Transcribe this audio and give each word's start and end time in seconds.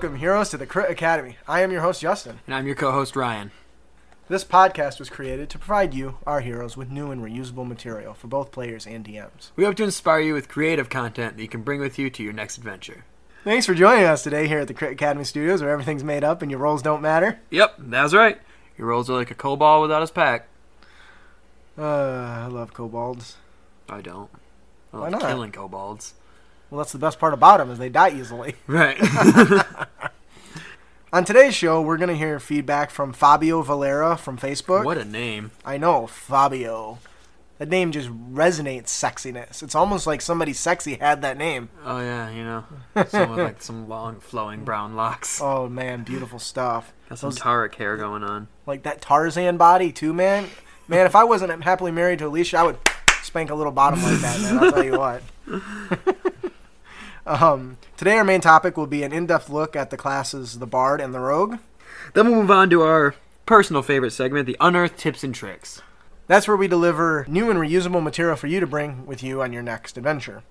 Welcome, 0.00 0.20
heroes, 0.20 0.50
to 0.50 0.56
the 0.56 0.64
Crit 0.64 0.92
Academy. 0.92 1.38
I 1.48 1.62
am 1.62 1.72
your 1.72 1.80
host, 1.80 2.00
Justin. 2.02 2.38
And 2.46 2.54
I'm 2.54 2.68
your 2.68 2.76
co-host 2.76 3.16
Ryan. 3.16 3.50
This 4.28 4.44
podcast 4.44 5.00
was 5.00 5.10
created 5.10 5.50
to 5.50 5.58
provide 5.58 5.92
you, 5.92 6.18
our 6.24 6.38
heroes, 6.38 6.76
with 6.76 6.88
new 6.88 7.10
and 7.10 7.20
reusable 7.20 7.66
material 7.66 8.14
for 8.14 8.28
both 8.28 8.52
players 8.52 8.86
and 8.86 9.04
DMs. 9.04 9.50
We 9.56 9.64
hope 9.64 9.74
to 9.74 9.82
inspire 9.82 10.20
you 10.20 10.34
with 10.34 10.48
creative 10.48 10.88
content 10.88 11.34
that 11.36 11.42
you 11.42 11.48
can 11.48 11.62
bring 11.62 11.80
with 11.80 11.98
you 11.98 12.10
to 12.10 12.22
your 12.22 12.32
next 12.32 12.58
adventure. 12.58 13.06
Thanks 13.42 13.66
for 13.66 13.74
joining 13.74 14.04
us 14.04 14.22
today 14.22 14.46
here 14.46 14.60
at 14.60 14.68
the 14.68 14.72
Crit 14.72 14.92
Academy 14.92 15.24
Studios, 15.24 15.62
where 15.62 15.72
everything's 15.72 16.04
made 16.04 16.22
up 16.22 16.42
and 16.42 16.50
your 16.52 16.60
roles 16.60 16.80
don't 16.80 17.02
matter. 17.02 17.40
Yep, 17.50 17.74
that's 17.78 18.14
right. 18.14 18.38
Your 18.76 18.86
rolls 18.86 19.10
are 19.10 19.14
like 19.14 19.32
a 19.32 19.34
kobold 19.34 19.82
without 19.82 20.02
his 20.02 20.12
pack. 20.12 20.46
Uh, 21.76 21.82
I 21.82 22.46
love 22.46 22.72
kobolds. 22.72 23.34
I 23.88 24.00
don't. 24.00 24.30
I 24.92 24.96
Why 24.98 25.02
love 25.08 25.10
not? 25.10 25.22
killing 25.22 25.50
kobolds. 25.50 26.14
Well, 26.70 26.78
that's 26.78 26.92
the 26.92 26.98
best 26.98 27.18
part 27.18 27.32
about 27.34 27.58
them 27.58 27.70
is 27.70 27.78
they 27.78 27.88
die 27.88 28.10
easily. 28.10 28.54
Right. 28.66 28.96
On 31.10 31.24
today's 31.24 31.54
show, 31.54 31.80
we're 31.80 31.96
gonna 31.96 32.14
hear 32.14 32.38
feedback 32.38 32.90
from 32.90 33.14
Fabio 33.14 33.62
Valera 33.62 34.16
from 34.18 34.36
Facebook. 34.36 34.84
what 34.84 34.98
a 34.98 35.06
name. 35.06 35.52
I 35.64 35.78
know, 35.78 36.06
Fabio. 36.06 36.98
That 37.56 37.70
name 37.70 37.92
just 37.92 38.08
resonates 38.10 38.88
sexiness. 38.88 39.62
It's 39.62 39.74
almost 39.74 40.06
like 40.06 40.20
somebody 40.20 40.52
sexy 40.52 40.96
had 40.96 41.22
that 41.22 41.38
name. 41.38 41.70
Oh 41.84 41.98
yeah, 42.00 42.28
you 42.30 42.44
know, 42.44 42.64
someone 43.08 43.38
like 43.38 43.62
some 43.62 43.88
long 43.88 44.20
flowing 44.20 44.64
brown 44.64 44.96
locks. 44.96 45.40
Oh 45.40 45.66
man, 45.66 46.04
beautiful 46.04 46.38
stuff. 46.38 46.92
Got 47.08 47.18
some 47.18 47.30
Those- 47.30 47.38
Tarek 47.38 47.74
hair 47.76 47.96
going 47.96 48.22
on. 48.22 48.48
like 48.66 48.82
that 48.82 49.00
Tarzan 49.00 49.56
body 49.56 49.90
too, 49.92 50.12
man. 50.12 50.46
Man, 50.88 51.06
if 51.06 51.16
I 51.16 51.24
wasn't 51.24 51.64
happily 51.64 51.90
married 51.90 52.18
to 52.18 52.26
Alicia, 52.26 52.58
I 52.58 52.62
would 52.64 52.78
spank 53.22 53.48
a 53.48 53.54
little 53.54 53.72
bottom 53.72 54.02
like 54.02 54.18
that, 54.20 54.40
man. 54.40 54.58
I'll 54.58 54.72
tell 54.72 54.84
you 54.84 54.98
what. 54.98 55.22
Um, 57.28 57.78
today, 57.96 58.16
our 58.16 58.24
main 58.24 58.40
topic 58.40 58.76
will 58.76 58.86
be 58.86 59.02
an 59.02 59.12
in-depth 59.12 59.50
look 59.50 59.76
at 59.76 59.90
the 59.90 59.96
classes, 59.96 60.58
the 60.58 60.66
Bard 60.66 61.00
and 61.00 61.14
the 61.14 61.20
Rogue. 61.20 61.58
Then 62.14 62.26
we'll 62.26 62.40
move 62.40 62.50
on 62.50 62.70
to 62.70 62.82
our 62.82 63.14
personal 63.46 63.82
favorite 63.82 64.12
segment, 64.12 64.46
the 64.46 64.56
unearthed 64.60 64.98
tips 64.98 65.22
and 65.22 65.34
tricks. 65.34 65.82
That's 66.26 66.48
where 66.48 66.56
we 66.56 66.68
deliver 66.68 67.24
new 67.28 67.50
and 67.50 67.58
reusable 67.58 68.02
material 68.02 68.36
for 68.36 68.46
you 68.46 68.60
to 68.60 68.66
bring 68.66 69.06
with 69.06 69.22
you 69.22 69.42
on 69.42 69.52
your 69.52 69.62
next 69.62 69.96
adventure. 69.96 70.42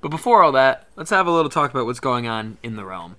But 0.00 0.10
before 0.10 0.42
all 0.42 0.52
that, 0.52 0.86
let's 0.96 1.10
have 1.10 1.26
a 1.26 1.30
little 1.30 1.50
talk 1.50 1.70
about 1.70 1.86
what's 1.86 2.00
going 2.00 2.26
on 2.26 2.58
in 2.62 2.76
the 2.76 2.84
realm. 2.84 3.16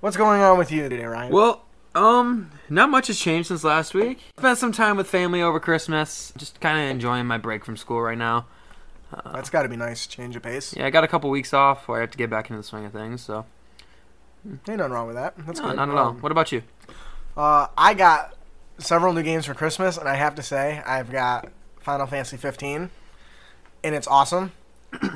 What's 0.00 0.16
going 0.16 0.42
on 0.42 0.58
with 0.58 0.70
you 0.70 0.88
today, 0.88 1.04
Ryan? 1.04 1.32
Well, 1.32 1.64
um, 1.94 2.50
not 2.68 2.90
much 2.90 3.06
has 3.06 3.18
changed 3.18 3.48
since 3.48 3.64
last 3.64 3.94
week. 3.94 4.20
Spent 4.38 4.58
some 4.58 4.72
time 4.72 4.96
with 4.96 5.08
family 5.08 5.40
over 5.40 5.58
Christmas. 5.58 6.32
Just 6.36 6.60
kind 6.60 6.78
of 6.78 6.90
enjoying 6.90 7.26
my 7.26 7.38
break 7.38 7.64
from 7.64 7.76
school 7.76 8.02
right 8.02 8.18
now. 8.18 8.46
That's 9.32 9.50
got 9.50 9.62
to 9.62 9.68
be 9.68 9.76
nice. 9.76 10.06
Change 10.06 10.36
of 10.36 10.42
pace. 10.42 10.74
Yeah, 10.76 10.86
I 10.86 10.90
got 10.90 11.04
a 11.04 11.08
couple 11.08 11.30
weeks 11.30 11.52
off 11.54 11.88
where 11.88 11.98
I 11.98 12.00
have 12.02 12.10
to 12.10 12.18
get 12.18 12.28
back 12.30 12.50
into 12.50 12.60
the 12.60 12.66
swing 12.66 12.84
of 12.84 12.92
things. 12.92 13.22
So, 13.22 13.46
Ain't 14.46 14.78
nothing 14.78 14.92
wrong 14.92 15.06
with 15.06 15.16
that. 15.16 15.34
That's 15.38 15.60
no, 15.60 15.68
good. 15.68 15.76
not 15.76 15.88
at 15.88 15.94
all. 15.94 16.08
Um, 16.08 16.20
What 16.20 16.32
about 16.32 16.52
you? 16.52 16.62
Uh, 17.36 17.66
I 17.76 17.94
got 17.94 18.34
several 18.78 19.12
new 19.12 19.22
games 19.22 19.46
for 19.46 19.54
Christmas, 19.54 19.96
and 19.96 20.08
I 20.08 20.14
have 20.14 20.34
to 20.36 20.42
say, 20.42 20.82
I've 20.86 21.10
got 21.10 21.48
Final 21.80 22.06
Fantasy 22.06 22.36
15, 22.36 22.90
and 23.84 23.94
it's 23.94 24.06
awesome. 24.08 24.52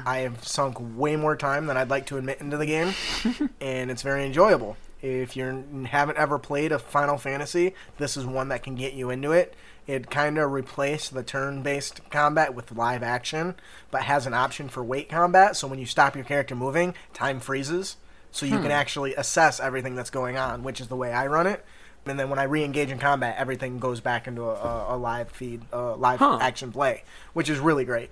I 0.04 0.18
have 0.18 0.44
sunk 0.46 0.76
way 0.96 1.16
more 1.16 1.36
time 1.36 1.66
than 1.66 1.76
I'd 1.76 1.88
like 1.88 2.06
to 2.06 2.18
admit 2.18 2.40
into 2.40 2.56
the 2.56 2.66
game, 2.66 2.92
and 3.60 3.90
it's 3.90 4.02
very 4.02 4.24
enjoyable. 4.26 4.76
If 5.00 5.36
you 5.36 5.86
haven't 5.88 6.18
ever 6.18 6.38
played 6.38 6.72
a 6.72 6.78
Final 6.78 7.16
Fantasy, 7.16 7.74
this 7.96 8.16
is 8.16 8.26
one 8.26 8.48
that 8.48 8.62
can 8.62 8.74
get 8.74 8.92
you 8.92 9.08
into 9.10 9.32
it. 9.32 9.54
It 9.90 10.08
kind 10.08 10.38
of 10.38 10.52
replaced 10.52 11.14
the 11.14 11.24
turn-based 11.24 12.08
combat 12.10 12.54
with 12.54 12.70
live 12.70 13.02
action, 13.02 13.56
but 13.90 14.02
has 14.02 14.24
an 14.24 14.32
option 14.34 14.68
for 14.68 14.84
wait 14.84 15.08
combat. 15.08 15.56
So 15.56 15.66
when 15.66 15.80
you 15.80 15.86
stop 15.86 16.14
your 16.14 16.24
character 16.24 16.54
moving, 16.54 16.94
time 17.12 17.40
freezes, 17.40 17.96
so 18.30 18.46
you 18.46 18.60
can 18.60 18.70
actually 18.70 19.16
assess 19.16 19.58
everything 19.58 19.96
that's 19.96 20.10
going 20.10 20.36
on, 20.36 20.62
which 20.62 20.80
is 20.80 20.86
the 20.86 20.94
way 20.94 21.12
I 21.12 21.26
run 21.26 21.48
it. 21.48 21.64
And 22.06 22.20
then 22.20 22.30
when 22.30 22.38
I 22.38 22.44
re-engage 22.44 22.92
in 22.92 23.00
combat, 23.00 23.34
everything 23.36 23.80
goes 23.80 24.00
back 24.00 24.28
into 24.28 24.44
a, 24.44 24.94
a, 24.94 24.96
live 24.96 25.28
feed, 25.30 25.62
a 25.72 25.96
live 25.96 26.20
Huh. 26.20 26.38
action 26.40 26.70
play, 26.70 27.02
which 27.32 27.50
is 27.50 27.58
really 27.58 27.84
great. 27.84 28.10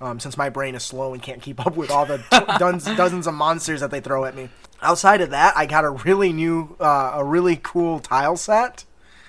Um, 0.00 0.20
since 0.20 0.36
my 0.36 0.48
brain 0.48 0.76
is 0.76 0.84
slow 0.84 1.12
and 1.12 1.20
can't 1.20 1.42
keep 1.42 1.58
up 1.66 1.76
with 1.76 1.90
all 1.90 2.06
the 2.06 2.18
dozens, 2.96 3.26
of 3.26 3.34
monsters 3.34 3.80
that 3.80 3.90
they 3.90 3.98
throw 3.98 4.26
at 4.26 4.36
me. 4.36 4.48
Outside 4.80 5.20
of 5.20 5.30
that, 5.30 5.56
I 5.56 5.66
got 5.66 5.84
a 5.84 5.90
really 5.90 6.32
new, 6.32 6.76
uh, 6.78 7.14
a 7.16 7.24
really 7.24 7.58
cool 7.60 7.98
tile 7.98 8.36
set 8.36 8.84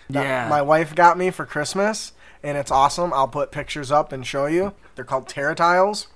Yeah. 0.10 0.48
my 0.50 0.62
wife 0.62 0.96
got 0.96 1.18
me 1.18 1.32
for 1.32 1.46
Christmas, 1.46 2.14
and 2.44 2.58
it's 2.58 2.72
awesome. 2.72 3.14
I'll 3.14 3.28
put 3.28 3.52
pictures 3.52 3.92
up 3.92 4.12
and 4.12 4.26
show 4.26 4.46
you. 4.46 4.74
They're 4.96 5.06
called 5.06 5.28
Terra 5.28 5.56
tiles, 5.56 6.08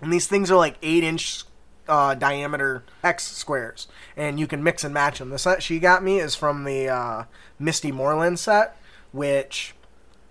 and 0.00 0.12
these 0.12 0.26
things 0.26 0.50
are 0.50 0.56
like 0.56 0.76
eight 0.82 1.04
inch 1.04 1.44
uh, 1.88 2.14
diameter 2.14 2.84
X 3.02 3.24
squares, 3.24 3.88
and 4.16 4.38
you 4.38 4.46
can 4.46 4.62
mix 4.62 4.84
and 4.84 4.94
match 4.94 5.18
them. 5.18 5.30
The 5.30 5.38
set 5.38 5.62
she 5.62 5.78
got 5.78 6.02
me 6.02 6.18
is 6.20 6.34
from 6.34 6.64
the 6.64 6.88
uh, 6.88 7.24
Misty 7.58 7.92
Moorland 7.92 8.38
set, 8.38 8.76
which 9.12 9.74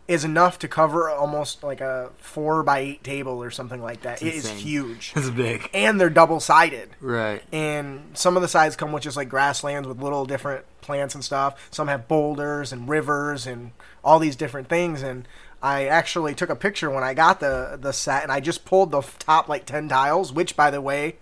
is 0.09 0.25
enough 0.25 0.57
to 0.59 0.67
cover 0.67 1.09
almost 1.09 1.63
like 1.63 1.79
a 1.81 2.09
four 2.17 2.63
by 2.63 2.79
eight 2.79 3.03
table 3.03 3.41
or 3.41 3.51
something 3.51 3.81
like 3.81 4.01
that. 4.01 4.21
It 4.21 4.33
is 4.33 4.45
insane. 4.45 4.57
huge, 4.57 5.13
It's 5.15 5.29
big. 5.29 5.69
and 5.73 6.01
they're 6.01 6.09
double 6.09 6.39
sided 6.39 6.89
Right. 6.99 7.43
and 7.53 8.17
some 8.17 8.35
of 8.35 8.41
the 8.41 8.47
sides 8.47 8.75
come 8.75 8.91
with 8.91 9.03
just 9.03 9.15
like 9.15 9.29
grasslands 9.29 9.87
with 9.87 10.01
little 10.01 10.25
different 10.25 10.65
plants 10.81 11.13
and 11.15 11.23
stuff. 11.23 11.69
Some 11.71 11.87
have 11.87 12.07
boulders 12.07 12.73
and 12.73 12.89
rivers 12.89 13.45
and 13.45 13.71
all 14.03 14.17
these 14.19 14.35
different 14.35 14.67
things. 14.67 15.03
And 15.03 15.27
I 15.61 15.85
actually 15.85 16.33
took 16.33 16.49
a 16.49 16.55
picture 16.55 16.89
when 16.89 17.03
I 17.03 17.13
got 17.13 17.39
the 17.39 17.77
the 17.79 17.93
set, 17.93 18.23
and 18.23 18.31
I 18.31 18.39
just 18.39 18.65
pulled 18.65 18.89
the 18.91 19.01
top 19.19 19.47
like 19.47 19.65
ten 19.65 19.87
tiles, 19.89 20.33
which 20.33 20.55
by 20.55 20.71
the 20.71 20.81
way 20.81 21.17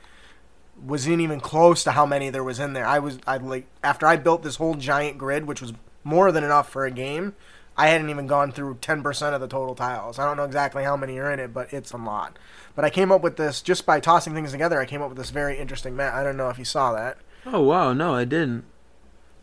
wasn't 0.81 1.20
even 1.22 1.40
close 1.40 1.84
to 1.84 1.92
how 1.92 2.06
many 2.06 2.30
there 2.30 2.44
was 2.44 2.59
in 2.59 2.74
there. 2.74 2.86
I 2.86 3.00
was 3.00 3.20
I 3.28 3.38
like 3.38 3.66
after 3.84 4.06
I 4.08 4.16
built 4.16 4.44
this 4.44 4.58
whole 4.58 4.76
giant 4.76 5.18
grid, 5.18 5.46
which 5.46 5.59
was 5.62 5.74
more 6.03 6.31
than 6.31 6.44
enough 6.44 6.70
for 6.70 6.86
a 6.86 6.92
game. 6.92 7.34
I 7.78 7.88
hadn't 7.90 8.10
even 8.10 8.26
gone 8.26 8.52
through 8.52 8.76
10% 8.76 9.34
of 9.34 9.42
the 9.42 9.48
total 9.48 9.76
tiles. 9.76 10.18
I 10.18 10.26
don't 10.26 10.36
know 10.38 10.46
exactly 10.46 10.84
how 10.84 10.98
many 10.98 11.18
are 11.20 11.32
in 11.32 11.40
it, 11.40 11.54
but 11.54 11.72
it's 11.72 11.92
a 11.92 11.98
lot. 11.98 12.38
But 12.76 12.86
I 12.86 12.90
came 12.90 13.12
up 13.12 13.22
with 13.22 13.38
this 13.38 13.62
just 13.62 13.86
by 13.86 14.00
tossing 14.00 14.34
things 14.34 14.52
together. 14.52 14.80
I 14.82 14.86
came 14.86 15.02
up 15.02 15.10
with 15.10 15.18
this 15.18 15.30
very 15.30 15.58
interesting 15.60 15.96
map. 15.96 16.14
I 16.16 16.24
don't 16.24 16.38
know 16.38 16.50
if 16.50 16.58
you 16.58 16.66
saw 16.66 16.94
that, 16.94 17.18
Oh 17.46 17.62
wow, 17.62 17.94
no, 17.94 18.14
I 18.16 18.26
didn't. 18.26 18.66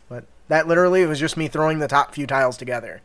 but 0.09 0.25
that 0.49 0.67
literally 0.67 1.05
was 1.05 1.19
just 1.19 1.37
me 1.37 1.47
throwing 1.47 1.79
the 1.79 1.87
top 1.87 2.13
few 2.13 2.27
tiles 2.27 2.57
together. 2.57 3.01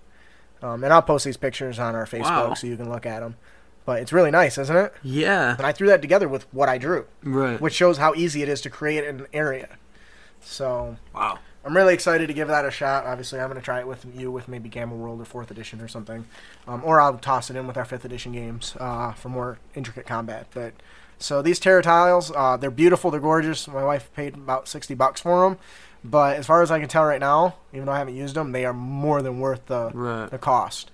Um, 0.63 0.83
and 0.85 0.93
I'll 0.93 1.01
post 1.01 1.25
these 1.25 1.37
pictures 1.39 1.79
on 1.79 1.95
our 1.95 2.05
Facebook 2.07 2.49
Wow. 2.49 2.55
so 2.55 2.67
you 2.67 2.77
can 2.77 2.91
look 2.91 3.07
at 3.07 3.21
them. 3.21 3.37
But 3.87 4.03
it's 4.03 4.13
really 4.13 4.31
nice, 4.31 4.59
isn't 4.59 4.77
it? 4.77 4.93
Yeah. 5.03 5.57
And 5.57 5.65
I 5.67 5.73
threw 5.73 5.87
that 5.89 6.03
together 6.03 6.29
with 6.29 6.53
what 6.53 6.69
I 6.69 6.77
drew, 6.77 7.07
Right. 7.23 7.59
which 7.61 7.73
shows 7.73 7.97
how 7.99 8.15
easy 8.15 8.43
it 8.43 8.49
is 8.49 8.61
to 8.63 8.71
create 8.71 9.05
an 9.05 9.27
area. 9.33 9.69
So 10.43 10.97
Wow. 11.15 11.39
I'm 11.65 11.77
really 11.77 11.93
excited 11.93 12.27
to 12.29 12.33
give 12.33 12.49
that 12.49 12.65
a 12.65 12.71
shot. 12.71 13.05
Obviously, 13.05 13.39
I'm 13.39 13.49
going 13.49 13.61
to 13.61 13.65
try 13.65 13.81
it 13.81 13.87
with 13.87 14.07
you 14.15 14.31
with 14.33 14.49
maybe 14.49 14.69
Gamma 14.71 14.95
World 14.95 15.21
or 15.21 15.27
Fourth 15.27 15.51
Edition 15.51 15.81
or 15.81 15.89
something, 15.89 16.25
um, 16.67 16.83
or 16.85 17.01
I'll 17.01 17.19
toss 17.19 17.51
it 17.51 17.57
in 17.57 17.67
with 17.67 17.77
our 17.77 17.85
Fifth 17.85 18.05
Edition 18.05 18.33
games 18.33 18.77
uh, 18.81 19.13
for 19.13 19.29
more 19.29 19.59
intricate 19.75 20.07
combat. 20.07 20.47
But 20.55 20.73
so 21.19 21.43
these 21.43 21.61
Terra 21.61 21.83
tiles, 21.83 22.33
uh, 22.35 22.57
they're 22.57 22.71
beautiful, 22.71 23.11
they're 23.11 23.21
gorgeous. 23.21 23.69
My 23.69 23.85
wife 23.85 24.11
paid 24.15 24.35
about 24.35 24.69
sixty 24.69 24.95
bucks 24.95 25.21
for 25.21 25.49
them, 25.49 25.59
but 26.03 26.39
as 26.39 26.47
far 26.47 26.63
as 26.63 26.71
I 26.71 26.81
can 26.81 26.89
tell 26.89 27.05
right 27.05 27.21
now, 27.21 27.57
even 27.75 27.85
though 27.85 27.93
I 27.93 27.99
haven't 27.99 28.17
used 28.17 28.37
them, 28.37 28.53
they 28.53 28.65
are 28.65 28.73
more 28.73 29.21
than 29.21 29.39
worth 29.39 29.67
the 29.67 29.91
Right. 29.93 30.31
the 30.31 30.39
cost. 30.39 30.91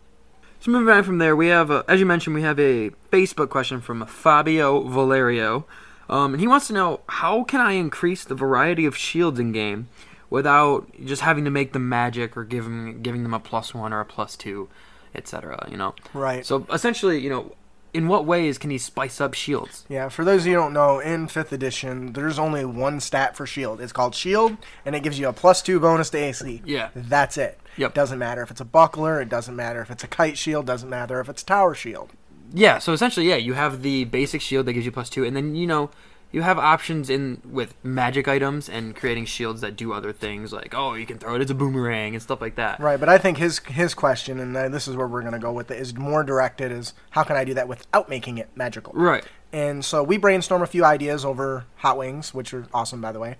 So 0.58 0.72
moving 0.72 0.92
on 0.92 1.04
from 1.04 1.18
there, 1.18 1.36
we 1.36 1.46
have, 1.48 1.70
a, 1.70 1.84
as 1.86 2.00
you 2.00 2.06
mentioned, 2.06 2.34
we 2.34 2.42
have 2.42 2.58
a 2.58 2.90
Facebook 3.12 3.50
question 3.50 3.80
from 3.80 4.04
Fabio 4.04 4.80
Valerio, 4.88 5.64
um, 6.10 6.32
and 6.34 6.40
he 6.40 6.48
wants 6.48 6.66
to 6.66 6.72
know 6.72 7.02
how 7.08 7.44
can 7.44 7.60
I 7.60 7.72
increase 7.72 8.24
the 8.24 8.34
variety 8.34 8.84
of 8.84 8.96
shields 8.96 9.38
in 9.38 9.52
game 9.52 9.86
without 10.30 10.90
just 11.04 11.22
having 11.22 11.44
to 11.44 11.50
make 11.50 11.72
them 11.72 11.88
magic 11.88 12.36
or 12.36 12.44
giving 12.44 13.02
giving 13.02 13.22
them 13.22 13.34
a 13.34 13.40
plus 13.40 13.74
one 13.74 13.92
or 13.92 14.00
a 14.00 14.04
plus 14.04 14.36
two, 14.36 14.68
etc. 15.14 15.66
You 15.70 15.76
know. 15.76 15.94
Right. 16.14 16.44
So 16.44 16.66
essentially, 16.72 17.18
you 17.20 17.30
know, 17.30 17.52
in 17.96 18.08
what 18.08 18.26
ways 18.26 18.58
can 18.58 18.68
he 18.68 18.76
spice 18.76 19.22
up 19.22 19.32
shields? 19.32 19.86
Yeah, 19.88 20.10
for 20.10 20.22
those 20.22 20.42
of 20.42 20.48
you 20.48 20.52
who 20.54 20.60
don't 20.60 20.74
know, 20.74 20.98
in 20.98 21.28
5th 21.28 21.50
edition, 21.50 22.12
there's 22.12 22.38
only 22.38 22.62
one 22.64 23.00
stat 23.00 23.34
for 23.34 23.46
shield. 23.46 23.80
It's 23.80 23.92
called 23.92 24.14
shield, 24.14 24.58
and 24.84 24.94
it 24.94 25.02
gives 25.02 25.18
you 25.18 25.28
a 25.28 25.32
plus 25.32 25.62
2 25.62 25.80
bonus 25.80 26.10
to 26.10 26.18
AC. 26.18 26.60
Yeah. 26.66 26.90
That's 26.94 27.38
it. 27.38 27.58
Yep. 27.78 27.94
Doesn't 27.94 28.18
matter 28.18 28.42
if 28.42 28.50
it's 28.50 28.60
a 28.60 28.66
buckler, 28.66 29.22
it 29.22 29.30
doesn't 29.30 29.56
matter 29.56 29.80
if 29.80 29.90
it's 29.90 30.04
a 30.04 30.08
kite 30.08 30.36
shield, 30.36 30.66
doesn't 30.66 30.90
matter 30.90 31.20
if 31.20 31.28
it's 31.30 31.42
tower 31.42 31.74
shield. 31.74 32.10
Yeah, 32.52 32.78
so 32.78 32.92
essentially, 32.92 33.28
yeah, 33.28 33.36
you 33.36 33.54
have 33.54 33.80
the 33.80 34.04
basic 34.04 34.42
shield 34.42 34.66
that 34.66 34.74
gives 34.74 34.84
you 34.84 34.92
plus 34.92 35.08
two, 35.08 35.24
and 35.24 35.34
then 35.34 35.54
you 35.54 35.66
know 35.66 35.90
you 36.32 36.42
have 36.42 36.58
options 36.58 37.08
in 37.08 37.40
with 37.44 37.74
magic 37.82 38.28
items 38.28 38.68
and 38.68 38.94
creating 38.94 39.24
shields 39.24 39.60
that 39.60 39.76
do 39.76 39.92
other 39.92 40.12
things, 40.12 40.52
like 40.52 40.74
oh, 40.74 40.94
you 40.94 41.06
can 41.06 41.18
throw 41.18 41.36
it 41.36 41.42
as 41.42 41.50
a 41.50 41.54
boomerang 41.54 42.14
and 42.14 42.22
stuff 42.22 42.40
like 42.40 42.56
that. 42.56 42.80
Right, 42.80 42.98
but 42.98 43.08
I 43.08 43.18
think 43.18 43.38
his 43.38 43.58
his 43.60 43.94
question, 43.94 44.40
and 44.40 44.56
uh, 44.56 44.68
this 44.68 44.88
is 44.88 44.96
where 44.96 45.06
we're 45.06 45.22
going 45.22 45.32
to 45.32 45.38
go 45.38 45.52
with 45.52 45.70
it, 45.70 45.80
is 45.80 45.94
more 45.94 46.24
directed 46.24 46.72
is 46.72 46.92
how 47.10 47.22
can 47.22 47.36
I 47.36 47.44
do 47.44 47.54
that 47.54 47.68
without 47.68 48.08
making 48.08 48.38
it 48.38 48.50
magical? 48.54 48.92
Right. 48.94 49.24
And 49.52 49.84
so 49.84 50.02
we 50.02 50.18
brainstormed 50.18 50.62
a 50.62 50.66
few 50.66 50.84
ideas 50.84 51.24
over 51.24 51.64
Hot 51.76 51.96
Wings, 51.96 52.34
which 52.34 52.52
are 52.52 52.66
awesome, 52.74 53.00
by 53.00 53.12
the 53.12 53.20
way. 53.20 53.36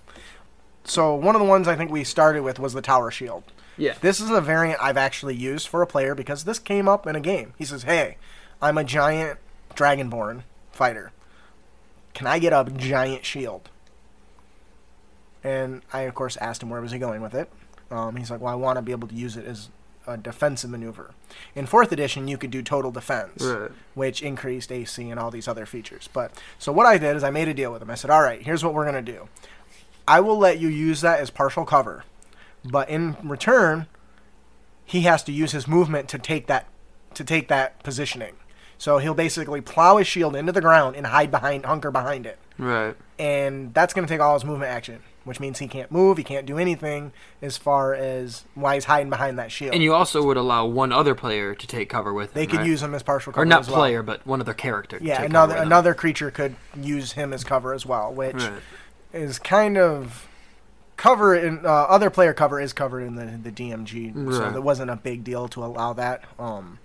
So 0.84 1.14
one 1.14 1.34
of 1.34 1.40
the 1.40 1.46
ones 1.46 1.66
I 1.66 1.76
think 1.76 1.90
we 1.90 2.04
started 2.04 2.42
with 2.42 2.58
was 2.58 2.72
the 2.72 2.80
Tower 2.80 3.10
Shield. 3.10 3.42
Yeah. 3.76 3.94
This 4.00 4.20
is 4.20 4.30
a 4.30 4.40
variant 4.40 4.80
I've 4.80 4.96
actually 4.96 5.34
used 5.34 5.68
for 5.68 5.82
a 5.82 5.86
player 5.86 6.14
because 6.14 6.44
this 6.44 6.58
came 6.58 6.88
up 6.88 7.06
in 7.06 7.16
a 7.16 7.20
game. 7.20 7.52
He 7.58 7.64
says, 7.64 7.82
"Hey, 7.82 8.16
I'm 8.62 8.78
a 8.78 8.84
giant 8.84 9.38
Dragonborn 9.74 10.44
fighter. 10.72 11.12
Can 12.16 12.26
I 12.26 12.38
get 12.40 12.52
a 12.52 12.64
giant 12.70 13.24
shield?" 13.24 13.68
And 15.44 15.82
I, 15.92 16.00
of 16.02 16.14
course, 16.14 16.36
asked 16.38 16.62
him 16.62 16.70
where 16.70 16.80
was 16.80 16.90
he 16.92 16.98
going 16.98 17.20
with 17.22 17.34
it. 17.34 17.48
Um, 17.90 18.16
he's 18.16 18.30
like, 18.32 18.40
well, 18.40 18.52
I 18.52 18.56
want 18.56 18.78
to 18.78 18.82
be 18.82 18.90
able 18.90 19.06
to 19.06 19.14
use 19.14 19.36
it 19.36 19.44
as 19.46 19.68
a 20.08 20.16
defensive 20.16 20.70
maneuver. 20.70 21.12
In 21.54 21.66
fourth 21.66 21.92
edition, 21.92 22.26
you 22.26 22.36
could 22.36 22.50
do 22.50 22.62
total 22.62 22.90
defense, 22.90 23.42
Right. 23.44 23.70
which 23.94 24.22
increased 24.22 24.72
AC 24.72 25.08
and 25.08 25.20
all 25.20 25.30
these 25.30 25.46
other 25.46 25.66
features. 25.66 26.08
But 26.12 26.32
so 26.58 26.72
what 26.72 26.86
I 26.86 26.98
did 26.98 27.14
is 27.16 27.22
I 27.22 27.30
made 27.30 27.46
a 27.48 27.54
deal 27.54 27.72
with 27.72 27.82
him. 27.82 27.90
I 27.90 27.94
said, 27.94 28.10
all 28.10 28.22
right, 28.22 28.42
here's 28.42 28.64
what 28.64 28.74
we're 28.74 28.84
gonna 28.86 29.02
do. 29.02 29.28
I 30.08 30.20
will 30.20 30.38
let 30.38 30.58
you 30.58 30.68
use 30.68 31.00
that 31.02 31.20
as 31.20 31.30
partial 31.30 31.64
cover, 31.64 32.04
but 32.64 32.88
in 32.88 33.16
return, 33.22 33.86
he 34.84 35.02
has 35.02 35.22
to 35.24 35.32
use 35.32 35.52
his 35.52 35.68
movement 35.68 36.08
to 36.08 36.18
take 36.18 36.46
that 36.48 36.66
to 37.14 37.24
take 37.24 37.48
that 37.48 37.82
positioning. 37.82 38.34
So 38.78 38.98
he'll 38.98 39.14
basically 39.14 39.60
plow 39.60 39.96
his 39.96 40.06
shield 40.06 40.36
into 40.36 40.52
the 40.52 40.60
ground 40.60 40.96
and 40.96 41.06
hide 41.06 41.30
behind, 41.30 41.64
hunker 41.64 41.90
behind 41.90 42.26
it 42.26 42.38
Right. 42.58 42.94
and 43.18 43.72
that's 43.74 43.94
going 43.94 44.06
to 44.06 44.12
take 44.12 44.20
all 44.20 44.34
his 44.34 44.44
movement 44.44 44.70
action, 44.70 45.00
which 45.24 45.40
means 45.40 45.58
he 45.60 45.66
can't 45.68 45.90
move, 45.90 46.18
he 46.18 46.24
can't 46.24 46.44
do 46.46 46.58
anything 46.58 47.12
as 47.40 47.56
far 47.56 47.94
as 47.94 48.44
why 48.54 48.74
he's 48.74 48.84
hiding 48.84 49.08
behind 49.10 49.38
that 49.38 49.50
shield. 49.50 49.72
And 49.74 49.82
you 49.82 49.94
also 49.94 50.22
would 50.22 50.36
allow 50.36 50.66
one 50.66 50.92
other 50.92 51.14
player 51.14 51.54
to 51.54 51.66
take 51.66 51.88
cover 51.88 52.12
with 52.12 52.28
him. 52.30 52.34
they 52.34 52.46
could 52.46 52.58
right? 52.60 52.66
use 52.66 52.82
him 52.82 52.94
as 52.94 53.02
partial 53.02 53.32
cover 53.32 53.42
or 53.42 53.46
not 53.46 53.66
well. 53.66 53.76
player, 53.76 54.02
but 54.02 54.26
one 54.26 54.40
other 54.42 54.54
character. 54.54 54.98
Yeah, 55.00 55.18
take 55.18 55.30
another 55.30 55.54
cover 55.54 55.62
him. 55.62 55.68
another 55.68 55.94
creature 55.94 56.30
could 56.30 56.56
use 56.78 57.12
him 57.12 57.32
as 57.32 57.44
cover 57.44 57.72
as 57.72 57.86
well, 57.86 58.12
which 58.12 58.34
Right. 58.36 58.52
is 59.14 59.38
kind 59.38 59.78
of 59.78 60.28
cover 60.98 61.34
in 61.34 61.64
uh, 61.64 61.68
other 61.68 62.08
player 62.10 62.32
cover 62.34 62.58
is 62.60 62.72
covered 62.72 63.00
in 63.00 63.14
the 63.16 63.38
the 63.42 63.50
DMG, 63.52 64.12
so 64.34 64.54
it 64.54 64.62
wasn't 64.62 64.90
a 64.90 64.96
big 64.96 65.24
deal 65.24 65.48
to 65.48 65.64
allow 65.64 65.92
that. 65.94 66.22
Um, 66.38 66.78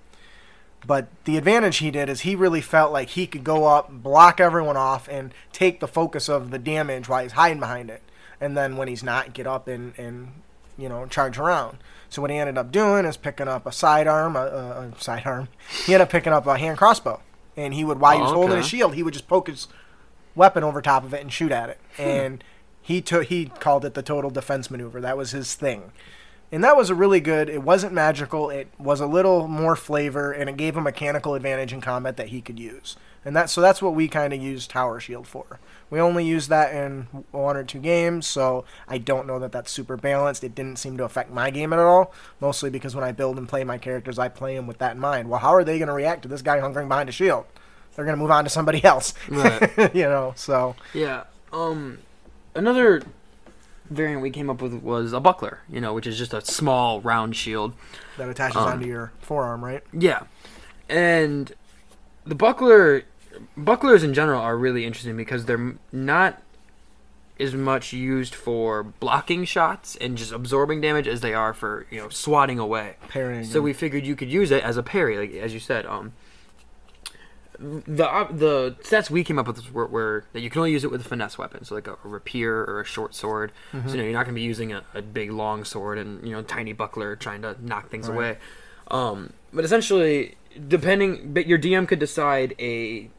but 0.85 1.07
the 1.25 1.37
advantage 1.37 1.77
he 1.77 1.91
did 1.91 2.09
is 2.09 2.21
he 2.21 2.35
really 2.35 2.61
felt 2.61 2.91
like 2.91 3.09
he 3.09 3.27
could 3.27 3.43
go 3.43 3.65
up, 3.65 3.91
block 3.91 4.39
everyone 4.39 4.77
off, 4.77 5.07
and 5.07 5.33
take 5.51 5.79
the 5.79 5.87
focus 5.87 6.27
of 6.29 6.51
the 6.51 6.59
damage 6.59 7.07
while 7.07 7.21
he's 7.23 7.33
hiding 7.33 7.59
behind 7.59 7.89
it, 7.89 8.01
and 8.39 8.57
then 8.57 8.77
when 8.77 8.87
he's 8.87 9.03
not, 9.03 9.33
get 9.33 9.45
up 9.47 9.67
and 9.67 9.93
and 9.97 10.41
you 10.77 10.89
know 10.89 11.05
charge 11.05 11.37
around. 11.37 11.77
So 12.09 12.21
what 12.21 12.31
he 12.31 12.37
ended 12.37 12.57
up 12.57 12.71
doing 12.71 13.05
is 13.05 13.15
picking 13.15 13.47
up 13.47 13.65
a 13.65 13.71
sidearm, 13.71 14.35
a, 14.35 14.39
a, 14.39 14.89
a 14.89 14.93
sidearm. 14.99 15.47
He 15.85 15.93
ended 15.93 16.07
up 16.07 16.09
picking 16.11 16.33
up 16.33 16.45
a 16.47 16.57
hand 16.57 16.77
crossbow, 16.77 17.21
and 17.55 17.73
he 17.73 17.83
would 17.85 17.99
while 17.99 18.15
he 18.15 18.21
was 18.21 18.31
Oh, 18.31 18.35
holding 18.35 18.51
okay. 18.51 18.61
his 18.61 18.67
shield, 18.67 18.95
he 18.95 19.03
would 19.03 19.13
just 19.13 19.27
poke 19.27 19.47
his 19.47 19.67
weapon 20.35 20.63
over 20.63 20.81
top 20.81 21.03
of 21.03 21.13
it 21.13 21.21
and 21.21 21.31
shoot 21.31 21.51
at 21.51 21.69
it. 21.69 21.79
Hmm. 21.95 22.01
And 22.01 22.43
he 22.81 23.01
took 23.01 23.27
he 23.27 23.45
called 23.45 23.85
it 23.85 23.93
the 23.93 24.01
total 24.01 24.29
defense 24.31 24.71
maneuver. 24.71 24.99
That 24.99 25.15
was 25.17 25.31
his 25.31 25.53
thing. 25.53 25.91
And 26.51 26.63
that 26.63 26.75
was 26.75 26.89
a 26.89 26.95
really 26.95 27.21
good. 27.21 27.49
It 27.49 27.63
wasn't 27.63 27.93
magical. 27.93 28.49
It 28.49 28.67
was 28.77 28.99
a 28.99 29.05
little 29.05 29.47
more 29.47 29.75
flavor, 29.75 30.31
and 30.33 30.49
it 30.49 30.57
gave 30.57 30.75
him 30.75 30.81
a 30.81 30.83
mechanical 30.83 31.33
advantage 31.33 31.71
in 31.71 31.79
combat 31.79 32.17
that 32.17 32.27
he 32.27 32.41
could 32.41 32.59
use. 32.59 32.97
And 33.23 33.35
that 33.35 33.49
so 33.49 33.61
that's 33.61 33.81
what 33.81 33.93
we 33.93 34.07
kind 34.07 34.33
of 34.33 34.41
used 34.41 34.69
Tower 34.71 34.99
Shield 34.99 35.27
for. 35.27 35.59
We 35.89 35.99
only 35.99 36.25
used 36.25 36.49
that 36.49 36.73
in 36.73 37.07
one 37.31 37.55
or 37.55 37.63
two 37.63 37.79
games, 37.79 38.25
so 38.27 38.65
I 38.87 38.97
don't 38.97 39.27
know 39.27 39.39
that 39.39 39.51
that's 39.51 39.71
super 39.71 39.95
balanced. 39.95 40.43
It 40.43 40.55
didn't 40.55 40.79
seem 40.79 40.97
to 40.97 41.03
affect 41.03 41.31
my 41.31 41.51
game 41.51 41.71
at 41.71 41.79
all, 41.79 42.13
mostly 42.39 42.69
because 42.69 42.95
when 42.95 43.03
I 43.03 43.11
build 43.11 43.37
and 43.37 43.47
play 43.47 43.63
my 43.63 43.77
characters, 43.77 44.17
I 44.17 44.27
play 44.27 44.55
them 44.55 44.67
with 44.67 44.79
that 44.79 44.93
in 44.95 44.99
mind. 44.99 45.29
Well, 45.29 45.39
how 45.39 45.53
are 45.53 45.63
they 45.63 45.77
going 45.77 45.87
to 45.87 45.93
react 45.93 46.23
to 46.23 46.27
this 46.27 46.41
guy 46.41 46.57
hunkering 46.57 46.87
behind 46.87 47.09
a 47.09 47.11
shield? 47.11 47.45
They're 47.95 48.05
going 48.05 48.17
to 48.17 48.21
move 48.21 48.31
on 48.31 48.43
to 48.43 48.49
somebody 48.49 48.83
else, 48.85 49.13
Right. 49.29 49.71
you 49.95 50.03
know. 50.03 50.33
So 50.35 50.75
Yeah. 50.93 51.23
Um, 51.53 51.99
another 52.55 53.03
variant 53.91 54.21
we 54.21 54.31
came 54.31 54.49
up 54.49 54.61
with 54.61 54.73
was 54.73 55.13
a 55.13 55.19
buckler. 55.19 55.59
You 55.69 55.79
know, 55.81 55.93
which 55.93 56.07
is 56.07 56.17
just 56.17 56.33
a 56.33 56.41
small 56.41 57.01
round 57.01 57.35
shield. 57.35 57.73
that 58.17 58.27
attaches 58.29 58.57
Um, 58.57 58.67
onto 58.67 58.87
your 58.87 59.11
forearm, 59.19 59.63
right? 59.63 59.83
Yeah, 59.93 60.23
and 60.89 61.53
the 62.25 62.35
buckler, 62.35 63.03
bucklers 63.57 64.03
in 64.03 64.13
general 64.13 64.41
are 64.41 64.57
really 64.57 64.85
interesting 64.85 65.17
because 65.17 65.45
they're 65.45 65.73
not 65.91 66.41
as 67.39 67.55
much 67.55 67.91
used 67.91 68.35
for 68.35 68.83
blocking 68.83 69.43
shots 69.45 69.95
and 69.99 70.15
just 70.15 70.31
absorbing 70.31 70.79
damage 70.79 71.07
as 71.07 71.21
they 71.21 71.33
are 71.33 71.53
for 71.53 71.87
you 71.89 71.99
know 71.99 72.09
swatting 72.09 72.59
away. 72.59 72.95
Parrying. 73.07 73.43
So 73.45 73.61
we 73.61 73.73
figured 73.73 74.05
you 74.05 74.15
could 74.15 74.31
use 74.31 74.51
it 74.51 74.63
as 74.63 74.77
a 74.77 74.83
parry, 74.83 75.17
like 75.17 75.33
as 75.33 75.53
you 75.53 75.59
said. 75.59 75.85
Um, 75.85 76.13
the 77.61 78.27
the 78.31 78.75
stats 78.83 79.09
we 79.09 79.23
came 79.23 79.37
up 79.37 79.47
with 79.47 79.71
were, 79.71 79.85
were 79.87 80.25
that 80.33 80.41
you 80.41 80.49
can 80.49 80.59
only 80.59 80.71
use 80.71 80.83
it 80.83 80.91
with 80.91 81.01
a 81.01 81.03
finesse 81.03 81.37
weapon, 81.37 81.63
so 81.63 81.75
like 81.75 81.87
a, 81.87 81.93
a 82.03 82.07
rapier 82.07 82.63
or 82.65 82.81
a 82.81 82.85
short 82.85 83.13
sword. 83.13 83.51
Mm-hmm. 83.71 83.87
So 83.87 83.93
you 83.93 83.97
know, 83.99 84.03
you're 84.05 84.13
not 84.13 84.25
going 84.25 84.33
to 84.35 84.39
be 84.39 84.45
using 84.45 84.73
a, 84.73 84.83
a 84.93 85.01
big 85.01 85.31
long 85.31 85.63
sword 85.63 85.97
and 85.97 86.25
you 86.27 86.33
know 86.33 86.41
tiny 86.41 86.73
buckler 86.73 87.15
trying 87.15 87.41
to 87.43 87.55
knock 87.65 87.89
things 87.89 88.07
Right. 88.09 88.15
away. 88.15 88.37
Um, 88.89 89.33
but 89.53 89.63
essentially, 89.63 90.35
depending, 90.67 91.33
but 91.33 91.45
your 91.45 91.57
DM 91.59 91.87
could 91.87 91.99
decide 91.99 92.55
a 92.59 93.09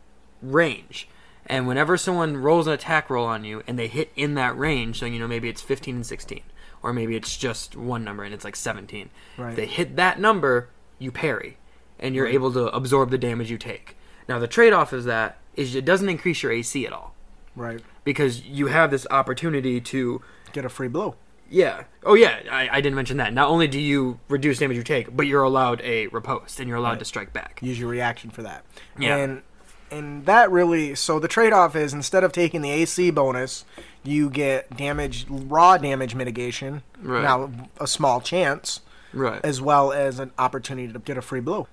range. 0.42 1.08
And 1.46 1.66
whenever 1.66 1.96
someone 1.96 2.36
rolls 2.36 2.66
an 2.66 2.72
attack 2.72 3.10
roll 3.10 3.26
on 3.26 3.44
you 3.44 3.62
and 3.66 3.78
they 3.78 3.88
hit 3.88 4.12
in 4.16 4.34
that 4.34 4.56
range, 4.56 4.98
so 5.00 5.06
you 5.06 5.18
know 5.18 5.26
maybe 5.28 5.48
it's 5.48 5.60
15 5.62 5.96
and 5.96 6.06
16, 6.06 6.40
or 6.82 6.92
maybe 6.92 7.16
it's 7.16 7.36
just 7.36 7.76
one 7.76 8.04
number 8.04 8.22
and 8.22 8.32
it's 8.34 8.44
like 8.44 8.56
17. 8.56 9.10
Right. 9.38 9.50
If 9.50 9.56
they 9.56 9.66
hit 9.66 9.96
that 9.96 10.20
number, 10.20 10.68
you 10.98 11.10
parry, 11.10 11.56
and 11.98 12.14
you're 12.14 12.26
Right. 12.26 12.34
able 12.34 12.52
to 12.52 12.66
absorb 12.68 13.10
the 13.10 13.18
damage 13.18 13.50
you 13.50 13.58
take. 13.58 13.96
Now 14.28 14.38
the 14.38 14.46
trade-off 14.48 14.92
is 14.92 15.04
that 15.06 15.38
is 15.56 15.74
it 15.74 15.84
doesn't 15.84 16.08
increase 16.08 16.42
your 16.42 16.52
AC 16.52 16.86
at 16.86 16.92
all 16.92 17.14
right. 17.56 17.80
because 18.04 18.42
you 18.42 18.66
have 18.68 18.90
this 18.90 19.06
opportunity 19.10 19.80
to 19.80 20.22
Get 20.52 20.64
a 20.64 20.68
free 20.68 20.88
blow. 20.88 21.16
yeah. 21.50 21.84
Oh 22.04 22.14
yeah, 22.14 22.40
I, 22.50 22.68
I 22.70 22.80
didn't 22.80 22.94
mention 22.96 23.16
that. 23.18 23.32
Not 23.34 23.48
only 23.48 23.66
do 23.68 23.80
you 23.80 24.18
reduce 24.28 24.58
damage 24.58 24.76
you 24.76 24.82
take, 24.82 25.14
but 25.16 25.26
you're 25.26 25.42
allowed 25.42 25.80
a 25.82 26.06
riposte 26.08 26.58
and 26.60 26.68
you're 26.68 26.78
allowed 26.78 26.90
Right. 26.90 26.98
to 27.00 27.04
strike 27.04 27.32
back. 27.32 27.58
use 27.62 27.78
your 27.78 27.88
reaction 27.88 28.30
for 28.30 28.42
that. 28.42 28.64
Yeah. 28.98 29.16
And 29.16 29.42
and 29.90 30.24
that 30.24 30.50
really 30.50 30.94
so 30.94 31.18
the 31.18 31.28
trade 31.28 31.52
off 31.52 31.76
is 31.76 31.92
instead 31.92 32.24
of 32.24 32.32
taking 32.32 32.62
the 32.62 32.70
AC 32.70 33.10
bonus, 33.10 33.64
you 34.02 34.30
get 34.30 34.74
damage 34.76 35.26
raw 35.28 35.76
damage 35.78 36.14
mitigation. 36.14 36.82
Right. 37.02 37.22
Now 37.22 37.50
a 37.80 37.86
small 37.86 38.20
chance 38.22 38.80
Right. 39.12 39.40
as 39.44 39.60
well 39.60 39.92
as 39.92 40.18
an 40.18 40.32
opportunity 40.38 40.90
to 40.92 40.98
get 40.98 41.18
a 41.18 41.22
free 41.22 41.40
blow. 41.40 41.68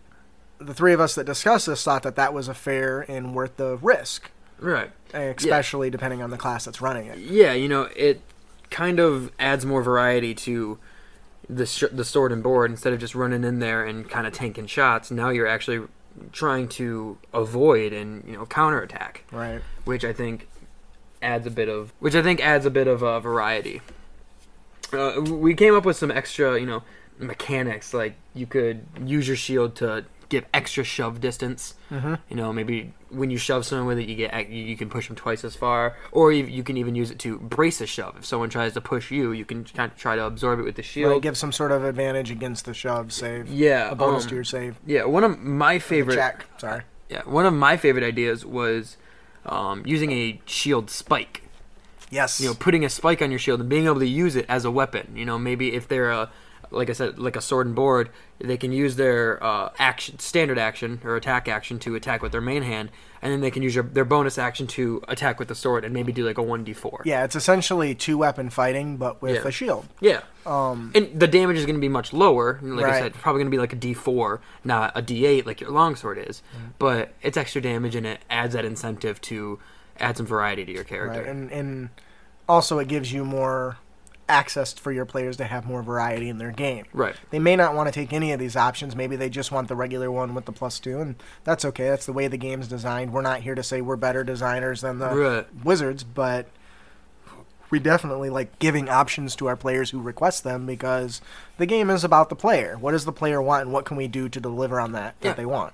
The 0.59 0.73
three 0.73 0.94
of 0.94 1.00
us 1.00 1.15
that 1.15 1.25
discussed 1.25 1.67
this 1.67 1.83
thought 1.83 2.03
that 2.03 2.15
that 2.17 2.33
was 2.33 2.47
a 2.47 2.53
fair 2.53 3.01
and 3.09 3.33
worth 3.33 3.56
the 3.57 3.77
risk, 3.77 4.29
right. 4.60 4.91
especially 5.13 5.89
depending 5.89 6.22
on 6.22 6.31
the 6.31 6.38
class 6.38 6.65
that's 6.65 6.81
running 6.81 7.05
it. 7.07 7.17
Yeah, 7.17 7.53
you 7.53 7.69
know, 7.69 7.84
it 7.95 8.22
kind 8.69 9.00
of 9.00 9.31
adds 9.39 9.65
more 9.65 9.81
variety 9.81 10.36
to 10.36 10.77
the 11.50 11.65
sh- 11.65 11.86
the 11.91 12.03
sword 12.05 12.31
and 12.31 12.43
board 12.43 12.69
instead 12.69 12.93
of 12.93 13.00
just 13.00 13.15
running 13.15 13.43
in 13.43 13.60
there 13.60 13.84
and 13.86 14.10
kind 14.10 14.27
of 14.27 14.34
tanking 14.34 14.67
shots. 14.67 15.10
Now 15.10 15.29
you're 15.29 15.48
actually 15.48 15.88
trying 16.34 16.67
to 16.67 17.17
avoid 17.34 17.93
and 17.93 18.24
you 18.27 18.34
know 18.34 18.45
counterattack, 18.45 19.24
Right. 19.31 19.62
which 19.86 20.03
I 20.03 20.12
think 20.13 20.48
adds 21.22 21.48
a 21.48 21.51
bit 21.51 21.69
of 21.69 21.93
which 22.00 22.15
I 22.15 22.22
think 22.22 22.39
adds 22.41 22.65
a 22.65 22.69
bit 22.69 22.88
of 22.88 23.01
uh, 23.01 23.19
variety. 23.22 23.81
Uh, 24.91 25.22
we 25.22 25.53
came 25.53 25.74
up 25.75 25.86
with 25.86 25.95
some 25.98 26.12
extra, 26.12 26.60
you 26.60 26.65
know, 26.65 26.84
mechanics 27.17 27.93
like 27.93 28.15
you 28.34 28.45
could 28.45 28.86
use 29.05 29.27
your 29.27 29.38
shield 29.38 29.75
to 29.77 30.05
give 30.29 30.45
extra 30.53 30.83
shove 30.83 31.19
distance. 31.19 31.74
Mm-hmm. 31.91 32.15
You 32.29 32.36
know, 32.36 32.53
maybe 32.53 32.93
when 33.09 33.31
you 33.31 33.38
shove 33.38 33.65
someone 33.65 33.88
with 33.88 34.00
it, 34.00 34.07
you 34.07 34.15
get 34.15 34.50
you 34.50 34.77
can 34.77 34.89
push 34.89 35.07
them 35.07 35.15
twice 35.15 35.43
as 35.43 35.55
far, 35.55 35.98
or 36.12 36.31
you, 36.31 36.45
you 36.45 36.63
can 36.63 36.77
even 36.77 36.95
use 36.95 37.12
it 37.12 37.19
to 37.19 37.38
brace 37.39 37.81
a 37.81 37.88
shove. 37.88 38.15
If 38.17 38.25
someone 38.25 38.50
tries 38.50 38.74
to 38.74 38.81
push 38.81 39.12
you, 39.12 39.31
you 39.31 39.45
can 39.45 39.65
kind 39.65 39.91
of 39.91 39.98
try 39.98 40.15
to 40.15 40.25
absorb 40.25 40.59
it 40.59 40.63
with 40.63 40.75
the 40.75 40.83
shield. 40.83 41.12
Right, 41.12 41.21
give 41.21 41.38
some 41.38 41.51
sort 41.51 41.71
of 41.71 41.83
advantage 41.83 42.31
against 42.31 42.65
the 42.65 42.74
shove 42.74 43.12
save. 43.12 43.50
yeah, 43.50 43.89
A 43.89 43.95
bonus 43.95 44.24
um, 44.24 44.29
to 44.29 44.36
your 44.36 44.43
save. 44.43 44.79
Yeah, 44.86 45.05
one 45.05 45.24
of 45.24 45.39
my 45.39 45.79
favorite. 45.79 46.15
Check. 46.15 46.45
Sorry. 46.57 46.83
Yeah, 47.09 47.24
one 47.24 47.45
of 47.45 47.53
my 47.53 47.75
favorite 47.75 48.03
ideas 48.03 48.45
was 48.45 48.98
um, 49.45 49.83
using 49.86 50.12
a 50.12 50.39
shield 50.45 50.91
spike. 50.91 51.43
Yes. 52.12 52.39
You 52.39 52.50
know, 52.50 52.53
putting 52.55 52.86
a 52.86 52.89
spike 52.89 53.21
on 53.21 53.31
your 53.31 53.39
shield 53.39 53.59
and 53.59 53.69
being 53.69 53.86
able 53.86 54.00
to 54.00 54.07
use 54.07 54.36
it 54.36 54.45
as 54.50 54.65
a 54.65 54.71
weapon. 54.71 55.13
You 55.15 55.25
know, 55.25 55.38
maybe 55.38 55.74
if 55.74 55.88
they're 55.88 56.12
a, 56.12 56.31
like 56.71 56.89
I 56.89 56.93
said, 56.93 57.17
like 57.19 57.35
a 57.35 57.41
sword 57.41 57.65
and 57.67 57.75
board, 57.75 58.09
they 58.39 58.57
can 58.57 58.71
use 58.71 58.95
their 58.95 59.43
uh, 59.43 59.69
action, 59.79 60.19
standard 60.19 60.57
action 60.57 61.01
or 61.03 61.15
attack 61.15 61.47
action 61.47 61.79
to 61.79 61.95
attack 61.95 62.21
with 62.21 62.31
their 62.31 62.41
main 62.41 62.61
hand, 62.63 62.89
and 63.21 63.31
then 63.33 63.41
they 63.41 63.51
can 63.51 63.63
use 63.63 63.73
your, 63.75 63.83
their 63.83 64.05
bonus 64.05 64.38
action 64.38 64.67
to 64.67 65.01
attack 65.07 65.39
with 65.39 65.47
the 65.47 65.55
sword 65.55 65.83
and 65.83 65.93
maybe 65.93 66.11
do 66.11 66.25
like 66.25 66.38
a 66.38 66.43
one 66.43 66.63
d 66.63 66.73
four. 66.73 67.01
yeah, 67.05 67.23
it's 67.23 67.35
essentially 67.35 67.95
two 67.95 68.17
weapon 68.17 68.49
fighting, 68.49 68.97
but 68.97 69.21
with 69.21 69.35
Yeah. 69.35 69.47
a 69.47 69.51
shield. 69.51 69.88
Yeah. 69.99 70.21
Um, 70.45 70.91
And 70.95 71.19
the 71.19 71.27
damage 71.27 71.57
is 71.57 71.65
going 71.65 71.75
to 71.75 71.81
be 71.81 71.89
much 71.89 72.13
lower. 72.13 72.59
Like 72.61 72.85
I 72.85 72.89
Right. 72.89 73.01
said, 73.03 73.13
probably 73.13 73.39
going 73.41 73.51
to 73.51 73.55
be 73.55 73.59
like 73.59 73.73
a 73.73 73.75
D4, 73.75 74.39
not 74.63 74.91
a 74.95 75.01
D8 75.01 75.45
like 75.45 75.59
your 75.61 75.71
longsword 75.71 76.17
is. 76.17 76.41
Mm. 76.55 76.73
But 76.79 77.13
it's 77.21 77.38
extra 77.38 77.61
damage 77.61 77.95
and 77.95 78.05
it 78.05 78.19
adds 78.29 78.53
that 78.53 78.63
incentive 78.65 79.19
to 79.21 79.59
add 79.99 80.17
some 80.17 80.25
variety 80.25 80.63
to 80.65 80.71
your 80.71 80.83
character. 80.85 81.19
Right, 81.19 81.27
and 81.29 81.51
and 81.51 81.89
also 82.47 82.79
it 82.79 82.88
gives 82.88 83.11
you 83.11 83.25
more 83.25 83.77
access 84.29 84.74
for 84.74 84.91
your 84.91 85.05
players 85.05 85.38
to 85.38 85.43
have 85.45 85.65
more 85.65 85.81
variety 85.81 86.29
in 86.29 86.38
their 86.38 86.51
game. 86.51 86.86
Right. 86.93 87.15
They 87.31 87.39
may 87.39 87.55
not 87.55 87.74
want 87.75 87.88
to 87.88 87.91
take 87.91 88.13
any 88.13 88.31
of 88.31 88.39
these 88.39 88.55
options. 88.55 88.95
Maybe 88.95 89.15
they 89.15 89.29
just 89.29 89.51
want 89.51 89.67
the 89.67 89.75
regular 89.75 90.12
one 90.12 90.33
with 90.36 90.45
the 90.45 90.51
plus 90.51 90.79
two, 90.79 91.00
and 91.00 91.15
that's 91.43 91.65
okay. 91.65 91.89
That's 91.89 92.05
the 92.05 92.13
way 92.13 92.27
the 92.27 92.38
game's 92.38 92.67
designed. 92.67 93.12
We're 93.12 93.21
not 93.21 93.41
here 93.41 93.55
to 93.55 93.63
say 93.63 93.81
we're 93.81 93.95
better 93.95 94.24
designers 94.24 94.81
than 94.81 95.00
the 95.00 95.09
Right. 95.09 95.63
Wizards, 95.65 96.03
but 96.03 96.48
we 97.71 97.79
definitely 97.79 98.29
like 98.29 98.57
giving 98.59 98.89
options 98.89 99.36
to 99.38 99.48
our 99.48 99.55
players 99.55 99.89
who 99.91 100.00
request 100.01 100.43
them 100.43 100.65
because 100.65 101.21
the 101.57 101.65
game 101.65 101.89
is 101.89 102.03
about 102.03 102.29
the 102.29 102.36
player. 102.36 102.77
What 102.79 102.91
does 102.91 103.05
the 103.05 103.12
player 103.12 103.41
want, 103.41 103.63
and 103.63 103.74
what 103.74 103.86
can 103.86 103.98
we 103.98 104.07
do 104.07 104.29
to 104.29 104.39
deliver 104.39 104.79
on 104.79 104.91
that 104.93 105.15
Yeah. 105.21 105.29
that 105.29 105.38
they 105.38 105.45
want? 105.45 105.74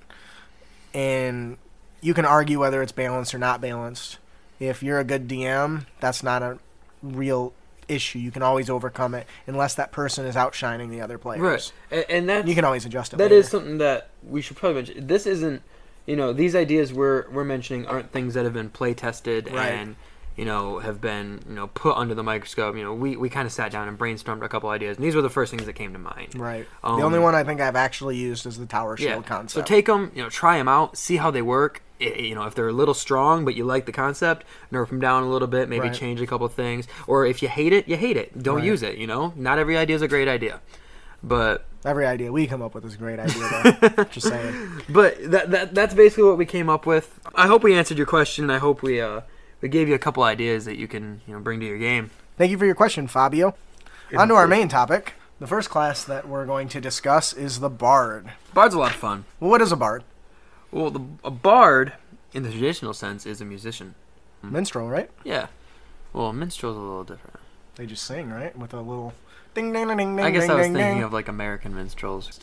And 0.94 1.58
you 2.02 2.14
can 2.14 2.26
argue 2.26 2.60
whether 2.60 2.82
it's 2.82 2.92
balanced 2.92 3.34
or 3.34 3.38
not 3.40 3.62
balanced. 3.62 4.18
If 4.60 4.82
you're 4.82 5.00
a 5.00 5.04
good 5.04 5.28
DM, 5.28 5.86
that's 6.00 6.24
not 6.24 6.42
a 6.42 6.58
real 7.04 7.54
issue. 7.88 8.20
You 8.20 8.32
can 8.32 8.42
always 8.44 8.70
overcome 8.70 9.14
it 9.16 9.28
unless 9.48 9.76
that 9.76 9.92
person 9.92 10.26
is 10.26 10.36
outshining 10.36 10.90
the 10.90 11.02
other 11.02 11.18
players. 11.18 11.42
Right, 11.42 11.72
and, 11.92 12.06
and 12.10 12.30
that's 12.30 12.48
You 12.48 12.56
can 12.56 12.66
always 12.66 12.86
adjust 12.86 13.14
it. 13.14 13.18
That 13.18 13.26
later. 13.26 13.36
is 13.36 13.50
something 13.50 13.78
that 13.80 14.10
we 14.24 14.42
should 14.42 14.58
probably 14.58 14.76
mention. 14.84 15.08
This 15.08 15.26
isn't, 15.26 15.62
you 16.06 16.16
know, 16.16 16.34
these 16.34 16.56
ideas 16.56 16.94
we're 16.94 17.30
we're 17.32 17.44
mentioning 17.44 17.86
aren't 17.88 18.12
things 18.12 18.34
that 18.36 18.44
have 18.46 18.54
been 18.54 18.70
play 18.70 18.94
tested 18.94 19.52
Right. 19.52 19.70
and 19.70 19.96
you 20.36 20.46
know 20.46 20.80
have 20.80 21.00
been 21.02 21.40
you 21.48 21.56
know 21.56 21.68
put 21.68 21.96
under 21.98 22.14
the 22.16 22.24
microscope. 22.24 22.76
You 22.76 22.84
know, 22.84 22.94
we 22.94 23.16
we 23.16 23.30
kind 23.30 23.46
of 23.46 23.52
sat 23.52 23.72
down 23.72 23.88
and 23.88 23.98
brainstormed 23.98 24.44
a 24.44 24.50
couple 24.50 24.70
ideas, 24.70 24.98
and 24.98 25.06
these 25.06 25.16
were 25.16 25.22
the 25.22 25.30
first 25.30 25.52
things 25.52 25.66
that 25.66 25.74
came 25.74 25.94
to 25.94 26.00
mind. 26.00 26.36
right. 26.36 26.66
Um, 26.84 27.00
the 27.00 27.06
only 27.06 27.20
one 27.20 27.36
I 27.36 27.44
think 27.44 27.62
I've 27.62 27.76
actually 27.76 28.18
used 28.18 28.46
is 28.46 28.58
the 28.58 28.66
tower 28.66 28.96
Yeah. 29.00 29.22
concept. 29.22 29.52
So 29.52 29.62
take 29.62 29.86
them, 29.86 30.12
you 30.16 30.22
know, 30.24 30.30
try 30.30 30.58
them 30.58 30.68
out, 30.68 30.98
see 30.98 31.18
how 31.18 31.32
they 31.32 31.42
work. 31.42 31.82
I- 32.02 32.04
you 32.18 32.36
know, 32.36 32.44
if 32.44 32.54
they're 32.56 32.68
a 32.68 32.74
little 32.74 32.94
strong, 32.94 33.46
but 33.46 33.56
you 33.56 33.64
like 33.64 33.86
the 33.86 33.94
concept, 33.94 34.46
nerf 34.72 34.90
them 34.90 35.00
down 35.00 35.24
a 35.24 35.30
little 35.30 35.48
bit, 35.48 35.70
maybe 35.70 35.88
Right. 35.88 35.94
change 35.94 36.20
a 36.20 36.28
couple 36.28 36.48
things. 36.50 36.88
Or 37.08 37.26
if 37.26 37.42
you 37.42 37.48
hate 37.48 37.72
it, 37.72 37.88
you 37.88 37.96
hate 37.96 38.18
it. 38.18 38.42
Don't 38.44 38.58
Right. 38.58 38.66
use 38.66 38.84
it. 38.84 38.98
You 38.98 39.08
know, 39.08 39.32
not 39.38 39.60
every 39.60 39.78
idea 39.78 39.96
is 39.96 40.02
a 40.02 40.08
great 40.10 40.28
idea. 40.28 40.60
But 41.24 41.66
Every 41.86 42.06
idea 42.06 42.32
we 42.32 42.48
come 42.48 42.62
up 42.62 42.74
with 42.76 42.84
is 42.86 42.96
a 42.96 42.98
great 42.98 43.20
idea. 43.20 43.78
Though. 43.96 44.04
Just 44.12 44.28
saying. 44.28 44.54
But 44.90 45.32
that, 45.32 45.52
that 45.52 45.74
that's 45.76 45.94
basically 45.94 46.24
what 46.26 46.38
we 46.38 46.46
came 46.46 46.70
up 46.70 46.86
with. 46.86 47.20
I 47.36 47.48
hope 47.48 47.64
we 47.64 47.76
answered 47.76 47.98
your 47.98 48.08
question. 48.08 48.50
I 48.50 48.58
hope 48.58 48.82
we 48.84 49.00
uh 49.02 49.22
we 49.66 49.70
gave 49.70 49.90
you 49.90 49.96
a 49.96 50.00
couple 50.00 50.22
ideas 50.22 50.66
that 50.66 50.78
you 50.78 50.88
can 50.88 51.22
you 51.26 51.34
know 51.34 51.40
bring 51.40 51.60
to 51.60 51.66
your 51.66 51.80
game. 51.80 52.12
Thank 52.38 52.52
you 52.52 52.58
for 52.60 52.68
your 52.68 52.76
question, 52.76 53.08
Fabio. 53.08 53.56
On 54.16 54.28
to 54.28 54.36
our 54.36 54.48
main 54.48 54.68
topic. 54.68 55.16
The 55.40 55.48
first 55.48 55.72
class 55.72 56.04
that 56.04 56.30
we're 56.30 56.46
going 56.46 56.68
to 56.68 56.80
discuss 56.80 57.34
is 57.34 57.62
the 57.62 57.70
bard. 57.70 58.32
Bard's 58.54 58.76
a 58.76 58.78
lot 58.78 58.92
of 58.92 58.98
fun. 58.98 59.26
Well, 59.40 59.50
what 59.50 59.64
is 59.64 59.72
a 59.72 59.76
bard? 59.76 60.04
Well, 60.72 60.92
the, 60.92 61.02
a 61.24 61.32
bard, 61.32 61.94
in 62.32 62.44
the 62.44 62.52
traditional 62.52 62.94
sense, 62.94 63.26
is 63.26 63.42
a 63.42 63.46
musician. 63.46 63.96
Hmm. 64.42 64.52
Minstrel, 64.52 64.88
right? 64.88 65.10
Yeah. 65.24 65.48
Well, 66.14 66.32
minstrel's 66.32 66.78
a 66.78 66.80
little 66.80 67.04
different. 67.04 67.40
They 67.76 67.88
just 67.88 68.04
sing, 68.04 68.30
right? 68.30 68.56
With 68.56 68.72
a 68.72 68.82
little 68.82 69.16
ding 69.56 69.74
ding 69.74 69.88
ding 69.88 69.98
ding. 69.98 70.20
I 70.20 70.30
guess 70.30 70.44
ding, 70.44 70.52
I 70.52 70.54
was 70.54 70.68
ding, 70.68 70.76
thinking 70.76 70.94
ding. 70.98 71.04
of 71.04 71.12
like 71.12 71.28
American 71.28 71.74
minstrels. 71.74 72.40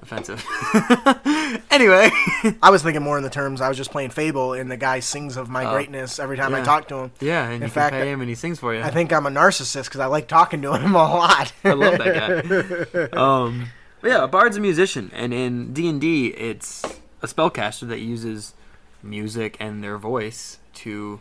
Offensive. 0.00 0.44
anyway. 1.70 2.10
I 2.62 2.70
was 2.70 2.82
thinking 2.82 3.02
more 3.02 3.16
in 3.18 3.24
the 3.24 3.30
terms. 3.30 3.60
I 3.60 3.68
was 3.68 3.76
just 3.76 3.90
playing 3.90 4.10
Fable, 4.10 4.52
and 4.52 4.70
the 4.70 4.76
guy 4.76 5.00
sings 5.00 5.36
of 5.36 5.48
my 5.48 5.64
Oh. 5.66 5.72
greatness 5.72 6.18
every 6.18 6.36
time 6.36 6.54
I 6.54 6.62
talk 6.62 6.88
to 6.88 6.96
him. 6.96 7.12
yeah, 7.20 7.44
and 7.46 7.56
In 7.56 7.62
you 7.62 7.68
fact, 7.68 7.92
pay 7.94 8.10
him 8.10 8.20
and 8.20 8.28
he 8.28 8.34
sings 8.34 8.58
for 8.60 8.74
you. 8.74 8.80
I 8.82 8.90
think 8.90 9.12
I'm 9.12 9.26
a 9.26 9.30
narcissist 9.30 9.84
because 9.84 10.00
I 10.00 10.06
like 10.06 10.28
talking 10.28 10.62
to 10.62 10.74
him 10.74 10.94
a 10.94 10.98
lot. 10.98 11.52
I 11.64 11.72
love 11.72 11.98
that 11.98 13.10
guy. 13.12 13.18
um, 13.18 13.68
yeah, 14.04 14.22
a 14.22 14.28
bard's 14.28 14.56
a 14.56 14.60
musician, 14.60 15.10
and 15.12 15.34
in 15.34 15.72
D 15.72 15.88
and 15.88 16.00
D, 16.00 16.28
it's 16.28 16.84
a 17.20 17.26
spellcaster 17.26 17.86
that 17.88 17.98
uses 18.00 18.54
music 19.02 19.56
and 19.58 19.82
their 19.82 19.98
voice 19.98 20.58
to 20.74 21.20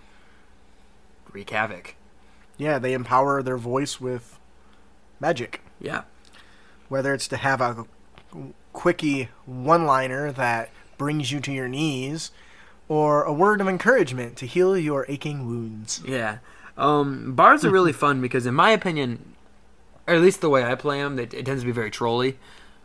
wreak 1.31 1.49
havoc. 1.49 1.95
yeah, 2.57 2.77
they 2.79 2.93
empower 2.93 3.41
their 3.41 3.57
voice 3.57 3.99
with 3.99 4.37
magic. 5.19 5.61
Yeah, 5.81 6.03
Whether 6.89 7.13
it's 7.15 7.27
to 7.29 7.37
have 7.37 7.59
a 7.61 7.85
quickie 8.77 9.29
one-liner 9.47 10.31
that 10.33 10.69
brings 10.99 11.31
you 11.31 11.39
to 11.41 11.51
your 11.51 11.67
knees, 11.67 12.29
or 12.87 13.23
a 13.23 13.33
word 13.33 13.59
of 13.59 13.67
encouragement 13.67 14.37
to 14.37 14.45
heal 14.45 14.77
your 14.77 15.03
aching 15.09 15.47
wounds. 15.47 16.01
yeah. 16.07 16.37
Um, 16.77 17.33
bards 17.33 17.65
are 17.65 17.71
really 17.71 17.91
fun 17.91 18.21
because, 18.21 18.45
in 18.45 18.53
my 18.53 18.69
opinion, 18.69 19.33
or 20.07 20.13
at 20.13 20.21
least 20.21 20.41
the 20.41 20.49
way 20.49 20.63
I 20.63 20.75
play 20.75 21.01
them, 21.01 21.17
it, 21.17 21.33
it 21.33 21.43
tends 21.43 21.63
to 21.63 21.65
be 21.65 21.71
very 21.71 21.89
trolly. 21.89 22.37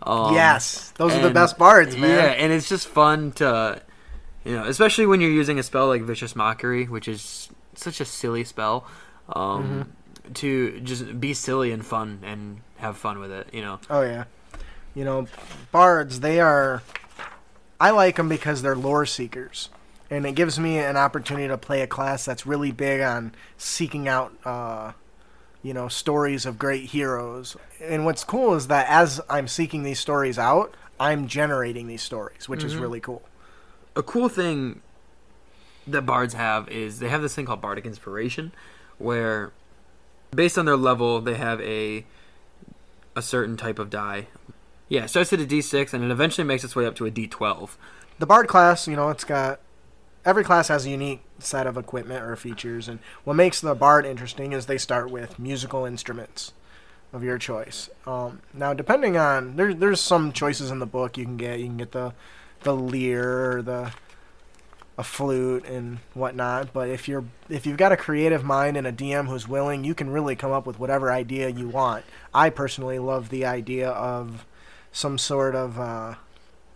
Um, 0.03 0.33
yes, 0.35 0.93
those 0.97 1.13
are 1.15 1.21
the 1.21 1.31
best 1.31 1.59
bards, 1.59 1.95
man. 1.95 2.09
Yeah, 2.09 2.31
and 2.43 2.51
it's 2.55 2.71
just 2.71 2.89
fun 2.89 3.33
to, 3.33 3.83
you 4.45 4.53
know, 4.57 4.65
especially 4.65 5.05
when 5.05 5.21
you're 5.21 5.31
using 5.31 5.59
a 5.59 5.63
spell 5.63 5.89
like 5.89 6.01
Vicious 6.03 6.35
Mockery, 6.35 6.87
which 6.87 7.07
is 7.07 7.51
such 7.75 8.01
a 8.01 8.07
silly 8.07 8.45
spell, 8.45 8.87
um, 9.29 9.87
Mm-hmm. 10.25 10.33
to 10.33 10.81
just 10.81 11.21
be 11.21 11.35
silly 11.35 11.71
and 11.71 11.85
fun 11.85 12.21
and 12.25 12.63
have 12.79 12.97
fun 12.97 13.19
with 13.19 13.31
it. 13.31 13.49
You 13.53 13.61
know, 13.61 13.79
Oh 13.91 14.01
yeah, 14.03 14.25
you 14.95 15.05
know, 15.05 15.27
bards. 15.71 16.21
They 16.21 16.41
are. 16.41 16.83
I 17.81 17.91
like 17.91 18.17
them 18.17 18.29
because 18.29 18.63
they're 18.63 18.77
lore 18.77 19.07
seekers, 19.07 19.69
and 20.11 20.25
it 20.25 20.33
gives 20.33 20.59
me 20.59 20.79
an 20.79 20.97
opportunity 20.97 21.49
to 21.49 21.59
play 21.59 21.81
a 21.83 21.87
class 21.87 22.25
that's 22.25 22.47
really 22.47 22.71
big 22.71 23.01
on 23.01 23.35
seeking 23.59 24.07
out, 24.07 24.33
uh, 24.45 24.93
you 25.63 25.75
know, 25.75 25.89
stories 25.89 26.47
of 26.47 26.59
great 26.59 26.91
heroes. 26.91 27.57
And 27.81 28.05
what's 28.05 28.23
cool 28.23 28.55
is 28.55 28.69
that 28.69 28.87
as 28.89 29.21
I'm 29.29 29.49
seeking 29.49 29.83
these 29.83 29.99
stories 29.99 30.39
out, 30.39 30.75
I'm 31.01 31.27
generating 31.27 31.89
these 31.89 32.03
stories, 32.03 32.49
which 32.49 32.63
is 32.63 32.75
Mhm. 32.75 32.81
really 32.81 33.01
cool. 33.01 33.23
a 33.95 34.03
cool 34.03 34.29
thing 34.31 34.81
that 35.87 36.07
bards 36.07 36.33
have 36.33 36.67
is 36.71 36.99
they 37.01 37.11
have 37.11 37.21
this 37.21 37.35
thing 37.35 37.45
called 37.45 37.61
bardic 37.61 37.85
inspiration, 37.85 38.51
where 38.97 39.51
based 40.35 40.57
on 40.57 40.65
their 40.65 40.77
level 40.79 41.21
they 41.21 41.35
have 41.35 41.61
a 41.61 42.07
a 43.15 43.21
certain 43.21 43.57
type 43.59 43.79
of 43.79 43.91
die. 43.91 44.29
Yeah, 44.93 45.05
it 45.05 45.09
starts 45.09 45.33
at 45.33 45.41
a 45.41 45.47
D6 45.47 45.95
and 45.95 46.05
it 46.05 46.11
eventually 46.11 46.47
makes 46.47 46.65
its 46.65 46.77
way 46.77 46.85
up 46.85 46.95
to 46.97 47.07
a 47.07 47.11
D12. 47.11 47.77
The 48.19 48.27
bard 48.27 48.47
class, 48.47 48.87
you 48.87 48.95
know, 48.95 49.09
it's 49.09 49.25
got 49.25 49.59
every 50.23 50.45
class 50.45 50.69
has 50.69 50.85
a 50.85 50.91
unique 50.91 51.23
set 51.39 51.67
of 51.67 51.79
equipment 51.79 52.23
or 52.23 52.37
features, 52.37 52.89
and 52.89 52.99
what 53.25 53.33
makes 53.33 53.59
the 53.59 53.75
bard 53.75 54.05
interesting 54.05 54.53
is 54.53 54.67
they 54.67 54.77
start 54.77 55.11
with 55.11 55.39
musical 55.39 55.87
instruments 55.87 56.53
of 57.11 57.25
your 57.25 57.39
choice. 57.39 57.89
Um, 58.07 58.43
now, 58.53 58.75
depending 58.75 59.17
on 59.17 59.57
there, 59.57 59.73
there's 59.73 59.99
some 59.99 60.31
choices 60.31 60.71
in 60.71 60.79
the 60.79 60.85
book 60.85 61.17
you 61.17 61.25
can 61.25 61.39
get. 61.39 61.59
You 61.59 61.69
can 61.69 61.79
get 61.79 61.93
the 61.93 62.13
the 62.61 62.77
lyre 62.77 63.57
or 63.57 63.63
the 63.63 63.95
a 64.99 65.03
flute 65.03 65.65
and 65.65 66.01
whatnot. 66.13 66.75
But 66.75 66.91
if 66.91 67.09
you're 67.09 67.25
if 67.49 67.65
you've 67.65 67.79
got 67.79 67.93
a 67.93 67.97
creative 67.97 68.45
mind 68.45 68.77
and 68.77 68.87
a 68.87 68.93
DM 68.93 69.27
who's 69.27 69.49
willing, 69.49 69.85
you 69.85 69.95
can 69.95 70.11
really 70.11 70.37
come 70.37 70.53
up 70.53 70.67
with 70.67 70.79
whatever 70.79 71.11
idea 71.11 71.49
you 71.49 71.67
want. 71.67 72.05
I 72.35 72.51
personally 72.51 72.99
love 72.99 73.31
the 73.31 73.47
idea 73.47 73.89
of 73.89 74.45
some 74.93 75.19
sort 75.19 75.55
of 75.55 75.79
uh, 75.79 76.15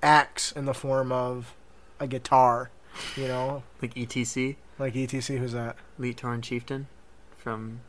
axe 0.02 0.52
in 0.52 0.64
the 0.64 0.74
form 0.74 1.12
of 1.12 1.54
a 2.00 2.06
guitar. 2.06 2.70
You 3.14 3.28
know, 3.28 3.62
Like 3.82 3.94
ETC, 3.94 4.56
like 4.78 4.94
ETC. 4.94 5.38
Who's 5.38 5.52
that? 5.52 5.76
Elite 5.98 6.16
Tauren 6.16 6.42
Chieftain 6.42 6.86
from 7.36 7.80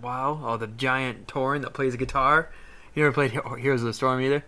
WoW. 0.00 0.40
Oh, 0.42 0.56
the 0.56 0.66
giant 0.66 1.26
Tauren 1.26 1.60
that 1.62 1.74
plays 1.74 1.92
a 1.94 1.98
guitar. 1.98 2.48
You 2.94 3.02
never 3.02 3.12
played 3.12 3.32
He- 3.32 3.60
Heroes 3.60 3.82
of 3.82 3.86
the 3.86 3.92
Storm 3.92 4.20
either? 4.22 4.44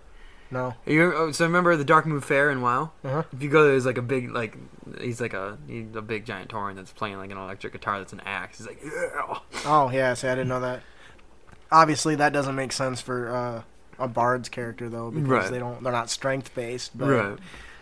No. 0.50 0.74
You 0.86 1.12
oh, 1.14 1.32
so 1.32 1.44
remember 1.44 1.76
the 1.76 1.84
Darkmoon 1.84 2.22
Faire 2.22 2.50
in 2.50 2.62
WoW? 2.62 2.92
Uh-huh. 3.04 3.24
If 3.32 3.42
you 3.42 3.50
go 3.50 3.62
there, 3.64 3.72
there's 3.72 3.84
like 3.84 3.98
a 3.98 4.02
big 4.02 4.30
like 4.30 4.56
he's 5.00 5.20
like 5.20 5.34
a 5.34 5.58
he's 5.66 5.94
a 5.94 6.00
big 6.00 6.24
giant 6.24 6.48
Tauren 6.50 6.76
that's 6.76 6.92
playing 6.92 7.18
like 7.18 7.30
an 7.32 7.36
electric 7.38 7.72
guitar 7.74 7.98
that's 7.98 8.12
an 8.14 8.22
axe. 8.24 8.58
He's 8.58 8.66
like 8.66 8.80
yeah. 8.82 9.38
Oh 9.66 9.90
yeah, 9.92 10.14
see, 10.14 10.28
I 10.28 10.34
didn't 10.36 10.48
know 10.48 10.60
that. 10.60 10.82
Obviously, 11.70 12.14
that 12.14 12.32
doesn't 12.32 12.54
make 12.54 12.72
sense 12.72 13.00
for 13.00 13.34
uh, 13.34 13.62
a 13.98 14.08
bard's 14.08 14.48
character 14.48 14.88
though, 14.88 15.10
because 15.10 15.28
Right. 15.28 15.50
they 15.50 15.58
don't 15.58 15.82
they're 15.82 15.92
not 15.92 16.10
strength 16.10 16.54
based. 16.54 16.96
But 16.96 17.08
right. 17.08 17.38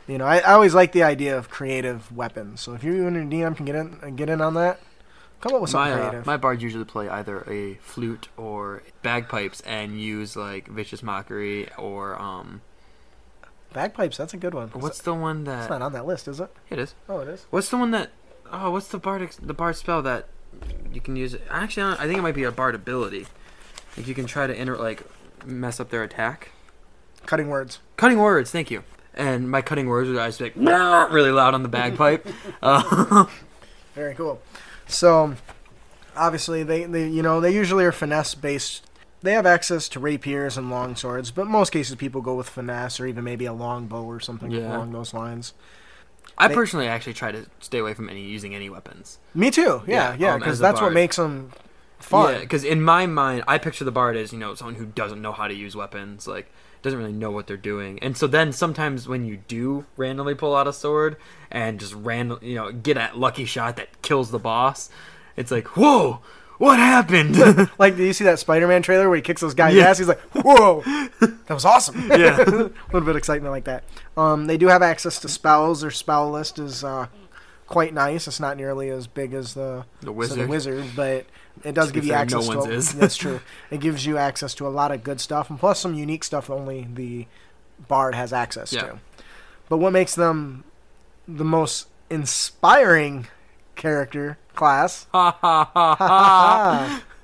you 0.06 0.18
know, 0.18 0.24
I, 0.26 0.38
I 0.38 0.52
always 0.54 0.74
like 0.74 0.92
the 0.92 1.02
idea 1.02 1.36
of 1.36 1.48
creative 1.50 2.10
weapons. 2.14 2.60
So 2.60 2.74
if 2.74 2.84
you 2.84 3.06
and 3.06 3.16
your 3.16 3.24
DM 3.24 3.56
can 3.56 3.64
get 3.66 3.74
in 3.74 3.98
and 4.02 4.16
get 4.16 4.28
in 4.28 4.40
on 4.40 4.54
that, 4.54 4.80
come 5.40 5.54
up 5.54 5.60
with 5.60 5.70
something 5.70 5.92
My 5.92 5.98
uh, 5.98 6.08
creative. 6.08 6.26
my 6.26 6.36
bards 6.36 6.62
usually 6.62 6.84
play 6.84 7.08
either 7.08 7.44
a 7.48 7.74
flute 7.82 8.28
or 8.36 8.82
bagpipes 9.02 9.60
and 9.62 10.00
use 10.00 10.36
like 10.36 10.68
vicious 10.68 11.02
mockery 11.02 11.68
or 11.76 12.20
um 12.20 12.60
Bagpipes, 13.72 14.16
that's 14.16 14.32
a 14.32 14.36
good 14.36 14.54
one. 14.54 14.68
what's 14.68 15.00
the 15.00 15.12
one 15.14 15.42
that? 15.44 15.62
It's 15.62 15.70
not 15.70 15.82
on 15.82 15.92
that 15.94 16.06
list, 16.06 16.28
is 16.28 16.38
it? 16.38 16.48
it 16.70 16.78
is. 16.78 16.94
Oh, 17.08 17.18
it 17.20 17.28
is. 17.28 17.44
What's 17.50 17.70
the 17.70 17.76
one 17.76 17.90
that 17.90 18.10
oh 18.52 18.70
what's 18.70 18.86
the 18.88 18.98
bard 18.98 19.20
ex- 19.22 19.36
the 19.36 19.52
bard 19.54 19.74
spell 19.74 20.00
that 20.02 20.28
you 20.92 21.00
can 21.00 21.16
use? 21.16 21.34
Actually, 21.50 21.96
I 21.96 22.04
I 22.04 22.06
think 22.06 22.18
it 22.18 22.22
might 22.22 22.36
be 22.36 22.44
a 22.44 22.52
bard 22.52 22.76
ability. 22.76 23.26
Like 23.96 24.06
you 24.06 24.14
can 24.14 24.26
try 24.26 24.46
to 24.46 24.54
enter 24.54 24.76
like 24.76 25.02
mess 25.46 25.80
up 25.80 25.90
their 25.90 26.02
attack. 26.02 26.50
Cutting 27.26 27.48
words. 27.48 27.78
Cutting 27.96 28.18
words, 28.18 28.50
thank 28.50 28.70
you. 28.70 28.84
And 29.14 29.50
my 29.50 29.62
cutting 29.62 29.86
words 29.86 30.08
always 30.10 30.38
be 30.38 30.44
like 30.44 30.56
really 31.12 31.30
loud 31.30 31.54
on 31.54 31.62
the 31.62 31.68
bagpipe. 31.68 32.26
Uh, 32.62 33.26
Very 33.94 34.14
cool. 34.14 34.40
So, 34.88 35.34
obviously, 36.16 36.62
they, 36.64 36.84
they 36.84 37.08
you 37.08 37.22
know 37.22 37.40
they 37.40 37.54
usually 37.54 37.84
are 37.84 37.92
finesse 37.92 38.34
based. 38.34 38.84
They 39.22 39.32
have 39.32 39.46
access 39.46 39.88
to 39.90 40.00
rapiers 40.00 40.58
and 40.58 40.68
long 40.70 40.96
swords, 40.96 41.30
but 41.30 41.46
most 41.46 41.70
cases 41.70 41.94
people 41.96 42.20
go 42.20 42.34
with 42.34 42.48
finesse 42.48 43.00
or 43.00 43.06
even 43.06 43.24
maybe 43.24 43.46
a 43.46 43.52
long 43.54 43.86
bow 43.86 44.02
or 44.04 44.20
something 44.20 44.50
Yeah. 44.50 44.76
along 44.76 44.92
those 44.92 45.14
lines. 45.14 45.54
I 46.36 46.48
They- 46.48 46.54
personally 46.54 46.88
actually 46.88 47.14
try 47.14 47.32
to 47.32 47.46
stay 47.60 47.78
away 47.78 47.94
from 47.94 48.10
any 48.10 48.22
using 48.22 48.54
any 48.54 48.68
weapons. 48.68 49.18
Me 49.34 49.50
too. 49.50 49.82
Yeah, 49.86 50.10
Yeah, 50.10 50.16
yeah, 50.18 50.32
um, 50.34 50.40
because 50.40 50.58
that's 50.58 50.80
what 50.80 50.92
makes 50.92 51.16
them 51.16 51.52
fun. 51.98 52.34
Yeah, 52.34 52.40
because 52.40 52.64
in 52.64 52.82
my 52.82 53.06
mind, 53.06 53.44
I 53.48 53.58
picture 53.58 53.84
the 53.84 53.92
bard 53.92 54.16
as 54.16 54.32
you 54.32 54.38
know 54.38 54.54
someone 54.54 54.74
who 54.76 54.86
doesn't 54.86 55.20
know 55.20 55.32
how 55.32 55.46
to 55.48 55.54
use 55.54 55.74
weapons, 55.76 56.26
like 56.26 56.50
doesn't 56.82 56.98
really 56.98 57.12
know 57.12 57.30
what 57.30 57.46
they're 57.46 57.56
doing. 57.56 57.98
And 58.00 58.16
so 58.16 58.26
then 58.26 58.52
sometimes 58.52 59.08
when 59.08 59.24
you 59.24 59.38
do 59.48 59.86
randomly 59.96 60.34
pull 60.34 60.54
out 60.54 60.68
a 60.68 60.72
sword 60.72 61.16
and 61.50 61.80
just 61.80 61.94
random, 61.94 62.38
you 62.42 62.56
know, 62.56 62.72
get 62.72 62.94
that 62.94 63.16
lucky 63.16 63.46
shot 63.46 63.76
that 63.76 64.02
kills 64.02 64.30
the 64.30 64.38
boss, 64.38 64.90
it's 65.34 65.50
like, 65.50 65.66
whoa, 65.78 66.20
what 66.58 66.78
happened? 66.78 67.36
Like, 67.78 67.96
do 67.96 68.04
you 68.04 68.12
see 68.12 68.24
that 68.24 68.38
Spider-Man 68.38 68.82
trailer 68.82 69.08
where 69.08 69.16
he 69.16 69.22
kicks 69.22 69.40
those 69.40 69.54
guys' 69.54 69.74
Yeah. 69.74 69.88
ass? 69.88 69.98
He's 69.98 70.08
like, 70.08 70.20
"Whoa, 70.34 70.82
that 71.20 71.48
was 71.50 71.64
awesome!" 71.64 72.06
Yeah. 72.10 72.36
a 72.40 72.44
little 72.44 72.70
bit 72.92 73.08
of 73.08 73.16
excitement 73.16 73.50
like 73.50 73.64
that. 73.64 73.82
Um, 74.16 74.46
they 74.46 74.56
do 74.56 74.68
have 74.68 74.82
access 74.82 75.18
to 75.20 75.28
spells. 75.28 75.80
Their 75.80 75.90
spell 75.90 76.30
list 76.30 76.58
is 76.58 76.84
uh, 76.84 77.06
quite 77.66 77.92
nice. 77.92 78.28
It's 78.28 78.38
not 78.40 78.56
nearly 78.56 78.88
as 78.90 79.06
big 79.06 79.32
as 79.34 79.54
the 79.54 79.84
The 80.00 80.14
so 80.28 80.34
the 80.36 80.46
wizard, 80.46 80.84
but 80.94 81.26
it 81.62 81.72
does 81.72 81.92
give 81.92 82.04
you 82.04 82.10
fair, 82.10 82.20
access 82.20 82.48
no 82.48 82.66
to. 82.66 82.72
a-. 82.76 82.80
That's 83.00 83.16
true. 83.16 83.40
It 83.70 83.80
gives 83.80 84.04
you 84.06 84.18
access 84.18 84.54
to 84.54 84.66
a 84.66 84.70
lot 84.70 84.90
of 84.92 85.02
good 85.04 85.20
stuff, 85.20 85.50
and 85.50 85.58
plus 85.58 85.78
some 85.80 85.94
unique 85.94 86.24
stuff 86.24 86.50
only 86.50 86.88
the 86.92 87.26
bard 87.88 88.14
has 88.14 88.32
access 88.32 88.72
Yeah. 88.72 88.82
to. 88.82 88.98
But 89.68 89.78
what 89.78 89.92
makes 89.92 90.14
them 90.14 90.64
the 91.26 91.44
most 91.44 91.88
inspiring 92.10 93.26
character 93.76 94.38
class 94.54 95.06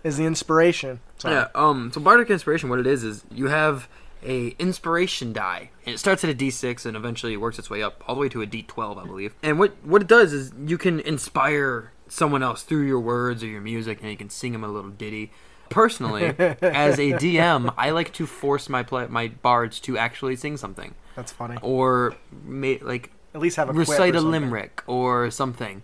is 0.04 0.16
the 0.16 0.24
inspiration. 0.24 1.00
So, 1.18 1.30
Yeah. 1.30 1.48
Um. 1.54 1.90
So 1.92 2.00
bardic 2.00 2.30
inspiration, 2.30 2.68
what 2.70 2.78
it 2.78 2.86
is 2.86 3.04
is 3.04 3.24
you 3.30 3.48
have 3.48 3.88
a 4.22 4.48
inspiration 4.58 5.32
die, 5.32 5.70
and 5.86 5.94
it 5.94 5.98
starts 5.98 6.24
at 6.24 6.30
a 6.30 6.34
D6 6.34 6.84
and 6.86 6.96
eventually 6.96 7.36
works 7.36 7.58
its 7.58 7.70
way 7.70 7.82
up 7.82 8.02
all 8.08 8.14
the 8.14 8.20
way 8.20 8.28
to 8.30 8.42
a 8.42 8.46
D12, 8.46 9.02
I 9.02 9.06
believe. 9.06 9.34
And 9.42 9.58
what 9.58 9.74
what 9.84 10.02
it 10.02 10.08
does 10.08 10.32
is 10.32 10.52
you 10.66 10.78
can 10.78 11.00
inspire 11.00 11.92
someone 12.10 12.42
else 12.42 12.62
through 12.62 12.86
your 12.86 13.00
words 13.00 13.42
or 13.42 13.46
your 13.46 13.60
music, 13.62 14.00
and 14.02 14.10
you 14.10 14.16
can 14.16 14.28
sing 14.28 14.52
them 14.52 14.64
a 14.64 14.68
little 14.68 14.90
ditty. 14.90 15.32
Personally, 15.70 16.24
as 16.60 16.98
a 16.98 17.12
DM, 17.22 17.72
I 17.78 17.90
like 17.90 18.12
to 18.14 18.26
force 18.26 18.68
my 18.68 18.82
play, 18.82 19.06
my 19.08 19.28
bards 19.28 19.78
to 19.80 19.96
actually 19.96 20.34
sing 20.36 20.56
something, 20.56 20.94
That's 21.14 21.30
funny. 21.32 21.58
or 21.62 22.16
ma- 22.44 22.74
like 22.82 23.12
At 23.34 23.40
least 23.40 23.56
have 23.56 23.68
a 23.68 23.72
quip 23.72 23.86
or 23.88 23.92
recite 23.92 24.14
a 24.16 24.18
something. 24.18 24.32
limerick 24.32 24.82
or 24.88 25.30
something. 25.30 25.82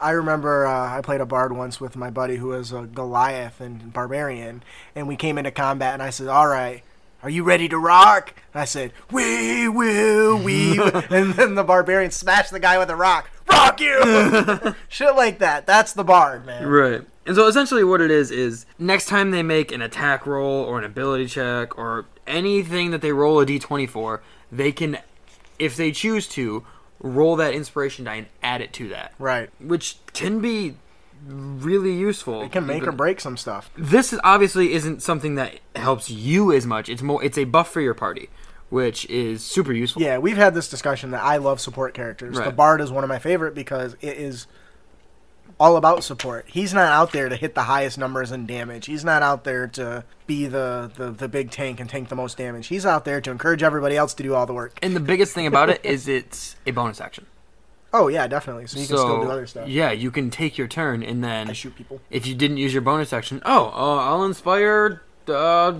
I 0.00 0.10
remember 0.12 0.66
uh, 0.66 0.96
I 0.96 1.00
played 1.02 1.20
a 1.20 1.26
bard 1.26 1.52
once 1.56 1.80
with 1.80 1.94
my 1.94 2.10
buddy 2.10 2.36
who 2.36 2.48
was 2.48 2.72
a 2.72 2.82
Goliath 2.82 3.60
and 3.60 3.92
barbarian, 3.92 4.62
and 4.96 5.06
we 5.06 5.14
came 5.14 5.38
into 5.38 5.50
combat, 5.52 5.92
and 5.94 6.02
I 6.02 6.08
said, 6.10 6.26
"All 6.26 6.48
right, 6.48 6.82
are 7.22 7.28
you 7.30 7.44
ready 7.44 7.68
to 7.68 7.78
rock?" 7.78 8.34
And 8.54 8.62
I 8.62 8.64
said, 8.64 8.92
"We 9.12 9.68
will, 9.68 10.42
we," 10.42 10.78
will." 10.78 11.02
and 11.10 11.34
then 11.34 11.54
the 11.54 11.62
barbarian 11.64 12.10
smashed 12.10 12.50
the 12.50 12.58
guy 12.58 12.78
with 12.78 12.90
a 12.90 12.96
rock. 12.96 13.30
Rock 13.50 13.80
you, 13.80 14.74
shit 14.88 15.14
like 15.16 15.38
that. 15.40 15.66
That's 15.66 15.92
the 15.92 16.04
bard, 16.04 16.46
man. 16.46 16.66
Right. 16.66 17.02
And 17.26 17.36
so 17.36 17.46
essentially 17.46 17.84
what 17.84 18.00
it 18.00 18.10
is 18.10 18.30
is 18.30 18.66
next 18.78 19.06
time 19.06 19.30
they 19.30 19.42
make 19.42 19.70
an 19.72 19.82
attack 19.82 20.26
roll 20.26 20.64
or 20.64 20.78
an 20.78 20.84
ability 20.84 21.26
check 21.26 21.76
or 21.78 22.06
anything 22.26 22.90
that 22.90 23.02
they 23.02 23.12
roll 23.12 23.40
a 23.40 23.46
d20 23.46 23.88
for, 23.88 24.22
they 24.50 24.72
can 24.72 24.98
if 25.58 25.76
they 25.76 25.92
choose 25.92 26.26
to 26.28 26.64
roll 27.00 27.36
that 27.36 27.52
inspiration 27.54 28.04
die 28.04 28.14
and 28.16 28.26
add 28.42 28.60
it 28.60 28.72
to 28.74 28.88
that, 28.88 29.12
Right. 29.18 29.50
which 29.60 29.98
can 30.12 30.40
be 30.40 30.76
really 31.26 31.92
useful. 31.92 32.42
It 32.42 32.52
can 32.52 32.66
make 32.66 32.86
or 32.86 32.92
break 32.92 33.20
some 33.20 33.36
stuff. 33.36 33.70
This 33.76 34.12
is 34.12 34.20
obviously 34.24 34.72
isn't 34.72 35.02
something 35.02 35.34
that 35.34 35.60
helps 35.76 36.10
you 36.10 36.50
as 36.52 36.66
much. 36.66 36.88
It's 36.88 37.02
more 37.02 37.22
it's 37.22 37.36
a 37.38 37.44
buff 37.44 37.70
for 37.70 37.80
your 37.82 37.94
party, 37.94 38.28
which 38.70 39.04
is 39.10 39.42
super 39.42 39.72
useful. 39.72 40.00
Yeah, 40.00 40.18
we've 40.18 40.36
had 40.36 40.54
this 40.54 40.68
discussion 40.68 41.10
that 41.10 41.22
I 41.22 41.36
love 41.36 41.60
support 41.60 41.92
characters. 41.92 42.38
The 42.38 42.50
bard 42.50 42.80
is 42.80 42.90
one 42.90 43.04
of 43.04 43.08
my 43.08 43.18
favorite 43.18 43.54
because 43.54 43.94
it 44.00 44.16
is 44.16 44.46
all 45.58 45.76
about 45.76 46.02
support. 46.02 46.46
He's 46.48 46.72
not 46.72 46.90
out 46.90 47.12
there 47.12 47.28
to 47.28 47.36
hit 47.36 47.54
the 47.54 47.64
highest 47.64 47.98
numbers 47.98 48.32
in 48.32 48.46
damage. 48.46 48.86
He's 48.86 49.04
not 49.04 49.22
out 49.22 49.44
there 49.44 49.66
to 49.68 50.04
be 50.26 50.46
the, 50.46 50.90
the, 50.96 51.10
the 51.10 51.28
big 51.28 51.50
tank 51.50 51.80
and 51.80 51.90
tank 51.90 52.08
the 52.08 52.16
most 52.16 52.38
damage. 52.38 52.68
He's 52.68 52.86
out 52.86 53.04
there 53.04 53.20
to 53.20 53.30
encourage 53.30 53.62
everybody 53.62 53.96
else 53.96 54.14
to 54.14 54.22
do 54.22 54.34
all 54.34 54.46
the 54.46 54.54
work. 54.54 54.78
And 54.80 54.96
the 54.96 55.00
biggest 55.00 55.34
thing 55.34 55.46
about 55.46 55.68
it 55.68 55.80
is 55.84 56.08
it's 56.08 56.56
a 56.66 56.70
bonus 56.70 57.00
action. 57.00 57.26
Oh 57.92 58.08
yeah, 58.08 58.26
definitely. 58.28 58.68
So 58.68 58.78
you 58.78 58.86
can 58.86 58.96
still 58.96 59.22
do 59.22 59.30
other 59.30 59.46
stuff. 59.46 59.68
Yeah, 59.68 59.90
you 59.90 60.10
can 60.10 60.30
take 60.30 60.56
your 60.56 60.68
turn 60.68 61.02
and 61.02 61.24
then 61.24 61.50
I 61.50 61.52
shoot 61.52 61.74
people. 61.74 62.00
if 62.08 62.24
you 62.26 62.34
didn't 62.36 62.58
use 62.58 62.72
your 62.72 62.82
bonus 62.82 63.12
action, 63.12 63.42
oh, 63.44 63.66
uh, 63.66 64.04
I'll 64.04 64.24
inspire 64.24 65.02
uh, 65.26 65.74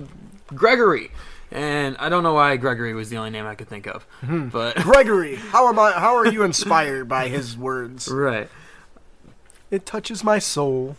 Gregory. 0.47 1.11
And 1.51 1.97
I 1.97 2.07
don't 2.09 2.23
know 2.23 2.33
why 2.33 2.55
Gregory 2.57 2.93
was 2.93 3.09
the 3.09 3.17
only 3.17 3.29
name 3.29 3.45
I 3.45 3.55
could 3.55 3.67
think 3.67 3.85
of, 3.87 4.03
Hmm. 4.21 4.47
but 4.47 4.75
Gregory, 4.83 5.35
how 5.35 5.67
am 5.67 5.77
I? 5.79 5.91
How 5.91 6.15
are 6.15 6.25
you 6.25 6.43
inspired 6.43 7.09
by 7.09 7.27
his 7.27 7.57
words? 7.67 8.07
right. 8.07 8.49
It 9.69 9.85
touches 9.85 10.23
my 10.23 10.39
soul. 10.39 10.95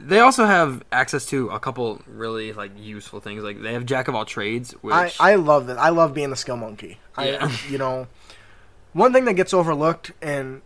They 0.00 0.20
also 0.20 0.46
have 0.46 0.84
access 0.92 1.26
to 1.26 1.48
a 1.50 1.58
couple 1.58 2.00
really 2.06 2.52
like 2.52 2.70
useful 2.78 3.20
things. 3.20 3.42
Like 3.42 3.60
they 3.60 3.72
have 3.72 3.84
Jack 3.84 4.06
of 4.08 4.14
all 4.14 4.24
trades, 4.24 4.72
which 4.80 4.94
I, 4.94 5.10
I 5.18 5.34
love 5.34 5.66
that. 5.66 5.76
I 5.78 5.88
love 5.88 6.14
being 6.14 6.30
the 6.30 6.36
skill 6.36 6.56
monkey. 6.56 6.98
Yeah. 7.18 7.38
I, 7.50 7.60
you 7.68 7.78
know, 7.78 8.06
one 8.92 9.12
thing 9.12 9.24
that 9.24 9.34
gets 9.34 9.52
overlooked, 9.52 10.12
and 10.22 10.62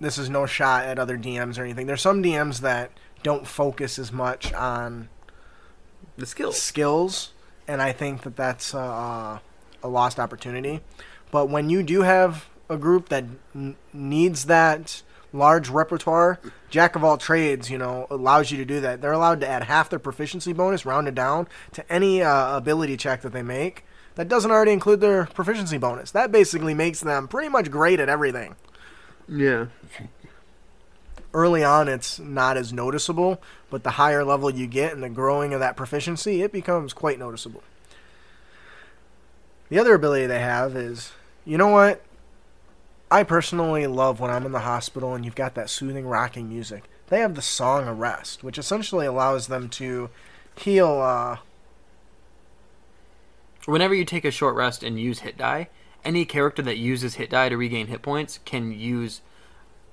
this 0.00 0.16
is 0.18 0.30
no 0.30 0.46
shot 0.46 0.86
at 0.86 0.98
other 0.98 1.18
DMs 1.18 1.58
or 1.58 1.62
anything. 1.62 1.86
There's 1.86 2.00
some 2.02 2.22
DMs 2.22 2.60
that 2.60 2.90
don't 3.22 3.46
focus 3.46 3.98
as 3.98 4.10
much 4.10 4.52
on 4.54 5.08
the 6.16 6.26
skills. 6.26 6.60
skills, 6.60 7.32
and 7.66 7.82
I 7.82 7.92
think 7.92 8.22
that 8.22 8.36
that's 8.36 8.74
uh, 8.74 9.38
a 9.82 9.88
lost 9.88 10.18
opportunity. 10.18 10.80
But 11.30 11.48
when 11.48 11.70
you 11.70 11.82
do 11.82 12.02
have 12.02 12.48
a 12.68 12.76
group 12.76 13.08
that 13.08 13.24
n- 13.54 13.76
needs 13.92 14.46
that 14.46 15.02
large 15.32 15.68
repertoire, 15.68 16.38
jack 16.70 16.94
of 16.96 17.02
all 17.04 17.18
trades, 17.18 17.68
you 17.70 17.76
know, 17.76 18.06
allows 18.08 18.50
you 18.50 18.56
to 18.58 18.64
do 18.64 18.80
that. 18.80 19.02
They're 19.02 19.12
allowed 19.12 19.40
to 19.40 19.48
add 19.48 19.64
half 19.64 19.90
their 19.90 19.98
proficiency 19.98 20.52
bonus, 20.52 20.86
rounded 20.86 21.14
down, 21.14 21.48
to 21.72 21.92
any 21.92 22.22
uh, 22.22 22.56
ability 22.56 22.96
check 22.96 23.22
that 23.22 23.32
they 23.32 23.42
make. 23.42 23.84
That 24.14 24.28
doesn't 24.28 24.50
already 24.50 24.70
include 24.72 25.00
their 25.00 25.26
proficiency 25.26 25.76
bonus. 25.76 26.12
That 26.12 26.30
basically 26.30 26.72
makes 26.72 27.00
them 27.00 27.26
pretty 27.26 27.48
much 27.48 27.68
great 27.68 27.98
at 27.98 28.08
everything. 28.08 28.54
Yeah. 29.28 29.66
Early 31.34 31.64
on, 31.64 31.88
it's 31.88 32.20
not 32.20 32.56
as 32.56 32.72
noticeable, 32.72 33.42
but 33.68 33.82
the 33.82 33.90
higher 33.90 34.24
level 34.24 34.50
you 34.50 34.68
get 34.68 34.92
and 34.92 35.02
the 35.02 35.08
growing 35.08 35.52
of 35.52 35.58
that 35.58 35.76
proficiency, 35.76 36.42
it 36.42 36.52
becomes 36.52 36.92
quite 36.92 37.18
noticeable. 37.18 37.64
The 39.68 39.80
other 39.80 39.94
ability 39.94 40.26
they 40.26 40.38
have 40.38 40.76
is, 40.76 41.10
you 41.44 41.58
know 41.58 41.66
what? 41.66 42.04
I 43.10 43.24
personally 43.24 43.88
love 43.88 44.20
when 44.20 44.30
I'm 44.30 44.46
in 44.46 44.52
the 44.52 44.60
hospital 44.60 45.12
and 45.12 45.24
you've 45.24 45.34
got 45.34 45.56
that 45.56 45.70
soothing 45.70 46.06
rocking 46.06 46.48
music. 46.48 46.84
They 47.08 47.18
have 47.18 47.34
the 47.34 47.42
song 47.42 47.88
of 47.88 47.98
rest, 47.98 48.44
which 48.44 48.56
essentially 48.56 49.04
allows 49.04 49.48
them 49.48 49.68
to 49.70 50.10
heal. 50.56 51.00
Uh, 51.00 51.38
Whenever 53.66 53.94
you 53.94 54.04
take 54.04 54.24
a 54.24 54.30
short 54.30 54.54
rest 54.54 54.84
and 54.84 55.00
use 55.00 55.20
hit 55.20 55.36
die, 55.36 55.68
any 56.04 56.24
character 56.24 56.62
that 56.62 56.76
uses 56.76 57.16
hit 57.16 57.30
die 57.30 57.48
to 57.48 57.56
regain 57.56 57.88
hit 57.88 58.02
points 58.02 58.38
can 58.44 58.70
use 58.70 59.20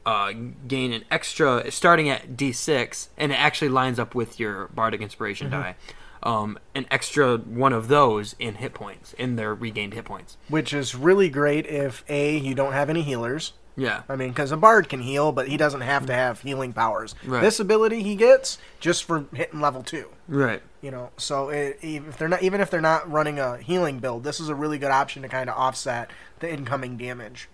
uh, 0.06 0.32
gain 0.68 0.94
an 0.94 1.04
extra 1.12 1.70
starting 1.72 2.10
at 2.10 2.36
D6, 2.36 3.08
and 3.18 3.32
it 3.32 3.36
actually 3.36 3.70
lines 3.70 4.00
up 4.00 4.16
with 4.16 4.40
your 4.40 4.68
bardic 4.70 5.02
inspiration 5.02 5.50
die. 5.50 5.76
Um, 6.24 6.60
an 6.76 6.86
extra 6.92 7.38
one 7.38 7.74
of 7.74 7.88
those 7.88 8.36
in 8.38 8.56
hit 8.56 8.76
points 8.76 9.14
in 9.14 9.38
their 9.38 9.56
regained 9.56 9.96
hit 9.96 10.06
points. 10.06 10.38
which 10.50 10.72
is 10.72 10.94
really 10.94 11.30
great 11.30 11.66
if 11.66 12.04
a 12.08 12.38
you 12.38 12.54
don't 12.54 12.74
have 12.74 12.90
any 12.92 13.02
healers. 13.02 13.54
Yeah. 13.76 14.04
I 14.10 14.16
mean, 14.18 14.30
because 14.30 14.52
a 14.52 14.58
bard 14.58 14.90
can 14.90 15.00
heal, 15.02 15.32
but 15.32 15.48
he 15.48 15.58
doesn't 15.58 15.82
have 15.82 16.06
to 16.08 16.14
have 16.14 16.42
healing 16.42 16.74
powers. 16.74 17.16
Right. 17.26 17.42
This 17.42 17.60
ability 17.60 18.04
he 18.04 18.16
gets 18.16 18.58
just 18.80 19.04
for 19.06 19.26
hitting 19.34 19.62
level 19.62 19.82
two. 19.82 20.10
Right. 20.28 20.62
You 20.82 20.92
know, 20.92 21.10
so 21.18 21.50
it, 21.50 21.80
if 21.82 22.18
they're 22.18 22.28
not 22.28 22.44
even 22.44 22.62
if 22.62 22.70
they're 22.70 22.82
not 22.82 23.10
running 23.10 23.40
a 23.40 23.58
healing 23.58 24.00
build, 24.00 24.24
this 24.24 24.40
is 24.40 24.50
a 24.50 24.56
really 24.56 24.78
good 24.78 24.92
option 24.92 25.22
to 25.24 25.30
kind 25.30 25.50
of 25.50 25.58
offset 25.58 26.12
the 26.40 26.52
incoming 26.52 26.98
damage. 26.98 27.50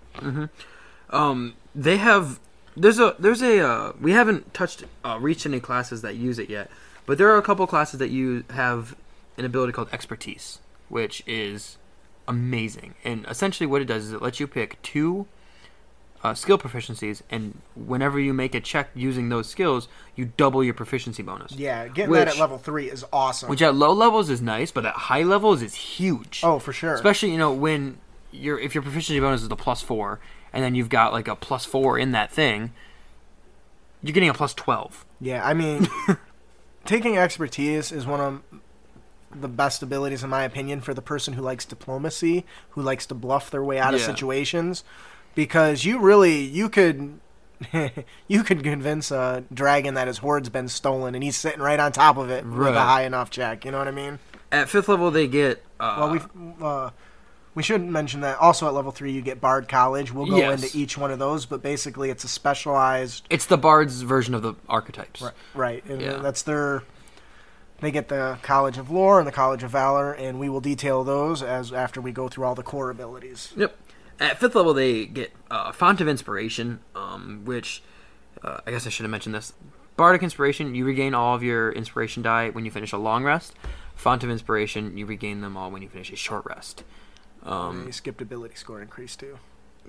Um, 1.09 1.55
they 1.73 1.97
have 1.97 2.39
there's 2.75 2.99
a 2.99 3.15
there's 3.17 3.41
a 3.41 3.59
uh, 3.59 3.93
we 3.99 4.11
haven't 4.11 4.53
touched 4.53 4.83
uh, 5.03 5.17
reached 5.19 5.45
any 5.45 5.59
classes 5.59 6.01
that 6.01 6.15
use 6.15 6.39
it 6.39 6.49
yet, 6.49 6.69
but 7.05 7.17
there 7.17 7.29
are 7.29 7.37
a 7.37 7.41
couple 7.41 7.65
classes 7.67 7.99
that 7.99 8.09
you 8.09 8.43
have 8.51 8.95
an 9.37 9.45
ability 9.45 9.73
called 9.73 9.89
expertise, 9.91 10.59
which 10.89 11.23
is 11.25 11.77
amazing. 12.27 12.95
And 13.03 13.25
essentially, 13.27 13.67
what 13.67 13.81
it 13.81 13.85
does 13.85 14.05
is 14.05 14.13
it 14.13 14.21
lets 14.21 14.39
you 14.39 14.47
pick 14.47 14.81
two 14.81 15.27
uh, 16.23 16.33
skill 16.33 16.57
proficiencies, 16.57 17.21
and 17.29 17.59
whenever 17.75 18.19
you 18.19 18.33
make 18.33 18.53
a 18.55 18.59
check 18.59 18.89
using 18.95 19.29
those 19.29 19.47
skills, 19.47 19.87
you 20.15 20.31
double 20.37 20.63
your 20.63 20.73
proficiency 20.73 21.23
bonus. 21.23 21.53
Yeah, 21.53 21.87
getting 21.87 22.13
that 22.13 22.27
at 22.27 22.37
level 22.37 22.57
three 22.57 22.89
is 22.89 23.05
awesome. 23.13 23.49
Which 23.49 23.61
at 23.61 23.75
low 23.75 23.93
levels 23.93 24.29
is 24.29 24.41
nice, 24.41 24.71
but 24.71 24.85
at 24.85 24.93
high 24.93 25.23
levels 25.23 25.61
is 25.61 25.75
huge. 25.75 26.41
oh, 26.43 26.59
for 26.59 26.73
sure. 26.73 26.93
Especially 26.93 27.31
you 27.31 27.37
know 27.37 27.53
when 27.53 27.97
your 28.31 28.59
if 28.59 28.75
your 28.75 28.81
proficiency 28.81 29.19
bonus 29.19 29.41
is 29.41 29.47
the 29.47 29.55
plus 29.55 29.81
four, 29.81 30.19
and 30.57 30.63
then 30.63 30.73
you've 30.73 30.89
got 30.89 31.13
like 31.13 31.27
a 31.27 31.35
plus 31.35 31.65
four 31.65 31.99
in 31.99 32.13
that 32.13 32.31
thing, 32.31 32.73
you're 34.01 34.11
getting 34.11 34.27
a 34.27 34.33
plus 34.33 34.55
twelve. 34.55 35.05
Yeah, 35.21 35.45
I 35.45 35.53
mean, 35.53 35.87
taking 36.85 37.15
expertise 37.15 37.91
is 37.91 38.07
one 38.07 38.19
of 38.19 38.41
the 39.39 39.47
best 39.47 39.83
abilities, 39.83 40.23
in 40.23 40.31
my 40.31 40.41
opinion, 40.41 40.81
for 40.81 40.95
the 40.95 41.01
person 41.01 41.35
who 41.35 41.43
likes 41.43 41.63
diplomacy, 41.63 42.43
who 42.71 42.81
likes 42.81 43.05
to 43.05 43.13
bluff 43.13 43.51
their 43.51 43.63
way 43.63 43.77
out 43.77 43.93
of 43.93 44.01
situations, 44.01 44.83
because 45.35 45.85
you 45.85 45.99
really 45.99 46.41
you 46.41 46.69
could. 46.69 47.19
you 48.27 48.43
could 48.43 48.63
convince 48.63 49.09
a 49.09 49.43
dragon 49.51 49.95
that 49.95 50.05
his 50.05 50.19
hoard's 50.19 50.47
been 50.47 50.67
stolen 50.67 51.15
and 51.15 51.23
he's 51.23 51.35
sitting 51.35 51.59
right 51.59 51.79
on 51.79 51.91
top 51.91 52.15
of 52.15 52.29
it 52.29 52.45
with 52.45 52.75
a 52.75 52.79
high 52.79 53.01
enough 53.01 53.31
check. 53.31 53.65
You 53.65 53.71
know 53.71 53.79
what 53.79 53.87
I 53.87 53.91
mean? 53.91 54.19
At 54.51 54.69
fifth 54.69 54.87
level, 54.87 55.09
they 55.09 55.25
get 55.27 55.65
uh, 55.79 55.95
Well, 55.97 56.11
we 56.11 56.19
uh, 56.63 56.91
we 57.57 57.63
shouldn't 57.63 57.89
mention 57.89 58.21
that 58.21 58.37
also 58.37 58.67
at 58.67 58.73
level 58.75 58.91
three 58.91 59.11
you 59.11 59.19
get 59.19 59.41
Bard 59.41 59.67
College. 59.67 60.13
We'll 60.13 60.27
go 60.27 60.37
Yes. 60.37 60.61
into 60.63 60.77
each 60.77 60.95
one 60.95 61.09
of 61.09 61.17
those, 61.17 61.47
but 61.47 61.63
basically 61.63 62.11
it's 62.11 62.23
a 62.23 62.27
specialized 62.27 63.25
it's 63.31 63.47
the 63.47 63.57
bard's 63.57 64.03
version 64.03 64.35
of 64.35 64.43
the 64.43 64.53
archetypes. 64.69 65.23
Right, 65.23 65.33
right. 65.55 65.85
And 65.85 65.99
Yeah. 65.99 66.17
that's 66.17 66.43
their. 66.43 66.83
They 67.81 67.89
get 67.89 68.09
the 68.09 68.37
College 68.43 68.77
of 68.77 68.91
Lore 68.91 69.17
and 69.17 69.27
the 69.27 69.31
College 69.31 69.63
of 69.63 69.71
Valor, 69.71 70.11
and 70.13 70.39
we 70.39 70.49
will 70.49 70.59
detail 70.61 71.03
those 71.03 71.41
as 71.41 71.73
after 71.73 71.99
we 71.99 72.11
go 72.11 72.27
through 72.27 72.45
all 72.45 72.53
the 72.53 72.61
core 72.61 72.91
abilities. 72.91 73.53
Yep. 73.57 73.75
At 74.19 74.39
fifth 74.39 74.53
level, 74.53 74.75
they 74.75 75.07
get 75.07 75.31
uh, 75.49 75.71
Font 75.71 75.99
of 75.99 76.07
Inspiration, 76.07 76.81
um, 76.95 77.41
which 77.43 77.81
uh, 78.43 78.59
I 78.67 78.69
guess 78.69 78.85
I 78.85 78.91
should 78.91 79.03
have 79.05 79.11
mentioned 79.11 79.33
this. 79.33 79.53
Bardic 79.95 80.21
Inspiration, 80.21 80.75
you 80.75 80.85
regain 80.85 81.15
all 81.15 81.33
of 81.33 81.41
your 81.41 81.71
inspiration 81.71 82.21
die 82.21 82.51
when 82.51 82.65
you 82.65 82.69
finish 82.71 82.91
a 82.93 82.99
long 82.99 83.23
rest. 83.23 83.55
Font 83.95 84.23
of 84.23 84.29
Inspiration, 84.29 84.95
you 84.95 85.07
regain 85.07 85.41
them 85.41 85.57
all 85.57 85.71
when 85.71 85.81
you 85.81 85.89
finish 85.89 86.11
a 86.11 86.15
short 86.15 86.45
rest. 86.45 86.83
Um, 87.47 87.86
you 87.86 87.91
skipped 87.91 88.21
ability 88.21 88.55
score 88.55 88.81
increase 88.81 89.15
too. 89.15 89.38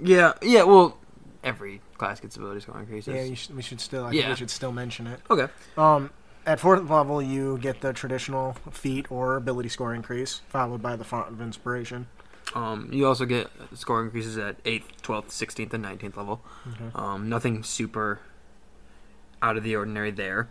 yeah, 0.03 0.33
yeah. 0.43 0.63
Well, 0.63 0.97
every 1.45 1.81
class 1.97 2.21
gets 2.21 2.37
ability 2.37 2.61
score 2.61 2.79
increases. 2.81 3.15
Yeah, 3.29 3.35
should, 3.35 3.57
we 3.57 3.63
should 3.63 3.81
still. 3.81 4.05
I 4.07 4.11
think 4.11 4.23
Yeah. 4.23 4.31
we 4.31 4.37
should 4.37 4.51
still 4.51 4.73
mention 4.73 5.07
it. 5.07 5.21
okay. 5.31 5.53
Um, 5.77 6.11
at 6.47 6.61
fourth 6.61 6.89
level, 6.89 7.21
you 7.21 7.59
get 7.59 7.81
the 7.81 7.93
traditional 7.93 8.55
feat 8.71 9.11
or 9.11 9.37
ability 9.37 9.69
score 9.69 9.95
increase, 9.95 10.41
followed 10.49 10.81
by 10.81 10.97
the 10.97 11.05
font 11.05 11.29
of 11.29 11.41
inspiration. 11.41 12.07
Um, 12.55 12.89
you 12.91 13.07
also 13.07 13.27
get 13.27 13.49
score 13.75 14.03
increases 14.03 14.39
at 14.39 14.63
8th, 14.65 14.85
12th, 15.03 15.27
16th, 15.29 15.75
and 15.75 15.85
19th 15.85 16.17
level. 16.17 16.41
Um, 16.95 17.29
nothing 17.29 17.63
super 17.63 18.21
out 19.43 19.59
of 19.59 19.65
the 19.65 19.77
ordinary 19.77 20.11
there. 20.11 20.49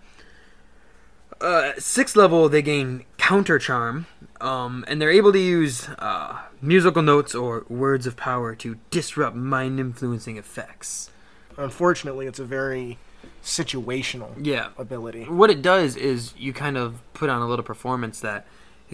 Uh, 1.40 1.74
sixth 1.78 2.16
level, 2.16 2.50
they 2.50 2.62
gain 2.62 3.06
counter 3.18 3.60
charm, 3.60 4.08
um, 4.42 4.84
and 4.88 5.02
they're 5.02 5.12
able 5.12 5.32
to 5.32 5.40
use 5.40 5.88
uh, 6.00 6.40
musical 6.62 7.02
notes 7.02 7.36
or 7.36 7.66
words 7.70 8.08
of 8.08 8.16
power 8.18 8.56
to 8.56 8.78
disrupt 8.90 9.36
mind 9.36 9.80
influencing 9.80 10.38
effects. 10.38 11.10
Unfortunately, 11.58 12.26
it's 12.28 12.40
a 12.40 12.46
very 12.46 12.98
situational 13.44 14.32
Yeah. 14.42 14.70
ability. 14.78 15.24
What 15.26 15.50
it 15.50 15.62
does 15.62 15.96
is 15.96 16.34
you 16.38 16.54
kind 16.54 16.78
of 16.78 17.02
put 17.14 17.30
on 17.30 17.42
a 17.42 17.48
little 17.48 17.64
performance 17.66 18.20
that 18.22 18.46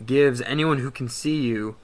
gives 0.05 0.41
anyone 0.41 0.79
who 0.79 0.91
can 0.91 1.07
see 1.09 1.41
you, 1.41 1.75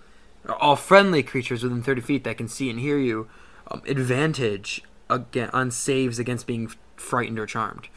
all 0.60 0.76
friendly 0.76 1.22
creatures 1.24 1.63
within 1.63 1.84
30 1.84 2.02
feet 2.02 2.24
that 2.24 2.38
can 2.38 2.48
see 2.48 2.69
and 2.69 2.80
hear 2.80 2.98
you, 2.98 3.28
um, 3.69 3.82
advantage 3.88 4.82
again 5.10 5.50
on 5.54 5.72
saves 5.72 6.19
against 6.19 6.48
being 6.48 6.72
frightened 6.95 7.39
or 7.39 7.45
charmed. 7.45 7.88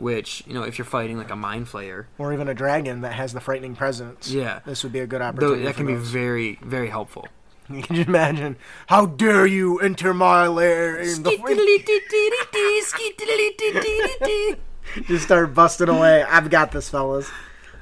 Which 0.00 0.42
you 0.46 0.54
know, 0.54 0.62
if 0.62 0.78
you're 0.78 0.84
fighting 0.86 1.18
like 1.18 1.30
a 1.30 1.36
mind 1.36 1.66
flayer, 1.66 2.06
Or 2.18 2.32
even 2.32 2.48
a 2.48 2.54
dragon 2.54 3.02
that 3.02 3.12
has 3.12 3.32
the 3.32 3.40
frightening 3.40 3.76
presence. 3.76 4.30
yeah, 4.30 4.60
This 4.64 4.82
would 4.82 4.92
be 4.92 5.00
a 5.00 5.06
good 5.06 5.20
tho- 5.20 5.26
opportunity. 5.26 5.64
that 5.64 5.72
for 5.72 5.76
can 5.78 5.86
be 5.86 5.94
very, 5.94 6.58
very 6.62 6.88
helpful. 6.88 7.26
You 7.70 7.82
can 7.82 7.94
just 7.94 8.08
imagine, 8.08 8.56
how 8.88 9.06
dare 9.06 9.46
you 9.46 9.78
enter 9.78 10.12
my 10.12 10.48
lair? 10.48 10.96
in 10.98 11.22
just 15.06 15.24
start 15.24 15.54
busting 15.54 15.88
away. 15.88 16.22
I've 16.24 16.50
got 16.50 16.72
this, 16.72 16.88
fellas. 16.88 17.30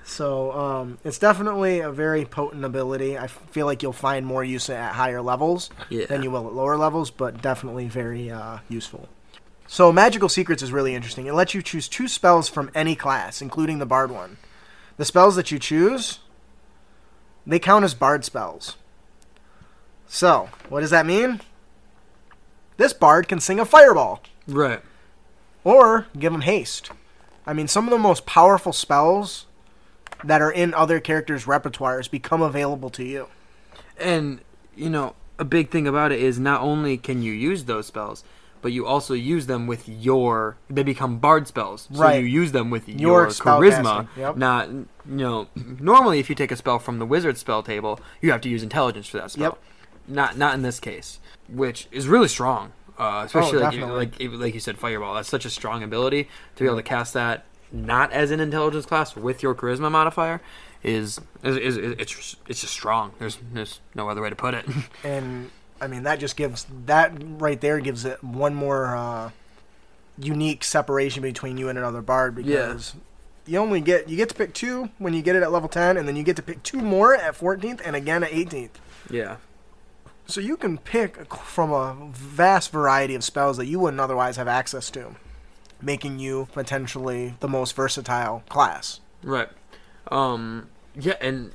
So 0.04 0.52
um, 0.52 0.98
it's 1.04 1.18
definitely 1.18 1.81
a 1.81 1.90
very 1.90 2.24
potent 2.24 2.64
ability. 2.64 3.18
I 3.18 3.26
feel 3.28 3.66
like 3.66 3.83
you'll 3.83 3.92
find 3.92 4.24
more 4.26 4.42
use 4.44 4.68
at 4.70 4.92
higher 4.92 5.20
levels 5.22 5.70
Yeah. 5.90 6.07
than 6.07 6.22
you 6.22 6.31
will 6.31 6.46
at 6.46 6.54
lower 6.54 6.76
levels, 6.76 7.11
but 7.11 7.40
definitely 7.42 7.88
very 7.88 8.31
uh, 8.31 8.59
useful. 8.68 9.09
So 9.70 9.92
Magical 9.92 10.31
Secrets 10.31 10.62
is 10.62 10.72
really 10.72 10.94
interesting. 10.94 11.26
It 11.26 11.35
lets 11.35 11.52
you 11.52 11.61
choose 11.62 11.88
two 11.88 12.09
spells 12.09 12.48
from 12.48 12.70
any 12.74 12.96
class, 12.96 13.42
including 13.42 13.78
the 13.78 13.87
Bard 13.87 14.11
one. 14.11 14.38
The 14.96 15.04
spells 15.04 15.37
that 15.37 15.50
you 15.50 15.59
choose, 15.59 16.20
they 17.46 17.59
count 17.59 17.85
as 17.85 17.94
Bard 17.94 18.24
spells. 18.24 18.76
So, 20.07 20.48
what 20.70 20.81
does 20.81 20.90
that 20.90 21.04
mean? 21.04 21.42
This 22.78 22.94
Bard 22.94 23.28
can 23.28 23.40
sing 23.40 23.61
a 23.61 23.66
fireball 23.66 24.22
Right. 24.46 24.81
or 25.64 26.07
give 26.18 26.33
them 26.33 26.40
haste. 26.40 26.90
I 27.46 27.52
mean, 27.52 27.68
some 27.68 27.85
of 27.85 27.90
the 27.90 27.98
most 27.98 28.24
powerful 28.24 28.72
spells 28.72 29.44
that 30.24 30.40
are 30.40 30.50
in 30.50 30.72
other 30.72 30.98
characters' 30.98 31.44
repertoires 31.44 32.11
become 32.11 32.40
available 32.40 32.88
to 32.90 33.04
you. 33.04 33.28
And 33.98 34.40
you 34.74 34.88
know, 34.88 35.14
a 35.38 35.44
big 35.44 35.70
thing 35.70 35.87
about 35.87 36.11
it 36.11 36.20
is 36.20 36.38
not 36.38 36.62
only 36.62 36.96
can 36.96 37.20
you 37.22 37.33
use 37.33 37.64
those 37.64 37.87
spells, 37.87 38.24
but 38.62 38.73
you 38.73 38.87
also 38.87 39.14
use 39.14 39.47
them 39.47 39.66
with 39.66 39.88
your. 39.88 40.57
They 40.68 40.83
become 40.83 41.18
bard 41.18 41.47
spells, 41.49 41.88
so 41.92 42.01
Right. 42.01 42.21
you 42.21 42.27
use 42.27 42.53
them 42.53 42.71
with 42.71 42.88
your, 42.88 42.99
Your 43.23 43.27
charisma. 43.29 44.09
yep. 44.16 44.37
Not 44.37 44.68
you 44.71 44.87
know. 45.07 45.49
Normally, 45.81 46.18
if 46.21 46.29
you 46.29 46.35
take 46.35 46.51
a 46.53 46.57
spell 46.57 46.79
from 46.79 46.99
the 46.99 47.07
wizard 47.07 47.38
spell 47.38 47.62
table, 47.62 48.01
you 48.21 48.31
have 48.33 48.40
to 48.42 48.49
use 48.49 48.62
intelligence 48.62 49.07
for 49.07 49.18
that 49.18 49.31
spell. 49.31 49.42
Yep. 49.44 49.59
Not 50.09 50.38
not 50.38 50.55
in 50.55 50.62
this 50.62 50.81
case, 50.81 51.21
which 51.49 51.88
is 51.92 52.09
really 52.09 52.29
strong. 52.29 52.73
Uh, 52.99 53.23
especially 53.25 53.59
like, 53.59 53.75
you, 53.75 53.85
Oh, 53.85 53.94
like 53.94 54.14
like 54.21 54.55
you 54.55 54.61
said, 54.61 54.77
fireball. 54.77 55.14
That's 55.14 55.29
such 55.29 55.44
a 55.44 55.51
strong 55.51 55.83
ability 55.85 56.25
to 56.57 56.62
be 56.64 56.66
able 56.66 56.77
to 56.79 56.83
cast 56.83 57.14
that 57.14 57.44
not 57.71 58.11
as 58.12 58.31
an 58.31 58.40
intelligence 58.40 58.87
class 58.87 59.14
with 59.14 59.42
your 59.42 59.55
charisma 59.55 59.90
modifier 59.90 60.40
is 60.83 61.21
is, 61.44 61.57
is, 61.59 61.77
is 61.77 61.94
it's 61.99 62.37
it's 62.49 62.61
just 62.62 62.73
strong. 62.73 63.12
There's 63.18 63.38
there's 63.53 63.81
no 63.94 64.09
other 64.09 64.23
way 64.23 64.31
to 64.31 64.37
put 64.37 64.55
it. 64.55 64.64
And 65.05 65.51
I 65.81 65.87
mean, 65.87 66.03
that 66.05 66.19
just 66.19 66.37
gives 66.37 66.67
that 66.87 67.12
right 67.21 67.61
there 67.61 67.81
gives 67.81 68.05
it 68.05 68.23
one 68.23 68.55
more 68.55 68.97
uh, 68.97 69.31
unique 70.19 70.64
separation 70.64 71.23
between 71.23 71.57
you 71.59 71.69
and 71.69 71.79
another 71.79 72.03
bard 72.03 72.35
because 72.35 72.95
you 73.47 73.59
only 73.59 73.81
get 73.81 74.09
you 74.09 74.17
get 74.17 74.29
to 74.29 74.35
pick 74.35 74.53
two 74.55 74.91
when 74.99 75.14
you 75.14 75.23
get 75.23 75.37
it 75.37 75.43
at 75.43 75.51
level 75.53 75.69
10 75.69 75.97
and 75.97 76.07
then 76.09 76.17
you 76.17 76.23
get 76.23 76.37
to 76.37 76.43
pick 76.43 76.62
two 76.62 76.81
more 76.81 77.14
at 77.14 77.35
14th 77.35 77.81
and 77.85 77.97
again 77.97 78.23
at 78.23 78.31
18th. 78.31 78.71
yeah. 79.11 79.37
So 80.27 80.43
you 80.43 80.59
can 80.59 80.77
pick 80.77 81.33
from 81.35 81.73
a 81.73 81.97
vast 82.12 82.71
variety 82.71 83.14
of 83.14 83.25
spells 83.25 83.57
that 83.57 83.64
you 83.64 83.79
wouldn't 83.81 83.99
otherwise 84.01 84.37
have 84.37 84.47
access 84.47 84.91
to, 84.91 85.17
making 85.81 86.19
you 86.19 86.49
potentially 86.53 87.35
the 87.41 87.49
most 87.49 87.75
versatile 87.75 88.43
class. 88.51 89.01
Right. 89.23 89.49
Um. 90.11 90.69
Yeah, 90.95 91.14
and 91.23 91.53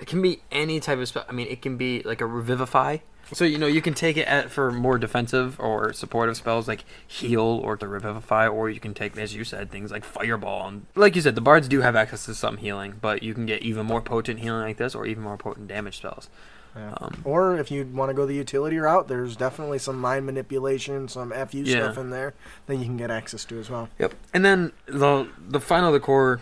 it 0.00 0.08
can 0.08 0.20
be 0.22 0.40
any 0.50 0.80
type 0.80 0.98
of 0.98 1.06
spell. 1.06 1.24
I 1.28 1.32
mean, 1.32 1.46
it 1.46 1.62
can 1.62 1.76
be 1.76 2.02
like 2.02 2.20
a 2.20 2.26
revivify. 2.26 2.96
So 3.32 3.44
you 3.44 3.58
know 3.58 3.66
you 3.66 3.80
can 3.82 3.94
take 3.94 4.16
it 4.16 4.26
at 4.26 4.50
for 4.50 4.70
more 4.72 4.98
defensive 4.98 5.58
or 5.60 5.92
supportive 5.92 6.36
spells 6.36 6.66
like 6.66 6.84
heal 7.06 7.40
or 7.42 7.76
to 7.76 7.86
revivify, 7.86 8.48
or 8.48 8.68
you 8.70 8.80
can 8.80 8.92
take, 8.94 9.16
as 9.16 9.34
you 9.34 9.44
said, 9.44 9.70
things 9.70 9.90
like 9.90 10.04
fireball. 10.04 10.66
And 10.68 10.86
like 10.94 11.14
you 11.16 11.22
said, 11.22 11.34
the 11.36 11.40
bards 11.40 11.68
do 11.68 11.80
have 11.80 11.94
access 11.96 12.24
to 12.26 12.34
some 12.34 12.56
healing, 12.56 12.94
but 13.00 13.22
you 13.22 13.34
can 13.34 13.46
get 13.46 13.62
even 13.62 13.86
more 13.86 14.00
potent 14.00 14.40
healing 14.40 14.62
like 14.62 14.76
this, 14.78 14.94
or 14.94 15.06
even 15.06 15.22
more 15.22 15.36
potent 15.36 15.68
damage 15.68 15.98
spells. 15.98 16.28
Um, 16.76 17.22
Or 17.24 17.56
if 17.58 17.70
you 17.72 17.84
want 17.84 18.10
to 18.10 18.14
go 18.14 18.26
the 18.26 18.34
utility 18.34 18.78
route, 18.78 19.08
there's 19.08 19.34
definitely 19.36 19.78
some 19.80 20.00
mind 20.00 20.24
manipulation, 20.26 21.08
some 21.08 21.32
FU 21.32 21.58
Yeah. 21.64 21.82
stuff 21.82 21.98
in 21.98 22.10
there 22.10 22.32
that 22.66 22.76
you 22.76 22.84
can 22.84 22.96
get 22.96 23.10
access 23.10 23.44
to 23.46 23.58
as 23.58 23.68
well. 23.68 23.88
Yep. 23.98 24.14
And 24.32 24.44
then 24.44 24.72
the 24.86 25.26
the 25.48 25.60
final 25.60 25.88
of 25.88 25.94
the 25.94 26.00
core 26.00 26.40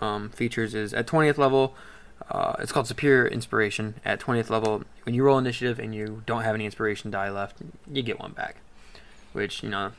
um, 0.00 0.28
features 0.30 0.74
is 0.74 0.92
at 0.94 1.06
20th 1.06 1.38
level. 1.38 1.74
Uh, 2.30 2.54
it's 2.58 2.72
called 2.72 2.86
Superior 2.86 3.26
Inspiration. 3.26 3.94
At 4.04 4.20
20th 4.20 4.50
level, 4.50 4.82
when 5.04 5.14
you 5.14 5.22
roll 5.22 5.38
initiative 5.38 5.78
and 5.78 5.94
you 5.94 6.22
don't 6.26 6.42
have 6.42 6.54
any 6.54 6.64
inspiration 6.64 7.10
die 7.10 7.30
left, 7.30 7.58
you 7.90 8.02
get 8.02 8.18
one 8.18 8.32
back. 8.32 8.56
Which 9.32 9.62
you 9.62 9.68
know, 9.68 9.92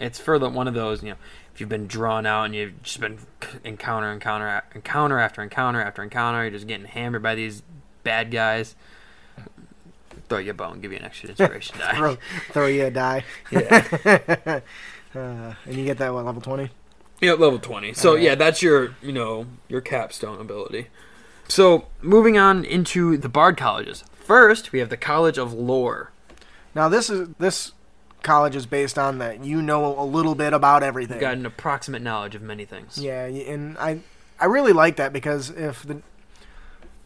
it's 0.00 0.18
for 0.18 0.38
the 0.38 0.48
one 0.48 0.66
of 0.66 0.74
those 0.74 1.02
you 1.02 1.10
know, 1.10 1.16
if 1.54 1.60
you've 1.60 1.68
been 1.68 1.86
drawn 1.86 2.26
out 2.26 2.44
and 2.44 2.54
you've 2.54 2.82
just 2.82 3.00
been 3.00 3.18
encounter, 3.64 4.10
encounter, 4.10 4.62
encounter 4.74 5.18
after 5.18 5.42
encounter 5.42 5.80
after 5.80 6.02
encounter, 6.02 6.42
you're 6.42 6.50
just 6.50 6.66
getting 6.66 6.86
hammered 6.86 7.22
by 7.22 7.34
these 7.34 7.62
bad 8.02 8.30
guys. 8.30 8.74
Throw 10.28 10.38
you 10.38 10.50
a 10.50 10.54
bone, 10.54 10.80
give 10.80 10.90
you 10.90 10.98
an 10.98 11.04
extra 11.04 11.30
inspiration 11.30 11.78
die. 11.80 11.96
throw, 11.96 12.16
throw 12.50 12.66
you 12.66 12.86
a 12.86 12.90
die. 12.90 13.24
Yeah. 13.50 14.60
Uh, 15.14 15.54
and 15.64 15.74
you 15.74 15.84
get 15.86 15.96
that, 15.96 16.12
what, 16.12 16.26
level 16.26 16.42
20? 16.42 16.68
Yeah, 17.22 17.32
level 17.32 17.58
20. 17.58 17.94
So, 17.94 18.10
Alright. 18.10 18.22
yeah, 18.22 18.34
that's 18.34 18.60
your, 18.60 18.94
you 19.00 19.12
know, 19.12 19.46
your 19.66 19.80
capstone 19.80 20.38
ability. 20.40 20.88
So, 21.48 21.86
moving 22.02 22.36
on 22.36 22.64
into 22.64 23.16
the 23.16 23.28
bard 23.28 23.56
colleges. 23.56 24.04
First, 24.14 24.72
we 24.72 24.80
have 24.80 24.88
the 24.88 24.96
College 24.96 25.38
of 25.38 25.52
Lore. 25.52 26.10
Now, 26.74 26.88
this 26.88 27.08
is 27.08 27.28
this 27.38 27.72
college 28.22 28.56
is 28.56 28.66
based 28.66 28.98
on 28.98 29.18
that 29.18 29.44
you 29.44 29.62
know 29.62 29.98
a 29.98 30.04
little 30.04 30.34
bit 30.34 30.52
about 30.52 30.82
everything. 30.82 31.14
You've 31.16 31.20
got 31.20 31.34
an 31.34 31.46
approximate 31.46 32.02
knowledge 32.02 32.34
of 32.34 32.42
many 32.42 32.64
things. 32.64 32.98
Yeah, 32.98 33.24
and 33.24 33.78
I 33.78 34.00
I 34.40 34.46
really 34.46 34.72
like 34.72 34.96
that 34.96 35.12
because 35.12 35.50
if 35.50 35.84
the 35.84 36.02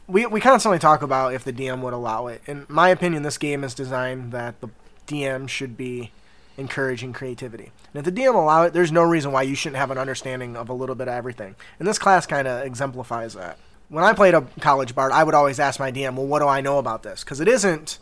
we 0.08 0.26
we 0.26 0.40
constantly 0.40 0.78
talk 0.78 1.02
about 1.02 1.34
if 1.34 1.44
the 1.44 1.52
DM 1.52 1.82
would 1.82 1.92
allow 1.92 2.26
it. 2.26 2.42
In 2.46 2.66
my 2.68 2.88
opinion, 2.88 3.22
this 3.22 3.38
game 3.38 3.62
is 3.62 3.74
designed 3.74 4.32
that 4.32 4.60
the 4.60 4.70
DM 5.06 5.48
should 5.48 5.76
be 5.76 6.10
encouraging 6.56 7.12
creativity. 7.12 7.70
And 7.94 8.06
if 8.06 8.12
the 8.12 8.20
DM 8.20 8.34
allow 8.34 8.64
it, 8.64 8.72
there's 8.72 8.92
no 8.92 9.02
reason 9.02 9.32
why 9.32 9.42
you 9.42 9.54
shouldn't 9.54 9.78
have 9.78 9.90
an 9.90 9.98
understanding 9.98 10.56
of 10.56 10.68
a 10.68 10.74
little 10.74 10.94
bit 10.94 11.08
of 11.08 11.14
everything. 11.14 11.54
And 11.78 11.86
this 11.86 11.98
class 11.98 12.26
kind 12.26 12.48
of 12.48 12.64
exemplifies 12.64 13.34
that. 13.34 13.58
When 13.90 14.04
I 14.04 14.14
played 14.14 14.32
a 14.32 14.46
college 14.60 14.94
bard, 14.94 15.12
I 15.12 15.24
would 15.24 15.34
always 15.34 15.60
ask 15.60 15.78
my 15.78 15.92
DM, 15.92 16.16
"Well, 16.16 16.26
what 16.26 16.38
do 16.38 16.48
I 16.48 16.62
know 16.62 16.78
about 16.78 17.02
this?" 17.02 17.22
Because 17.22 17.40
it 17.40 17.48
isn't 17.48 17.98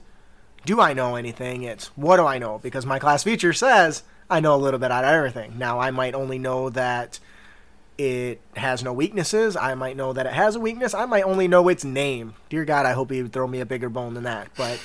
do 0.68 0.80
I 0.80 0.92
know 0.92 1.16
anything? 1.16 1.62
It's 1.62 1.86
what 1.96 2.16
do 2.16 2.26
I 2.26 2.38
know? 2.38 2.58
Because 2.62 2.84
my 2.84 2.98
class 2.98 3.22
feature 3.22 3.54
says 3.54 4.02
I 4.28 4.40
know 4.40 4.54
a 4.54 4.58
little 4.58 4.78
bit 4.78 4.90
out 4.90 5.04
of 5.04 5.10
everything. 5.10 5.54
Now 5.56 5.80
I 5.80 5.90
might 5.90 6.14
only 6.14 6.38
know 6.38 6.68
that 6.70 7.18
it 7.96 8.40
has 8.54 8.84
no 8.84 8.92
weaknesses. 8.92 9.56
I 9.56 9.74
might 9.74 9.96
know 9.96 10.12
that 10.12 10.26
it 10.26 10.32
has 10.34 10.56
a 10.56 10.60
weakness. 10.60 10.92
I 10.92 11.06
might 11.06 11.24
only 11.24 11.48
know 11.48 11.68
its 11.68 11.84
name. 11.84 12.34
Dear 12.50 12.66
God, 12.66 12.84
I 12.84 12.92
hope 12.92 13.10
he 13.10 13.22
would 13.22 13.32
throw 13.32 13.46
me 13.46 13.60
a 13.60 13.66
bigger 13.66 13.88
bone 13.88 14.14
than 14.14 14.24
that. 14.24 14.50
But 14.56 14.78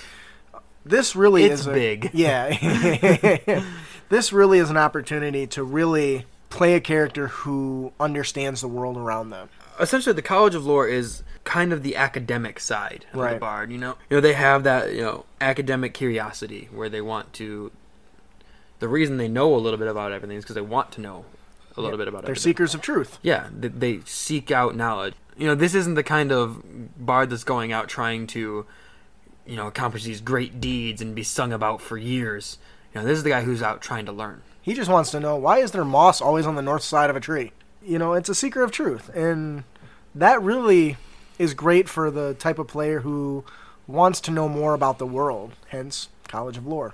this 0.85 1.15
really 1.15 1.43
It's 1.43 1.61
is 1.61 1.67
a, 1.67 1.73
big. 1.73 2.11
Yeah. 2.13 3.63
this 4.09 4.31
really 4.31 4.59
is 4.59 4.69
an 4.69 4.77
opportunity 4.77 5.47
to 5.47 5.63
really 5.63 6.25
play 6.49 6.75
a 6.75 6.79
character 6.79 7.27
who 7.27 7.91
understands 7.99 8.61
the 8.61 8.67
world 8.67 8.95
around 8.95 9.31
them. 9.31 9.49
Essentially 9.79 10.13
the 10.13 10.21
College 10.21 10.55
of 10.55 10.65
Lore 10.65 10.87
is 10.87 11.23
kind 11.43 11.73
of 11.73 11.83
the 11.83 11.95
academic 11.95 12.59
side 12.59 13.05
of 13.11 13.17
the 13.19 13.23
Right. 13.23 13.39
bard. 13.39 13.71
You 13.71 13.77
know, 13.77 13.95
you 14.09 14.17
know 14.17 14.21
they 14.21 14.33
have 14.33 14.63
that 14.63 14.93
you 14.93 15.01
know 15.01 15.25
academic 15.41 15.93
curiosity 15.93 16.69
where 16.71 16.89
they 16.89 17.01
want 17.01 17.33
to. 17.33 17.71
The 18.79 18.87
reason 18.87 19.17
they 19.17 19.27
know 19.27 19.53
a 19.55 19.57
little 19.57 19.79
bit 19.79 19.87
about 19.87 20.11
everything 20.11 20.37
is 20.37 20.43
because 20.43 20.55
they 20.55 20.61
want 20.61 20.91
to 20.93 21.01
know 21.01 21.25
a 21.77 21.81
little 21.81 21.97
bit 21.97 22.07
about 22.07 22.19
everything. 22.19 22.25
They're 22.25 22.31
everything. 22.33 22.51
seekers 22.51 22.73
of 22.75 22.81
truth. 22.81 23.17
Yeah, 23.21 23.47
they, 23.57 23.67
they 23.69 23.99
seek 24.05 24.51
out 24.51 24.75
knowledge. 24.75 25.13
You 25.37 25.47
know, 25.47 25.55
this 25.55 25.73
isn't 25.73 25.95
the 25.95 26.03
kind 26.03 26.31
of 26.31 26.61
bard 27.03 27.29
that's 27.29 27.43
going 27.43 27.71
out 27.71 27.87
trying 27.87 28.27
to, 28.27 28.65
you 29.47 29.55
know, 29.55 29.67
accomplish 29.67 30.03
these 30.03 30.21
great 30.21 30.59
deeds 30.61 31.01
and 31.01 31.15
be 31.15 31.23
sung 31.23 31.51
about 31.53 31.81
for 31.81 31.97
years. 31.97 32.57
You 32.93 33.01
know, 33.01 33.07
this 33.07 33.17
is 33.17 33.23
the 33.23 33.29
guy 33.31 33.41
who's 33.41 33.63
out 33.63 33.81
trying 33.81 34.05
to 34.05 34.11
learn. 34.11 34.41
He 34.61 34.73
just 34.73 34.89
wants 34.91 35.11
to 35.11 35.19
know 35.19 35.35
why 35.35 35.57
is 35.59 35.71
there 35.71 35.83
moss 35.85 36.21
always 36.21 36.45
on 36.45 36.55
the 36.55 36.61
north 36.61 36.83
side 36.83 37.09
of 37.09 37.15
a 37.15 37.19
tree? 37.19 37.51
You 37.83 37.99
know, 37.99 38.13
it's 38.13 38.29
a 38.29 38.35
seeker 38.35 38.63
of 38.63 38.71
truth, 38.71 39.09
and 39.15 39.63
that 40.15 40.41
really 40.41 40.97
is 41.37 41.53
great 41.53 41.89
for 41.89 42.09
the 42.09 42.33
type 42.35 42.59
of 42.59 42.67
player 42.67 43.01
who 43.01 43.43
wants 43.87 44.21
to 44.21 44.31
know 44.31 44.47
more 44.47 44.73
about 44.73 44.99
the 44.99 45.05
world. 45.05 45.53
Hence, 45.67 46.09
College 46.27 46.57
of 46.57 46.65
Lore. 46.65 46.93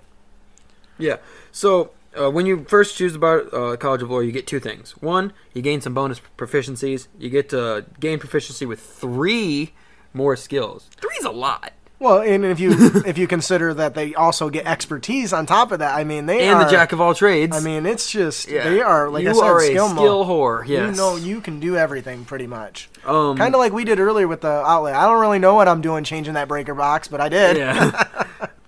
Yeah. 0.98 1.18
So 1.52 1.92
uh, 2.20 2.32
when 2.32 2.46
you 2.46 2.66
first 2.68 2.98
choose 2.98 3.14
the 3.14 3.20
uh, 3.26 3.76
College 3.78 4.02
of 4.02 4.10
Lore, 4.10 4.24
you 4.24 4.32
get 4.32 4.48
two 4.48 4.60
things. 4.60 4.92
One, 5.02 5.34
you 5.54 5.62
gain 5.62 5.82
some 5.82 5.94
bonus 5.94 6.22
proficiencies. 6.38 7.08
You 7.18 7.30
get 7.30 7.50
to 7.50 7.86
gain 8.00 8.20
proficiency 8.20 8.66
with 8.66 8.80
three 8.80 9.74
more 10.14 10.36
skills. 10.36 10.90
Three's 10.98 11.24
a 11.24 11.32
lot. 11.32 11.74
Well, 12.00 12.22
and 12.22 12.46
if 12.46 12.60
you 12.62 12.72
if 13.06 13.18
you 13.18 13.28
consider 13.28 13.74
that 13.74 13.94
they 13.94 14.16
also 14.16 14.50
get 14.50 14.66
expertise 14.66 15.34
on 15.34 15.46
top 15.46 15.72
of 15.74 15.80
that, 15.80 15.96
I 15.96 16.04
mean 16.06 16.26
they 16.28 16.48
are 16.48 16.54
And 16.54 16.62
are. 16.62 16.66
the 16.66 16.72
jack 16.72 16.94
of 16.94 17.02
all 17.02 17.14
trades. 17.14 17.56
I 17.56 17.60
mean, 17.60 17.86
it's 17.86 18.10
just 18.10 18.48
Yeah. 18.50 18.70
they 18.70 18.82
are 18.82 19.10
like 19.10 19.24
you 19.24 19.32
I 19.32 19.34
said, 19.34 19.44
are 19.44 19.60
skill 19.62 19.90
skill 19.90 20.26
whore. 20.26 20.66
Yes. 20.66 20.96
You 20.96 21.02
know, 21.02 21.16
you 21.18 21.42
can 21.42 21.60
do 21.60 21.76
everything 21.76 22.24
pretty 22.26 22.48
much. 22.48 22.90
um, 23.06 23.36
Kind 23.38 23.54
of 23.54 23.60
like 23.60 23.74
we 23.74 23.84
did 23.84 24.00
earlier 24.00 24.28
with 24.28 24.42
the 24.42 24.48
outlet. 24.48 24.96
I 24.96 25.06
don't 25.08 25.20
really 25.20 25.40
know 25.40 25.56
what 25.56 25.68
I'm 25.68 25.82
doing 25.82 26.04
changing 26.06 26.36
that 26.36 26.48
breaker 26.48 26.74
box, 26.74 27.08
but 27.10 27.20
I 27.20 27.28
did. 27.28 27.58
Yeah. 27.58 28.04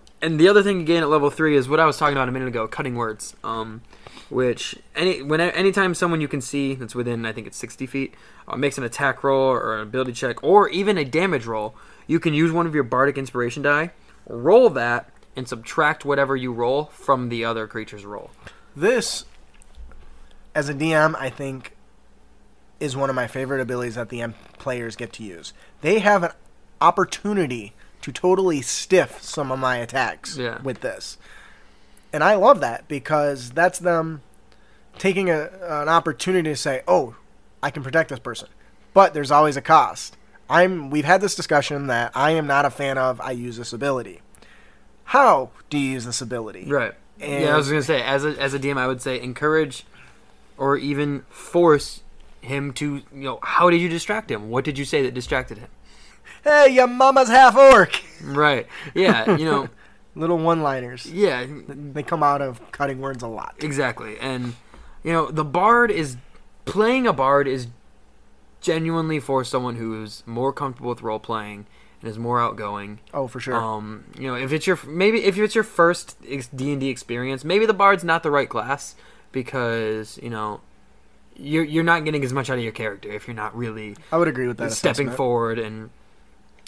and 0.21 0.37
the 0.39 0.49
other 0.49 0.61
thing 0.61 0.79
you 0.81 0.85
gain 0.85 1.01
at 1.01 1.09
level 1.09 1.29
three 1.29 1.55
is 1.55 1.69
what 1.69 1.79
I 1.79 1.85
was 1.85 1.97
talking 1.97 2.17
about 2.17 2.27
a 2.27 2.31
minute 2.33 2.49
ago: 2.49 2.67
cutting 2.67 2.95
words. 2.95 3.35
Um, 3.45 3.81
which 4.29 4.75
any 4.95 5.21
when 5.21 5.39
anytime 5.41 5.93
someone 5.93 6.21
you 6.21 6.27
can 6.27 6.39
see 6.41 6.73
that's 6.73 6.95
within 6.95 7.25
I 7.25 7.31
think 7.33 7.47
it's 7.47 7.57
sixty 7.57 7.85
feet 7.85 8.13
uh, 8.47 8.55
makes 8.55 8.77
an 8.77 8.83
attack 8.85 9.23
roll 9.25 9.49
or 9.49 9.75
an 9.75 9.81
ability 9.81 10.13
check 10.13 10.41
or 10.43 10.69
even 10.69 10.97
a 10.97 11.03
damage 11.03 11.45
roll, 11.45 11.75
you 12.11 12.19
can 12.19 12.33
use 12.33 12.51
one 12.51 12.67
of 12.67 12.75
your 12.75 12.83
bardic 12.83 13.17
inspiration 13.17 13.63
die, 13.63 13.89
roll 14.27 14.69
that, 14.71 15.09
and 15.33 15.47
subtract 15.47 16.03
whatever 16.03 16.35
you 16.35 16.51
roll 16.51 16.85
from 16.87 17.29
the 17.29 17.45
other 17.45 17.67
creature's 17.67 18.03
roll. 18.03 18.31
This, 18.75 19.23
as 20.53 20.67
a 20.67 20.73
DM, 20.73 21.15
I 21.17 21.29
think, 21.29 21.73
is 22.81 22.97
one 22.97 23.09
of 23.09 23.15
my 23.15 23.27
favorite 23.27 23.61
abilities 23.61 23.95
that 23.95 24.09
the 24.09 24.21
M 24.21 24.33
players 24.59 24.97
get 24.97 25.13
to 25.13 25.23
use. 25.23 25.53
They 25.79 25.99
have 25.99 26.23
an 26.23 26.31
opportunity 26.81 27.73
to 28.01 28.11
totally 28.11 28.61
stiff 28.61 29.23
some 29.23 29.49
of 29.49 29.59
my 29.59 29.77
attacks 29.77 30.35
Yeah. 30.35 30.61
with 30.61 30.81
this. 30.81 31.17
And 32.11 32.25
I 32.25 32.35
love 32.35 32.59
that 32.59 32.89
because 32.89 33.51
that's 33.51 33.79
them 33.79 34.21
taking 34.97 35.29
a, 35.29 35.49
an 35.61 35.87
opportunity 35.87 36.49
to 36.49 36.57
say, 36.57 36.81
"Oh, 36.89 37.15
I 37.63 37.71
can 37.71 37.83
protect 37.83 38.09
this 38.09 38.19
person." 38.19 38.49
But 38.93 39.13
there's 39.13 39.31
always 39.31 39.55
a 39.55 39.61
cost. 39.61 40.17
I'm 40.51 40.89
we've 40.89 41.05
had 41.05 41.21
this 41.21 41.33
discussion 41.35 41.87
that 41.87 42.11
I 42.13 42.31
am 42.31 42.45
not 42.45 42.65
a 42.65 42.69
fan 42.69 42.97
of 42.97 43.19
I 43.21 43.31
use 43.31 43.57
this 43.57 43.73
ability. 43.73 44.21
How 45.05 45.49
do 45.69 45.77
you 45.77 45.91
use 45.91 46.05
this 46.05 46.21
ability? 46.21 46.65
Right. 46.67 46.93
And- 47.19 47.43
yeah, 47.43 47.53
I 47.53 47.57
was 47.57 47.67
gonna 47.69 47.81
say 47.83 48.01
as 48.01 48.25
a 48.25 48.29
as 48.41 48.53
a 48.53 48.59
DM, 48.59 48.77
I 48.77 48.87
would 48.87 49.01
say 49.01 49.19
encourage, 49.21 49.85
or 50.57 50.77
even 50.77 51.23
force 51.29 52.01
him 52.41 52.73
to 52.73 52.95
you 52.95 53.03
know 53.13 53.39
how 53.43 53.69
did 53.69 53.79
you 53.81 53.87
distract 53.89 54.29
him? 54.31 54.49
What 54.49 54.63
did 54.65 54.77
you 54.77 54.85
say 54.85 55.01
that 55.03 55.13
distracted 55.13 55.57
him? 55.59 55.69
Hey, 56.43 56.69
your 56.69 56.87
mama's 56.87 57.29
half 57.29 57.55
orc. 57.55 58.01
Right. 58.23 58.67
Yeah. 58.93 59.35
You 59.37 59.45
know. 59.45 59.69
Little 60.13 60.37
one-liners. 60.39 61.05
yeah. 61.05 61.45
They 61.69 62.03
come 62.03 62.21
out 62.21 62.41
of 62.41 62.59
cutting 62.73 62.99
words 62.99 63.23
a 63.23 63.27
lot. 63.27 63.55
Exactly. 63.59 64.17
And 64.19 64.55
you 65.05 65.13
know 65.13 65.31
the 65.31 65.45
bard 65.45 65.89
is 65.89 66.17
playing 66.65 67.07
a 67.07 67.13
bard 67.13 67.47
is 67.47 67.67
genuinely 68.61 69.19
for 69.19 69.43
someone 69.43 69.75
who's 69.75 70.23
more 70.25 70.53
comfortable 70.53 70.89
with 70.89 71.01
role 71.01 71.19
playing 71.19 71.65
and 72.01 72.09
is 72.09 72.17
more 72.17 72.39
outgoing. 72.41 72.99
Oh, 73.13 73.27
for 73.27 73.39
sure. 73.39 73.55
Um, 73.55 74.05
you 74.17 74.27
know, 74.27 74.35
if 74.35 74.51
it's 74.53 74.65
your 74.65 74.79
maybe 74.87 75.23
if 75.23 75.37
it's 75.37 75.55
your 75.55 75.63
first 75.63 76.21
D 76.21 76.71
and 76.71 76.79
D 76.79 76.89
experience, 76.89 77.43
maybe 77.43 77.65
the 77.65 77.73
bard's 77.73 78.03
not 78.03 78.23
the 78.23 78.31
right 78.31 78.49
class 78.49 78.95
because 79.31 80.19
you 80.21 80.29
know 80.29 80.61
you're 81.35 81.63
you're 81.63 81.83
not 81.83 82.05
getting 82.05 82.23
as 82.23 82.33
much 82.33 82.49
out 82.49 82.57
of 82.57 82.63
your 82.63 82.71
character 82.71 83.09
if 83.11 83.27
you're 83.27 83.35
not 83.35 83.55
really 83.55 83.95
I 84.11 84.17
would 84.17 84.27
agree 84.27 84.47
with 84.47 84.57
that. 84.57 84.71
stepping 84.71 85.07
assessment. 85.07 85.17
forward 85.17 85.59
and 85.59 85.89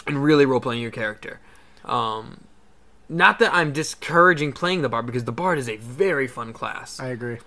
and 0.08 0.24
really 0.24 0.46
role 0.46 0.60
playing 0.60 0.82
your 0.82 0.92
character. 0.92 1.40
Um, 1.86 2.42
not 3.10 3.40
that 3.40 3.54
I'm 3.54 3.74
discouraging 3.74 4.54
playing 4.54 4.82
the 4.82 4.90
bard 4.90 5.06
because 5.06 5.26
the 5.26 5.32
bard 5.32 5.60
is 5.60 5.70
a 5.70 5.78
very 5.78 6.28
fun 6.28 6.54
class. 6.54 7.00
I 7.00 7.08
agree. 7.08 7.40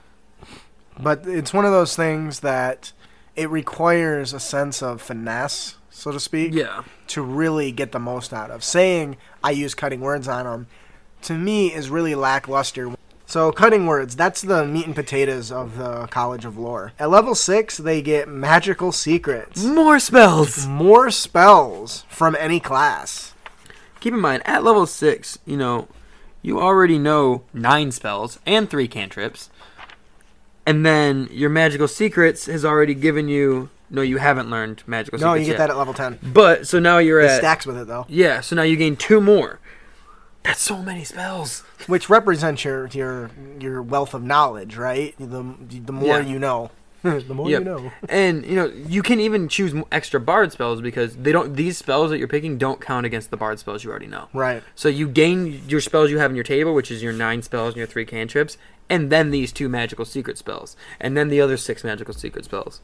But 0.98 1.26
it's 1.26 1.52
one 1.52 1.64
of 1.64 1.72
those 1.72 1.94
things 1.96 2.40
that 2.40 2.92
it 3.36 3.50
requires 3.50 4.32
a 4.32 4.40
sense 4.40 4.82
of 4.82 5.00
finesse, 5.00 5.76
so 5.90 6.10
to 6.12 6.20
speak, 6.20 6.54
yeah, 6.54 6.82
to 7.08 7.22
really 7.22 7.70
get 7.72 7.92
the 7.92 7.98
most 7.98 8.32
out 8.32 8.50
of. 8.50 8.64
Saying 8.64 9.16
I 9.44 9.50
use 9.52 9.74
cutting 9.74 10.00
words 10.00 10.26
on 10.28 10.44
them, 10.44 10.66
to 11.22 11.34
me, 11.34 11.72
is 11.72 11.90
really 11.90 12.14
lackluster. 12.14 12.94
So, 13.28 13.50
cutting 13.50 13.86
words, 13.86 14.14
that's 14.14 14.40
the 14.40 14.64
meat 14.64 14.86
and 14.86 14.94
potatoes 14.94 15.50
of 15.50 15.76
the 15.76 16.06
College 16.06 16.44
of 16.44 16.56
Lore. 16.56 16.92
At 16.96 17.10
level 17.10 17.34
6, 17.34 17.78
they 17.78 18.00
get 18.00 18.28
magical 18.28 18.92
secrets. 18.92 19.64
more 19.64 19.98
spells. 19.98 20.66
More 20.66 21.10
spells 21.10 22.04
from 22.08 22.36
any 22.38 22.60
class. 22.60 23.34
Keep 23.98 24.14
in 24.14 24.20
mind, 24.20 24.42
at 24.46 24.62
level 24.62 24.86
six, 24.86 25.40
you 25.44 25.56
know, 25.56 25.88
you 26.40 26.60
already 26.60 26.96
know 26.96 27.42
nine 27.52 27.90
spells 27.90 28.38
and 28.46 28.70
three 28.70 28.86
cantrips, 28.86 29.50
and 30.66 30.84
then 30.84 31.28
your 31.30 31.50
magical 31.50 31.88
secrets 31.88 32.46
has 32.46 32.64
already 32.64 32.94
given 32.94 33.28
you. 33.28 33.70
No, 33.88 34.02
you 34.02 34.16
haven't 34.18 34.50
learned 34.50 34.82
magical 34.86 35.18
No, 35.18 35.26
secrets 35.28 35.34
No, 35.34 35.34
you 35.34 35.44
get 35.46 35.52
yet. 35.52 35.58
that 35.58 35.70
at 35.70 35.76
level 35.76 35.94
10. 35.94 36.18
But 36.32 36.66
so 36.66 36.80
now 36.80 36.98
you're 36.98 37.20
It 37.20 37.30
at 37.30 37.38
stacks 37.38 37.66
with 37.66 37.78
it, 37.78 37.86
though. 37.86 38.04
yeah. 38.08 38.40
So 38.40 38.56
now 38.56 38.62
you 38.62 38.76
gain 38.76 38.96
two 38.96 39.20
more. 39.20 39.60
That's 40.42 40.60
so 40.60 40.82
many 40.82 41.04
spells. 41.04 41.62
which 41.86 42.08
represents 42.08 42.64
your 42.64 42.86
your 42.88 43.30
your 43.60 43.82
wealth 43.82 44.12
of 44.14 44.22
knowledge, 44.22 44.76
right? 44.76 45.14
The 45.18 45.54
the 45.84 45.92
more 45.92 46.20
Yeah. 46.20 46.26
you 46.26 46.38
know, 46.38 46.70
the 47.02 47.34
more 47.34 47.48
Yep. 47.50 47.58
you 47.60 47.64
know. 47.64 47.92
And 48.08 48.44
you 48.44 48.54
know 48.56 48.66
you 48.66 49.02
can 49.02 49.20
even 49.20 49.48
choose 49.48 49.72
extra 49.92 50.18
bard 50.20 50.50
spells 50.52 50.80
because 50.80 51.16
they 51.16 51.30
don't. 51.32 51.54
These 51.56 51.78
spells 51.78 52.10
that 52.10 52.18
you're 52.18 52.26
picking 52.28 52.58
don't 52.58 52.80
count 52.80 53.06
against 53.06 53.30
the 53.30 53.36
bard 53.36 53.58
spells 53.60 53.82
you 53.84 53.90
already 53.90 54.06
know. 54.08 54.28
Right. 54.32 54.62
So 54.74 54.88
you 54.88 55.06
gain 55.08 55.62
your 55.68 55.80
spells 55.80 56.10
you 56.10 56.18
have 56.18 56.30
in 56.30 56.36
your 56.36 56.44
table, 56.44 56.74
which 56.74 56.90
is 56.90 57.02
your 57.02 57.12
nine 57.12 57.42
spells 57.42 57.70
and 57.74 57.76
your 57.78 57.86
three 57.88 58.04
cantrips, 58.04 58.56
and 58.88 59.10
then 59.10 59.30
these 59.30 59.52
two 59.52 59.68
magical 59.68 60.04
secret 60.04 60.38
spells, 60.38 60.76
and 61.00 61.16
then 61.16 61.28
the 61.28 61.40
other 61.40 61.56
six 61.56 61.84
magical 61.84 62.14
secret 62.14 62.44
spells. 62.44 62.80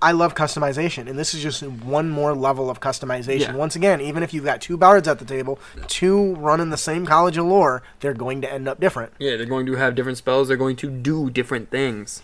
I 0.00 0.12
love 0.12 0.34
customization, 0.34 1.08
and 1.08 1.18
this 1.18 1.32
is 1.32 1.42
just 1.42 1.62
one 1.62 2.10
more 2.10 2.34
level 2.34 2.68
of 2.68 2.80
customization. 2.80 3.40
Yeah. 3.40 3.54
Once 3.54 3.76
again, 3.76 4.02
even 4.02 4.22
if 4.22 4.34
you've 4.34 4.44
got 4.44 4.60
two 4.60 4.76
bards 4.76 5.08
at 5.08 5.18
the 5.18 5.24
table, 5.24 5.58
two 5.86 6.34
running 6.34 6.68
the 6.68 6.76
same 6.76 7.06
college 7.06 7.38
of 7.38 7.46
lore, 7.46 7.82
they're 8.00 8.12
going 8.12 8.42
to 8.42 8.52
end 8.52 8.68
up 8.68 8.78
different. 8.78 9.12
Yeah, 9.18 9.36
they're 9.36 9.46
going 9.46 9.64
to 9.66 9.76
have 9.76 9.94
different 9.94 10.18
spells. 10.18 10.48
They're 10.48 10.58
going 10.58 10.76
to 10.76 10.90
do 10.90 11.30
different 11.30 11.70
things. 11.70 12.22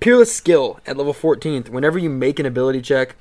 Peerless 0.00 0.34
skill 0.34 0.80
at 0.84 0.96
level 0.96 1.14
14th. 1.14 1.68
Whenever 1.68 1.96
you 1.96 2.10
make 2.10 2.40
an 2.40 2.46
ability 2.46 2.82
check, 2.82 3.14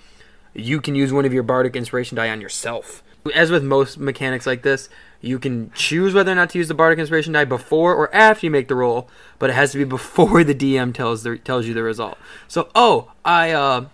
you 0.56 0.82
can 0.82 0.96
use 0.96 1.14
one 1.14 1.26
of 1.26 1.34
your 1.34 1.44
bardic 1.44 1.76
inspiration 1.76 2.18
die 2.18 2.30
on 2.30 2.42
yourself. 2.42 3.04
As 3.36 3.52
with 3.52 3.64
most 3.64 4.00
mechanics 4.00 4.48
like 4.48 4.64
this, 4.64 4.90
you 5.22 5.38
can 5.40 5.72
choose 5.74 6.14
whether 6.14 6.32
or 6.32 6.36
not 6.36 6.50
to 6.52 6.58
use 6.58 6.68
the 6.68 6.74
bardic 6.74 7.00
inspiration 7.00 7.34
die 7.34 7.46
before 7.46 7.94
or 7.96 8.14
after 8.14 8.46
you 8.46 8.52
make 8.52 8.68
the 8.68 8.76
roll, 8.76 9.08
but 9.40 9.50
it 9.50 9.54
has 9.54 9.72
to 9.72 9.78
be 9.78 9.84
before 9.84 10.44
the 10.44 10.56
DM 10.56 10.94
tells 10.94 11.24
the, 11.24 11.38
tells 11.38 11.68
you 11.68 11.74
the 11.74 11.84
result. 11.84 12.18
So, 12.48 12.70
oh, 12.76 13.12
I 13.24 13.52
uh 13.52 13.86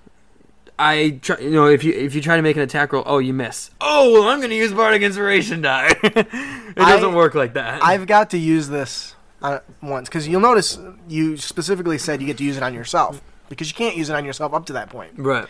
I 0.80 1.20
try, 1.24 1.40
you 1.40 1.50
know, 1.52 1.66
if 1.68 1.84
you 1.84 1.92
if 1.94 2.14
you 2.16 2.22
try 2.22 2.36
to 2.36 2.42
make 2.42 2.56
an 2.56 2.62
attack 2.62 2.94
roll, 2.94 3.04
oh, 3.06 3.18
you 3.18 3.34
miss. 3.34 3.72
Oh, 3.82 4.12
well, 4.14 4.30
I'm 4.30 4.40
going 4.40 4.52
to 4.52 4.56
use 4.56 4.72
bardic 4.74 5.02
inspiration 5.02 5.62
die. 5.62 5.88
it 6.04 6.76
doesn't 6.76 7.12
I- 7.12 7.16
work 7.16 7.34
like 7.36 7.54
that. 7.54 7.84
I've 7.84 8.06
got 8.08 8.30
to 8.32 8.38
use 8.38 8.68
this 8.70 9.16
uh, 9.42 9.60
once 9.82 10.08
because 10.08 10.28
you'll 10.28 10.42
notice 10.42 10.78
you 11.08 11.36
specifically 11.38 11.98
said 11.98 12.22
you 12.22 12.28
get 12.28 12.38
to 12.38 12.44
use 12.44 12.58
it 12.58 12.64
on 12.64 12.74
yourself 12.76 13.22
because 13.50 13.70
you 13.70 13.76
can't 13.76 13.96
use 13.96 14.10
it 14.10 14.16
on 14.16 14.24
yourself 14.26 14.54
up 14.54 14.66
to 14.68 14.74
that 14.74 14.90
point. 14.90 15.14
right. 15.18 15.48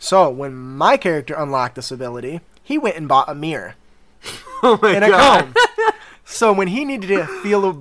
So 0.00 0.30
when 0.30 0.54
my 0.54 0.96
character 0.96 1.34
unlocked 1.34 1.74
this 1.74 1.90
ability, 1.90 2.40
he 2.62 2.78
went 2.78 2.96
and 2.96 3.08
bought 3.08 3.28
a 3.28 3.34
mirror. 3.34 3.74
Oh 4.62 4.78
my 4.82 4.92
and 4.92 5.04
a 5.04 5.08
god. 5.08 5.54
comb. 5.54 5.92
so 6.24 6.52
when 6.52 6.68
he 6.68 6.84
needed 6.84 7.08
to 7.08 7.26
feel 7.42 7.64
a 7.68 7.76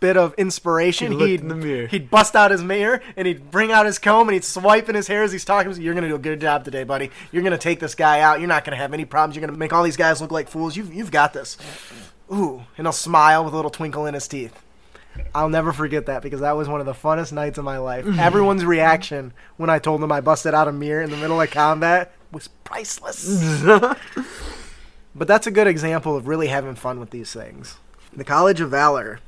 bit 0.00 0.16
of 0.18 0.34
inspiration, 0.34 1.12
He 1.12 1.28
he'd, 1.28 1.40
in 1.40 1.48
the 1.48 1.54
mirror. 1.54 1.86
he'd 1.86 2.10
bust 2.10 2.36
out 2.36 2.50
his 2.50 2.62
mirror 2.62 3.00
and 3.16 3.26
he'd 3.26 3.50
bring 3.50 3.72
out 3.72 3.86
his 3.86 3.98
comb 3.98 4.28
and 4.28 4.34
he'd 4.34 4.44
swipe 4.44 4.88
in 4.90 4.94
his 4.94 5.06
hair 5.06 5.22
as 5.22 5.32
he's 5.32 5.44
talking. 5.46 5.70
He's 5.70 5.78
like, 5.78 5.84
You're 5.84 5.94
gonna 5.94 6.08
do 6.08 6.14
a 6.16 6.18
good 6.18 6.40
job 6.40 6.64
today, 6.64 6.84
buddy. 6.84 7.10
You're 7.32 7.42
gonna 7.42 7.56
take 7.56 7.80
this 7.80 7.94
guy 7.94 8.20
out. 8.20 8.38
You're 8.40 8.48
not 8.48 8.64
gonna 8.64 8.76
have 8.76 8.92
any 8.92 9.04
problems. 9.06 9.34
You're 9.36 9.46
gonna 9.46 9.58
make 9.58 9.72
all 9.72 9.82
these 9.82 9.96
guys 9.96 10.20
look 10.20 10.30
like 10.30 10.48
fools. 10.48 10.76
You've 10.76 10.92
you've 10.92 11.10
got 11.10 11.32
this. 11.32 11.56
Ooh, 12.32 12.62
and 12.76 12.86
he'll 12.86 12.92
smile 12.92 13.44
with 13.44 13.52
a 13.54 13.56
little 13.56 13.70
twinkle 13.70 14.04
in 14.06 14.14
his 14.14 14.28
teeth. 14.28 14.60
I'll 15.34 15.48
never 15.48 15.72
forget 15.72 16.06
that 16.06 16.22
because 16.22 16.40
that 16.40 16.56
was 16.56 16.68
one 16.68 16.80
of 16.80 16.86
the 16.86 16.92
funnest 16.92 17.32
nights 17.32 17.56
of 17.56 17.64
my 17.64 17.78
life. 17.78 18.04
Everyone's 18.18 18.64
reaction 18.64 19.32
when 19.56 19.70
I 19.70 19.78
told 19.78 20.00
them 20.02 20.10
I 20.12 20.20
busted 20.20 20.54
out 20.54 20.68
a 20.68 20.72
mirror 20.72 21.02
in 21.02 21.10
the 21.10 21.16
middle 21.16 21.40
of 21.40 21.50
combat 21.50 22.12
was 22.32 22.48
priceless. 22.48 23.62
but 25.14 25.28
that's 25.28 25.46
a 25.46 25.50
good 25.50 25.66
example 25.66 26.16
of 26.16 26.26
really 26.26 26.48
having 26.48 26.74
fun 26.74 27.00
with 27.00 27.10
these 27.10 27.32
things. 27.32 27.76
The 28.12 28.24
College 28.24 28.60
of 28.60 28.70
Valor. 28.70 29.20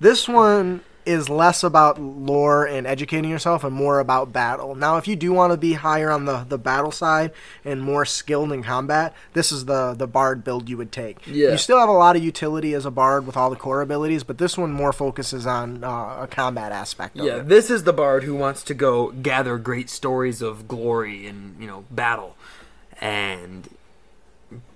This 0.00 0.28
one 0.28 0.82
is 1.04 1.28
less 1.28 1.64
about 1.64 2.00
lore 2.00 2.64
and 2.64 2.86
educating 2.86 3.30
yourself 3.30 3.64
and 3.64 3.74
more 3.74 3.98
about 3.98 4.32
battle. 4.32 4.74
Now, 4.74 4.96
if 4.96 5.08
you 5.08 5.16
do 5.16 5.32
want 5.32 5.52
to 5.52 5.56
be 5.56 5.72
higher 5.72 6.10
on 6.10 6.26
the, 6.26 6.44
the 6.48 6.58
battle 6.58 6.92
side 6.92 7.32
and 7.64 7.82
more 7.82 8.04
skilled 8.04 8.52
in 8.52 8.62
combat, 8.62 9.14
this 9.32 9.50
is 9.50 9.64
the, 9.64 9.94
the 9.94 10.06
bard 10.06 10.44
build 10.44 10.68
you 10.68 10.76
would 10.76 10.92
take. 10.92 11.18
Yeah. 11.26 11.50
You 11.50 11.58
still 11.58 11.78
have 11.78 11.88
a 11.88 11.92
lot 11.92 12.16
of 12.16 12.22
utility 12.22 12.74
as 12.74 12.86
a 12.86 12.90
bard 12.90 13.26
with 13.26 13.36
all 13.36 13.50
the 13.50 13.56
core 13.56 13.82
abilities, 13.82 14.22
but 14.22 14.38
this 14.38 14.56
one 14.56 14.72
more 14.72 14.92
focuses 14.92 15.46
on 15.46 15.82
uh, 15.82 16.18
a 16.20 16.28
combat 16.30 16.72
aspect 16.72 17.18
of 17.18 17.26
Yeah, 17.26 17.38
this 17.38 17.70
is 17.70 17.84
the 17.84 17.92
bard 17.92 18.24
who 18.24 18.34
wants 18.34 18.62
to 18.64 18.74
go 18.74 19.10
gather 19.10 19.58
great 19.58 19.90
stories 19.90 20.40
of 20.40 20.68
glory 20.68 21.26
and 21.26 21.60
you 21.60 21.66
know 21.66 21.84
battle, 21.90 22.36
and 23.00 23.68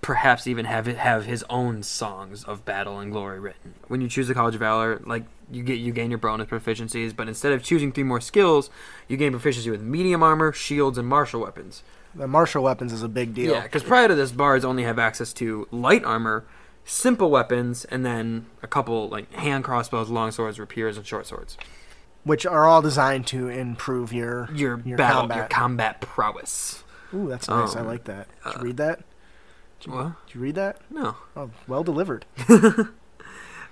perhaps 0.07 0.47
even 0.47 0.65
have 0.67 0.87
it 0.87 0.97
have 0.97 1.25
his 1.25 1.45
own 1.51 1.83
songs 1.83 2.45
of 2.45 2.65
battle 2.65 3.01
and 3.01 3.11
glory 3.11 3.41
written. 3.41 3.75
When 3.89 4.01
you 4.01 4.09
choose 4.09 4.29
the 4.29 4.35
College 4.35 4.55
of 4.55 4.61
Valor, 4.61 5.03
like 5.05 5.25
you 5.51 5.65
get 5.65 5.81
you 5.81 5.93
gain 5.93 6.11
your 6.13 6.19
bonus 6.19 6.47
proficiencies, 6.47 7.15
but 7.15 7.27
instead 7.27 7.51
of 7.53 7.65
choosing 7.65 7.91
three 7.91 8.05
more 8.05 8.21
skills, 8.21 8.71
you 9.09 9.17
gain 9.17 9.33
proficiency 9.33 9.69
with 9.69 9.83
medium 9.83 10.23
armor, 10.23 10.53
shields, 10.53 10.97
and 10.97 11.09
martial 11.09 11.41
weapons. 11.41 11.83
The 12.15 12.29
martial 12.29 12.63
weapons 12.63 12.93
is 12.93 13.03
a 13.03 13.09
big 13.09 13.35
deal. 13.35 13.53
Yeah, 13.53 13.63
because 13.65 13.83
prior 13.83 14.07
to 14.07 14.15
this, 14.15 14.31
bards 14.31 14.65
only 14.65 14.85
have 14.85 14.97
access 15.01 15.33
to 15.35 15.67
light 15.73 16.05
armor, 16.05 16.45
simple 16.85 17.29
weapons, 17.29 17.85
and 17.87 18.07
then 18.07 18.47
a 18.63 18.69
couple 18.69 19.09
like 19.09 19.33
hand 19.33 19.65
crossbows, 19.65 20.09
long 20.09 20.31
swords, 20.31 20.61
rapiers, 20.61 20.97
and 20.97 21.05
short 21.05 21.27
swords. 21.27 21.59
Which 22.23 22.47
are 22.47 22.65
all 22.65 22.81
designed 22.81 23.27
to 23.29 23.49
improve 23.49 24.13
your 24.13 24.49
Your, 24.55 24.81
your 24.85 24.97
battle, 24.97 25.23
combat. 25.23 25.37
your 25.37 25.47
combat 25.49 26.01
prowess. 26.01 26.85
Ooh, 27.13 27.29
that's 27.29 27.49
nice. 27.49 27.75
I 27.75 27.81
Um, 27.81 27.87
like 27.89 28.05
that. 28.05 28.29
Did 28.45 28.55
you 28.55 28.61
uh, 28.61 28.63
read 28.63 28.77
that? 28.79 29.01
What? 29.87 30.13
Did 30.27 30.35
you 30.35 30.41
read 30.41 30.55
that? 30.57 30.81
No. 30.91 31.17
Oh, 31.37 31.51
well 31.67 31.83
delivered. 31.85 32.25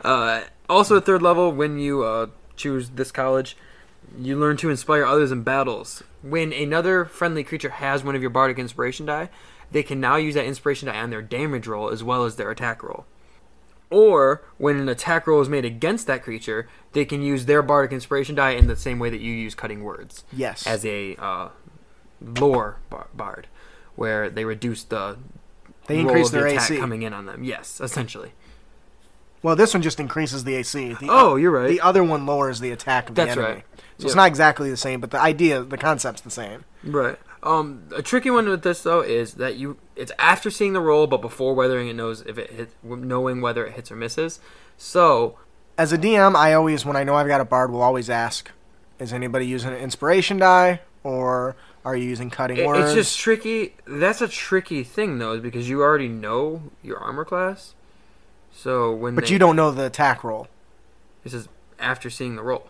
Uh, 0.02 0.42
also, 0.68 0.98
at 0.98 1.06
third 1.06 1.22
level, 1.22 1.50
when 1.50 1.78
you 1.78 2.02
uh, 2.04 2.26
choose 2.56 2.90
this 2.90 3.10
college, 3.10 3.56
you 4.18 4.38
learn 4.38 4.54
to 4.58 4.68
inspire 4.68 5.04
others 5.04 5.32
in 5.32 5.42
battles. 5.42 6.02
When 6.22 6.52
another 6.52 7.06
friendly 7.06 7.42
creature 7.42 7.70
has 7.70 8.04
one 8.04 8.14
of 8.14 8.20
your 8.20 8.28
bardic 8.30 8.58
inspiration 8.58 9.06
die, 9.06 9.30
they 9.72 9.82
can 9.82 10.00
now 10.00 10.16
use 10.16 10.34
that 10.34 10.44
inspiration 10.44 10.88
die 10.88 10.98
on 11.00 11.08
their 11.08 11.22
damage 11.22 11.66
roll 11.66 11.88
as 11.88 12.04
well 12.04 12.24
as 12.26 12.36
their 12.36 12.50
attack 12.50 12.82
roll. 12.82 13.06
Or 13.88 14.42
when 14.58 14.78
an 14.78 14.90
attack 14.90 15.26
roll 15.26 15.40
is 15.40 15.48
made 15.48 15.64
against 15.64 16.06
that 16.06 16.22
creature, 16.22 16.68
they 16.92 17.06
can 17.06 17.22
use 17.22 17.46
their 17.46 17.62
bardic 17.62 17.92
inspiration 17.92 18.34
die 18.34 18.50
in 18.50 18.66
the 18.66 18.76
same 18.76 18.98
way 18.98 19.08
that 19.08 19.20
you 19.20 19.32
use 19.32 19.54
cutting 19.54 19.84
words 19.84 20.24
Yes. 20.32 20.66
as 20.66 20.84
a 20.84 21.16
uh, 21.16 21.48
lore 22.20 22.76
bard, 23.14 23.46
where 23.96 24.28
they 24.28 24.44
reduce 24.44 24.84
the 24.84 25.16
they 25.86 26.00
increase 26.00 26.30
the 26.30 26.38
their 26.38 26.46
attack 26.48 26.70
AC. 26.70 26.78
coming 26.78 27.02
in 27.02 27.12
on 27.12 27.26
them. 27.26 27.44
Yes, 27.44 27.80
essentially. 27.80 28.32
Well, 29.42 29.56
this 29.56 29.74
one 29.74 29.82
just 29.82 30.00
increases 30.00 30.44
the 30.44 30.54
AC. 30.54 30.94
The, 30.94 31.06
Oh, 31.10 31.36
you're 31.36 31.50
right. 31.50 31.68
The 31.68 31.80
other 31.80 32.02
one 32.02 32.24
lowers 32.24 32.60
the 32.60 32.70
attack 32.70 33.10
of 33.10 33.14
That's 33.14 33.34
the 33.34 33.40
enemy. 33.42 33.54
right. 33.56 33.64
So 33.98 34.06
it's 34.06 34.14
not 34.16 34.26
exactly 34.26 34.70
the 34.70 34.76
same, 34.76 35.00
but 35.00 35.10
the 35.10 35.20
idea, 35.20 35.62
the 35.62 35.76
concept's 35.76 36.22
the 36.22 36.30
same. 36.30 36.64
Right. 36.82 37.18
Um, 37.42 37.82
a 37.94 38.00
tricky 38.02 38.30
one 38.30 38.48
with 38.48 38.62
this 38.62 38.82
though 38.82 39.02
is 39.02 39.34
that 39.34 39.56
you 39.56 39.76
it's 39.96 40.10
after 40.18 40.50
seeing 40.50 40.72
the 40.72 40.80
roll, 40.80 41.06
but 41.06 41.20
before 41.20 41.54
weathering 41.54 41.88
it 41.88 41.94
knows 41.94 42.22
if 42.22 42.38
it 42.38 42.50
hit, 42.50 42.70
knowing 42.82 43.42
whether 43.42 43.66
it 43.66 43.74
hits 43.74 43.92
or 43.92 43.96
misses. 43.96 44.40
So 44.78 45.36
As 45.76 45.92
a 45.92 45.98
DM, 45.98 46.34
I 46.34 46.54
always, 46.54 46.86
when 46.86 46.96
I 46.96 47.04
know 47.04 47.14
I've 47.14 47.26
got 47.28 47.42
a 47.42 47.44
bard, 47.44 47.70
will 47.70 47.82
always 47.82 48.08
ask, 48.08 48.50
is 48.98 49.12
anybody 49.12 49.46
using 49.46 49.72
an 49.72 49.76
inspiration 49.78 50.38
die, 50.38 50.80
or 51.02 51.54
are 51.84 51.96
you 51.96 52.04
using 52.08 52.30
cutting 52.30 52.56
it- 52.58 52.66
words? 52.66 52.80
it's 52.84 52.94
just 52.94 53.18
tricky. 53.18 53.74
That's 53.86 54.20
a 54.20 54.28
tricky 54.28 54.82
thing 54.84 55.18
though, 55.18 55.38
because 55.40 55.68
you 55.68 55.82
already 55.82 56.08
know 56.08 56.70
your 56.82 56.98
armor 56.98 57.24
class. 57.24 57.74
So 58.52 58.92
when 58.92 59.14
but 59.14 59.26
they, 59.26 59.32
you 59.32 59.38
don't 59.38 59.56
know 59.56 59.70
the 59.72 59.86
attack 59.86 60.22
roll 60.22 60.46
This 61.24 61.34
is 61.34 61.48
after 61.78 62.08
seeing 62.08 62.36
the 62.36 62.42
roll. 62.42 62.68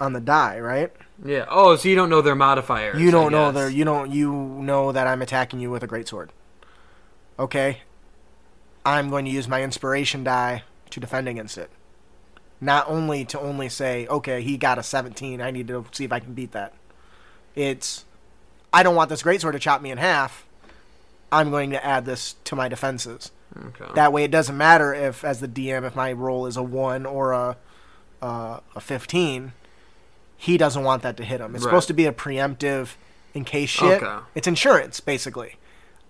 on 0.00 0.12
the 0.12 0.20
die, 0.20 0.58
right? 0.58 0.92
Yeah. 1.24 1.46
Oh, 1.48 1.76
so 1.76 1.88
you 1.88 1.94
don't 1.94 2.10
know 2.10 2.20
their 2.20 2.34
modifiers. 2.34 3.00
You 3.00 3.12
don't 3.12 3.30
know 3.30 3.52
their, 3.52 3.68
you 3.70 3.84
don't, 3.84 4.10
you 4.10 4.32
know 4.32 4.90
that 4.90 5.06
I'm 5.06 5.22
attacking 5.22 5.60
you 5.60 5.70
with 5.70 5.84
a 5.84 5.86
great 5.86 6.08
sword. 6.08 6.32
Okay, 7.38 7.78
I'm 8.84 9.08
going 9.08 9.24
to 9.24 9.30
use 9.30 9.46
my 9.48 9.62
inspiration 9.62 10.24
die 10.24 10.64
to 10.90 11.00
defend 11.00 11.28
against 11.28 11.56
it. 11.56 11.70
Not 12.60 12.88
only 12.88 13.24
to 13.26 13.40
only 13.40 13.68
say, 13.68 14.06
okay, 14.08 14.42
he 14.42 14.56
got 14.56 14.78
a 14.78 14.82
17, 14.82 15.40
I 15.40 15.50
need 15.52 15.68
to 15.68 15.84
see 15.92 16.04
if 16.04 16.12
I 16.12 16.18
can 16.20 16.34
beat 16.34 16.52
that. 16.52 16.72
It's, 17.54 18.04
I 18.72 18.82
don't 18.82 18.94
want 18.96 19.10
this 19.10 19.22
greatsword 19.22 19.52
to 19.52 19.58
chop 19.58 19.82
me 19.82 19.90
in 19.90 19.98
half. 19.98 20.46
I'm 21.30 21.50
going 21.50 21.70
to 21.70 21.84
add 21.84 22.04
this 22.04 22.34
to 22.44 22.56
my 22.56 22.68
defenses. 22.68 23.30
Okay. 23.56 23.92
That 23.94 24.12
way, 24.12 24.24
it 24.24 24.30
doesn't 24.30 24.56
matter 24.56 24.94
if, 24.94 25.24
as 25.24 25.40
the 25.40 25.48
DM, 25.48 25.86
if 25.86 25.94
my 25.94 26.12
roll 26.12 26.46
is 26.46 26.56
a 26.56 26.62
one 26.62 27.04
or 27.06 27.32
a 27.32 27.56
uh, 28.22 28.60
a 28.76 28.80
fifteen. 28.80 29.52
He 30.36 30.56
doesn't 30.56 30.82
want 30.84 31.02
that 31.02 31.16
to 31.18 31.24
hit 31.24 31.40
him. 31.40 31.54
It's 31.54 31.64
Right. 31.64 31.70
supposed 31.70 31.88
to 31.88 31.94
be 31.94 32.06
a 32.06 32.12
preemptive, 32.12 32.94
in 33.34 33.44
case 33.44 33.68
shit. 33.68 34.02
Okay. 34.02 34.22
It's 34.34 34.46
insurance, 34.48 35.00
basically. 35.00 35.56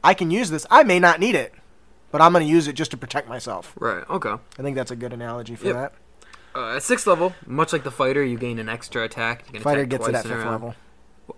I 0.04 0.14
can 0.14 0.30
use 0.30 0.50
this. 0.50 0.66
I 0.70 0.84
may 0.84 0.98
not 1.00 1.20
need 1.20 1.34
it, 1.34 1.52
but 2.10 2.20
I'm 2.22 2.32
going 2.32 2.44
to 2.46 2.50
use 2.50 2.66
it 2.68 2.72
just 2.74 2.90
to 2.92 2.96
protect 2.96 3.28
myself. 3.28 3.74
right. 3.78 4.08
Okay. 4.08 4.30
I 4.58 4.62
think 4.62 4.76
that's 4.76 4.90
a 4.90 4.96
good 4.96 5.12
analogy 5.12 5.54
for 5.56 5.66
Yep. 5.66 5.74
that. 5.74 5.92
Uh, 6.54 6.76
at 6.76 6.82
sixth 6.82 7.06
level, 7.06 7.34
much 7.46 7.72
like 7.72 7.82
the 7.82 7.90
fighter, 7.90 8.22
you 8.22 8.36
gain 8.38 8.58
an 8.58 8.68
extra 8.68 9.02
attack. 9.04 9.44
You 9.48 9.54
can 9.54 9.62
Fighter 9.62 9.80
attack 9.80 9.90
gets 9.90 10.08
it 10.08 10.14
at 10.14 10.22
fifth 10.26 10.44
level. 10.44 10.74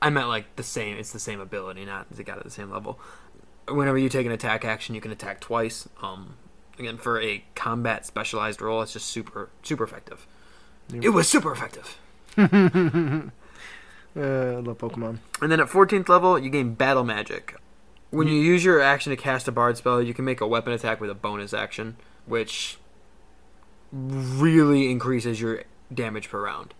I 0.00 0.10
meant 0.10 0.28
like 0.28 0.56
the 0.56 0.62
same. 0.62 0.96
It's 0.98 1.12
the 1.12 1.18
same 1.18 1.40
ability, 1.40 1.84
not 1.84 2.10
they 2.10 2.24
got 2.24 2.38
at 2.38 2.44
the 2.44 2.50
same 2.50 2.70
level. 2.70 2.98
Whenever 3.68 3.96
you 3.98 4.08
take 4.08 4.26
an 4.26 4.32
attack 4.32 4.64
action, 4.64 4.94
you 4.94 5.00
can 5.00 5.10
attack 5.10 5.40
twice. 5.40 5.88
Um, 6.02 6.36
again, 6.78 6.98
for 6.98 7.20
a 7.20 7.44
combat 7.54 8.04
specialized 8.04 8.60
role, 8.60 8.82
it's 8.82 8.92
just 8.92 9.06
super 9.06 9.50
super 9.62 9.84
effective. 9.84 10.26
It 10.92 11.10
was 11.10 11.28
super 11.28 11.52
effective. 11.52 11.98
Uh, 14.16 14.20
I 14.20 14.60
love 14.60 14.78
Pokemon. 14.78 15.18
And 15.40 15.50
then 15.50 15.58
at 15.58 15.66
14th 15.66 16.08
level, 16.08 16.38
you 16.38 16.48
gain 16.48 16.74
battle 16.74 17.02
magic. 17.02 17.56
When 18.10 18.28
you 18.28 18.40
use 18.40 18.64
your 18.64 18.80
action 18.80 19.10
to 19.10 19.16
cast 19.16 19.48
a 19.48 19.52
bard 19.52 19.76
spell, 19.76 20.00
you 20.00 20.14
can 20.14 20.24
make 20.24 20.40
a 20.40 20.46
weapon 20.46 20.72
attack 20.72 21.00
with 21.00 21.10
a 21.10 21.14
bonus 21.14 21.52
action, 21.52 21.96
which 22.26 22.78
really 23.90 24.88
increases 24.90 25.40
your 25.40 25.64
damage 25.92 26.30
per 26.30 26.40
round. 26.40 26.74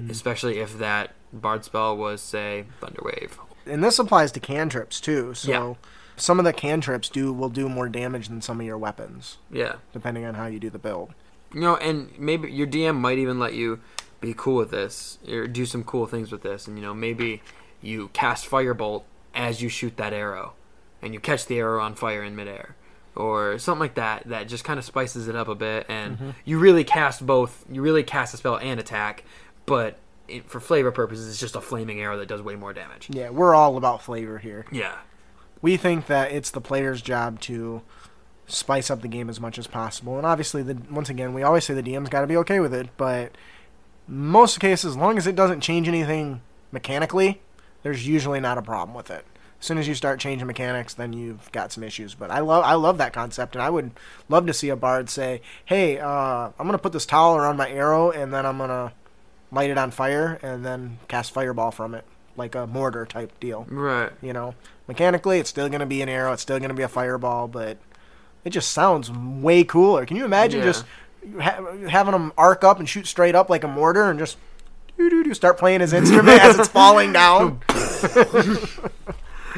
Mm. 0.00 0.10
Especially 0.10 0.58
if 0.58 0.78
that 0.78 1.14
bard 1.32 1.64
spell 1.64 1.96
was, 1.96 2.20
say, 2.20 2.64
Thunder 2.80 3.02
Wave. 3.04 3.38
And 3.66 3.84
this 3.84 3.98
applies 3.98 4.32
to 4.32 4.40
cantrips 4.40 5.00
too. 5.00 5.34
So 5.34 5.50
Yeah. 5.50 5.74
some 6.16 6.38
of 6.38 6.44
the 6.44 6.52
cantrips 6.52 7.08
do 7.08 7.32
will 7.32 7.48
do 7.48 7.68
more 7.68 7.88
damage 7.88 8.28
than 8.28 8.40
some 8.42 8.60
of 8.60 8.66
your 8.66 8.78
weapons, 8.78 9.38
Yeah. 9.50 9.76
depending 9.92 10.24
on 10.24 10.34
how 10.34 10.46
you 10.46 10.58
do 10.58 10.70
the 10.70 10.78
build. 10.78 11.14
You 11.52 11.60
know, 11.60 11.76
and 11.76 12.10
maybe 12.18 12.50
your 12.50 12.66
DM 12.66 13.00
might 13.00 13.18
even 13.18 13.38
let 13.38 13.54
you 13.54 13.80
be 14.20 14.34
cool 14.36 14.56
with 14.56 14.70
this 14.70 15.18
or 15.28 15.46
do 15.46 15.66
some 15.66 15.82
cool 15.82 16.06
things 16.06 16.30
with 16.30 16.42
this. 16.42 16.66
And 16.66 16.76
you 16.78 16.82
know, 16.82 16.94
maybe 16.94 17.42
you 17.80 18.08
cast 18.12 18.48
firebolt 18.48 19.02
as 19.34 19.62
you 19.62 19.68
shoot 19.68 19.96
that 19.96 20.12
arrow, 20.12 20.52
and 21.00 21.14
you 21.14 21.20
catch 21.20 21.46
the 21.46 21.58
arrow 21.58 21.82
on 21.82 21.94
fire 21.94 22.22
in 22.22 22.36
midair, 22.36 22.76
or 23.16 23.58
something 23.58 23.80
like 23.80 23.94
that. 23.94 24.24
That 24.26 24.48
just 24.48 24.64
kind 24.64 24.78
of 24.78 24.84
spices 24.84 25.28
it 25.28 25.36
up 25.36 25.48
a 25.48 25.54
bit, 25.54 25.86
and 25.88 26.16
mm-hmm. 26.16 26.30
you 26.44 26.58
really 26.58 26.84
cast 26.84 27.24
both. 27.24 27.64
You 27.70 27.80
really 27.82 28.02
cast 28.02 28.34
a 28.34 28.36
spell 28.36 28.56
and 28.56 28.78
attack, 28.78 29.24
but 29.70 29.98
it, 30.26 30.50
for 30.50 30.58
flavor 30.58 30.90
purposes, 30.90 31.28
it's 31.28 31.38
just 31.38 31.54
a 31.54 31.60
flaming 31.60 32.00
arrow 32.00 32.18
that 32.18 32.26
does 32.26 32.42
way 32.42 32.56
more 32.56 32.72
damage. 32.72 33.06
Yeah, 33.08 33.30
we're 33.30 33.54
all 33.54 33.76
about 33.76 34.02
flavor 34.02 34.38
here. 34.38 34.66
Yeah. 34.72 34.96
we 35.62 35.76
think 35.76 36.08
that 36.08 36.32
it's 36.32 36.50
the 36.50 36.60
player's 36.60 37.00
job 37.00 37.38
to 37.42 37.82
spice 38.48 38.90
up 38.90 39.00
the 39.00 39.06
game 39.06 39.30
as 39.30 39.40
much 39.40 39.60
as 39.60 39.68
possible. 39.68 40.16
And 40.16 40.26
obviously, 40.26 40.64
the, 40.64 40.76
once 40.90 41.08
again, 41.08 41.34
we 41.34 41.44
always 41.44 41.64
say 41.64 41.74
the 41.74 41.84
DM's 41.84 42.08
got 42.08 42.22
to 42.22 42.26
be 42.26 42.36
okay 42.38 42.58
with 42.58 42.74
it, 42.74 42.88
but 42.96 43.36
most 44.08 44.58
cases, 44.58 44.90
as 44.90 44.96
long 44.96 45.16
as 45.16 45.28
it 45.28 45.36
doesn't 45.36 45.60
change 45.60 45.86
anything 45.86 46.40
mechanically, 46.72 47.40
there's 47.84 48.08
usually 48.08 48.40
not 48.40 48.58
a 48.58 48.62
problem 48.62 48.92
with 48.92 49.08
it. 49.08 49.24
As 49.60 49.66
soon 49.66 49.78
as 49.78 49.86
you 49.86 49.94
start 49.94 50.18
changing 50.18 50.48
mechanics, 50.48 50.94
then 50.94 51.12
you've 51.12 51.52
got 51.52 51.70
some 51.70 51.84
issues. 51.84 52.16
But 52.16 52.32
I 52.32 52.40
love 52.40 52.64
I 52.64 52.74
love 52.74 52.98
that 52.98 53.12
concept, 53.12 53.54
and 53.54 53.62
I 53.62 53.70
would 53.70 53.92
love 54.28 54.46
to 54.46 54.54
see 54.54 54.70
a 54.70 54.74
bard 54.74 55.10
say, 55.10 55.42
"Hey, 55.66 55.98
uh, 55.98 56.50
I'm 56.58 56.66
gonna 56.66 56.78
put 56.78 56.92
this 56.92 57.06
towel 57.06 57.36
around 57.36 57.58
my 57.58 57.70
arrow, 57.70 58.10
and 58.10 58.32
then 58.32 58.46
I'm 58.46 58.56
gonna 58.56 58.94
light 59.52 59.70
it 59.70 59.78
on 59.78 59.90
fire, 59.90 60.38
and 60.42 60.64
then 60.64 60.98
cast 61.08 61.32
fireball 61.32 61.70
from 61.70 61.94
it, 61.94 62.04
like 62.36 62.54
a 62.54 62.66
mortar 62.66 63.06
type 63.06 63.38
deal." 63.40 63.66
Right. 63.68 64.10
You 64.22 64.32
know, 64.32 64.54
mechanically, 64.88 65.38
it's 65.38 65.50
still 65.50 65.68
going 65.68 65.80
to 65.80 65.86
be 65.86 66.02
an 66.02 66.08
arrow. 66.08 66.32
It's 66.32 66.42
still 66.42 66.58
going 66.58 66.68
to 66.70 66.74
be 66.74 66.82
a 66.82 66.88
fireball, 66.88 67.48
but 67.48 67.78
it 68.44 68.50
just 68.50 68.70
sounds 68.70 69.10
way 69.10 69.64
cooler. 69.64 70.06
Can 70.06 70.16
you 70.16 70.24
imagine 70.24 70.60
Yeah. 70.60 70.66
just 70.66 70.84
ha- 71.40 71.64
having 71.88 72.12
them 72.12 72.32
arc 72.38 72.64
up 72.64 72.78
and 72.78 72.88
shoot 72.88 73.06
straight 73.06 73.34
up 73.34 73.50
like 73.50 73.64
a 73.64 73.68
mortar 73.68 74.04
and 74.10 74.18
just 74.18 74.36
start 75.32 75.56
playing 75.58 75.80
his 75.80 75.92
instrument 75.92 76.40
as 76.42 76.58
it's 76.58 76.68
falling 76.80 77.12
down? 77.12 77.60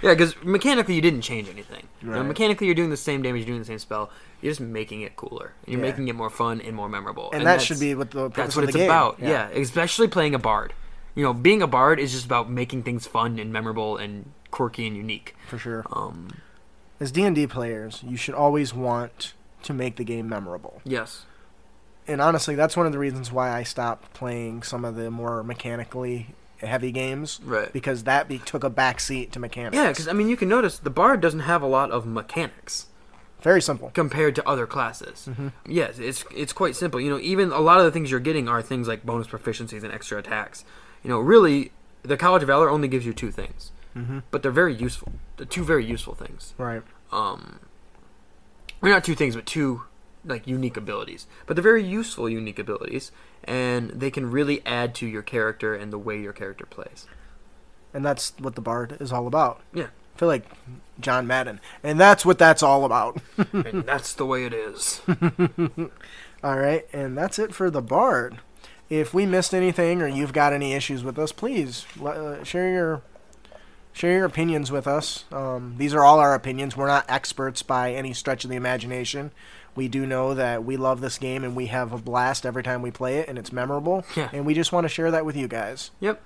Yeah, 0.02 0.14
because 0.14 0.34
mechanically 0.42 0.94
you 0.94 1.00
didn't 1.00 1.22
change 1.22 1.48
anything. 1.48 1.86
You 2.02 2.10
know, 2.10 2.22
mechanically 2.24 2.66
you're 2.66 2.74
doing 2.74 2.90
the 2.90 2.96
same 2.96 3.22
damage, 3.22 3.40
you're 3.40 3.46
doing 3.46 3.60
the 3.60 3.64
same 3.64 3.78
spell. 3.78 4.10
You're 4.40 4.50
just 4.50 4.60
making 4.60 5.02
it 5.02 5.14
cooler. 5.16 5.52
You're 5.66 5.78
Yeah. 5.78 5.86
making 5.86 6.08
it 6.08 6.14
more 6.16 6.28
fun 6.30 6.60
and 6.60 6.74
more 6.74 6.88
memorable. 6.88 7.30
and, 7.32 7.46
that 7.46 7.62
should 7.62 7.78
be 7.80 7.94
what 7.94 8.10
the 8.10 8.24
purpose 8.28 8.36
That's 8.36 8.56
what 8.56 8.62
the 8.62 8.68
it's 8.68 8.76
game. 8.76 8.90
about. 8.90 9.18
Yeah. 9.20 9.48
especially 9.50 10.08
playing 10.08 10.34
a 10.34 10.38
bard. 10.38 10.72
You 11.14 11.22
know, 11.22 11.32
being 11.32 11.62
a 11.62 11.66
bard 11.66 12.00
is 12.00 12.10
just 12.12 12.24
about 12.24 12.50
making 12.50 12.82
things 12.82 13.06
fun 13.06 13.38
and 13.38 13.52
memorable 13.52 13.96
and 13.96 14.32
quirky 14.50 14.86
and 14.86 14.96
unique. 14.96 15.36
for 15.46 15.58
sure. 15.58 15.84
Um, 15.92 16.28
As 17.00 17.10
D 17.12 17.22
and 17.24 17.34
D 17.36 17.46
players, 17.46 18.00
you 18.06 18.16
should 18.16 18.34
always 18.34 18.72
want 18.74 19.34
to 19.62 19.72
make 19.72 19.96
the 19.96 20.04
game 20.04 20.28
memorable. 20.28 20.80
yes. 20.84 21.24
And 22.08 22.20
honestly, 22.20 22.56
that's 22.56 22.76
one 22.76 22.84
of 22.84 22.90
the 22.90 22.98
reasons 22.98 23.30
why 23.30 23.52
I 23.52 23.62
stopped 23.62 24.12
playing 24.12 24.64
some 24.64 24.84
of 24.84 24.96
the 24.96 25.08
more 25.08 25.44
mechanically 25.44 26.34
heavy 26.62 26.90
games 26.92 27.40
Right. 27.44 27.72
because 27.72 28.04
that 28.04 28.28
be- 28.28 28.38
took 28.38 28.64
a 28.64 28.70
backseat 28.70 29.30
to 29.32 29.38
mechanics. 29.38 29.76
Yeah, 29.76 29.88
because 29.88 30.08
I 30.08 30.12
mean, 30.12 30.28
you 30.28 30.36
can 30.36 30.48
notice 30.48 30.78
the 30.78 30.90
bard 30.90 31.20
doesn't 31.20 31.40
have 31.40 31.62
a 31.62 31.66
lot 31.66 31.90
of 31.90 32.06
mechanics 32.06 32.86
very 33.42 33.60
simple. 33.60 33.90
compared 33.94 34.34
to 34.36 34.48
other 34.48 34.66
classes. 34.66 35.26
Mm-hmm. 35.30 35.48
Yes, 35.66 35.98
it's 35.98 36.24
it's 36.34 36.52
quite 36.52 36.76
simple. 36.76 37.00
You 37.00 37.10
know, 37.10 37.18
even 37.18 37.50
a 37.52 37.60
lot 37.60 37.78
of 37.78 37.84
the 37.84 37.90
things 37.90 38.10
you're 38.10 38.20
getting 38.20 38.48
are 38.48 38.62
things 38.62 38.86
like 38.88 39.04
bonus 39.04 39.26
proficiencies 39.26 39.82
and 39.82 39.92
extra 39.92 40.18
attacks. 40.18 40.64
You 41.02 41.10
know, 41.10 41.18
really, 41.18 41.72
the 42.02 42.16
College 42.16 42.42
of 42.42 42.46
Valor 42.48 42.70
only 42.70 42.86
gives 42.88 43.04
you 43.04 43.12
two 43.12 43.30
things, 43.30 43.72
Mm-hmm. 43.96 44.20
but 44.30 44.42
they're 44.42 44.52
very 44.52 44.74
useful. 44.74 45.12
They're 45.36 45.46
two 45.46 45.64
very 45.64 45.84
useful 45.84 46.14
things. 46.14 46.54
Right. 46.56 46.82
Um, 47.10 47.58
or 48.80 48.88
not 48.88 49.04
two 49.04 49.14
things, 49.14 49.34
but 49.36 49.44
two 49.46 49.82
like 50.24 50.46
unique 50.46 50.76
abilities. 50.76 51.26
But 51.46 51.56
they're 51.56 51.62
very 51.62 51.84
useful 51.84 52.28
unique 52.28 52.58
abilities, 52.58 53.12
and 53.44 53.90
they 53.90 54.10
can 54.10 54.30
really 54.30 54.64
add 54.64 54.94
to 54.96 55.06
your 55.06 55.22
character 55.22 55.74
and 55.74 55.92
the 55.92 55.98
way 55.98 56.20
your 56.20 56.32
character 56.32 56.66
plays. 56.66 57.06
And 57.94 58.04
that's 58.04 58.32
what 58.38 58.54
the 58.54 58.60
bard 58.60 58.96
is 59.00 59.12
all 59.12 59.26
about. 59.26 59.60
Yeah. 59.74 59.88
I 60.14 60.18
feel 60.18 60.28
like 60.28 60.44
John 61.00 61.26
Madden, 61.26 61.60
and 61.82 61.98
that's 61.98 62.24
what 62.24 62.38
that's 62.38 62.62
all 62.62 62.84
about. 62.84 63.20
and 63.52 63.84
that's 63.84 64.14
the 64.14 64.26
way 64.26 64.44
it 64.44 64.52
is. 64.52 65.00
All 66.44 66.58
right, 66.58 66.86
and 66.92 67.16
that's 67.16 67.38
it 67.38 67.54
for 67.54 67.70
the 67.70 67.80
Bard. 67.80 68.38
If 68.90 69.14
we 69.14 69.24
missed 69.26 69.54
anything 69.54 70.02
or 70.02 70.08
you've 70.08 70.32
got 70.32 70.52
any 70.52 70.74
issues 70.74 71.02
with 71.02 71.18
us, 71.18 71.32
please 71.32 71.86
uh, 72.04 72.42
share 72.44 72.70
your 72.70 73.02
share 73.92 74.16
your 74.16 74.24
opinions 74.24 74.72
with 74.72 74.86
us. 74.86 75.24
Um, 75.30 75.76
these 75.78 75.94
are 75.94 76.04
all 76.04 76.18
our 76.18 76.34
opinions. 76.34 76.76
We're 76.76 76.88
not 76.88 77.04
experts 77.08 77.62
by 77.62 77.92
any 77.92 78.12
stretch 78.12 78.44
of 78.44 78.50
the 78.50 78.56
imagination. 78.56 79.30
We 79.74 79.88
do 79.88 80.04
know 80.06 80.34
that 80.34 80.64
we 80.64 80.76
love 80.76 81.00
this 81.00 81.16
game 81.18 81.44
and 81.44 81.56
we 81.56 81.66
have 81.66 81.92
a 81.92 81.98
blast 81.98 82.44
every 82.44 82.62
time 82.62 82.82
we 82.82 82.90
play 82.90 83.18
it, 83.18 83.28
and 83.28 83.38
it's 83.38 83.52
memorable. 83.52 84.04
Yeah. 84.16 84.28
And 84.32 84.44
we 84.44 84.52
just 84.54 84.72
want 84.72 84.84
to 84.84 84.88
share 84.88 85.10
that 85.10 85.24
with 85.24 85.36
you 85.36 85.48
guys. 85.48 85.90
Yep. 86.00 86.20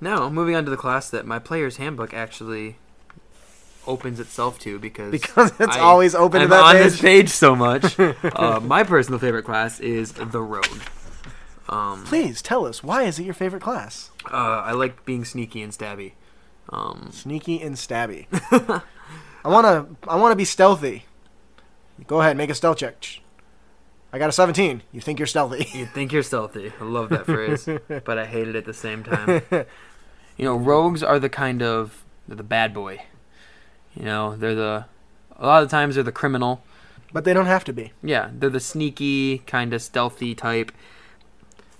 Now, 0.00 0.28
moving 0.28 0.54
on 0.54 0.64
to 0.64 0.70
the 0.70 0.76
class 0.76 1.10
that 1.10 1.26
my 1.26 1.38
player's 1.38 1.76
handbook 1.78 2.12
actually 2.14 2.76
opens 3.86 4.18
itself 4.20 4.58
to 4.60 4.78
because 4.78 5.10
Because 5.20 5.52
it's 5.60 5.76
I- 5.76 5.80
always 5.80 6.14
open 6.14 6.38
to 6.40 6.44
I'm 6.44 6.50
that 6.50 6.62
on 6.62 6.74
page. 6.76 6.84
this 6.84 7.00
page 7.00 7.28
so 7.30 7.54
much. 7.56 7.98
uh, 8.00 8.60
my 8.62 8.82
personal 8.84 9.18
favorite 9.18 9.44
class 9.44 9.80
is 9.80 10.12
the 10.12 10.40
rogue. 10.40 10.80
Um, 11.68 12.04
Please 12.04 12.42
tell 12.42 12.66
us 12.66 12.82
why 12.84 13.04
is 13.04 13.18
it 13.18 13.24
your 13.24 13.34
favorite 13.34 13.62
class? 13.62 14.10
uh, 14.30 14.62
I 14.64 14.72
like 14.72 15.04
being 15.04 15.24
sneaky 15.24 15.62
and 15.62 15.72
stabby. 15.72 16.12
Um, 16.70 17.10
Sneaky 17.12 17.60
and 17.62 17.76
stabby. 17.76 18.26
I 19.44 19.48
wanna 19.48 19.86
I 20.08 20.16
wanna 20.16 20.36
be 20.36 20.44
stealthy. 20.46 21.04
Go 22.06 22.20
ahead, 22.20 22.36
make 22.36 22.50
a 22.50 22.54
stealth 22.54 22.78
check. 22.78 22.96
I 24.12 24.18
got 24.18 24.28
a 24.28 24.32
17. 24.32 24.82
You 24.92 25.00
think 25.00 25.18
you're 25.18 25.26
stealthy? 25.26 25.66
you 25.76 25.86
think 25.86 26.12
you're 26.12 26.22
stealthy. 26.22 26.72
I 26.80 26.84
love 26.84 27.08
that 27.08 27.26
phrase, 27.26 27.68
but 28.04 28.18
I 28.18 28.26
hate 28.26 28.46
it 28.48 28.54
at 28.56 28.64
the 28.64 28.74
same 28.74 29.02
time. 29.04 29.42
You 30.36 30.44
know, 30.46 30.56
rogues 30.56 31.00
are 31.04 31.20
the 31.20 31.28
kind 31.28 31.62
of 31.62 32.02
the 32.26 32.42
bad 32.42 32.74
boy. 32.74 33.04
You 33.94 34.04
know, 34.04 34.34
they're 34.34 34.56
the 34.56 34.86
a 35.38 35.46
lot 35.46 35.62
of 35.62 35.68
the 35.68 35.76
times 35.76 35.94
they're 35.94 36.02
the 36.02 36.10
criminal. 36.10 36.64
but 37.12 37.22
they 37.24 37.32
don't 37.32 37.46
have 37.46 37.62
to 37.66 37.72
be. 37.72 37.92
Yeah, 38.02 38.30
they're 38.32 38.50
the 38.50 38.58
sneaky 38.58 39.38
kind 39.46 39.72
of 39.72 39.80
stealthy 39.80 40.34
type. 40.34 40.72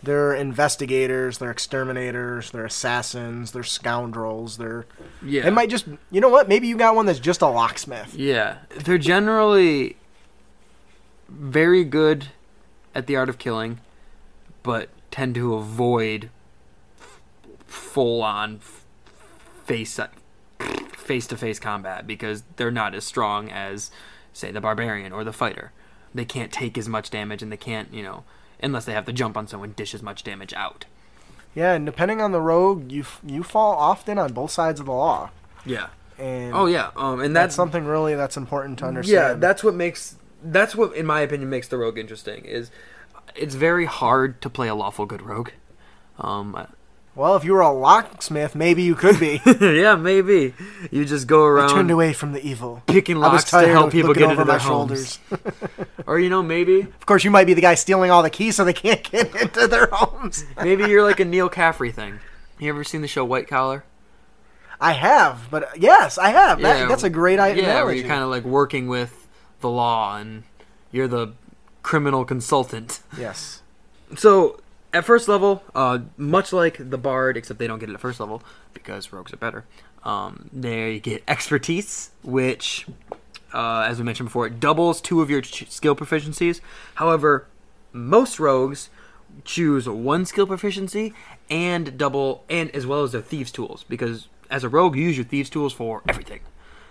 They're 0.04 0.34
investigators, 0.34 1.38
they're 1.38 1.50
exterminators, 1.50 2.52
they're 2.52 2.64
assassins, 2.66 3.50
they're 3.50 3.64
scoundrels, 3.64 4.56
they're 4.58 4.86
Yeah, 5.20 5.48
It 5.48 5.52
might 5.52 5.68
just 5.68 5.86
you 6.12 6.20
know 6.20 6.28
what? 6.28 6.48
Maybe 6.48 6.68
you 6.68 6.76
got 6.76 6.94
one 6.94 7.06
that's 7.06 7.18
just 7.18 7.42
a 7.42 7.48
locksmith. 7.48 8.14
Yeah, 8.14 8.58
they're 8.84 8.98
generally 8.98 9.96
very 11.28 11.84
good 11.84 12.28
at 12.94 13.06
the 13.06 13.16
art 13.16 13.28
of 13.28 13.38
killing, 13.38 13.80
but 14.62 14.88
tend 15.10 15.34
to 15.36 15.54
avoid 15.54 16.30
full 17.66 18.22
on 18.22 18.60
face 19.64 19.98
face 20.96 21.26
to 21.26 21.36
face 21.36 21.58
combat 21.58 22.06
because 22.06 22.42
they're 22.56 22.70
not 22.70 22.94
as 22.94 23.04
strong 23.04 23.50
as 23.50 23.90
say 24.32 24.50
the 24.50 24.60
barbarian 24.60 25.12
or 25.12 25.22
the 25.24 25.32
fighter. 25.32 25.72
They 26.14 26.24
can't 26.24 26.52
take 26.52 26.78
as 26.78 26.88
much 26.88 27.10
damage 27.10 27.42
and 27.42 27.50
they 27.50 27.56
can't, 27.56 27.92
you 27.92 28.02
know, 28.02 28.24
unless 28.62 28.84
they 28.84 28.92
have 28.92 29.04
to 29.06 29.12
jump 29.12 29.36
on 29.36 29.46
someone 29.46 29.72
dish 29.72 29.94
as 29.94 30.02
much 30.02 30.22
damage 30.22 30.52
out. 30.54 30.84
Yeah, 31.54 31.74
and 31.74 31.86
depending 31.86 32.20
on 32.20 32.32
the 32.32 32.40
rogue, 32.40 32.90
you 32.90 33.02
f- 33.02 33.20
you 33.24 33.42
fall 33.42 33.76
often 33.76 34.18
on 34.18 34.32
both 34.32 34.50
sides 34.50 34.80
of 34.80 34.86
the 34.86 34.92
law. 34.92 35.30
Yeah. 35.64 35.88
And 36.18 36.54
Oh 36.54 36.66
yeah. 36.66 36.90
Um 36.96 37.20
and 37.20 37.34
that's 37.34 37.48
that's 37.48 37.54
something 37.56 37.84
really 37.84 38.14
that's 38.14 38.36
important 38.36 38.78
to 38.80 38.86
understand. 38.86 39.14
Yeah, 39.14 39.34
that's 39.34 39.62
what 39.62 39.74
makes 39.74 40.16
that's 40.44 40.74
what 40.76 40.94
in 40.94 41.06
my 41.06 41.20
opinion 41.20 41.50
makes 41.50 41.68
the 41.68 41.78
rogue 41.78 41.98
interesting 41.98 42.44
is 42.44 42.70
it's 43.34 43.54
very 43.54 43.86
hard 43.86 44.40
to 44.42 44.50
play 44.50 44.68
a 44.68 44.74
lawful 44.74 45.06
good 45.06 45.22
rogue. 45.22 45.50
Um 46.18 46.66
well, 47.16 47.36
if 47.36 47.44
you 47.44 47.52
were 47.52 47.60
a 47.60 47.70
locksmith, 47.70 48.56
maybe 48.56 48.82
you 48.82 48.96
could 48.96 49.20
be. 49.20 49.40
yeah, 49.60 49.94
maybe. 49.94 50.52
You 50.90 51.04
just 51.04 51.28
go 51.28 51.44
I 51.44 51.48
around 51.48 51.68
turned 51.68 51.90
away 51.92 52.12
from 52.12 52.32
the 52.32 52.44
evil. 52.44 52.82
picking 52.88 53.18
I 53.18 53.20
locks 53.20 53.50
to 53.50 53.68
help 53.68 53.92
people 53.92 54.14
get 54.14 54.24
over 54.24 54.42
into 54.42 54.44
their 54.44 54.58
homes. 54.58 55.20
Or 56.06 56.18
you 56.18 56.28
know, 56.28 56.42
maybe 56.42 56.80
Of 56.80 57.06
course, 57.06 57.24
you 57.24 57.30
might 57.30 57.46
be 57.46 57.54
the 57.54 57.62
guy 57.62 57.76
stealing 57.76 58.10
all 58.10 58.22
the 58.22 58.28
keys 58.30 58.56
so 58.56 58.64
they 58.64 58.74
can't 58.74 59.02
get 59.10 59.34
into 59.40 59.66
their 59.66 59.86
homes. 59.90 60.44
maybe 60.62 60.84
you're 60.84 61.02
like 61.02 61.18
a 61.20 61.24
Neal 61.24 61.48
Caffrey 61.48 61.92
thing. 61.92 62.18
You 62.58 62.68
ever 62.68 62.84
seen 62.84 63.00
the 63.00 63.08
show 63.08 63.24
White 63.24 63.48
Collar? 63.48 63.84
I 64.80 64.92
have, 64.92 65.48
but 65.50 65.80
yes, 65.80 66.18
I 66.18 66.28
have. 66.28 66.60
That, 66.60 66.80
Yeah, 66.80 66.86
that's 66.86 67.04
a 67.04 67.10
great 67.10 67.38
idea. 67.38 67.62
Yeah, 67.62 67.68
where 67.68 67.76
analogy. 67.84 68.00
you're 68.00 68.08
kind 68.08 68.22
of 68.22 68.28
like 68.28 68.44
working 68.44 68.86
with 68.88 69.23
the 69.64 69.70
law 69.70 70.16
and 70.16 70.44
you're 70.92 71.08
the 71.08 71.32
criminal 71.82 72.24
consultant. 72.24 73.00
yes. 73.18 73.62
So 74.16 74.60
at 74.92 75.04
first 75.04 75.26
level, 75.26 75.64
uh, 75.74 76.00
much 76.16 76.52
like 76.52 76.76
the 76.90 76.98
bard, 76.98 77.36
except 77.36 77.58
they 77.58 77.66
don't 77.66 77.80
get 77.80 77.88
it 77.90 77.94
at 77.94 78.00
first 78.00 78.20
level 78.20 78.42
because 78.74 79.12
rogues 79.12 79.32
are 79.32 79.36
better. 79.38 79.64
Um, 80.04 80.50
they 80.52 81.00
get 81.00 81.24
expertise, 81.26 82.10
which, 82.22 82.86
uh, 83.52 83.86
as 83.88 83.98
we 83.98 84.04
mentioned 84.04 84.28
before, 84.28 84.46
it 84.46 84.60
doubles 84.60 85.00
two 85.00 85.20
of 85.22 85.30
your 85.30 85.40
ch- 85.40 85.68
skill 85.70 85.96
proficiencies. 85.96 86.60
However, 86.96 87.46
most 87.92 88.38
rogues 88.38 88.90
choose 89.44 89.88
one 89.88 90.26
skill 90.26 90.46
proficiency 90.46 91.14
and 91.50 91.96
double, 91.98 92.44
and 92.48 92.70
as 92.70 92.86
well 92.86 93.02
as 93.02 93.12
their 93.12 93.22
thieves' 93.22 93.50
tools, 93.50 93.84
because 93.88 94.28
as 94.50 94.62
a 94.62 94.68
rogue, 94.68 94.94
you 94.94 95.04
use 95.04 95.16
your 95.16 95.24
thieves' 95.24 95.50
tools 95.50 95.72
for 95.72 96.02
everything. 96.08 96.40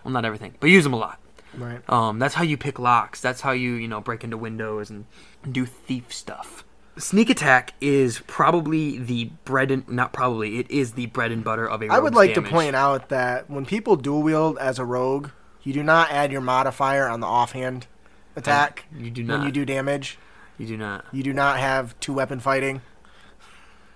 Well, 0.04 0.12
not 0.12 0.26
everything, 0.26 0.56
but 0.60 0.70
use 0.70 0.84
them 0.84 0.94
a 0.94 0.98
lot. 0.98 1.20
Right. 1.58 1.88
Um, 1.90 2.20
that's 2.20 2.36
how 2.36 2.44
you 2.44 2.58
pick 2.58 2.80
locks. 2.80 3.22
That's 3.22 3.42
how 3.42 3.52
you 3.52 3.74
you 3.74 3.88
know 3.88 4.02
break 4.02 4.24
into 4.24 4.38
windows 4.38 4.90
and 4.90 5.06
do 5.50 5.66
thief 5.66 6.12
stuff. 6.14 6.64
Sneak 6.98 7.30
attack 7.32 7.74
is 7.82 8.22
probably 8.28 9.00
the 9.00 9.26
bread 9.46 9.72
and 9.72 9.88
not 9.90 10.14
probably 10.14 10.60
it 10.60 10.70
is 10.70 10.94
the 10.94 11.08
bread 11.08 11.32
and 11.32 11.44
butter 11.44 11.68
of 11.68 11.82
a. 11.82 11.88
I 11.90 12.00
would 12.00 12.14
like 12.16 12.34
damage. 12.34 12.50
to 12.50 12.56
point 12.56 12.76
out 12.76 13.10
that 13.10 13.50
when 13.50 13.66
people 13.66 13.96
dual 13.96 14.22
wield 14.24 14.58
as 14.60 14.78
a 14.80 14.86
rogue, 14.86 15.30
you 15.64 15.74
do 15.74 15.82
not 15.84 16.12
add 16.12 16.32
your 16.32 16.42
modifier 16.42 17.08
on 17.08 17.20
the 17.20 17.28
offhand 17.28 17.88
attack 18.36 18.86
You 18.96 19.10
do 19.12 19.24
not 19.24 19.40
when 19.40 19.46
you 19.48 19.52
do 19.52 19.66
damage. 19.66 20.18
You 20.58 20.68
do 20.68 20.78
not. 20.78 21.06
You 21.12 21.24
do 21.24 21.34
not 21.34 21.58
have 21.60 22.00
two 22.00 22.14
weapon 22.14 22.40
fighting. 22.40 22.82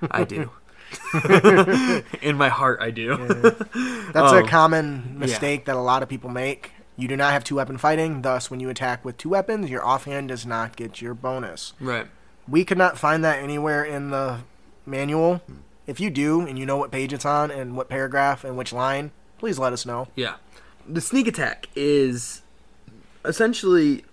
I 0.10 0.24
do. 0.24 0.52
In 2.22 2.38
my 2.38 2.50
heart, 2.50 2.80
I 2.82 2.92
do. 2.92 3.18
That's 3.18 4.16
Oh. 4.16 4.38
a 4.44 4.48
common 4.48 5.20
mistake 5.20 5.66
that 5.66 5.76
a 5.76 5.82
lot 5.82 6.02
of 6.04 6.10
people 6.10 6.30
make. 6.30 6.72
You 6.98 7.08
do 7.08 7.16
not 7.16 7.32
have 7.32 7.44
two 7.44 7.56
weapon 7.56 7.78
fighting, 7.78 8.24
thus, 8.24 8.50
when 8.50 8.60
you 8.60 8.70
attack 8.70 9.06
with 9.06 9.18
two 9.18 9.30
weapons, 9.30 9.70
your 9.70 9.86
offhand 9.86 10.30
does 10.30 10.46
not 10.46 10.76
get 10.76 11.00
your 11.00 11.14
bonus. 11.14 11.74
Right. 11.80 12.08
We 12.48 12.66
could 12.66 12.78
not 12.78 12.98
find 12.98 13.24
that 13.24 13.38
anywhere 13.38 13.84
in 13.84 14.10
the 14.10 14.40
manual. 14.86 15.42
If 15.86 16.00
you 16.00 16.10
do, 16.10 16.42
and 16.42 16.58
you 16.58 16.66
know 16.66 16.78
what 16.78 16.92
page 16.92 17.14
it's 17.14 17.26
on, 17.26 17.52
and 17.52 17.78
what 17.78 17.88
paragraph, 17.88 18.44
and 18.44 18.58
which 18.58 18.74
line, 18.74 19.12
please 19.38 19.60
let 19.60 19.74
us 19.74 19.86
know. 19.86 20.08
Yeah. 20.16 20.36
The 20.90 21.02
sneak 21.02 21.28
attack 21.28 21.68
is 21.76 22.42
essentially 23.24 24.04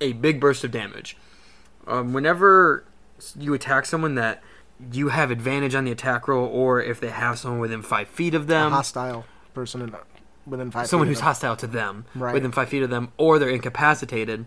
a 0.00 0.12
big 0.14 0.40
burst 0.40 0.64
of 0.64 0.72
damage. 0.72 1.16
Um, 1.86 2.12
whenever 2.12 2.84
you 3.38 3.54
attack 3.54 3.86
someone 3.86 4.16
that 4.16 4.42
you 4.92 5.08
have 5.10 5.30
advantage 5.30 5.74
on 5.74 5.84
the 5.84 5.92
attack 5.92 6.26
roll, 6.26 6.46
or 6.46 6.82
if 6.82 6.98
they 6.98 7.10
have 7.10 7.38
someone 7.38 7.60
within 7.60 7.82
five 7.82 8.08
feet 8.08 8.34
of 8.34 8.44
A 8.44 8.46
them, 8.46 8.72
hostile 8.72 9.26
person 9.54 9.82
in, 9.82 9.94
within 10.46 10.70
five. 10.70 10.86
someone 10.86 11.06
feet 11.06 11.10
who's 11.12 11.18
of 11.18 11.22
them. 11.22 11.26
hostile 11.26 11.56
to 11.56 11.66
them, 11.66 12.04
Right. 12.14 12.28
Mm-hmm. 12.28 12.34
within 12.34 12.52
five 12.52 12.68
feet 12.68 12.82
of 12.82 12.90
them, 12.90 13.12
or 13.16 13.38
they're 13.38 13.48
incapacitated, 13.50 14.46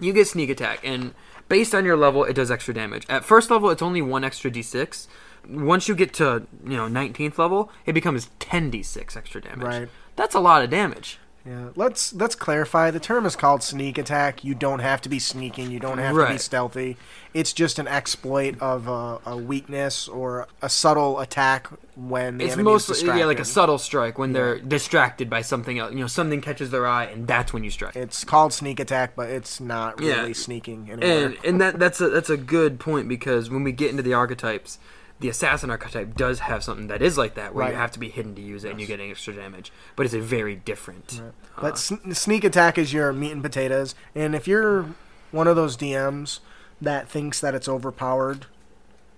you 0.00 0.12
get 0.12 0.26
sneak 0.28 0.50
attack. 0.50 0.80
And 0.84 1.14
based 1.48 1.74
on 1.74 1.84
your 1.84 1.96
level, 1.96 2.24
it 2.24 2.34
does 2.34 2.50
extra 2.50 2.74
damage. 2.74 3.06
At 3.08 3.24
first 3.24 3.50
level, 3.50 3.70
it's 3.70 3.82
only 3.82 4.02
one 4.02 4.24
extra 4.24 4.50
d6. 4.50 5.06
Once 5.48 5.86
you 5.88 5.94
get 5.94 6.12
to 6.14 6.46
you 6.64 6.76
know 6.76 6.88
19th 6.88 7.38
level, 7.38 7.70
it 7.84 7.92
becomes 7.92 8.30
10 8.40 8.70
d6 8.72 9.16
extra 9.16 9.40
damage. 9.40 9.66
Right. 9.66 9.88
That's 10.16 10.34
a 10.34 10.40
lot 10.40 10.62
of 10.62 10.70
damage. 10.70 11.18
Yeah, 11.46 11.68
let's 11.76 12.12
let's 12.12 12.34
clarify. 12.34 12.90
The 12.90 12.98
term 12.98 13.24
is 13.24 13.36
called 13.36 13.62
sneak 13.62 13.98
attack. 13.98 14.42
You 14.42 14.54
don't 14.54 14.80
have 14.80 15.00
to 15.02 15.08
be 15.08 15.20
sneaking. 15.20 15.70
You 15.70 15.78
don't 15.78 15.98
have 15.98 16.10
to 16.14 16.14
be 16.16 16.20
Right. 16.22 16.40
stealthy. 16.40 16.96
It's 17.34 17.52
just 17.52 17.78
an 17.78 17.86
exploit 17.86 18.60
of 18.60 18.88
a, 18.88 19.20
a 19.24 19.36
weakness 19.36 20.08
or 20.08 20.48
a 20.60 20.68
subtle 20.68 21.20
attack 21.20 21.68
when 21.94 22.38
the 22.38 22.46
It's 22.46 22.56
mostly 22.56 23.06
yeah, 23.06 23.26
like 23.26 23.38
a 23.38 23.44
subtle 23.44 23.78
strike 23.78 24.18
when 24.18 24.32
they're 24.32 24.58
distracted 24.58 25.30
by 25.30 25.42
something 25.42 25.78
else. 25.78 25.92
You 25.92 26.00
know, 26.00 26.06
something 26.08 26.40
catches 26.40 26.70
their 26.70 26.86
eye, 26.86 27.04
and 27.04 27.28
that's 27.28 27.52
when 27.52 27.62
you 27.62 27.70
strike. 27.70 27.94
It's 27.94 28.24
called 28.24 28.52
sneak 28.52 28.80
attack, 28.80 29.14
but 29.14 29.30
it's 29.30 29.60
not 29.60 30.00
Yeah. 30.00 30.20
really 30.22 30.34
sneaking 30.34 30.90
anymore. 30.90 31.26
And 31.26 31.36
and 31.44 31.60
that 31.60 31.78
that's 31.78 32.00
a 32.00 32.08
that's 32.08 32.30
a 32.30 32.36
good 32.36 32.80
point 32.80 33.08
because 33.08 33.50
when 33.50 33.62
we 33.62 33.70
get 33.70 33.90
into 33.90 34.02
the 34.02 34.14
archetypes, 34.14 34.78
the 35.20 35.28
assassin 35.28 35.70
archetype 35.70 36.14
does 36.16 36.40
have 36.40 36.62
something 36.62 36.88
that 36.88 37.00
is 37.00 37.16
like 37.16 37.34
that, 37.34 37.54
where 37.54 37.68
you 37.70 37.74
have 37.74 37.90
to 37.92 37.98
be 37.98 38.08
hidden 38.10 38.34
to 38.34 38.42
use 38.42 38.64
it, 38.64 38.70
and 38.70 38.80
you 38.80 38.86
get 38.86 39.00
extra 39.00 39.32
damage. 39.34 39.72
But 39.96 40.04
it's 40.06 40.14
a 40.14 40.20
very 40.20 40.56
different. 40.56 41.22
But 41.60 41.72
uh, 41.72 41.76
sn- 41.76 42.12
sneak 42.12 42.44
attack 42.44 42.76
is 42.76 42.92
your 42.92 43.12
meat 43.12 43.32
and 43.32 43.42
potatoes. 43.42 43.94
And 44.14 44.34
if 44.34 44.46
you're 44.46 44.90
one 45.30 45.46
of 45.48 45.56
those 45.56 45.76
DMs 45.76 46.40
that 46.82 47.08
thinks 47.08 47.40
that 47.40 47.54
it's 47.54 47.68
overpowered, 47.68 48.46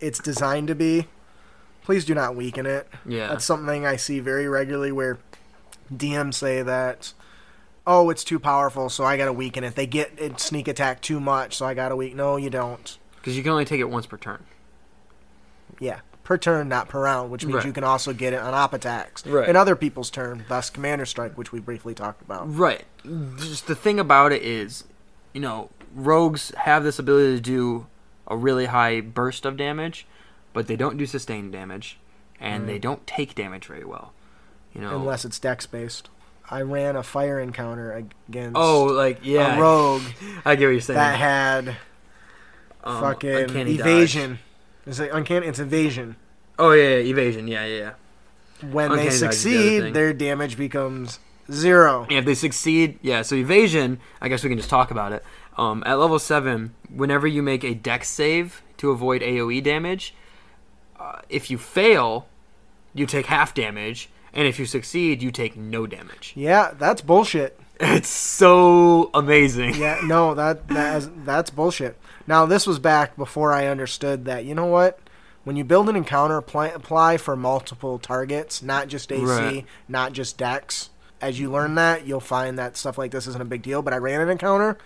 it's 0.00 0.20
designed 0.20 0.68
to 0.68 0.74
be. 0.76 1.06
Please 1.82 2.04
do 2.04 2.14
not 2.14 2.36
weaken 2.36 2.66
it. 2.66 2.86
yeah, 3.06 3.28
That's 3.28 3.44
something 3.44 3.84
I 3.86 3.96
see 3.96 4.20
very 4.20 4.46
regularly 4.46 4.92
where 4.92 5.18
DMs 5.92 6.34
say 6.34 6.62
that, 6.62 7.12
oh, 7.86 8.10
it's 8.10 8.22
too 8.22 8.38
powerful, 8.38 8.88
so 8.90 9.04
I 9.04 9.16
gotta 9.16 9.32
weaken 9.32 9.64
it. 9.64 9.74
They 9.74 9.86
get 9.86 10.12
it 10.18 10.38
sneak 10.38 10.68
attack 10.68 11.00
too 11.00 11.18
much, 11.18 11.56
so 11.56 11.66
I 11.66 11.74
gotta 11.74 11.96
weaken. 11.96 12.18
No, 12.18 12.36
you 12.36 12.50
don't. 12.50 12.98
because 13.16 13.36
you 13.36 13.42
can 13.42 13.52
only 13.52 13.64
take 13.64 13.80
it 13.80 13.88
once 13.90 14.06
per 14.06 14.16
turn. 14.18 14.44
Yeah, 15.80 16.00
per 16.24 16.36
turn, 16.38 16.68
not 16.68 16.88
per 16.88 17.00
round, 17.02 17.30
which 17.30 17.44
means 17.44 17.56
Right. 17.56 17.66
you 17.66 17.72
can 17.72 17.84
also 17.84 18.12
get 18.12 18.32
it 18.32 18.40
on 18.40 18.52
op 18.54 18.72
attacks 18.74 19.26
Right. 19.26 19.48
in 19.48 19.56
other 19.56 19.76
people's 19.76 20.10
turn. 20.10 20.44
Thus, 20.48 20.70
commander 20.70 21.06
strike, 21.06 21.36
which 21.38 21.52
we 21.52 21.60
briefly 21.60 21.94
talked 21.94 22.20
about. 22.22 22.52
Right. 22.54 22.84
Just 23.38 23.66
the 23.66 23.74
thing 23.74 23.98
about 24.00 24.32
it 24.32 24.42
is, 24.42 24.84
you 25.32 25.40
know, 25.40 25.70
rogues 25.94 26.52
have 26.56 26.84
this 26.84 26.98
ability 26.98 27.36
to 27.36 27.40
do 27.40 27.86
a 28.26 28.36
really 28.36 28.66
high 28.66 29.00
burst 29.00 29.46
of 29.46 29.56
damage, 29.56 30.06
but 30.52 30.66
they 30.66 30.76
don't 30.76 30.96
do 30.98 31.06
sustained 31.06 31.52
damage, 31.52 31.98
and 32.40 32.68
they 32.68 32.78
don't 32.78 33.06
take 33.06 33.34
damage 33.34 33.66
very 33.66 33.84
well. 33.84 34.12
You 34.74 34.82
know. 34.82 34.94
unless 34.96 35.24
it's 35.24 35.38
dex 35.38 35.64
based. 35.66 36.08
I 36.50 36.60
ran 36.62 36.94
a 36.94 37.02
fire 37.02 37.40
encounter 37.40 37.92
against 38.28 38.56
oh, 38.56 38.84
like 38.84 39.18
yeah, 39.22 39.56
a 39.56 39.60
rogue 39.60 40.02
I 40.44 40.54
get 40.56 40.66
what 40.66 40.72
you're 40.72 40.80
saying. 40.80 40.96
that 40.98 41.18
had 41.18 41.76
Um, 42.84 43.00
fucking 43.00 43.30
uncanny 43.34 43.76
dodge. 43.76 44.16
Evasion. 44.88 45.04
Is 45.04 45.10
it 45.10 45.16
uncanny? 45.16 45.46
It's 45.46 45.58
evasion. 45.58 46.16
Oh 46.58 46.72
yeah, 46.72 46.96
yeah, 46.96 47.10
evasion. 47.10 47.48
Yeah, 47.48 47.64
yeah, 47.64 47.78
yeah. 47.78 47.92
When 48.70 48.86
Uncanny 48.86 49.08
they 49.08 49.14
is 49.14 49.20
the 49.20 49.26
succeed, 49.32 49.94
their 49.94 50.12
damage 50.12 50.56
becomes 50.56 51.20
zero. 51.50 52.02
And 52.04 52.18
if 52.18 52.24
they 52.24 52.34
succeed, 52.34 52.98
yeah. 53.02 53.22
So 53.22 53.36
evasion, 53.36 54.00
I 54.20 54.28
guess 54.28 54.42
we 54.42 54.48
can 54.48 54.58
just 54.58 54.70
talk 54.70 54.90
about 54.90 55.12
it. 55.12 55.24
Um, 55.56 55.82
at 55.86 55.94
level 55.94 56.18
seven, 56.18 56.74
whenever 56.88 57.26
you 57.26 57.42
make 57.42 57.64
a 57.64 57.74
dex 57.74 58.08
save 58.08 58.62
to 58.78 58.90
avoid 58.90 59.22
AOE 59.22 59.62
damage, 59.62 60.14
uh, 60.98 61.20
if 61.28 61.50
you 61.50 61.58
fail, 61.58 62.26
you 62.94 63.06
take 63.06 63.26
half 63.26 63.54
damage, 63.54 64.08
and 64.32 64.46
if 64.46 64.58
you 64.58 64.66
succeed, 64.66 65.22
you 65.22 65.30
take 65.30 65.56
no 65.56 65.86
damage. 65.86 66.32
Yeah, 66.36 66.72
that's 66.76 67.02
bullshit. 67.02 67.58
It's 67.80 68.08
so 68.08 69.08
amazing. 69.14 69.76
Yeah, 69.76 70.00
no, 70.04 70.34
that 70.34 70.66
that 70.66 70.96
is, 70.96 71.10
that's 71.24 71.50
bullshit. 71.50 71.96
Now 72.28 72.44
this 72.44 72.66
was 72.66 72.78
back 72.78 73.16
before 73.16 73.54
I 73.54 73.68
understood 73.68 74.26
that. 74.26 74.44
You 74.44 74.54
know 74.54 74.66
what? 74.66 75.00
When 75.44 75.56
you 75.56 75.64
build 75.64 75.88
an 75.88 75.96
encounter, 75.96 76.36
apply, 76.36 76.68
apply 76.68 77.16
for 77.16 77.34
multiple 77.36 77.98
targets, 77.98 78.62
not 78.62 78.88
just 78.88 79.10
AC, 79.10 79.24
Right. 79.24 79.66
not 79.88 80.12
just 80.12 80.36
Dex. 80.36 80.90
As 81.22 81.40
you 81.40 81.50
learn 81.50 81.74
that, 81.76 82.06
you'll 82.06 82.20
find 82.20 82.58
that 82.58 82.76
stuff 82.76 82.98
like 82.98 83.12
this 83.12 83.26
isn't 83.26 83.40
a 83.40 83.46
big 83.46 83.62
deal. 83.62 83.80
But 83.80 83.94
I 83.94 83.96
ran 83.96 84.20
an 84.20 84.28
encounter, 84.28 84.76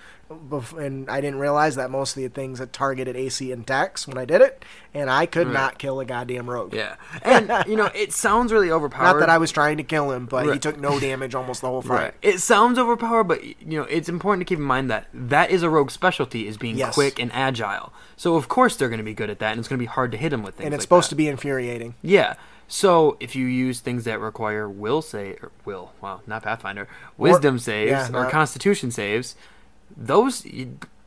and 0.78 1.08
I 1.10 1.20
didn't 1.20 1.38
realize 1.38 1.74
that 1.76 1.90
most 1.90 2.16
of 2.16 2.22
the 2.22 2.28
things 2.28 2.58
that 2.58 2.72
targeted 2.72 3.16
AC 3.16 3.50
and 3.52 3.64
Dex 3.66 4.06
when 4.06 4.18
I 4.18 4.24
did 4.24 4.40
it, 4.40 4.64
and 4.94 5.08
I 5.10 5.26
could 5.26 5.46
Right. 5.48 5.52
not 5.54 5.78
kill 5.78 6.00
a 6.00 6.04
goddamn 6.04 6.48
rogue. 6.48 6.74
Yeah, 6.74 6.96
and 7.22 7.50
you 7.66 7.76
know 7.76 7.90
it 7.94 8.12
sounds 8.12 8.52
really 8.52 8.70
overpowered. 8.70 9.02
Not 9.14 9.20
that 9.20 9.30
I 9.30 9.38
was 9.38 9.50
trying 9.52 9.76
to 9.78 9.82
kill 9.82 10.10
him, 10.12 10.26
but 10.26 10.52
he 10.52 10.58
took 10.58 10.78
no 10.78 10.98
damage 11.00 11.34
almost 11.34 11.60
the 11.60 11.68
whole 11.68 11.82
fight. 11.82 11.94
Right. 12.02 12.14
It 12.22 12.38
sounds 12.40 12.78
overpowered, 12.78 13.24
but 13.24 13.42
you 13.44 13.78
know 13.78 13.84
it's 13.84 14.08
important 14.08 14.46
to 14.46 14.52
keep 14.52 14.58
in 14.58 14.64
mind 14.64 14.90
that 14.90 15.06
that 15.12 15.50
is 15.50 15.62
a 15.62 15.70
rogue 15.70 15.90
specialty 15.90 16.46
is 16.46 16.56
being 16.56 16.76
Yes. 16.76 16.94
quick 16.94 17.18
and 17.18 17.30
agile. 17.32 17.92
So 18.16 18.36
of 18.36 18.48
course 18.48 18.76
they're 18.76 18.88
going 18.88 18.98
to 18.98 19.04
be 19.04 19.14
good 19.14 19.30
at 19.30 19.38
that, 19.40 19.50
and 19.52 19.58
it's 19.58 19.68
going 19.68 19.78
to 19.78 19.82
be 19.82 19.86
hard 19.86 20.12
to 20.12 20.18
hit 20.18 20.30
them 20.30 20.42
with 20.42 20.56
things. 20.56 20.66
And 20.66 20.74
it's 20.74 20.82
like 20.82 20.86
supposed 20.86 21.06
that. 21.06 21.10
to 21.10 21.16
be 21.16 21.28
infuriating. 21.28 21.94
Yeah. 22.02 22.34
So 22.68 23.18
if 23.20 23.36
you 23.36 23.44
use 23.46 23.80
things 23.80 24.04
that 24.04 24.18
require 24.18 24.66
will 24.66 25.02
say 25.02 25.36
or 25.42 25.50
will, 25.66 25.92
wow, 26.00 26.20
not 26.26 26.42
Pathfinder, 26.42 26.88
wisdom 27.18 27.58
saves 27.58 27.90
yeah, 27.90 28.08
or 28.08 28.22
not- 28.22 28.30
Constitution 28.30 28.90
saves, 28.90 29.34
those 29.96 30.46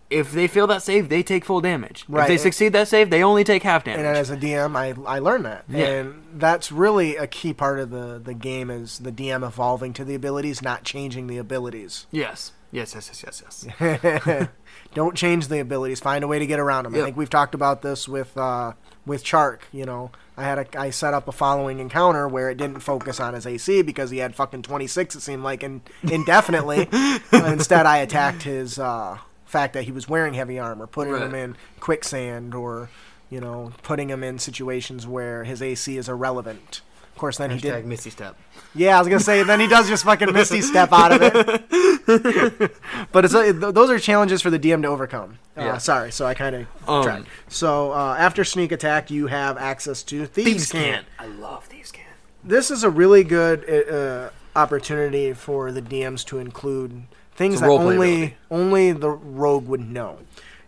if 0.09 0.31
they 0.31 0.47
fail 0.47 0.67
that 0.67 0.83
save, 0.83 1.09
they 1.09 1.23
take 1.23 1.43
full 1.43 1.61
damage. 1.61 2.03
If 2.07 2.13
Right. 2.15 2.27
they 2.27 2.37
succeed 2.37 2.73
that 2.73 2.87
save, 2.87 3.09
they 3.09 3.23
only 3.23 3.43
take 3.43 3.63
half 3.63 3.83
damage. 3.83 4.05
And 4.05 4.15
as 4.15 4.29
a 4.29 4.37
DM, 4.37 4.75
I, 4.75 4.93
I 5.07 5.17
learned 5.19 5.45
that, 5.45 5.65
Yeah. 5.67 5.85
and 5.85 6.23
that's 6.35 6.71
really 6.71 7.15
a 7.15 7.25
key 7.25 7.53
part 7.53 7.79
of 7.79 7.89
the 7.89 8.21
the 8.23 8.35
game 8.35 8.69
is 8.69 8.99
the 8.99 9.11
DM 9.11 9.43
evolving 9.45 9.93
to 9.93 10.05
the 10.05 10.13
abilities, 10.15 10.61
not 10.61 10.83
changing 10.83 11.25
the 11.27 11.37
abilities. 11.39 12.05
yes. 12.11 12.51
Yes. 12.75 12.93
Yes. 12.95 13.23
Yes. 13.23 13.41
Yes. 13.43 13.67
Yes. 13.79 14.47
Don't 14.93 15.15
change 15.15 15.47
the 15.47 15.59
abilities. 15.59 15.99
Find 15.99 16.23
a 16.23 16.27
way 16.27 16.39
to 16.39 16.45
get 16.45 16.59
around 16.59 16.83
them. 16.85 16.95
I 16.95 16.99
think 17.01 17.17
we've 17.17 17.29
talked 17.29 17.55
about 17.55 17.81
this 17.81 18.07
with 18.07 18.35
uh, 18.37 18.73
with 19.05 19.23
Chark. 19.23 19.59
You 19.71 19.85
know, 19.85 20.11
I 20.37 20.43
had 20.43 20.59
a 20.59 20.79
I 20.79 20.89
set 20.89 21.13
up 21.13 21.27
a 21.27 21.31
following 21.31 21.79
encounter 21.79 22.27
where 22.27 22.49
it 22.49 22.57
didn't 22.57 22.79
focus 22.81 23.19
on 23.19 23.33
his 23.33 23.45
AC 23.47 23.81
because 23.81 24.09
he 24.11 24.19
had 24.19 24.35
fucking 24.35 24.61
twenty 24.63 24.87
six. 24.87 25.15
It 25.15 25.21
seemed 25.21 25.43
like 25.43 25.63
in, 25.63 25.81
indefinitely. 26.03 26.87
Instead, 27.33 27.85
I 27.85 27.97
attacked 27.97 28.43
his 28.43 28.79
uh, 28.79 29.17
fact 29.45 29.73
that 29.73 29.83
he 29.83 29.91
was 29.91 30.07
wearing 30.07 30.33
heavy 30.33 30.59
armor, 30.59 30.87
putting 30.87 31.13
Right. 31.13 31.23
him 31.23 31.35
in 31.35 31.57
quicksand 31.79 32.53
or 32.55 32.89
you 33.29 33.41
know 33.41 33.73
putting 33.83 34.09
him 34.09 34.23
in 34.23 34.39
situations 34.39 35.05
where 35.07 35.43
his 35.43 35.61
AC 35.61 35.97
is 35.97 36.07
irrelevant. 36.07 36.81
Of 37.15 37.19
course, 37.19 37.37
then 37.37 37.49
he 37.49 37.57
did 37.59 37.85
Misty 37.85 38.09
Step. 38.09 38.35
yeah, 38.75 38.97
I 38.97 38.99
was 38.99 39.07
gonna 39.07 39.21
say. 39.21 39.41
Then 39.43 39.61
he 39.61 39.67
does 39.67 39.87
just 39.87 40.03
fucking 40.03 40.33
misty 40.33 40.59
step 40.59 40.89
out 40.91 41.13
of 41.13 41.21
it. 41.23 42.75
but 43.13 43.23
it's 43.23 43.33
uh, 43.33 43.43
th- 43.53 43.73
those 43.73 43.89
are 43.89 43.97
challenges 43.99 44.41
for 44.41 44.49
the 44.49 44.59
DM 44.59 44.81
to 44.81 44.89
overcome. 44.89 45.39
Uh, 45.57 45.61
Yeah. 45.61 45.77
Sorry, 45.77 46.11
so 46.11 46.25
I 46.25 46.33
kind 46.33 46.55
of 46.57 46.67
Um, 46.89 47.03
tried. 47.03 47.25
So 47.47 47.93
uh, 47.93 48.15
after 48.19 48.43
sneak 48.43 48.73
attack, 48.73 49.09
you 49.09 49.27
have 49.27 49.57
access 49.57 50.03
to 50.03 50.25
thieves, 50.25 50.49
Thieves 50.49 50.71
cant. 50.73 51.05
can. 51.17 51.25
I 51.25 51.27
love 51.39 51.63
thieves 51.65 51.91
can. 51.93 52.03
This 52.43 52.69
is 52.69 52.83
a 52.83 52.89
really 52.89 53.23
good 53.23 53.63
uh, 53.89 54.29
opportunity 54.59 55.31
for 55.33 55.71
the 55.71 55.81
DMs 55.81 56.25
to 56.25 56.39
include 56.39 57.03
things 57.33 57.61
that 57.61 57.69
only 57.69 58.35
only 58.51 58.91
the 58.91 59.09
rogue 59.09 59.67
would 59.69 59.89
know. 59.89 60.17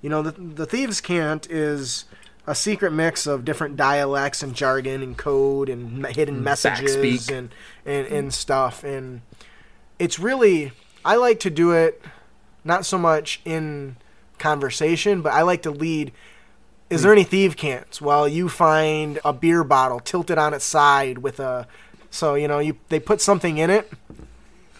You 0.01 0.09
know, 0.09 0.21
the 0.21 0.31
the 0.31 0.65
thieves 0.65 1.01
cant 1.01 1.45
is 1.51 2.05
a 2.47 2.55
secret 2.55 2.91
mix 2.91 3.27
of 3.27 3.43
different 3.43 3.75
dialects 3.75 4.41
and 4.41 4.55
jargon 4.55 5.03
and 5.03 5.17
code 5.17 5.67
and 5.67 6.07
hidden 6.07 6.39
mm, 6.39 6.43
messages 6.43 6.95
backspeak. 6.95 7.37
and, 7.37 7.49
and 7.85 8.07
and 8.07 8.33
stuff 8.33 8.83
and 8.83 9.21
it's 9.99 10.17
really 10.17 10.71
I 11.03 11.17
like 11.17 11.39
to 11.41 11.49
do 11.49 11.71
it 11.71 12.01
not 12.63 12.85
so 12.85 12.97
much 12.97 13.41
in 13.45 13.97
conversation, 14.39 15.21
but 15.21 15.33
I 15.33 15.41
like 15.41 15.61
to 15.63 15.71
lead 15.71 16.11
is 16.89 17.01
there 17.01 17.11
mm. 17.11 17.17
any 17.17 17.23
thieve 17.25 17.57
cants? 17.57 18.01
Well, 18.01 18.29
you 18.29 18.47
find 18.47 19.19
a 19.25 19.33
beer 19.33 19.65
bottle 19.65 19.99
tilted 19.99 20.37
on 20.37 20.53
its 20.53 20.63
side 20.63 21.17
with 21.17 21.39
a 21.39 21.67
so 22.09 22.35
you 22.35 22.47
know 22.47 22.59
you 22.59 22.77
they 22.89 22.99
put 22.99 23.19
something 23.19 23.57
in 23.57 23.69
it. 23.69 23.91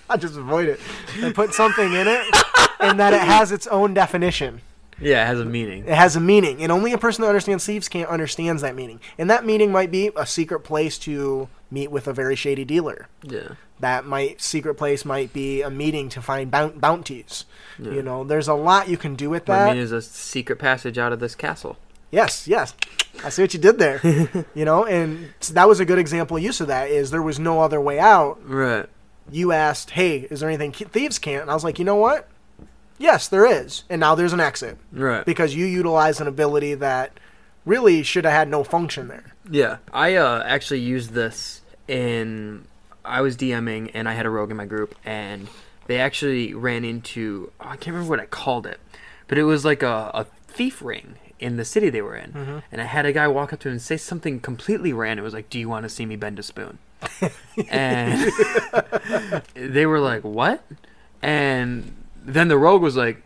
I 0.09 0.15
just 0.15 0.37
avoid 0.37 0.69
it. 0.69 0.79
They 1.19 1.33
put 1.33 1.53
something 1.53 1.91
in 1.91 2.07
it, 2.07 2.25
and 2.79 2.97
that 2.97 3.13
it 3.13 3.19
has 3.19 3.51
its 3.51 3.67
own 3.67 3.93
definition. 3.93 4.61
Yeah, 4.99 5.23
it 5.23 5.27
has 5.27 5.39
a 5.39 5.45
meaning. 5.45 5.83
It 5.85 5.95
has 5.95 6.15
a 6.15 6.19
meaning, 6.19 6.63
and 6.63 6.71
only 6.71 6.93
a 6.93 6.97
person 6.97 7.21
that 7.21 7.27
understands 7.27 7.65
thieves 7.65 7.87
cant 7.87 8.09
understands 8.09 8.61
that 8.61 8.75
meaning. 8.75 8.99
And 9.17 9.29
that 9.29 9.45
meaning 9.45 9.71
might 9.71 9.91
be 9.91 10.11
a 10.15 10.25
secret 10.25 10.61
place 10.61 10.97
to 10.99 11.49
meet 11.69 11.91
with 11.91 12.07
a 12.07 12.13
very 12.13 12.35
shady 12.35 12.65
dealer. 12.65 13.07
Yeah. 13.23 13.49
That 13.79 14.05
might 14.05 14.41
secret 14.41 14.75
place 14.75 15.05
might 15.05 15.33
be 15.33 15.61
a 15.61 15.69
meeting 15.69 16.09
to 16.09 16.21
find 16.21 16.49
bount- 16.49 16.81
bounties. 16.81 17.45
Yeah. 17.77 17.91
You 17.91 18.01
know, 18.01 18.23
there's 18.23 18.47
a 18.47 18.55
lot 18.55 18.89
you 18.89 18.97
can 18.97 19.15
do 19.15 19.29
with 19.29 19.47
What 19.47 19.59
I 19.59 19.69
mean 19.73 19.77
is 19.77 19.91
a 19.91 20.01
secret 20.01 20.57
passage 20.57 20.97
out 20.97 21.13
of 21.13 21.19
this 21.19 21.35
castle. 21.35 21.77
Yes, 22.09 22.47
yes. 22.47 22.73
I 23.23 23.29
see 23.29 23.41
what 23.43 23.53
you 23.53 23.59
did 23.59 23.77
there. 23.77 23.99
you 24.55 24.65
know, 24.65 24.85
and 24.85 25.29
that 25.51 25.67
was 25.67 25.79
a 25.79 25.85
good 25.85 25.99
example 25.99 26.39
use 26.39 26.61
of 26.61 26.67
that. 26.67 26.89
Is 26.89 27.11
there 27.11 27.21
was 27.21 27.37
no 27.39 27.61
other 27.61 27.81
way 27.81 27.99
out. 27.99 28.39
Right. 28.43 28.87
You 29.29 29.51
asked, 29.51 29.91
"Hey, 29.91 30.19
is 30.31 30.39
there 30.39 30.49
anything 30.49 30.71
thieves 30.71 31.19
cant?" 31.19 31.41
And 31.41 31.51
I 31.51 31.53
was 31.53 31.63
like, 31.63 31.79
"You 31.79 31.85
know 31.85 31.95
what? 31.97 32.29
Yes, 32.97 33.27
there 33.27 33.45
is." 33.45 33.83
And 33.89 33.99
now 33.99 34.15
there's 34.15 34.33
an 34.33 34.39
exit 34.39 34.77
Right. 34.91 35.25
because 35.25 35.53
you 35.55 35.65
utilize 35.65 36.19
an 36.21 36.27
ability 36.27 36.73
that 36.75 37.11
really 37.65 38.01
should 38.03 38.23
have 38.25 38.33
had 38.33 38.47
no 38.49 38.63
function 38.63 39.07
there. 39.07 39.33
Yeah, 39.49 39.77
I 39.93 40.15
uh, 40.15 40.43
actually 40.45 40.79
used 40.79 41.11
this 41.11 41.61
in. 41.87 42.65
I 43.05 43.21
was 43.21 43.37
DMing 43.37 43.91
and 43.93 44.09
I 44.09 44.13
had 44.13 44.25
a 44.25 44.29
rogue 44.29 44.51
in 44.51 44.57
my 44.57 44.65
group, 44.65 44.95
and 45.05 45.47
they 45.85 45.99
actually 45.99 46.53
ran 46.53 46.83
into. 46.83 47.51
Oh, 47.61 47.65
I 47.69 47.75
can't 47.77 47.93
remember 47.95 48.09
what 48.09 48.19
I 48.19 48.25
called 48.25 48.65
it, 48.67 48.79
but 49.27 49.37
it 49.37 49.43
was 49.43 49.63
like 49.63 49.83
a, 49.83 50.11
a 50.13 50.25
thief 50.47 50.81
ring, 50.81 51.15
in 51.39 51.55
the 51.57 51.63
city 51.65 51.89
they 51.89 52.01
were 52.01 52.15
in, 52.17 52.31
Mm-hmm. 52.33 52.57
and 52.71 52.81
I 52.81 52.85
had 52.85 53.05
a 53.05 53.13
guy 53.13 53.27
walk 53.27 53.53
up 53.53 53.59
to 53.59 53.69
him 53.69 53.73
and 53.73 53.81
say 53.81 53.95
something 53.95 54.39
completely 54.39 54.91
random. 54.91 55.23
It 55.23 55.27
was 55.27 55.33
like, 55.33 55.49
"Do 55.49 55.59
you 55.59 55.69
want 55.69 55.83
to 55.83 55.89
see 55.89 56.05
me 56.05 56.15
bend 56.15 56.39
a 56.39 56.43
spoon?" 56.43 56.79
and 57.69 58.31
they 59.53 59.85
were 59.85 59.99
like, 59.99 60.23
"What?" 60.23 60.63
And 61.21 61.93
then 62.27 62.47
the 62.49 62.57
rogue 62.57 62.81
was 62.81 62.95
like, 62.95 63.21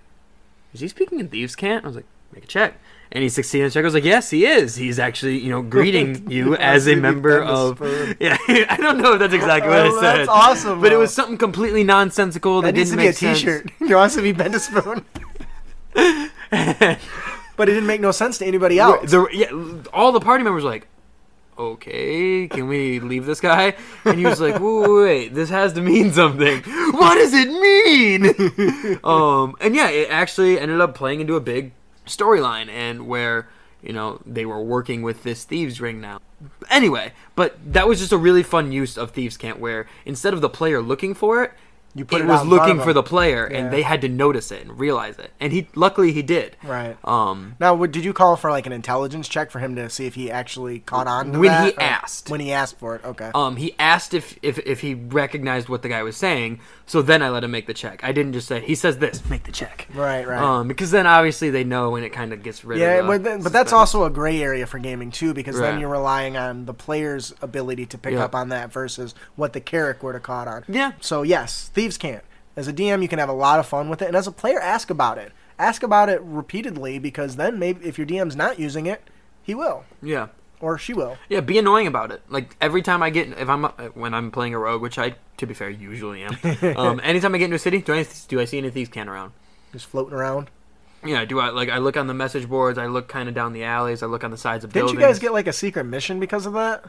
"Is 0.74 0.80
he 0.80 0.88
speaking 0.88 1.20
in 1.20 1.28
thieves' 1.28 1.56
cant?" 1.56 1.84
I 1.84 1.88
was 1.88 1.96
like, 1.98 2.06
"Make 2.34 2.44
a 2.46 2.48
check." 2.48 2.76
And 3.14 3.22
he 3.24 3.28
succeeded 3.30 3.64
in 3.66 3.70
the 3.70 3.74
check. 3.74 3.84
I 3.84 3.88
was 3.88 3.94
like, 3.94 4.06
"Yes, 4.06 4.30
he 4.30 4.46
is. 4.46 4.78
He's 4.78 4.98
actually, 5.00 5.38
you 5.40 5.50
know, 5.50 5.62
greeting 5.76 6.30
you 6.32 6.56
as 6.56 6.88
a 6.88 6.96
member 6.96 7.42
of." 7.44 7.82
Yeah, 8.22 8.38
I 8.70 8.78
don't 8.80 9.00
know 9.00 9.14
if 9.14 9.20
that's 9.20 9.34
exactly 9.34 9.70
what 9.70 9.80
I 9.80 9.88
Oh, 9.88 10.00
said. 10.00 10.18
that's 10.20 10.30
awesome, 10.30 10.80
But 10.80 10.92
it 10.94 10.98
was 10.98 11.14
something 11.14 11.38
completely 11.38 11.84
nonsensical 11.84 12.62
that, 12.62 12.68
That 12.74 12.76
needs 12.78 12.92
didn't 12.92 13.14
to 13.14 13.20
be 13.22 13.28
a 13.28 13.32
make. 13.32 13.38
T-shirt. 13.38 13.72
You 13.90 13.96
want 13.98 14.14
to 14.14 14.22
be 14.22 14.32
bend 14.32 14.56
a 14.56 14.60
spoon, 14.60 15.04
but 15.94 17.70
it 17.70 17.74
didn't 17.74 17.88
make 17.88 18.02
no 18.02 18.12
sense 18.12 18.38
to 18.40 18.46
anybody 18.46 18.80
else. 18.80 19.12
the, 19.12 19.28
yeah, 19.34 19.52
all 19.94 20.12
the 20.12 20.20
party 20.22 20.44
members 20.44 20.64
were 20.64 20.70
like, 20.70 20.88
okay, 21.62 22.48
can 22.48 22.68
we 22.68 23.00
leave 23.00 23.26
this 23.26 23.40
guy? 23.40 23.76
And 24.06 24.18
he 24.18 24.26
was 24.26 24.42
like, 24.42 24.60
wait, 24.60 24.90
wait, 24.90 25.34
this 25.34 25.50
has 25.50 25.74
to 25.74 25.82
mean 25.82 26.12
something. 26.12 26.64
What 26.92 27.16
does 27.16 27.34
it 27.34 27.48
mean? 27.48 29.00
um, 29.04 29.56
and 29.60 29.76
yeah, 29.76 29.90
it 29.90 30.10
actually 30.12 30.60
ended 30.60 30.82
up 30.82 30.94
playing 30.94 31.22
into 31.22 31.36
a 31.36 31.40
big 31.40 31.72
storyline, 32.06 32.70
and 32.70 33.08
where 33.08 33.48
you 33.82 33.94
know 33.94 34.22
they 34.26 34.46
were 34.46 34.62
working 34.62 35.02
with 35.02 35.24
this 35.24 35.44
thieves 35.46 35.80
ring 35.80 36.02
now. 36.02 36.20
Anyway, 36.70 37.14
but 37.36 37.58
that 37.74 37.88
was 37.88 38.00
just 38.00 38.12
a 38.12 38.18
really 38.18 38.44
fun 38.44 38.72
use 38.72 38.98
of 38.98 39.12
thieves 39.12 39.38
cant 39.38 39.60
Wear. 39.60 39.88
instead 40.06 40.34
of 40.34 40.42
the 40.42 40.50
player 40.50 40.82
looking 40.82 41.14
for 41.14 41.44
it. 41.44 41.54
You 41.94 42.06
put 42.06 42.22
it 42.22 42.24
it 42.24 42.28
was 42.28 42.46
looking 42.46 42.80
for 42.80 42.94
the 42.94 43.04
player, 43.04 43.48
Yeah. 43.52 43.58
and 43.60 43.74
they 43.74 43.82
had 43.82 44.02
to 44.02 44.08
notice 44.10 44.52
it 44.52 44.62
and 44.62 44.80
realize 44.80 45.20
it. 45.20 45.32
And 45.40 45.52
he, 45.52 45.68
luckily, 45.76 46.12
he 46.14 46.22
did. 46.22 46.56
Right. 46.64 46.96
Um, 47.04 47.56
Now, 47.60 47.74
what- 47.74 47.92
did 47.92 48.06
you 48.06 48.14
call 48.14 48.36
for 48.38 48.50
like 48.50 48.66
an 48.66 48.72
intelligence 48.72 49.28
check 49.28 49.52
for 49.52 49.60
him 49.60 49.76
to 49.76 49.90
see 49.90 50.06
if 50.06 50.16
he 50.16 50.32
actually 50.32 50.80
caught 50.80 51.08
on 51.08 51.34
to 51.34 51.40
When 51.40 51.50
that, 51.50 51.74
he 51.74 51.78
asked. 51.78 52.30
When 52.30 52.40
he 52.40 52.52
asked 52.54 52.80
for 52.80 52.96
it, 52.96 53.04
okay. 53.04 53.32
Um, 53.36 53.58
he 53.58 53.76
asked 53.80 54.14
if, 54.14 54.38
if 54.42 54.58
if 54.60 54.80
he 54.82 54.94
recognized 54.94 55.68
what 55.70 55.82
the 55.82 55.90
guy 55.90 56.02
was 56.04 56.16
saying, 56.16 56.60
so 56.86 57.02
then 57.02 57.22
I 57.22 57.30
let 57.30 57.44
him 57.44 57.52
make 57.52 57.68
the 57.68 57.74
check. 57.74 58.02
I 58.04 58.12
didn't 58.12 58.34
just 58.34 58.48
say 58.48 58.62
he 58.62 58.76
says 58.76 58.98
this, 59.00 59.24
make 59.30 59.44
the 59.44 59.52
check. 59.52 59.88
right, 59.94 60.26
right. 60.28 60.42
Um, 60.42 60.68
because 60.68 60.92
then 60.92 61.06
obviously 61.08 61.50
they 61.50 61.64
know 61.64 61.96
and 61.96 62.06
it 62.06 62.12
kind 62.12 62.32
of 62.34 62.42
gets 62.44 62.64
rid 62.64 62.80
yeah, 62.80 62.92
of. 63.00 63.06
the 63.06 63.12
but, 63.12 63.24
then- 63.24 63.42
but 63.44 63.52
that's 63.54 63.74
also 63.74 64.06
a 64.06 64.10
gray 64.10 64.42
area 64.42 64.66
for 64.66 64.80
gaming 64.80 65.12
too, 65.12 65.34
because 65.34 65.60
then 65.60 65.80
you're 65.80 65.90
relying 65.90 66.38
on 66.38 66.66
the 66.66 66.74
player's 66.74 67.34
ability 67.42 67.86
to 67.88 67.98
pick 67.98 68.14
Yeah. 68.14 68.24
up 68.24 68.34
on 68.36 68.50
that 68.50 68.72
versus 68.72 69.14
what 69.36 69.54
the 69.54 69.60
character 69.62 70.06
would 70.06 70.16
have 70.16 70.24
caught 70.24 70.48
on. 70.48 70.64
yeah, 70.68 70.94
So 71.02 71.22
yes, 71.24 71.70
thieves 71.82 71.98
cant. 71.98 72.24
As 72.56 72.68
a 72.68 72.74
DM, 72.74 73.02
you 73.02 73.08
can 73.08 73.20
have 73.20 73.30
a 73.30 73.34
lot 73.34 73.60
of 73.60 73.66
fun 73.66 73.90
with 73.90 74.02
it, 74.02 74.08
and 74.08 74.16
as 74.16 74.28
a 74.28 74.32
player, 74.32 74.60
ask 74.60 74.90
about 74.90 75.18
it. 75.18 75.32
Ask 75.58 75.84
about 75.84 76.10
it 76.10 76.22
repeatedly 76.22 77.00
because 77.00 77.36
then 77.36 77.58
maybe 77.58 77.86
if 77.86 77.98
your 77.98 78.06
DM's 78.06 78.36
not 78.36 78.60
using 78.60 78.86
it, 78.86 79.10
he 79.44 79.56
will 79.56 79.84
yeah, 80.02 80.28
or 80.60 80.78
she 80.78 80.94
will. 80.94 81.18
yeah. 81.30 81.40
Be 81.40 81.58
annoying 81.58 81.88
about 81.88 82.12
it. 82.12 82.22
Like 82.30 82.56
every 82.60 82.82
time 82.82 83.04
I 83.04 83.10
get 83.10 83.30
if 83.30 83.48
I'm 83.48 83.66
uh, 83.66 83.70
when 83.94 84.14
I'm 84.14 84.32
playing 84.32 84.54
a 84.54 84.60
rogue, 84.60 84.82
which 84.82 84.98
I 84.98 85.16
to 85.38 85.46
be 85.46 85.54
fair 85.54 85.70
usually 85.70 86.24
am. 86.24 86.38
um, 86.78 87.02
anytime 87.04 87.36
I 87.36 87.38
get 87.38 87.46
into 87.46 87.56
a 87.56 87.60
city, 87.60 87.82
do 87.82 87.94
I 87.94 88.06
do 88.28 88.40
I 88.40 88.46
see 88.46 88.58
any 88.58 88.70
thieves 88.70 88.90
can 88.90 89.08
around? 89.08 89.34
Just 89.72 89.86
floating 89.86 90.14
around. 90.14 90.50
Yeah, 91.06 91.26
do 91.26 91.40
I 91.40 91.50
like 91.50 91.70
I 91.70 91.78
look 91.78 91.96
on 91.98 92.08
the 92.08 92.14
message 92.14 92.50
boards, 92.50 92.80
I 92.80 92.88
look 92.88 93.08
kind 93.08 93.30
of 93.30 93.36
down 93.36 93.54
the 93.54 93.64
alleys, 93.64 94.02
I 94.02 94.08
look 94.08 94.24
on 94.24 94.32
the 94.32 94.38
sides 94.38 94.64
of 94.64 94.72
buildings. 94.72 94.92
Didn't 94.92 95.00
buildings. 95.00 95.18
you 95.18 95.22
guys 95.22 95.30
get 95.30 95.34
like 95.34 95.48
a 95.48 95.54
secret 95.54 95.84
mission 95.84 96.20
because 96.20 96.46
of 96.46 96.54
that? 96.54 96.86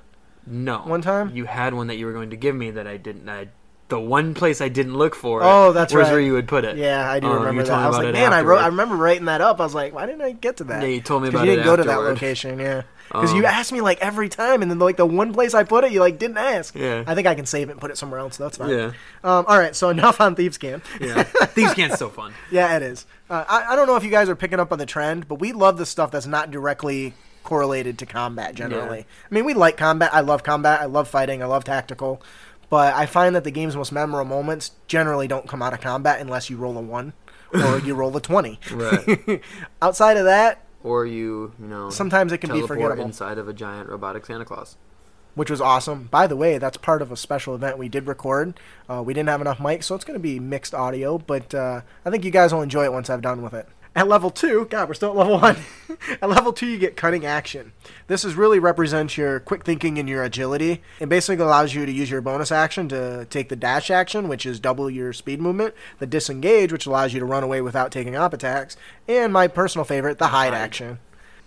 no 0.47 0.79
one 0.79 1.03
time? 1.03 1.35
You 1.35 1.45
had 1.45 1.75
one 1.75 1.87
that 1.89 1.97
you 1.97 2.07
were 2.07 2.13
going 2.13 2.31
to 2.31 2.37
give 2.37 2.55
me 2.55 2.71
that 2.73 2.87
I 2.87 2.97
didn't. 2.97 3.29
I, 3.29 3.49
the 3.93 4.01
one 4.01 4.35
place 4.35 4.61
I 4.61 4.69
didn't 4.69 4.95
look 4.97 5.15
for. 5.15 5.43
Oh, 5.43 5.73
that's 5.73 5.93
was 5.95 6.05
right. 6.05 6.13
where 6.13 6.21
you 6.21 6.33
would 6.33 6.49
put 6.49 6.65
it. 6.65 6.77
Yeah, 6.77 7.09
I 7.09 7.21
do 7.21 7.27
Um, 7.29 7.35
remember 7.41 7.63
you 7.63 7.67
that. 7.69 7.79
I 7.79 7.87
was 7.89 7.99
like, 7.99 8.13
man, 8.13 8.33
I 8.33 8.41
wrote. 8.43 8.61
I 8.63 8.67
remember 8.67 8.97
writing 8.97 9.27
that 9.27 9.41
up. 9.41 9.61
I 9.61 9.65
was 9.65 9.75
like, 9.75 9.95
why 9.95 10.07
didn't 10.07 10.23
I 10.23 10.33
get 10.33 10.57
to 10.57 10.65
that? 10.65 10.83
Yeah, 10.83 10.89
you 10.89 11.01
told 11.01 11.23
me 11.23 11.29
about 11.29 11.45
you 11.45 11.53
didn't 11.53 11.65
go 11.67 11.77
to 11.77 11.85
that 11.85 11.99
location, 12.01 12.59
yeah. 12.59 12.83
Because 13.13 13.35
you 13.35 13.41
Um, 13.41 13.45
asked 13.53 13.73
me 13.73 13.83
like 13.83 14.01
every 14.01 14.31
time, 14.31 14.63
and 14.63 14.71
then 14.71 14.79
like 14.79 14.97
the 14.97 15.05
one 15.05 15.35
place 15.35 15.53
I 15.53 15.65
put 15.65 15.85
it, 15.85 15.93
you 15.93 16.01
like 16.01 16.19
didn't 16.19 16.39
ask. 16.39 16.75
Yeah. 16.75 17.05
I 17.07 17.15
think 17.15 17.27
I 17.27 17.35
can 17.35 17.45
save 17.45 17.69
it 17.69 17.73
and 17.73 17.81
put 17.81 17.91
it 17.91 17.99
somewhere 17.99 18.19
else. 18.21 18.37
So 18.37 18.45
that's 18.45 18.57
fine. 18.57 18.71
Yeah, 18.71 18.87
Um, 19.23 19.45
all 19.47 19.59
right, 19.59 19.77
so 19.77 19.91
enough 19.91 20.19
on 20.21 20.35
Thieves 20.35 20.57
Can. 20.57 20.81
yeah. 20.99 21.23
Thieves 21.25 21.75
Can's 21.75 21.99
so 21.99 22.09
fun. 22.09 22.33
Yeah, 22.51 22.75
it 22.77 22.83
is. 22.83 23.05
Uh, 23.29 23.45
I, 23.47 23.73
I 23.73 23.77
don't 23.77 23.87
know 23.87 23.97
if 23.97 24.05
you 24.05 24.11
guys 24.11 24.31
are 24.31 24.37
picking 24.37 24.59
up 24.61 24.73
on 24.73 24.79
the 24.79 24.87
trend, 24.87 25.29
but 25.29 25.37
we 25.41 25.53
love 25.53 25.77
the 25.77 25.85
stuff 25.85 26.11
that's 26.11 26.27
not 26.27 26.51
directly 26.51 27.13
correlated 27.45 27.99
to 27.99 28.07
combat 28.07 28.55
generally. 28.55 28.99
Yeah. 29.01 29.05
I 29.31 29.35
mean, 29.35 29.45
we 29.45 29.53
like 29.53 29.77
combat. 29.77 30.11
I 30.15 30.21
love 30.21 30.43
combat. 30.43 30.81
I 30.81 30.87
love 30.87 31.07
fighting. 31.09 31.43
I 31.43 31.47
love 31.47 31.65
tactical. 31.65 32.23
But 32.73 32.95
I 32.95 33.05
find 33.05 33.37
that 33.37 33.45
the 33.45 33.51
game's 33.51 33.77
most 33.77 33.93
memorable 33.93 34.25
moments 34.31 34.71
generally 34.87 35.29
don't 35.29 35.47
come 35.47 35.61
out 35.61 35.75
of 35.75 35.83
combat 35.83 36.23
unless 36.23 36.49
you 36.49 36.57
roll 36.57 36.79
a 36.79 36.81
1 36.81 37.13
or 37.53 37.79
you 37.85 37.95
roll 37.95 38.17
a 38.17 38.21
20. 38.23 38.59
Right. 38.73 39.43
Outside 39.83 40.17
of 40.17 40.25
that, 40.25 40.65
Or 40.83 41.05
you, 41.05 41.53
you 41.61 41.67
know, 41.67 41.91
sometimes 41.91 42.33
it 42.33 42.39
can 42.39 42.51
be 42.51 42.67
forgettable, 42.67 43.05
inside 43.05 43.37
of 43.37 43.47
a 43.47 43.53
giant 43.53 43.91
robotic 43.91 44.25
Santa 44.25 44.47
Claus. 44.47 44.79
which 45.35 45.51
was 45.51 45.61
awesome. 45.61 46.09
By 46.11 46.27
the 46.27 46.35
way, 46.35 46.57
that's 46.57 46.79
part 46.79 47.03
of 47.03 47.13
a 47.13 47.17
special 47.17 47.55
event 47.55 47.77
we 47.77 47.91
did 47.91 48.07
record. 48.07 48.59
Uh, 48.89 49.03
we 49.05 49.13
didn't 49.13 49.29
have 49.29 49.43
enough 49.43 49.59
mics, 49.59 49.85
so 49.85 49.95
it's 49.95 50.07
going 50.07 50.19
to 50.19 50.23
be 50.23 50.41
mixed 50.41 50.73
audio, 50.75 51.19
but 51.19 51.55
uh, 51.55 51.83
I 52.07 52.11
think 52.11 52.25
you 52.25 52.31
guys 52.31 52.55
will 52.55 52.63
enjoy 52.63 52.85
it 52.85 52.93
once 52.95 53.11
I've 53.11 53.21
done 53.21 53.43
with 53.43 53.53
it. 53.53 53.69
At 53.95 54.09
level 54.09 54.31
two, 54.31 54.67
God, 54.71 54.89
we're 54.89 54.95
still 54.95 55.11
at 55.11 55.17
level 55.17 55.39
one. 55.39 55.57
at 56.23 56.29
level 56.29 56.55
two, 56.55 56.67
you 56.67 56.79
get 56.79 56.97
cunning 56.97 57.27
action. 57.27 57.73
This 58.07 58.25
is 58.25 58.35
really 58.35 58.59
represents 58.59 59.19
your 59.19 59.39
quick 59.39 59.65
thinking 59.65 59.99
and 59.99 60.09
your 60.09 60.23
agility. 60.25 60.81
It 60.99 61.11
basically 61.11 61.45
allows 61.45 61.75
you 61.75 61.85
to 61.85 61.93
use 61.93 62.11
your 62.11 62.23
bonus 62.23 62.51
action 62.51 62.89
to 62.89 63.27
take 63.27 63.51
the 63.51 63.57
dash 63.57 63.91
action, 63.91 64.29
which 64.29 64.47
is 64.47 64.59
double 64.59 64.89
your 64.89 65.13
speed 65.13 65.41
movement, 65.43 65.75
the 65.99 66.07
disengage, 66.07 66.73
which 66.73 66.87
allows 66.87 67.13
you 67.13 67.21
to 67.21 67.27
run 67.27 67.43
away 67.43 67.61
without 67.61 67.93
taking 67.93 68.17
op 68.17 68.33
attacks, 68.33 68.79
and 69.07 69.31
my 69.31 69.47
personal 69.47 69.85
favorite, 69.85 70.19
the 70.19 70.29
hide, 70.29 70.55
Hide. 70.55 70.59
action. 70.63 70.99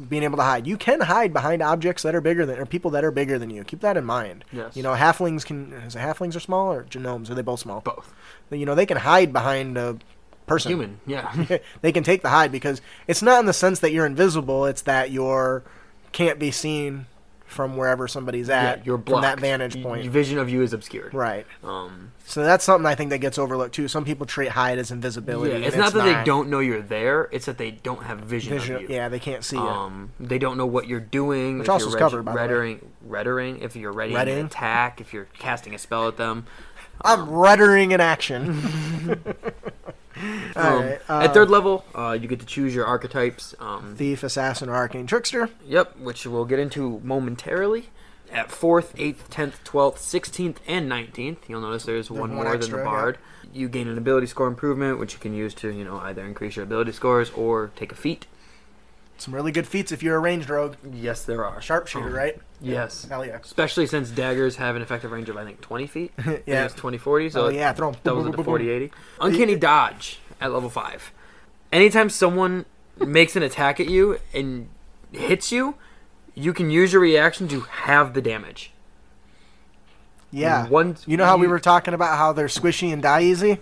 Being 0.10 0.24
able 0.24 0.38
to 0.38 0.44
hide. 0.44 0.68
You 0.68 0.76
can 0.76 1.00
hide 1.02 1.32
behind 1.32 1.62
objects 1.62 2.04
that 2.04 2.14
are 2.14 2.20
bigger 2.20 2.46
than, 2.46 2.60
or 2.60 2.66
people 2.66 2.92
that 2.92 3.06
are 3.06 3.12
bigger 3.12 3.40
than 3.40 3.50
you. 3.50 3.64
Keep 3.64 3.80
that 3.80 3.96
in 3.96 4.04
mind. 4.04 4.44
Yes. 4.52 4.76
You 4.76 4.84
know, 4.84 4.94
halflings 4.94 5.46
can. 5.46 5.72
Is 5.72 5.96
it 5.96 6.00
halflings 6.00 6.36
are 6.36 6.42
small 6.42 6.74
or 6.74 6.86
gnomes? 6.94 7.32
Are 7.32 7.34
they 7.34 7.42
both 7.42 7.62
small? 7.62 7.80
Both. 7.80 8.14
You 8.52 8.66
know, 8.66 8.76
they 8.76 8.86
can 8.86 8.98
hide 8.98 9.32
behind 9.32 9.78
a 9.78 9.98
person. 10.46 10.72
Human, 10.72 11.00
yeah. 11.06 11.58
they 11.82 11.92
can 11.92 12.04
take 12.04 12.22
the 12.22 12.30
hide 12.30 12.52
because 12.52 12.82
it's 13.08 13.22
not 13.22 13.40
in 13.40 13.46
the 13.46 13.54
sense 13.54 13.80
that 13.80 13.92
you're 13.92 14.06
invisible. 14.06 14.66
It's 14.66 14.82
that 14.84 15.12
you're 15.12 15.64
can't 16.12 16.40
be 16.40 16.52
seen 16.52 17.08
from 17.46 17.78
wherever 17.78 18.08
somebody's 18.08 18.48
yeah, 18.48 18.64
at 18.72 18.86
you're 18.86 18.98
from 18.98 19.22
that 19.22 19.40
vantage 19.40 19.82
point. 19.82 20.04
y- 20.04 20.10
vision 20.10 20.40
of 20.40 20.50
you 20.50 20.62
is 20.64 20.74
obscured. 20.74 21.14
right. 21.14 21.46
Um, 21.64 22.12
So 22.26 22.44
that's 22.44 22.64
something 22.66 22.86
I 22.88 22.96
think 22.96 23.12
that 23.12 23.20
gets 23.20 23.38
overlooked 23.38 23.76
too. 23.76 23.88
Some 23.88 24.04
people 24.04 24.26
treat 24.26 24.50
hide 24.50 24.80
as 24.80 24.90
invisibility. 24.92 25.52
yeah, 25.60 25.68
it's 25.68 25.76
not 25.78 25.94
that 25.94 26.04
they 26.04 26.24
don't 26.26 26.50
know 26.50 26.60
you're 26.60 26.82
there. 26.82 27.30
It's 27.32 27.46
that 27.46 27.58
they 27.60 27.72
don't 27.72 28.02
have 28.04 28.20
vision, 28.22 28.58
Vision, 28.58 28.76
of 28.78 28.82
you. 28.82 28.88
yeah, 28.90 29.10
they 29.10 29.20
can't 29.20 29.44
see 29.44 29.58
you. 29.58 29.62
Um, 29.62 30.12
they 30.20 30.40
don't 30.40 30.58
know 30.58 30.66
what 30.66 30.88
you're 30.88 31.00
doing. 31.00 31.60
Which 31.60 31.68
if 31.68 31.70
also 31.70 31.86
you're 31.90 31.96
is 31.98 32.00
covered, 32.00 32.24
by 32.24 32.34
reddering, 32.36 32.80
reddering, 33.08 33.62
if 33.62 33.76
you're 33.76 33.94
ready 33.94 34.14
to 34.14 34.46
attack, 34.46 35.00
if 35.00 35.14
you're 35.14 35.28
casting 35.38 35.76
a 35.76 35.78
spell 35.78 36.08
at 36.08 36.18
them. 36.18 36.48
I'm 37.02 37.28
ruddering 37.28 37.92
in 37.92 38.02
action. 38.02 39.22
Um, 40.18 40.84
right, 40.84 40.84
at 40.94 41.02
uh, 41.10 41.34
third 41.34 41.50
level, 41.50 41.86
uh, 41.94 42.18
you 42.20 42.28
get 42.28 42.40
to 42.40 42.46
choose 42.46 42.74
your 42.74 42.86
archetypes. 42.86 43.54
Um, 43.60 43.96
Thief, 43.98 44.24
assassin, 44.24 44.70
or 44.70 44.76
arcane 44.76 45.08
trickster. 45.08 45.50
Yep, 45.66 45.98
which 45.98 46.26
we'll 46.26 46.46
get 46.46 46.60
into 46.60 47.02
momentarily. 47.04 47.90
At 48.32 48.50
4th, 48.50 48.96
8th, 48.96 49.30
10th, 49.30 49.64
12th, 49.64 49.98
16th, 49.98 50.58
and 50.68 50.92
19th, 50.92 51.38
you'll 51.48 51.62
notice 51.62 51.86
there's 51.86 52.10
one 52.10 52.22
one 52.22 52.34
more 52.34 52.44
than 52.46 52.56
extra, 52.56 52.78
the 52.78 52.84
yeah. 52.84 52.90
Bard. 52.90 53.18
You 53.54 53.70
gain 53.70 53.88
an 53.88 53.98
ability 53.98 54.28
score 54.28 54.48
improvement, 54.48 55.00
which 55.00 55.14
you 55.14 55.20
can 55.20 55.34
use 55.34 55.54
to, 55.56 55.72
you 55.72 55.86
know, 55.86 55.98
either 55.98 56.26
increase 56.26 56.56
your 56.56 56.64
ability 56.64 56.92
scores 56.92 57.30
or 57.32 57.72
take 57.76 57.92
a 57.92 57.96
feat. 57.96 58.26
Some 59.18 59.34
really 59.34 59.52
good 59.52 59.66
feats 59.68 59.92
if 59.92 60.04
you're 60.04 60.18
a 60.18 60.20
ranged 60.20 60.50
rogue. 60.50 60.76
Yes, 60.94 61.24
there 61.24 61.46
are. 61.46 61.62
Sharpshooter, 61.62 62.08
Um, 62.08 62.14
right? 62.14 62.38
Yes. 62.62 63.06
Hell 63.06 63.26
yeah. 63.26 63.38
Especially 63.42 63.88
since 63.88 64.10
daggers 64.10 64.58
have 64.58 64.76
an 64.76 64.82
effective 64.82 65.12
range 65.12 65.30
of, 65.30 65.38
I 65.38 65.46
think, 65.46 65.62
20 65.62 65.88
feet. 65.88 66.12
Yeah. 66.46 66.66
It's 66.66 66.74
20 66.74 66.98
40, 66.98 67.30
so 67.30 67.46
Oh 67.46 67.50
yeah, 67.50 67.72
throw 67.74 67.90
'em. 67.90 67.96
doubles 68.04 68.28
it 68.28 68.32
to 68.32 68.38
Boom, 68.38 68.46
boom, 68.46 68.46
boom, 68.46 68.52
40 68.52 68.70
80. 68.70 68.92
Uncanny 69.22 69.56
dodge 69.56 70.20
at 70.42 70.52
level 70.52 70.70
5. 70.70 71.12
Anytime 71.72 72.10
someone 72.10 72.66
makes 73.00 73.36
an 73.36 73.44
attack 73.44 73.80
at 73.80 73.88
you 73.90 74.20
and 74.34 74.68
hits 75.12 75.52
you, 75.52 75.76
you 76.34 76.54
can 76.54 76.70
use 76.70 76.92
your 76.92 77.02
reaction 77.02 77.48
to 77.48 77.62
have 77.62 78.14
the 78.14 78.22
damage. 78.22 78.72
Yeah. 80.32 80.68
One, 80.68 80.98
You 81.06 81.16
know 81.18 81.26
how 81.26 81.38
we 81.38 81.48
were 81.48 81.60
talking 81.60 81.94
about 81.94 82.18
how 82.18 82.34
they're 82.34 82.48
squishy 82.48 82.92
and 82.92 83.02
die 83.02 83.22
easy? 83.24 83.60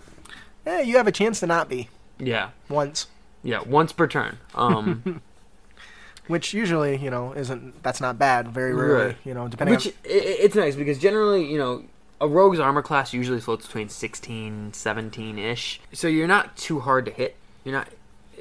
Yeah, 0.65 0.81
you 0.81 0.97
have 0.97 1.07
a 1.07 1.11
chance 1.11 1.39
to 1.41 1.47
not 1.47 1.69
be 1.69 1.89
Yeah, 2.17 2.49
once, 2.69 3.07
yeah, 3.43 3.59
once 3.61 3.91
per 3.93 4.07
turn. 4.07 4.37
Um, 4.55 5.21
which 6.27 6.53
usually, 6.53 6.97
you 6.97 7.09
know, 7.09 7.33
isn't 7.33 7.81
that's 7.83 7.99
not 8.01 8.17
bad. 8.17 8.47
Very 8.49 8.73
rarely, 8.73 9.05
Right. 9.07 9.17
you 9.25 9.33
know, 9.33 9.47
depending 9.47 9.75
which 9.75 9.87
on 9.87 9.93
it's 10.05 10.55
nice 10.55 10.75
because 10.75 10.97
generally, 10.99 11.51
you 11.51 11.57
know, 11.57 11.83
a 12.21 12.27
rogue's 12.27 12.59
armor 12.59 12.81
class 12.81 13.13
usually 13.13 13.39
floats 13.41 13.65
between 13.65 13.89
16, 13.89 14.73
17 14.73 15.37
ish. 15.37 15.81
So 15.91 16.07
you're 16.07 16.27
not 16.27 16.55
too 16.55 16.79
hard 16.79 17.05
to 17.05 17.11
hit. 17.11 17.35
You're 17.63 17.75
not 17.75 17.89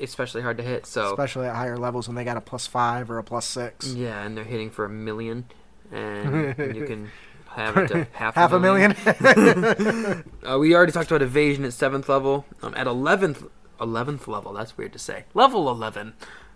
especially 0.01 0.43
hard 0.43 0.57
to 0.59 0.63
hit. 0.63 0.87
So 0.87 1.11
especially 1.11 1.47
at 1.49 1.55
higher 1.57 1.77
levels 1.77 2.07
when 2.09 2.15
they 2.15 2.25
got 2.25 2.37
a 2.37 2.41
plus 2.41 2.67
five 2.67 3.11
or 3.11 3.19
a 3.19 3.25
plus 3.25 3.45
six. 3.47 3.93
yeah, 3.95 4.23
and 4.23 4.37
they're 4.37 4.45
hitting 4.45 4.71
for 4.71 4.85
a 4.85 4.89
million, 4.89 5.47
and 5.91 6.57
you 6.77 6.85
can 6.87 7.11
have 7.51 7.77
it 7.77 7.89
to 7.89 8.05
half, 8.13 8.35
Half 8.35 8.53
a 8.53 8.61
million. 8.61 8.95
Uh, 10.49 10.59
we 10.59 10.75
already 10.75 10.91
talked 10.93 11.11
about 11.11 11.23
evasion 11.23 11.65
at 11.65 11.73
seventh 11.73 12.09
level. 12.09 12.45
Um, 12.63 12.75
at 12.77 12.87
eleventh, 12.87 13.45
eleventh 13.81 14.27
level. 14.27 14.53
That's 14.53 14.77
weird 14.77 14.93
to 14.93 14.99
say. 14.99 15.25
Level 15.35 15.69
eleven. 15.71 16.15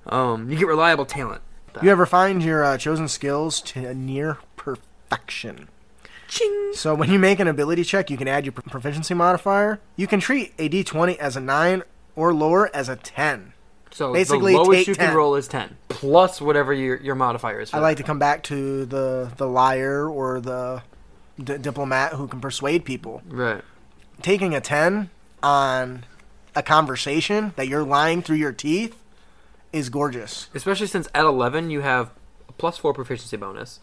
Um, 0.08 0.50
you 0.50 0.56
get 0.58 0.66
reliable 0.66 1.04
talent. 1.06 1.42
You 1.82 1.90
ever 1.90 2.06
find 2.06 2.42
your 2.42 2.64
uh, 2.64 2.78
chosen 2.78 3.06
skills 3.06 3.60
to 3.62 3.94
near 3.94 4.38
perfection? 4.56 5.68
Ching. 6.28 6.70
So 6.72 6.94
when 6.94 7.10
you 7.10 7.18
make 7.18 7.38
an 7.38 7.48
ability 7.48 7.84
check, 7.84 8.08
you 8.10 8.16
can 8.16 8.26
add 8.26 8.44
your 8.46 8.52
proficiency 8.52 9.12
modifier. 9.14 9.78
You 9.94 10.06
can 10.06 10.18
treat 10.18 10.54
a 10.58 10.68
d20 10.70 11.16
as 11.18 11.36
a 11.36 11.40
9 11.40 11.82
or 12.16 12.32
lower 12.32 12.74
as 12.74 12.88
a 12.88 12.96
10. 12.96 13.52
So 13.90 14.12
Basically, 14.12 14.52
the 14.52 14.58
lowest 14.62 14.88
you 14.88 14.94
10. 14.94 15.06
can 15.08 15.16
roll 15.16 15.36
is 15.36 15.48
ten 15.48 15.76
plus 15.88 16.38
whatever 16.40 16.72
your 16.74 16.96
your 17.00 17.14
modifier 17.14 17.60
is. 17.60 17.70
For 17.70 17.76
I 17.76 17.80
like 17.80 17.96
to 17.96 18.02
come 18.02 18.18
back 18.18 18.42
to 18.44 18.84
the 18.84 19.32
the 19.38 19.46
liar 19.46 20.06
or 20.06 20.38
the 20.40 20.82
d- 21.42 21.56
diplomat 21.56 22.12
who 22.12 22.26
can 22.28 22.40
persuade 22.40 22.84
people. 22.84 23.22
right. 23.28 23.62
Taking 24.20 24.54
a 24.54 24.60
10 24.60 25.08
on 25.42 26.04
a 26.54 26.62
conversation 26.62 27.52
that 27.56 27.68
you're 27.68 27.84
lying 27.84 28.20
through 28.22 28.36
your 28.36 28.52
teeth 28.52 28.96
is 29.76 29.88
gorgeous. 29.88 30.48
especially 30.54 30.86
since 30.86 31.08
at 31.14 31.24
11 31.24 31.70
you 31.70 31.80
have 31.80 32.10
a 32.48 32.52
plus 32.52 32.78
4 32.78 32.92
proficiency 32.94 33.36
bonus 33.36 33.80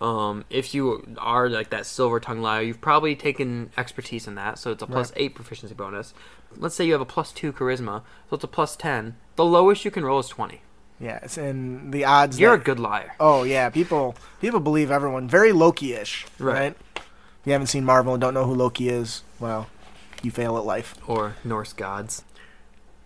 um, 0.00 0.44
if 0.50 0.74
you 0.74 1.06
are 1.18 1.48
like 1.48 1.70
that 1.70 1.86
silver 1.86 2.20
tongue 2.20 2.40
liar 2.42 2.62
you've 2.62 2.80
probably 2.80 3.16
taken 3.16 3.70
expertise 3.78 4.26
in 4.26 4.34
that 4.34 4.58
so 4.58 4.70
it's 4.72 4.82
a 4.82 4.86
plus 4.86 5.12
8 5.16 5.34
proficiency 5.34 5.74
bonus 5.74 6.12
let's 6.56 6.74
say 6.74 6.84
you 6.86 6.92
have 6.92 7.00
a 7.00 7.06
plus 7.06 7.32
2 7.32 7.52
charisma 7.52 8.02
so 8.28 8.36
it's 8.36 8.44
a 8.44 8.48
plus 8.48 8.76
10 8.76 9.16
the 9.36 9.44
lowest 9.44 9.84
you 9.84 9.90
can 9.90 10.04
roll 10.04 10.18
is 10.20 10.28
20 10.28 10.60
Yes, 10.98 11.36
and 11.36 11.92
the 11.92 12.06
odds 12.06 12.40
you're 12.40 12.56
that- 12.56 12.62
a 12.62 12.64
good 12.64 12.78
liar 12.80 13.14
Oh 13.20 13.42
yeah, 13.42 13.68
people 13.68 14.14
people 14.40 14.60
believe 14.60 14.90
everyone 14.90 15.28
very 15.28 15.52
Loki-ish, 15.52 16.26
Right. 16.38 16.54
right? 16.54 16.76
If 16.96 17.02
you 17.44 17.52
haven't 17.52 17.66
seen 17.68 17.84
Marvel 17.84 18.14
and 18.14 18.20
don't 18.20 18.32
know 18.32 18.44
who 18.46 18.54
Loki 18.54 18.88
is, 18.88 19.22
well, 19.38 19.68
you 20.22 20.30
fail 20.30 20.56
at 20.56 20.64
life. 20.64 20.94
or 21.06 21.36
norse 21.44 21.74
gods 21.74 22.24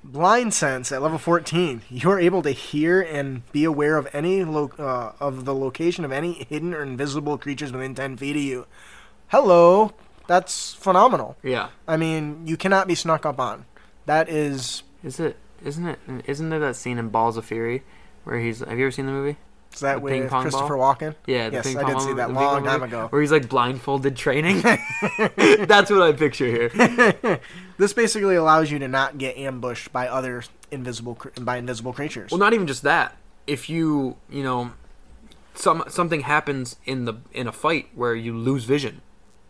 Blind 0.02 0.54
sense 0.54 0.90
at 0.92 1.02
level 1.02 1.18
14, 1.18 1.82
you 1.90 2.10
are 2.10 2.18
able 2.18 2.42
to 2.42 2.50
hear 2.52 3.00
and 3.02 3.42
be 3.52 3.64
aware 3.64 3.96
of 3.96 4.08
any 4.12 4.44
lo- 4.44 4.70
uh, 4.78 5.12
of 5.20 5.44
the 5.44 5.54
location 5.54 6.04
of 6.04 6.12
any 6.12 6.46
hidden 6.48 6.72
or 6.72 6.82
invisible 6.82 7.36
creatures 7.36 7.70
within 7.72 7.94
10 7.94 8.16
feet 8.16 8.36
of 8.36 8.42
you. 8.42 8.66
Hello, 9.28 9.92
that's 10.26 10.72
phenomenal. 10.74 11.36
yeah 11.42 11.68
I 11.86 11.96
mean, 11.96 12.46
you 12.46 12.56
cannot 12.56 12.88
be 12.88 12.94
snuck 12.94 13.26
up 13.26 13.38
on. 13.38 13.66
That 14.06 14.28
is 14.28 14.82
is 15.04 15.20
it 15.20 15.36
isn't 15.62 15.86
it 15.86 15.98
isn't 16.26 16.48
there 16.50 16.58
that 16.58 16.76
scene 16.76 16.98
in 16.98 17.10
balls 17.10 17.36
of 17.36 17.44
fury 17.44 17.82
where 18.24 18.38
he's 18.40 18.60
have 18.60 18.78
you 18.78 18.86
ever 18.86 18.90
seen 18.90 19.06
the 19.06 19.12
movie 19.12 19.36
is 19.72 19.80
that 19.80 19.94
The 19.96 20.00
with 20.00 20.30
Christopher 20.30 20.74
Walken? 20.74 21.14
yeah 21.26 21.48
Yes, 21.52 21.66
I 21.76 21.84
did 21.84 22.00
see 22.00 22.12
that 22.14 22.32
long 22.32 22.64
time 22.64 22.82
ago. 22.82 23.06
where 23.08 23.20
he's 23.22 23.32
like 23.32 23.48
blindfolded 23.48 24.16
training 24.16 24.60
that's 25.66 25.90
what 25.90 26.02
i 26.02 26.12
picture 26.12 26.46
here 26.46 27.40
This 27.78 27.94
basically 27.94 28.34
allows 28.36 28.70
you 28.70 28.78
to 28.80 28.88
not 28.88 29.16
get 29.16 29.38
ambushed 29.38 29.90
by 29.90 30.06
other 30.06 30.42
invisible 30.70 31.16
by 31.40 31.56
invisible 31.56 31.94
creatures. 31.94 32.30
Well, 32.30 32.38
not 32.38 32.52
even 32.52 32.66
just 32.66 32.82
that. 32.82 33.16
If 33.46 33.70
you, 33.70 34.16
you 34.28 34.42
know, 34.42 34.72
some 35.54 35.84
something 35.88 36.20
happens 36.20 36.76
in 36.84 37.06
the 37.06 37.14
in 37.32 37.46
a 37.48 37.52
fight 37.52 37.88
where 37.94 38.14
you 38.14 38.36
lose 38.36 38.64
vision, 38.64 39.00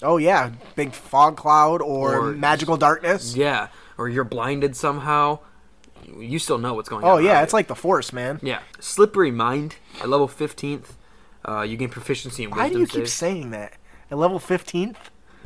oh 0.01 0.17
yeah, 0.17 0.53
big 0.77 0.93
fog 0.93 1.37
cloud 1.37 1.83
or, 1.83 2.29
Or- 2.29 2.33
magical 2.33 2.77
darkness. 2.77 3.35
yeah, 3.35 3.67
or 3.99 4.09
you're 4.09 4.23
blinded 4.23 4.77
somehow, 4.77 5.41
you 6.19 6.39
still 6.39 6.59
know 6.59 6.75
what's 6.75 6.89
going 6.89 7.05
on. 7.05 7.11
Oh 7.11 7.19
yeah, 7.19 7.43
it's 7.43 7.53
like 7.53 7.69
the 7.69 7.75
force, 7.75 8.13
man. 8.13 8.39
yeah, 8.43 8.61
slippery 8.79 9.31
mind 9.31 9.77
at 10.01 10.09
level 10.09 10.29
fifteenth. 10.29 10.97
Uh, 11.49 11.63
you 11.63 11.77
gain 11.77 11.89
proficiency 11.89 12.43
in 12.45 12.51
wisdom 12.51 12.65
Why 12.67 12.71
do 12.73 12.79
you 12.79 12.87
keep 12.87 13.03
saves. 13.07 13.13
saying 13.15 13.51
that? 13.53 13.73
At 14.11 14.19
level 14.19 14.39
15th? 14.39 14.97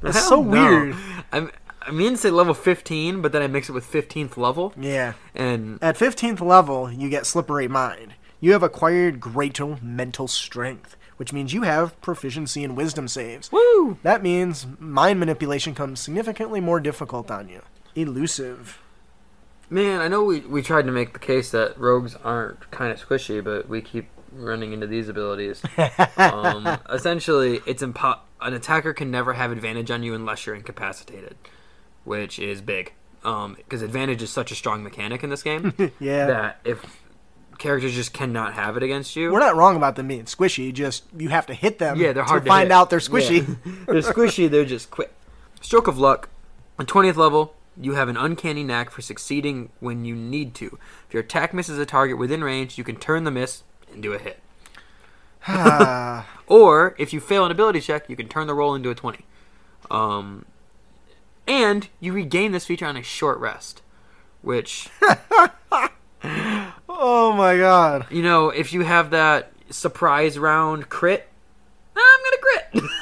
That's 0.03 0.27
so 0.27 0.43
no. 0.43 0.51
weird. 0.51 0.97
I'm, 1.33 1.53
I 1.83 1.93
mean 1.93 2.13
to 2.13 2.17
say 2.17 2.31
level 2.31 2.53
15, 2.53 3.23
but 3.23 3.31
then 3.31 3.43
I 3.43 3.47
mix 3.47 3.69
it 3.69 3.73
with 3.73 3.85
15th 3.91 4.37
level, 4.37 4.73
Yeah. 4.77 5.13
and 5.37 5.79
At 5.81 5.97
15th 5.97 6.41
level, 6.41 6.91
you 6.91 7.09
get 7.09 7.27
Slippery 7.27 7.69
Mind. 7.69 8.15
You 8.41 8.53
have 8.55 8.63
acquired 8.65 9.21
greater 9.21 9.77
mental 9.81 10.27
strength, 10.27 10.97
which 11.17 11.33
means 11.33 11.53
you 11.55 11.63
have 11.63 11.99
proficiency 12.01 12.65
in 12.65 12.75
wisdom 12.75 13.07
saves. 13.07 13.53
woo! 13.53 13.97
That 14.03 14.21
means 14.21 14.67
mind 14.81 15.21
manipulation 15.21 15.77
comes 15.77 16.01
significantly 16.01 16.61
more 16.61 16.81
difficult 16.81 17.31
on 17.31 17.49
you. 17.49 17.63
Elusive. 17.95 18.81
Man, 19.75 20.01
I 20.01 20.07
know 20.07 20.23
we, 20.23 20.39
we 20.39 20.63
tried 20.63 20.87
to 20.87 20.93
make 20.93 21.15
the 21.15 21.19
case 21.19 21.51
that 21.51 21.77
rogues 21.81 22.15
aren't 22.23 22.71
kind 22.71 22.93
of 22.93 23.05
squishy, 23.05 23.43
but 23.43 23.69
we 23.69 23.81
keep 23.83 24.09
running 24.31 24.73
into 24.73 24.87
these 24.87 25.09
abilities. 25.09 25.61
um, 26.17 26.79
essentially, 26.93 27.61
it's 27.67 27.83
impo- 27.83 28.21
an 28.41 28.55
attacker 28.55 28.93
can 28.93 29.11
never 29.11 29.33
have 29.33 29.51
advantage 29.51 29.91
on 29.91 30.05
you 30.05 30.15
unless 30.15 30.47
you're 30.47 30.55
incapacitated, 30.55 31.35
which 32.05 32.39
is 32.39 32.61
big. 32.61 32.93
Because 33.25 33.83
advantage 33.83 34.23
is 34.23 34.31
such 34.31 34.53
a 34.53 34.55
strong 34.55 34.85
mechanic 34.85 35.25
in 35.25 35.31
this 35.31 35.43
game 35.43 35.73
Yeah. 35.99 36.27
that 36.27 36.61
if 36.65 37.01
characters 37.59 37.95
just 37.95 38.13
cannot 38.13 38.55
have 38.55 38.77
it 38.77 38.85
against 38.85 39.17
you, 39.17 39.33
We're 39.33 39.41
not 39.41 39.57
wrong 39.57 39.75
about 39.75 39.97
them 39.97 40.07
being 40.07 40.27
squishy, 40.27 40.73
just 40.73 41.03
you 41.19 41.31
have 41.31 41.47
to 41.47 41.55
hit 41.55 41.81
them 41.81 41.99
yeah, 42.01 42.13
they're 42.13 42.23
hard 42.23 42.43
to 42.43 42.45
to 42.45 42.49
find 42.49 42.67
hit. 42.69 42.73
out 42.73 42.91
they're 42.91 43.01
squishy. 43.01 43.49
Yeah. 43.49 43.73
they're 43.87 44.03
squishy. 44.03 44.49
They're 44.49 44.65
just 44.65 44.93
quick. 44.93 45.13
Stroke 45.63 45.89
of 45.89 45.99
luck. 45.99 46.29
On 46.79 46.87
twentieth 46.87 47.17
level, 47.17 47.55
you 47.81 47.95
have 47.95 48.09
an 48.09 48.17
uncanny 48.17 48.63
knack 48.63 48.91
for 48.91 49.03
succeeding 49.03 49.71
when 49.81 50.05
you 50.05 50.15
need 50.15 50.55
to. 50.57 50.79
If 51.09 51.15
your 51.15 51.23
attack 51.23 51.53
misses 51.53 51.79
a 51.79 51.87
target 51.87 52.19
within 52.19 52.45
range, 52.45 52.79
you 52.79 52.85
can 52.85 52.97
turn 52.97 53.25
the 53.25 53.31
miss 53.31 53.63
into 53.93 54.13
a 54.13 54.19
hit. 54.19 54.41
Or 56.47 56.95
if 56.99 57.13
you 57.13 57.21
fail 57.21 57.47
an 57.47 57.51
ability 57.51 57.81
check, 57.81 58.09
you 58.09 58.17
can 58.17 58.29
turn 58.29 58.47
the 58.47 58.55
roll 58.55 58.75
into 58.75 58.91
a 58.91 58.95
twenty. 58.95 59.25
Um, 59.91 60.45
and 61.47 61.89
you 62.01 62.13
regain 62.13 62.53
this 62.53 62.67
feature 62.67 62.87
on 62.87 62.97
a 62.97 63.03
short 63.03 63.39
rest, 63.39 63.83
which 64.43 64.89
oh 66.89 67.33
my 67.35 67.57
god. 67.57 68.07
you 68.11 68.23
know 68.23 68.51
if 68.51 68.73
you 68.73 68.83
have 68.83 69.11
that 69.11 69.53
surprise 69.71 70.39
round 70.39 70.89
crit, 70.91 71.29
I'm 71.97 72.21
gonna 72.25 72.37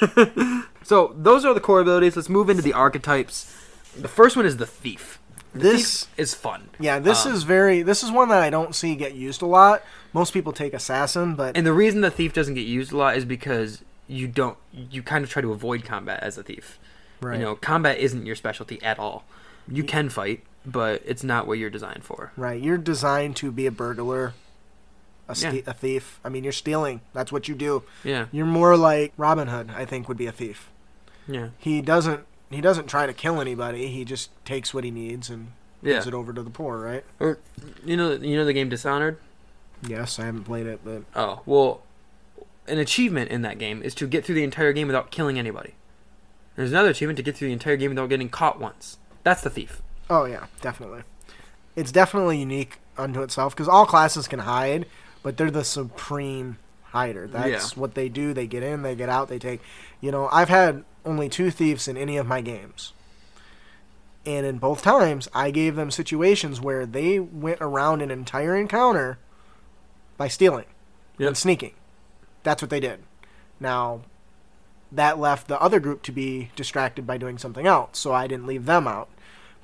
crit. 0.08 0.64
so 0.84 1.14
those 1.16 1.44
are 1.44 1.54
the 1.54 1.60
core 1.60 1.80
abilities. 1.80 2.16
Let's 2.16 2.28
move 2.28 2.48
into 2.48 2.62
the 2.62 2.72
archetypes. 2.72 3.56
The 3.96 4.08
first 4.08 4.36
one 4.36 4.46
is 4.46 4.56
the 4.56 4.66
thief. 4.66 5.18
The 5.52 5.58
This- 5.60 6.04
thief 6.04 6.12
is 6.18 6.34
fun. 6.34 6.70
Yeah, 6.80 6.98
this 6.98 7.26
Um, 7.26 7.32
is 7.34 7.42
very 7.42 7.82
this 7.82 8.02
is 8.02 8.10
one 8.10 8.28
that 8.30 8.42
I 8.42 8.48
don't 8.50 8.74
see 8.74 8.94
get 8.94 9.14
used 9.14 9.42
a 9.42 9.46
lot. 9.46 9.82
Most 10.12 10.32
people 10.32 10.52
take 10.52 10.72
assassin, 10.74 11.34
but 11.34 11.56
And 11.56 11.66
the 11.66 11.72
reason 11.74 12.00
the 12.00 12.10
thief 12.10 12.32
doesn't 12.32 12.54
get 12.54 12.66
used 12.66 12.92
a 12.92 12.96
lot 12.96 13.16
is 13.16 13.24
because 13.24 13.82
you 14.08 14.26
don't 14.28 14.56
you 14.72 15.02
kind 15.02 15.24
of 15.24 15.30
try 15.30 15.42
to 15.42 15.52
avoid 15.52 15.84
combat 15.84 16.20
as 16.22 16.38
a 16.38 16.42
thief. 16.42 16.78
Right. 17.20 17.38
You 17.38 17.44
know, 17.44 17.54
combat 17.54 17.98
isn't 17.98 18.24
your 18.26 18.34
specialty 18.36 18.82
at 18.82 18.98
all. 18.98 19.24
You 19.68 19.84
can 19.84 20.08
fight, 20.08 20.42
but 20.66 21.02
it's 21.04 21.22
not 21.22 21.46
what 21.46 21.58
you're 21.58 21.70
designed 21.70 22.02
for. 22.04 22.32
right, 22.36 22.60
you're 22.60 22.78
designed 22.78 23.36
to 23.36 23.52
be 23.52 23.66
a 23.66 23.70
burglar, 23.70 24.32
a, 25.28 25.34
ste- 25.36 25.42
Yeah. 25.44 25.60
a 25.68 25.74
thief. 25.74 26.18
I 26.24 26.28
mean, 26.30 26.42
you're 26.44 26.52
stealing. 26.52 27.00
That's 27.12 27.30
what 27.30 27.46
you 27.46 27.54
do. 27.54 27.84
Yeah. 28.02 28.26
You're 28.32 28.46
more 28.46 28.76
like 28.76 29.12
Robin 29.16 29.48
Hood, 29.48 29.70
I 29.76 29.84
think 29.84 30.08
would 30.08 30.16
be 30.16 30.26
a 30.26 30.32
thief. 30.32 30.68
Yeah. 31.28 31.48
He 31.58 31.80
doesn't 31.80 32.24
he 32.54 32.60
doesn't 32.60 32.86
try 32.86 33.06
to 33.06 33.12
kill 33.12 33.40
anybody. 33.40 33.88
He 33.88 34.04
just 34.04 34.30
takes 34.44 34.72
what 34.74 34.84
he 34.84 34.90
needs 34.90 35.28
and 35.30 35.52
Yeah. 35.82 35.94
gives 35.94 36.06
it 36.06 36.14
over 36.14 36.32
to 36.32 36.42
the 36.42 36.50
poor, 36.50 36.78
right? 36.78 37.04
Or 37.20 37.38
you 37.84 37.96
know 37.96 38.12
you 38.12 38.36
know 38.36 38.44
the 38.44 38.52
game 38.52 38.68
Dishonored? 38.68 39.18
Yes, 39.86 40.18
I 40.18 40.26
haven't 40.26 40.44
played 40.44 40.66
it, 40.66 40.80
but 40.84 41.02
Oh, 41.16 41.42
well 41.46 41.82
an 42.68 42.78
achievement 42.78 43.30
in 43.30 43.42
that 43.42 43.58
game 43.58 43.82
is 43.82 43.92
to 43.96 44.06
get 44.06 44.24
through 44.24 44.36
the 44.36 44.44
entire 44.44 44.72
game 44.72 44.86
without 44.86 45.10
killing 45.10 45.36
anybody. 45.38 45.74
There's 46.54 46.70
another 46.70 46.90
achievement 46.90 47.16
to 47.16 47.22
get 47.24 47.36
through 47.36 47.48
the 47.48 47.52
entire 47.52 47.76
game 47.76 47.90
without 47.90 48.08
getting 48.08 48.28
caught 48.28 48.60
once. 48.60 48.98
That's 49.24 49.42
the 49.42 49.50
thief. 49.50 49.82
oh 50.10 50.24
yeah, 50.26 50.46
definitely. 50.60 51.02
It's 51.74 51.90
definitely 51.90 52.38
unique 52.38 52.78
unto 52.98 53.22
itself 53.22 53.54
because 53.54 53.66
all 53.68 53.86
classes 53.86 54.28
can 54.28 54.40
hide, 54.40 54.86
but 55.22 55.36
they're 55.38 55.50
the 55.50 55.64
supreme 55.64 56.58
hider. 56.84 57.26
That's 57.26 57.72
Yeah. 57.74 57.80
what 57.80 57.94
they 57.94 58.08
do. 58.10 58.32
They 58.34 58.46
get 58.46 58.62
in, 58.62 58.82
they 58.82 58.94
get 58.94 59.08
out, 59.08 59.28
they 59.28 59.38
take. 59.38 59.60
You 60.02 60.10
know, 60.12 60.28
I've 60.30 60.50
had 60.50 60.84
only 61.04 61.28
two 61.28 61.50
thieves 61.50 61.88
in 61.88 61.96
any 61.96 62.16
of 62.16 62.26
my 62.26 62.40
games. 62.40 62.92
And 64.24 64.46
in 64.46 64.58
both 64.58 64.82
times, 64.82 65.28
I 65.34 65.50
gave 65.50 65.74
them 65.74 65.90
situations 65.90 66.60
where 66.60 66.86
they 66.86 67.18
went 67.18 67.58
around 67.60 68.02
an 68.02 68.10
entire 68.10 68.56
encounter 68.56 69.18
by 70.16 70.28
stealing 70.28 70.66
Yep. 71.18 71.26
and 71.28 71.36
sneaking. 71.36 71.72
That's 72.42 72.62
what 72.62 72.70
they 72.70 72.80
did. 72.80 73.00
Now, 73.58 74.02
that 74.92 75.18
left 75.18 75.48
the 75.48 75.60
other 75.60 75.80
group 75.80 76.02
to 76.02 76.12
be 76.12 76.50
distracted 76.54 77.06
by 77.06 77.16
doing 77.16 77.38
something 77.38 77.66
else, 77.66 77.98
so 77.98 78.12
I 78.12 78.26
didn't 78.26 78.46
leave 78.46 78.66
them 78.66 78.86
out. 78.86 79.08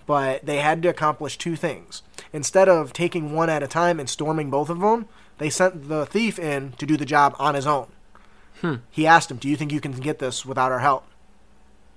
But 0.07 0.47
they 0.47 0.57
had 0.59 0.83
to 0.83 0.89
accomplish 0.89 1.37
two 1.37 1.55
things. 1.55 2.03
Instead 2.33 2.69
of 2.69 2.93
taking 2.93 3.33
one 3.33 3.51
at 3.51 3.63
a 3.63 3.69
time 3.69 4.01
and 4.01 4.09
storming 4.09 4.51
both 4.51 4.71
of 4.71 4.81
them, 4.81 5.07
they 5.37 5.51
sent 5.51 5.89
the 5.89 6.07
thief 6.07 6.39
in 6.39 6.73
to 6.73 6.87
do 6.87 6.97
the 6.97 7.05
job 7.05 7.37
on 7.39 7.55
his 7.55 7.67
own. 7.67 7.89
Hmm. 8.61 8.77
He 8.91 9.07
asked 9.07 9.31
him, 9.31 9.37
Do 9.37 9.49
you 9.49 9.57
think 9.57 9.71
you 9.71 9.81
can 9.81 9.93
get 9.93 10.19
this 10.19 10.45
without 10.47 10.73
our 10.73 10.81
help? 10.81 11.05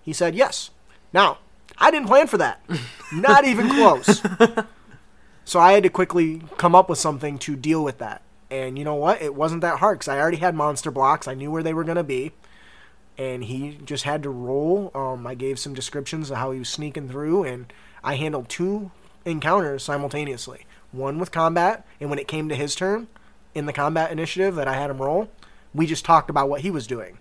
He 0.04 0.14
said, 0.14 0.36
Yes. 0.36 0.72
Now, 1.14 1.40
I 1.78 1.92
didn't 1.92 2.08
plan 2.08 2.28
for 2.28 2.38
that. 2.38 2.62
Not 3.14 3.46
even 3.46 3.70
close. 3.70 4.22
So 5.44 5.60
I 5.60 5.74
had 5.74 5.84
to 5.84 5.90
quickly 5.90 6.44
come 6.58 6.76
up 6.76 6.88
with 6.90 7.00
something 7.00 7.38
to 7.40 7.56
deal 7.56 7.84
with 7.84 7.98
that. 7.98 8.22
And 8.50 8.78
you 8.78 8.84
know 8.86 8.96
what? 8.96 9.22
It 9.22 9.36
wasn't 9.36 9.62
that 9.62 9.80
hard 9.80 10.00
because 10.00 10.08
I 10.08 10.20
already 10.20 10.38
had 10.38 10.56
monster 10.56 10.92
blocks. 10.92 11.28
I 11.28 11.34
knew 11.34 11.52
where 11.52 11.64
they 11.64 11.74
were 11.74 11.84
going 11.84 11.98
to 11.98 12.04
be. 12.04 12.32
And 13.18 13.44
he 13.44 13.80
just 13.84 14.04
had 14.04 14.24
to 14.24 14.30
roll. 14.30 14.92
Um, 14.96 15.26
I 15.28 15.36
gave 15.36 15.60
some 15.60 15.74
descriptions 15.74 16.32
of 16.32 16.38
how 16.38 16.52
he 16.52 16.60
was 16.60 16.70
sneaking 16.70 17.10
through, 17.10 17.44
and 17.44 17.72
I 18.04 18.16
handled 18.16 18.50
two 18.50 18.92
encounters 19.26 19.84
simultaneously. 19.84 20.66
one 20.92 21.20
with 21.20 21.32
combat, 21.32 21.86
and 22.00 22.10
when 22.10 22.20
it 22.20 22.28
came 22.28 22.50
to 22.50 22.56
his 22.56 22.76
turn 22.76 23.08
in 23.56 23.66
the 23.66 23.74
combat 23.74 24.12
initiative 24.12 24.56
that 24.56 24.68
I 24.68 24.74
had 24.74 24.90
him 24.90 25.02
roll, 25.02 25.30
we 25.74 25.86
just 25.86 26.04
talked 26.06 26.30
about 26.30 26.50
what 26.50 26.62
he 26.62 26.72
was 26.72 26.86
doing, 26.88 27.18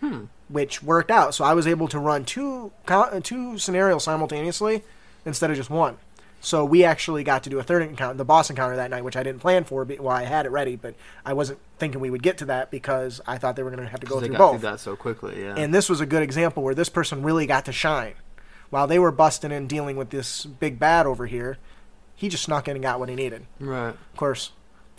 Hmm. 0.00 0.24
Which 0.52 0.82
worked 0.82 1.10
out. 1.10 1.34
So 1.34 1.44
I 1.44 1.54
was 1.54 1.66
able 1.66 1.88
to 1.88 1.98
run 1.98 2.24
two 2.24 2.70
uh, 2.88 3.20
two 3.20 3.58
scenarios 3.58 4.04
simultaneously 4.04 4.84
instead 5.24 5.50
of 5.50 5.56
just 5.56 5.70
one. 5.70 5.96
So 6.44 6.64
we 6.64 6.82
actually 6.82 7.22
got 7.22 7.44
to 7.44 7.50
do 7.50 7.60
a 7.60 7.62
third 7.62 7.82
encounter, 7.82 8.16
the 8.18 8.24
boss 8.24 8.50
encounter 8.50 8.74
that 8.74 8.90
night, 8.90 9.04
which 9.04 9.16
I 9.16 9.22
didn't 9.22 9.40
plan 9.40 9.62
for. 9.62 9.84
but- 9.84 10.00
Well, 10.00 10.14
I 10.16 10.24
had 10.24 10.44
it 10.44 10.48
ready, 10.50 10.74
but 10.74 10.96
I 11.24 11.34
wasn't 11.34 11.60
thinking 11.78 12.00
we 12.00 12.10
would 12.10 12.22
get 12.22 12.38
to 12.38 12.44
that 12.46 12.70
because 12.72 13.20
I 13.28 13.38
thought 13.38 13.54
they 13.54 13.62
were 13.62 13.70
going 13.70 13.82
to 13.84 13.88
have 13.88 14.00
to 14.00 14.06
go 14.06 14.18
they 14.18 14.26
through 14.26 14.36
got 14.38 14.52
both. 14.52 14.60
through 14.60 14.70
that 14.70 14.80
so 14.80 14.96
quickly. 14.96 15.40
Yeah. 15.40 15.54
And 15.56 15.72
this 15.72 15.88
was 15.88 16.00
a 16.00 16.06
good 16.06 16.22
example 16.22 16.64
where 16.64 16.74
this 16.74 16.88
person 16.88 17.22
really 17.22 17.46
got 17.46 17.64
to 17.66 17.72
shine. 17.72 18.14
While 18.70 18.88
they 18.88 18.98
were 18.98 19.12
busting 19.12 19.52
and 19.52 19.68
dealing 19.68 19.96
with 19.96 20.10
this 20.10 20.44
big 20.44 20.80
bad 20.80 21.06
over 21.06 21.26
here, 21.26 21.58
he 22.16 22.28
just 22.28 22.42
snuck 22.42 22.66
in 22.66 22.74
and 22.76 22.82
got 22.82 22.98
what 22.98 23.08
he 23.08 23.14
needed. 23.14 23.46
right. 23.60 23.90
Of 23.90 24.16
course, 24.16 24.50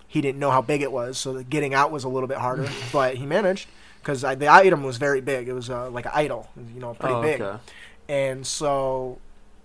he 0.08 0.22
didn't 0.22 0.40
know 0.40 0.52
how 0.52 0.62
big 0.62 0.82
it 0.82 0.92
was, 0.94 1.18
so 1.18 1.34
the 1.34 1.44
getting 1.44 1.74
out 1.74 1.92
was 1.92 2.04
a 2.06 2.10
little 2.10 2.28
bit 2.28 2.38
harder, 2.38 2.70
but 2.94 3.16
he 3.16 3.26
managed 3.26 3.68
because 4.04 4.22
the 4.22 4.52
item 4.52 4.84
was 4.84 4.98
very 4.98 5.22
big. 5.22 5.48
It 5.48 5.54
was 5.54 5.70
uh, 5.70 5.90
like 5.90 6.06
an 6.06 6.12
idol, 6.14 6.50
you 6.74 6.82
know, 6.82 6.94
pretty 6.94 7.16
oh, 7.16 7.22
big. 7.22 7.42
okay. 7.42 7.60
And 8.10 8.46
so 8.46 9.18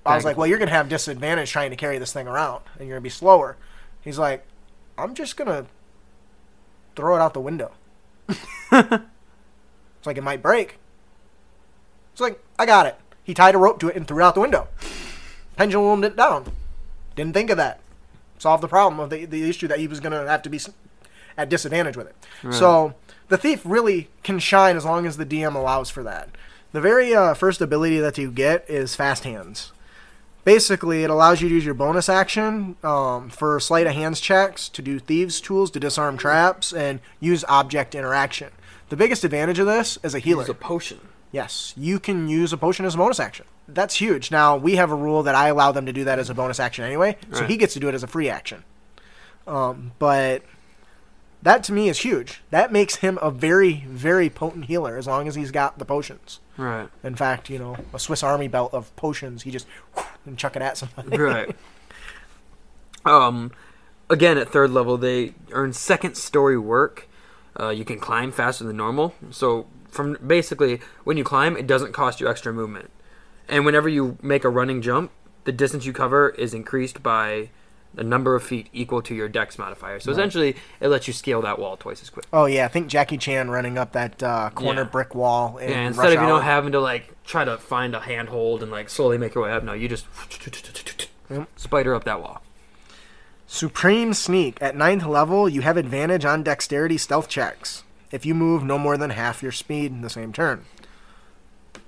I 0.06 0.14
was 0.14 0.24
like, 0.24 0.36
well, 0.36 0.46
you're 0.46 0.58
going 0.58 0.68
to 0.68 0.74
have 0.74 0.88
disadvantage 0.88 1.50
trying 1.50 1.70
to 1.70 1.76
carry 1.76 1.98
this 1.98 2.12
thing 2.12 2.28
around, 2.28 2.62
and 2.78 2.86
you're 2.86 2.94
going 2.94 3.02
to 3.02 3.04
be 3.04 3.10
slower. 3.10 3.56
He's 4.00 4.18
like, 4.18 4.46
I'm 4.96 5.14
just 5.14 5.36
going 5.36 5.48
to 5.48 5.66
throw 6.94 7.16
it 7.16 7.20
out 7.20 7.34
the 7.34 7.40
window. 7.40 7.72
it's 8.28 10.06
like, 10.06 10.16
it 10.16 10.22
might 10.22 10.40
break. 10.40 10.78
It's 12.12 12.20
like, 12.20 12.40
I 12.58 12.64
got 12.64 12.86
it. 12.86 12.96
He 13.24 13.34
tied 13.34 13.56
a 13.56 13.58
rope 13.58 13.80
to 13.80 13.88
it 13.88 13.96
and 13.96 14.06
threw 14.06 14.20
it 14.20 14.26
out 14.26 14.34
the 14.34 14.40
window. 14.40 14.68
Pendulum 15.56 16.04
it 16.04 16.16
down. 16.16 16.52
Didn't 17.16 17.34
think 17.34 17.50
of 17.50 17.56
that. 17.56 17.80
Solved 18.38 18.62
the 18.62 18.68
problem 18.68 19.00
of 19.00 19.10
the, 19.10 19.24
the 19.24 19.50
issue 19.50 19.66
that 19.66 19.80
he 19.80 19.88
was 19.88 19.98
going 19.98 20.12
to 20.12 20.30
have 20.30 20.42
to 20.42 20.48
be 20.48 20.60
at 21.36 21.48
disadvantage 21.48 21.96
with 21.96 22.06
it. 22.06 22.16
So 22.54 22.94
the 23.28 23.36
thief 23.38 23.62
really 23.64 24.08
can 24.22 24.38
shine 24.38 24.76
as 24.76 24.84
long 24.84 25.06
as 25.06 25.16
the 25.16 25.26
DM 25.26 25.54
allows 25.54 25.90
for 25.90 26.02
that. 26.02 26.30
The 26.72 26.80
very 26.80 27.14
uh, 27.14 27.34
first 27.34 27.60
ability 27.60 27.98
that 28.00 28.18
you 28.18 28.30
get 28.30 28.68
is 28.68 28.94
Fast 28.94 29.24
Hands. 29.24 29.72
Basically, 30.44 31.02
it 31.04 31.10
allows 31.10 31.40
you 31.42 31.48
to 31.48 31.54
use 31.54 31.64
your 31.64 31.74
bonus 31.74 32.08
action 32.08 32.76
um, 32.82 33.28
for 33.28 33.58
sleight 33.60 33.86
of 33.86 33.92
hands 33.94 34.20
checks, 34.20 34.68
to 34.70 34.80
do 34.80 34.98
thieves' 34.98 35.40
tools, 35.40 35.70
to 35.72 35.80
disarm 35.80 36.16
traps, 36.16 36.72
and 36.72 37.00
use 37.20 37.44
object 37.48 37.94
interaction. 37.94 38.50
The 38.88 38.96
biggest 38.96 39.24
advantage 39.24 39.58
of 39.58 39.66
this 39.66 39.98
is 40.02 40.14
a 40.14 40.18
healer. 40.18 40.42
Use 40.42 40.48
a 40.50 40.54
potion. 40.54 41.00
Yes, 41.32 41.74
you 41.76 42.00
can 42.00 42.28
use 42.28 42.54
a 42.54 42.56
potion 42.56 42.86
as 42.86 42.94
a 42.94 42.98
bonus 42.98 43.20
action. 43.20 43.44
That's 43.66 43.96
huge. 43.96 44.30
Now, 44.30 44.56
we 44.56 44.76
have 44.76 44.90
a 44.90 44.94
rule 44.94 45.22
that 45.24 45.34
I 45.34 45.48
allow 45.48 45.72
them 45.72 45.84
to 45.84 45.92
do 45.92 46.04
that 46.04 46.18
as 46.18 46.30
a 46.30 46.34
bonus 46.34 46.58
action 46.58 46.84
anyway, 46.84 47.18
so 47.32 47.40
Right. 47.40 47.50
he 47.50 47.56
gets 47.58 47.74
to 47.74 47.80
do 47.80 47.88
it 47.88 47.94
as 47.94 48.02
a 48.02 48.06
free 48.06 48.30
action. 48.30 48.64
Um, 49.46 49.92
but 49.98 50.42
that 51.42 51.62
to 51.64 51.72
me 51.72 51.88
is 51.88 52.00
huge. 52.00 52.42
That 52.50 52.72
makes 52.72 52.96
him 52.96 53.18
a 53.22 53.30
very, 53.30 53.84
very 53.88 54.28
potent 54.28 54.66
healer 54.66 54.96
as 54.96 55.06
long 55.06 55.28
as 55.28 55.34
he's 55.34 55.50
got 55.50 55.78
the 55.78 55.84
potions. 55.84 56.40
Right. 56.56 56.88
In 57.04 57.14
fact, 57.14 57.48
you 57.48 57.58
know, 57.58 57.76
a 57.94 57.98
Swiss 57.98 58.22
Army 58.22 58.48
belt 58.48 58.74
of 58.74 58.94
potions, 58.96 59.42
he 59.42 59.50
just 59.50 59.66
and 60.26 60.36
chuck 60.36 60.56
it 60.56 60.62
at 60.62 60.76
somebody. 60.76 61.16
right. 61.16 61.54
Um, 63.04 63.52
again, 64.10 64.36
at 64.38 64.50
third 64.50 64.70
level, 64.70 64.96
they 64.96 65.34
earn 65.52 65.72
second 65.72 66.16
story 66.16 66.58
work. 66.58 67.08
Uh, 67.58 67.70
you 67.70 67.84
can 67.84 67.98
climb 67.98 68.32
faster 68.32 68.64
than 68.64 68.76
normal. 68.76 69.14
So, 69.30 69.66
from 69.88 70.18
basically, 70.24 70.80
when 71.04 71.16
you 71.16 71.24
climb, 71.24 71.56
it 71.56 71.66
doesn't 71.66 71.92
cost 71.92 72.20
you 72.20 72.28
extra 72.28 72.52
movement. 72.52 72.90
And 73.48 73.64
whenever 73.64 73.88
you 73.88 74.18
make 74.20 74.44
a 74.44 74.50
running 74.50 74.82
jump, 74.82 75.10
the 75.44 75.52
distance 75.52 75.86
you 75.86 75.92
cover 75.92 76.28
is 76.30 76.52
increased 76.52 77.02
by 77.02 77.50
the 77.98 78.04
number 78.04 78.36
of 78.36 78.44
feet 78.44 78.68
equal 78.72 79.02
to 79.02 79.12
your 79.14 79.28
dex 79.28 79.58
modifier. 79.58 79.98
So, 79.98 80.12
essentially, 80.12 80.54
it 80.80 80.86
lets 80.86 81.08
you 81.08 81.12
scale 81.12 81.42
that 81.42 81.58
wall 81.58 81.76
twice 81.76 82.00
as 82.00 82.08
quick. 82.10 82.26
Oh 82.32 82.46
yeah, 82.46 82.64
I 82.64 82.68
think 82.68 82.86
Jackie 82.86 83.18
Chan 83.18 83.50
running 83.50 83.76
up 83.76 83.90
that 83.92 84.22
uh, 84.22 84.50
corner 84.54 84.82
Yeah. 84.82 84.88
brick 84.88 85.14
wall. 85.16 85.58
In 85.58 85.68
Yeah, 85.68 85.86
instead 85.88 86.02
Rush 86.04 86.14
of 86.14 86.22
you 86.22 86.28
know 86.28 86.38
having 86.38 86.72
to 86.72 86.80
like 86.80 87.12
try 87.24 87.44
to 87.44 87.58
find 87.58 87.94
a 87.96 88.00
handhold 88.00 88.62
and 88.62 88.70
like 88.70 88.88
slowly 88.88 89.18
make 89.18 89.34
your 89.34 89.44
way 89.44 89.50
up, 89.52 89.64
no, 89.64 89.72
you 89.72 89.88
just 89.88 90.06
Yep. 91.28 91.48
spider 91.56 91.94
up 91.94 92.04
that 92.04 92.20
wall. 92.22 92.40
Supreme 93.48 94.14
Sneak. 94.14 94.58
At 94.62 94.76
ninth 94.76 95.04
level, 95.04 95.48
you 95.48 95.62
have 95.62 95.76
advantage 95.76 96.24
on 96.24 96.42
dexterity 96.42 96.98
stealth 96.98 97.28
checks 97.28 97.82
if 98.12 98.24
you 98.24 98.34
move 98.34 98.62
no 98.62 98.78
more 98.78 98.96
than 98.96 99.10
half 99.10 99.42
your 99.42 99.52
speed 99.52 99.90
in 99.90 100.02
the 100.02 100.10
same 100.10 100.32
turn. 100.32 100.64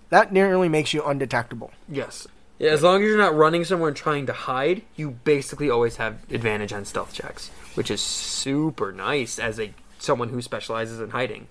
That 0.08 0.32
nearly 0.32 0.68
makes 0.68 0.92
you 0.92 1.04
undetectable. 1.04 1.70
Yes. 1.88 2.26
Yeah, 2.60 2.72
as 2.72 2.82
long 2.82 3.02
as 3.02 3.08
you're 3.08 3.16
not 3.16 3.34
running 3.34 3.64
somewhere 3.64 3.88
and 3.88 3.96
trying 3.96 4.26
to 4.26 4.34
hide, 4.34 4.82
you 4.94 5.12
basically 5.12 5.70
always 5.70 5.96
have 5.96 6.18
advantage 6.30 6.74
on 6.74 6.84
stealth 6.84 7.14
checks, 7.14 7.48
which 7.74 7.90
is 7.90 8.02
super 8.02 8.92
nice 8.92 9.38
as 9.38 9.58
a 9.58 9.72
someone 9.98 10.28
who 10.28 10.42
specializes 10.42 11.00
in 11.00 11.10
hiding. 11.10 11.48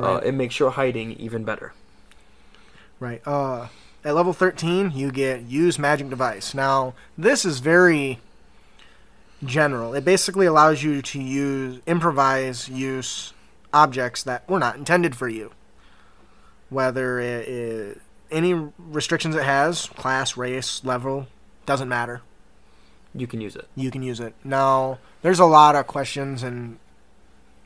Uh, 0.00 0.20
it 0.24 0.32
makes 0.32 0.60
your 0.60 0.70
hiding 0.70 1.12
even 1.14 1.42
better. 1.42 1.74
Right. 3.00 3.20
Uh, 3.26 3.68
at 4.04 4.14
level 4.14 4.32
13, 4.32 4.92
you 4.92 5.10
get 5.10 5.42
use 5.42 5.80
magic 5.80 6.08
device. 6.08 6.54
Now, 6.54 6.94
this 7.18 7.44
is 7.44 7.58
very 7.58 8.20
general. 9.44 9.94
It 9.94 10.04
basically 10.04 10.46
allows 10.46 10.84
you 10.84 11.02
to 11.02 11.20
use 11.20 11.80
improvise 11.86 12.68
use 12.68 13.32
objects 13.74 14.22
that 14.22 14.48
were 14.48 14.60
not 14.60 14.76
intended 14.76 15.16
for 15.16 15.28
you. 15.28 15.50
Whether 16.70 17.18
it 17.18 17.48
is 17.48 17.98
any 18.32 18.54
restrictions 18.78 19.34
it 19.36 19.44
has, 19.44 19.86
class, 19.86 20.36
race, 20.36 20.82
level, 20.84 21.26
doesn't 21.66 21.88
matter. 21.88 22.22
You 23.14 23.26
can 23.26 23.40
use 23.42 23.54
it. 23.56 23.68
you 23.76 23.90
can 23.90 24.02
use 24.02 24.20
it. 24.20 24.34
Now, 24.42 24.98
there's 25.20 25.38
a 25.38 25.44
lot 25.44 25.76
of 25.76 25.86
questions 25.86 26.42
and 26.42 26.78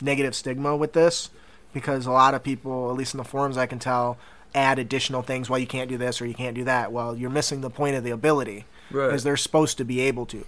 negative 0.00 0.34
stigma 0.34 0.76
with 0.76 0.92
this 0.92 1.30
because 1.72 2.04
a 2.06 2.10
lot 2.10 2.34
of 2.34 2.42
people, 2.42 2.90
at 2.90 2.96
least 2.96 3.14
in 3.14 3.18
the 3.18 3.24
forums, 3.24 3.56
I 3.56 3.66
can 3.66 3.78
tell, 3.78 4.18
add 4.54 4.78
additional 4.80 5.22
things. 5.22 5.48
Well, 5.48 5.58
you 5.60 5.66
can't 5.66 5.88
do 5.88 5.96
this 5.98 6.20
or 6.20 6.26
you 6.26 6.34
can't 6.34 6.54
do 6.56 6.64
that. 6.64 6.90
Well, 6.90 7.16
you're 7.16 7.30
missing 7.30 7.60
the 7.60 7.70
point 7.70 7.94
of 7.96 8.02
the 8.04 8.10
ability 8.10 8.64
Right. 8.90 9.06
because 9.06 9.22
they're 9.24 9.36
supposed 9.36 9.78
to 9.78 9.84
be 9.84 10.00
able 10.00 10.26
to. 10.26 10.44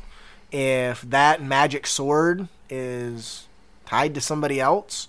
If 0.50 1.02
that 1.02 1.42
magic 1.42 1.86
sword 1.86 2.48
is 2.70 3.46
tied 3.86 4.14
to 4.14 4.20
somebody 4.20 4.60
else 4.60 5.08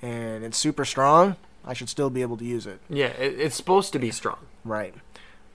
and 0.00 0.42
it's 0.44 0.56
super 0.56 0.84
strong, 0.84 1.36
I 1.68 1.74
should 1.74 1.90
still 1.90 2.08
be 2.08 2.22
able 2.22 2.38
to 2.38 2.44
use 2.44 2.66
it. 2.66 2.80
Yeah, 2.88 3.08
it, 3.08 3.38
it's 3.38 3.54
supposed 3.54 3.92
to 3.92 3.98
be 3.98 4.10
strong. 4.10 4.38
Right. 4.64 4.94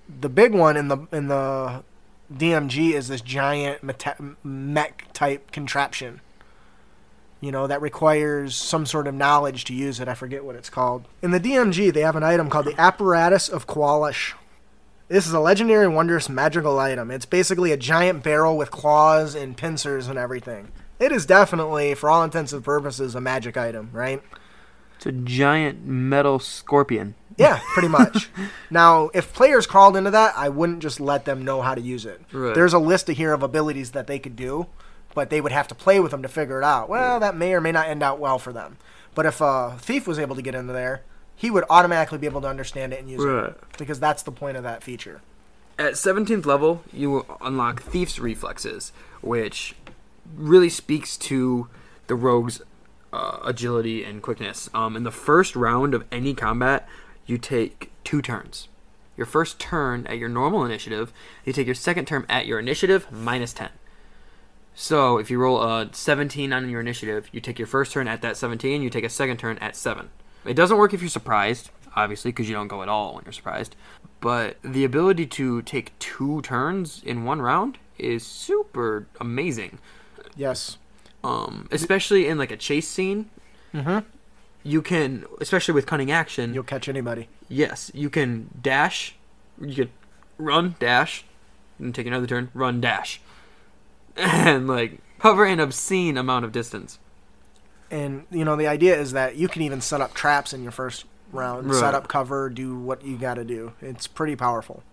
The 0.08 0.30
big 0.30 0.54
one 0.54 0.78
in 0.78 0.88
the 0.88 1.08
in 1.12 1.28
the 1.28 1.84
DMG 2.32 2.94
is 2.94 3.08
this 3.08 3.22
giant 3.22 3.84
meta- 3.84 4.36
mech 4.44 5.08
type 5.12 5.52
contraption. 5.52 6.22
You 7.42 7.52
know 7.52 7.68
that 7.68 7.82
requires 7.82 8.56
some 8.56 8.86
sort 8.86 9.08
of 9.08 9.16
knowledge 9.16 9.66
to 9.66 9.74
use 9.74 10.00
it. 10.00 10.08
I 10.08 10.14
forget 10.14 10.46
what 10.46 10.56
it's 10.56 10.70
called. 10.70 11.06
In 11.22 11.32
the 11.32 11.40
DMG, 11.40 11.92
they 11.92 12.02
have 12.02 12.16
an 12.16 12.24
item 12.24 12.50
called 12.50 12.66
the 12.66 12.80
Apparatus 12.80 13.50
of 13.50 13.66
Kwalish. 13.66 14.34
This 15.10 15.28
is 15.28 15.34
a 15.34 15.40
legendary, 15.40 15.88
wondrous, 15.88 16.30
magical 16.30 16.80
item. 16.80 17.12
It's 17.12 17.26
basically 17.26 17.72
a 17.72 17.78
giant 17.78 18.24
barrel 18.24 18.56
with 18.56 18.72
claws 18.72 19.36
and 19.36 19.58
pincers 19.58 20.08
and 20.08 20.18
everything. 20.18 20.72
It 21.00 21.12
is 21.12 21.26
definitely, 21.26 21.96
for 21.96 22.10
all 22.10 22.24
intents 22.24 22.54
and 22.54 22.64
purposes, 22.64 23.14
a 23.14 23.22
magic 23.22 23.58
item, 23.58 23.90
right? 23.92 24.24
It's 25.06 25.06
a 25.06 25.12
giant 25.12 25.86
metal 25.86 26.40
scorpion. 26.40 27.16
Yeah, 27.38 27.60
pretty 27.74 27.88
much. 28.00 28.30
now, 28.70 29.10
if 29.14 29.34
players 29.34 29.68
crawled 29.68 29.98
into 29.98 30.12
that, 30.12 30.34
I 30.38 30.50
wouldn't 30.50 30.80
just 30.82 31.00
let 31.00 31.26
them 31.26 31.44
know 31.44 31.62
how 31.62 31.76
to 31.76 31.82
use 31.82 32.06
it. 32.06 32.22
Right. 32.32 32.56
There's 32.56 32.74
a 32.74 32.80
list 32.80 33.08
here 33.10 33.34
of 33.34 33.44
abilities 33.44 33.92
that 33.92 34.08
they 34.08 34.18
could 34.20 34.36
do, 34.36 34.68
but 35.14 35.30
they 35.30 35.42
would 35.42 35.52
have 35.52 35.68
to 35.68 35.76
play 35.76 36.00
with 36.00 36.12
them 36.12 36.22
to 36.22 36.30
figure 36.30 36.62
it 36.62 36.64
out. 36.64 36.88
Well, 36.90 37.20
that 37.20 37.36
may 37.36 37.54
or 37.54 37.60
may 37.62 37.72
not 37.72 37.88
end 37.88 38.02
out 38.02 38.20
well 38.20 38.40
for 38.40 38.54
them. 38.54 38.78
But 39.16 39.26
if 39.26 39.42
a 39.42 39.76
thief 39.80 40.08
was 40.08 40.20
able 40.20 40.36
to 40.36 40.42
get 40.42 40.56
into 40.56 40.74
there, 40.74 41.02
he 41.36 41.52
would 41.52 41.66
automatically 41.70 42.18
be 42.20 42.28
able 42.28 42.42
to 42.42 42.48
understand 42.48 42.94
it 42.94 43.00
and 43.02 43.10
use 43.10 43.24
Right. 43.24 43.50
it 43.50 43.62
because 43.78 44.00
that's 44.00 44.24
the 44.24 44.32
point 44.32 44.56
of 44.56 44.64
that 44.64 44.84
feature. 44.84 45.22
At 45.78 45.94
17th 45.94 46.46
level, 46.46 46.84
you 46.94 47.10
will 47.12 47.38
unlock 47.42 47.82
Thief's 47.82 48.20
Reflexes, 48.20 48.92
which 49.22 49.76
really 50.36 50.70
speaks 50.70 51.18
to 51.18 51.68
the 52.08 52.16
rogue's 52.16 52.62
uh, 53.14 53.38
agility 53.46 54.04
and 54.04 54.22
quickness. 54.22 54.70
Um, 54.74 54.98
in 54.98 55.04
the 55.04 55.12
first 55.12 55.56
round 55.56 55.94
of 55.94 56.04
any 56.12 56.34
combat, 56.34 56.88
you 57.26 57.38
take 57.38 57.92
two 58.04 58.22
turns. 58.22 58.68
Your 59.16 59.28
first 59.28 59.60
turn 59.60 60.08
at 60.08 60.18
your 60.18 60.30
normal 60.30 60.66
initiative, 60.66 61.14
you 61.46 61.54
take 61.54 61.68
your 61.68 61.76
second 61.76 62.08
turn 62.08 62.26
at 62.28 62.48
your 62.48 62.60
initiative 62.60 63.10
minus 63.12 63.54
10. 63.54 63.70
So 64.74 65.20
if 65.20 65.30
you 65.30 65.38
roll 65.38 65.62
a 65.62 65.90
17 65.92 66.52
on 66.52 66.68
your 66.70 66.82
initiative, 66.82 67.30
you 67.32 67.40
take 67.40 67.60
your 67.60 67.68
first 67.68 67.92
turn 67.92 68.08
at 68.08 68.24
that 68.24 68.36
17, 68.36 68.82
you 68.82 68.90
take 68.90 69.04
a 69.04 69.10
second 69.10 69.38
turn 69.38 69.60
at 69.60 69.76
7. 69.76 70.10
It 70.46 70.56
doesn't 70.56 70.78
work 70.78 70.96
if 70.96 71.02
you're 71.02 71.10
surprised, 71.10 71.70
obviously, 71.96 72.32
because 72.32 72.50
you 72.50 72.56
don't 72.56 72.68
go 72.68 72.82
at 72.82 72.90
all 72.90 73.14
when 73.14 73.24
you're 73.24 73.32
surprised. 73.32 73.76
But 74.20 74.58
the 74.64 74.84
ability 74.84 75.28
to 75.28 75.62
take 75.62 75.98
two 76.00 76.42
turns 76.42 77.04
in 77.06 77.24
one 77.24 77.42
round 77.42 77.78
is 78.00 78.26
super 78.26 79.08
amazing. 79.20 79.78
Yes. 80.36 80.78
Um, 81.24 81.68
especially 81.72 82.28
in 82.28 82.38
like 82.38 82.52
a 82.52 82.58
chase 82.58 82.88
scene, 82.88 83.30
Mm-hmm. 83.74 84.00
you 84.64 84.82
can, 84.84 85.26
especially 85.42 85.74
with 85.74 85.86
cunning 85.88 86.12
action, 86.12 86.54
You'll 86.54 86.64
catch 86.64 86.88
anybody. 86.88 87.28
yes, 87.50 87.90
you 87.94 88.10
can 88.10 88.50
dash, 88.62 89.16
you 89.60 89.74
could 89.74 89.90
run, 90.38 90.76
dash, 90.80 91.26
and 91.80 91.94
take 91.96 92.06
another 92.06 92.28
turn, 92.28 92.50
run, 92.54 92.80
dash. 92.82 93.20
and 94.18 94.68
like 94.68 95.00
cover 95.20 95.46
an 95.46 95.60
obscene 95.60 96.18
amount 96.18 96.46
of 96.46 96.52
distance. 96.52 97.00
And 97.90 98.26
you 98.32 98.44
know 98.46 98.56
the 98.56 98.68
idea 98.68 99.00
is 99.00 99.12
that 99.14 99.36
you 99.36 99.48
can 99.48 99.62
even 99.62 99.82
set 99.82 100.02
up 100.02 100.14
traps 100.14 100.54
in 100.54 100.62
your 100.64 100.72
first 100.72 101.06
round, 101.32 101.68
Right. 101.72 101.80
set 101.80 101.96
up 101.96 102.08
cover, 102.08 102.50
do 102.50 102.78
what 102.78 103.04
you 103.06 103.18
got 103.18 103.36
to 103.36 103.44
do. 103.44 103.74
It's 103.82 104.06
pretty 104.08 104.36
powerful. 104.36 104.84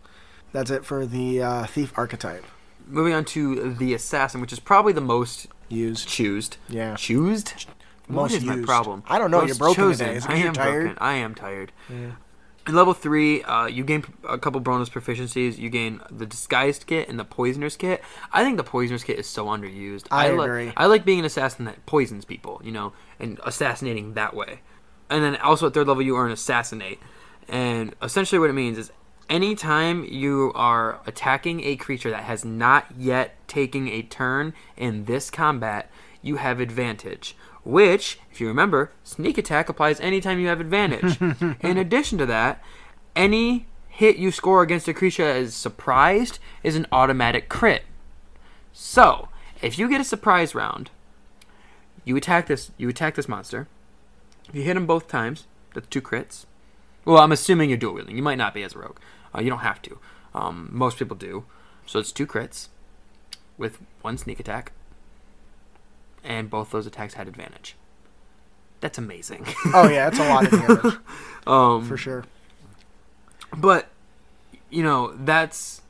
That's 0.52 0.70
it 0.70 0.84
for 0.84 1.04
the 1.06 1.42
uh, 1.42 1.66
thief 1.66 1.92
archetype 1.96 2.44
Moving 2.86 3.12
on 3.12 3.24
to 3.26 3.72
the 3.74 3.94
assassin, 3.94 4.40
which 4.40 4.52
is 4.52 4.58
probably 4.58 4.92
the 4.92 5.00
most 5.00 5.46
used. 5.70 6.08
choosed. 6.08 6.56
Yeah, 6.68 6.96
Choosed? 6.96 7.66
What 8.06 8.14
Most 8.22 8.34
is 8.34 8.44
my 8.44 8.54
used. 8.56 8.66
problem? 8.66 9.02
I 9.08 9.18
don't 9.18 9.30
know, 9.30 9.38
Most 9.40 9.48
you're 9.48 9.56
broken 9.56 9.74
chosen. 9.84 10.06
today. 10.06 10.16
Is 10.18 10.26
I 10.26 10.34
am 10.34 10.52
tired? 10.52 10.82
broken. 10.84 10.98
I 11.00 11.12
am 11.14 11.34
tired. 11.34 11.72
Yeah. 11.88 12.10
In 12.68 12.74
level 12.74 12.92
three, 12.92 13.42
uh, 13.44 13.66
you 13.66 13.84
gain 13.84 14.04
a 14.28 14.36
couple 14.38 14.60
bonus 14.60 14.88
proficiencies. 14.90 15.56
You 15.58 15.70
gain 15.70 16.00
the 16.10 16.26
disguised 16.26 16.86
kit 16.86 17.08
and 17.08 17.18
the 17.18 17.24
poisoner's 17.24 17.76
kit. 17.76 18.02
I 18.32 18.44
think 18.44 18.58
the 18.58 18.64
poisoner's 18.64 19.02
kit 19.02 19.18
is 19.18 19.26
so 19.26 19.46
underused. 19.46 20.06
I 20.10 20.30
li- 20.30 20.44
agree. 20.44 20.72
I 20.76 20.86
like 20.86 21.04
being 21.04 21.20
an 21.20 21.24
assassin 21.24 21.64
that 21.64 21.84
poisons 21.86 22.24
people, 22.24 22.60
you 22.62 22.70
know, 22.70 22.92
and 23.18 23.40
assassinating 23.44 24.14
that 24.14 24.34
way. 24.34 24.60
And 25.08 25.24
then 25.24 25.36
also 25.36 25.66
at 25.68 25.74
third 25.74 25.88
level, 25.88 26.02
you 26.02 26.16
earn 26.16 26.30
assassinate. 26.30 27.00
And 27.48 27.94
essentially, 28.02 28.38
what 28.38 28.50
it 28.50 28.54
means 28.54 28.76
is 28.78 28.92
anytime 29.30 30.04
you 30.04 30.52
are 30.54 31.00
attacking 31.06 31.64
a 31.64 31.76
creature 31.76 32.10
that 32.10 32.24
has 32.24 32.44
not 32.44 32.86
yet 32.98 33.36
taken 33.48 33.88
a 33.88 34.02
turn 34.02 34.52
in 34.76 35.04
this 35.04 35.30
combat, 35.30 35.90
you 36.20 36.36
have 36.36 36.60
advantage. 36.60 37.36
Which, 37.62 38.18
if 38.30 38.40
you 38.40 38.48
remember, 38.48 38.90
sneak 39.04 39.38
attack 39.38 39.68
applies 39.68 40.00
anytime 40.00 40.40
you 40.40 40.48
have 40.48 40.60
advantage. 40.60 41.20
in 41.60 41.78
addition 41.78 42.18
to 42.18 42.26
that, 42.26 42.62
any 43.14 43.66
hit 43.88 44.16
you 44.16 44.30
score 44.30 44.62
against 44.62 44.88
a 44.88 44.94
creature 44.94 45.24
that 45.24 45.36
is 45.36 45.54
surprised 45.54 46.38
is 46.62 46.76
an 46.76 46.86
automatic 46.90 47.48
crit. 47.48 47.84
So, 48.72 49.28
if 49.62 49.78
you 49.78 49.88
get 49.88 50.00
a 50.00 50.04
surprise 50.04 50.54
round, 50.54 50.90
you 52.04 52.16
attack 52.16 52.46
this 52.46 52.70
you 52.78 52.88
attack 52.88 53.14
this 53.14 53.28
monster. 53.28 53.68
If 54.48 54.54
you 54.54 54.62
hit 54.62 54.76
him 54.76 54.86
both 54.86 55.06
times, 55.06 55.46
that's 55.74 55.86
two 55.86 56.00
crits. 56.00 56.46
Well, 57.04 57.18
I'm 57.18 57.32
assuming 57.32 57.68
you're 57.68 57.78
dual 57.78 57.94
wielding. 57.94 58.16
You 58.16 58.22
might 58.22 58.38
not 58.38 58.54
be 58.54 58.62
as 58.62 58.74
a 58.74 58.78
rogue. 58.78 58.98
Uh, 59.34 59.40
you 59.40 59.50
don't 59.50 59.60
have 59.60 59.80
to. 59.82 59.98
Um, 60.34 60.68
most 60.72 60.98
people 60.98 61.16
do. 61.16 61.44
So 61.86 61.98
it's 61.98 62.12
two 62.12 62.26
crits 62.26 62.68
with 63.58 63.78
one 64.02 64.16
sneak 64.16 64.40
attack, 64.40 64.72
and 66.22 66.48
both 66.48 66.70
those 66.70 66.86
attacks 66.86 67.14
had 67.14 67.28
advantage. 67.28 67.76
That's 68.80 68.98
amazing. 68.98 69.46
Oh 69.74 69.88
yeah, 69.88 70.08
it's 70.08 70.18
a 70.18 70.28
lot 70.28 70.44
of 70.44 70.50
damage 70.50 70.94
um, 71.46 71.86
for 71.86 71.96
sure. 71.96 72.24
But 73.56 73.88
you 74.70 74.82
know, 74.82 75.14
that's 75.16 75.82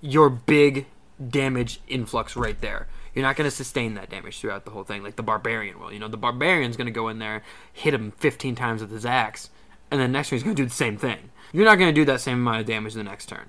your 0.00 0.28
big 0.30 0.86
damage 1.28 1.80
influx 1.88 2.36
right 2.36 2.60
there. 2.60 2.86
You're 3.14 3.24
not 3.24 3.36
going 3.36 3.48
to 3.48 3.54
sustain 3.54 3.94
that 3.94 4.10
damage 4.10 4.40
throughout 4.40 4.64
the 4.64 4.72
whole 4.72 4.82
thing, 4.82 5.02
like 5.02 5.16
the 5.16 5.22
barbarian 5.22 5.78
will. 5.78 5.92
You 5.92 6.00
know, 6.00 6.08
the 6.08 6.16
barbarian's 6.16 6.76
going 6.76 6.86
to 6.86 6.92
go 6.92 7.08
in 7.08 7.20
there, 7.20 7.42
hit 7.72 7.94
him 7.94 8.10
15 8.18 8.56
times 8.56 8.80
with 8.80 8.90
his 8.90 9.06
axe, 9.06 9.50
and 9.94 10.02
then 10.02 10.10
next 10.10 10.30
turn 10.30 10.38
he's 10.38 10.42
going 10.42 10.56
to 10.56 10.62
do 10.62 10.68
the 10.68 10.74
same 10.74 10.96
thing. 10.96 11.30
You're 11.52 11.64
not 11.64 11.78
going 11.78 11.88
to 11.88 12.00
do 12.00 12.04
that 12.06 12.20
same 12.20 12.38
amount 12.38 12.58
of 12.58 12.66
damage 12.66 12.94
the 12.94 13.04
next 13.04 13.28
turn, 13.28 13.46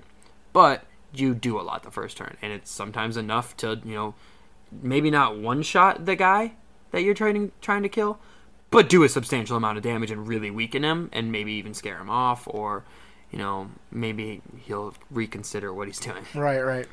but 0.52 0.84
you 1.12 1.34
do 1.34 1.58
a 1.58 1.62
lot 1.62 1.82
the 1.82 1.90
first 1.90 2.16
turn, 2.16 2.36
and 2.40 2.52
it's 2.52 2.70
sometimes 2.70 3.16
enough 3.16 3.56
to 3.56 3.80
you 3.84 3.94
know, 3.94 4.14
maybe 4.70 5.10
not 5.10 5.36
one 5.36 5.62
shot 5.62 6.06
the 6.06 6.14
guy 6.14 6.52
that 6.92 7.02
you're 7.02 7.14
trying 7.14 7.50
trying 7.60 7.82
to 7.82 7.88
kill, 7.88 8.20
but 8.70 8.88
do 8.88 9.02
a 9.02 9.08
substantial 9.08 9.56
amount 9.56 9.76
of 9.76 9.82
damage 9.82 10.12
and 10.12 10.28
really 10.28 10.52
weaken 10.52 10.84
him, 10.84 11.10
and 11.12 11.32
maybe 11.32 11.52
even 11.54 11.74
scare 11.74 11.98
him 11.98 12.08
off, 12.08 12.46
or 12.46 12.84
you 13.32 13.38
know, 13.38 13.70
maybe 13.90 14.40
he'll 14.66 14.94
reconsider 15.10 15.74
what 15.74 15.88
he's 15.88 15.98
doing. 15.98 16.24
Right, 16.36 16.60
right. 16.60 16.86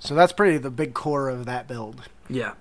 So 0.00 0.14
that's 0.14 0.34
pretty 0.34 0.58
the 0.58 0.70
big 0.70 0.92
core 0.92 1.30
of 1.30 1.46
that 1.46 1.66
build. 1.66 2.02
Yeah. 2.28 2.54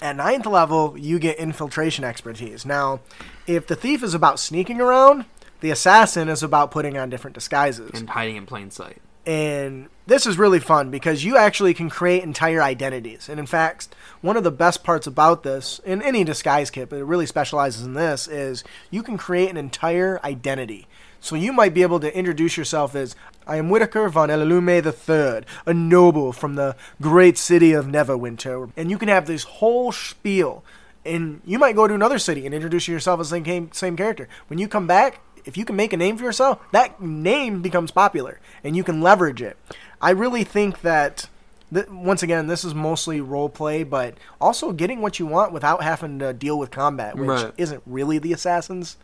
At 0.00 0.14
ninth 0.14 0.46
level, 0.46 0.96
you 0.96 1.18
get 1.18 1.36
infiltration 1.38 2.04
expertise. 2.04 2.64
Now, 2.64 3.00
if 3.48 3.66
the 3.66 3.74
thief 3.74 4.04
is 4.04 4.14
about 4.14 4.38
sneaking 4.38 4.80
around, 4.80 5.24
the 5.60 5.70
assassin 5.70 6.28
is 6.28 6.42
about 6.42 6.70
putting 6.70 6.96
on 6.96 7.10
different 7.10 7.34
disguises. 7.34 7.90
And 7.98 8.10
hiding 8.10 8.36
in 8.36 8.46
plain 8.46 8.70
sight. 8.70 9.00
And 9.26 9.88
this 10.06 10.26
is 10.26 10.36
really 10.36 10.60
fun 10.60 10.90
because 10.90 11.24
you 11.24 11.36
actually 11.36 11.72
can 11.72 11.88
create 11.88 12.22
entire 12.22 12.62
identities. 12.62 13.28
And 13.28 13.40
in 13.40 13.46
fact, 13.46 13.94
one 14.20 14.36
of 14.36 14.44
the 14.44 14.50
best 14.50 14.84
parts 14.84 15.06
about 15.06 15.42
this, 15.42 15.80
in 15.84 16.02
any 16.02 16.24
disguise 16.24 16.70
kit, 16.70 16.90
but 16.90 16.98
it 16.98 17.04
really 17.04 17.26
specializes 17.26 17.86
in 17.86 17.94
this, 17.94 18.28
is 18.28 18.64
you 18.90 19.02
can 19.02 19.16
create 19.16 19.48
an 19.48 19.56
entire 19.56 20.20
identity. 20.22 20.86
So 21.20 21.36
you 21.36 21.54
might 21.54 21.72
be 21.72 21.80
able 21.80 22.00
to 22.00 22.14
introduce 22.14 22.58
yourself 22.58 22.94
as 22.94 23.16
I 23.46 23.56
am 23.56 23.70
Whitaker 23.70 24.10
von 24.10 24.28
Elalume 24.28 24.84
III, 24.84 25.46
a 25.64 25.72
noble 25.72 26.32
from 26.32 26.56
the 26.56 26.76
great 27.00 27.38
city 27.38 27.72
of 27.72 27.86
Neverwinter. 27.86 28.70
And 28.76 28.90
you 28.90 28.98
can 28.98 29.08
have 29.08 29.26
this 29.26 29.44
whole 29.44 29.90
spiel. 29.90 30.62
And 31.06 31.40
you 31.46 31.58
might 31.58 31.76
go 31.76 31.86
to 31.86 31.94
another 31.94 32.18
city 32.18 32.44
and 32.44 32.54
introduce 32.54 32.88
yourself 32.88 33.20
as 33.20 33.30
the 33.30 33.42
same, 33.42 33.72
same 33.72 33.96
character. 33.96 34.28
When 34.48 34.58
you 34.58 34.68
come 34.68 34.86
back, 34.86 35.20
if 35.44 35.56
you 35.56 35.64
can 35.64 35.76
make 35.76 35.92
a 35.92 35.96
name 35.96 36.16
for 36.16 36.24
yourself, 36.24 36.60
that 36.72 37.00
name 37.00 37.62
becomes 37.62 37.90
popular 37.90 38.40
and 38.62 38.76
you 38.76 38.84
can 38.84 39.00
leverage 39.00 39.42
it. 39.42 39.56
I 40.00 40.10
really 40.10 40.44
think 40.44 40.80
that 40.82 41.28
th- 41.72 41.88
once 41.88 42.22
again, 42.22 42.46
this 42.46 42.64
is 42.64 42.74
mostly 42.74 43.20
role 43.20 43.48
play, 43.48 43.82
but 43.84 44.14
also 44.40 44.72
getting 44.72 45.00
what 45.00 45.18
you 45.18 45.26
want 45.26 45.52
without 45.52 45.82
having 45.82 46.18
to 46.20 46.32
deal 46.32 46.58
with 46.58 46.70
combat, 46.70 47.16
which 47.16 47.28
Right. 47.28 47.52
isn't 47.56 47.82
really 47.86 48.18
the 48.18 48.32
assassin's 48.32 48.96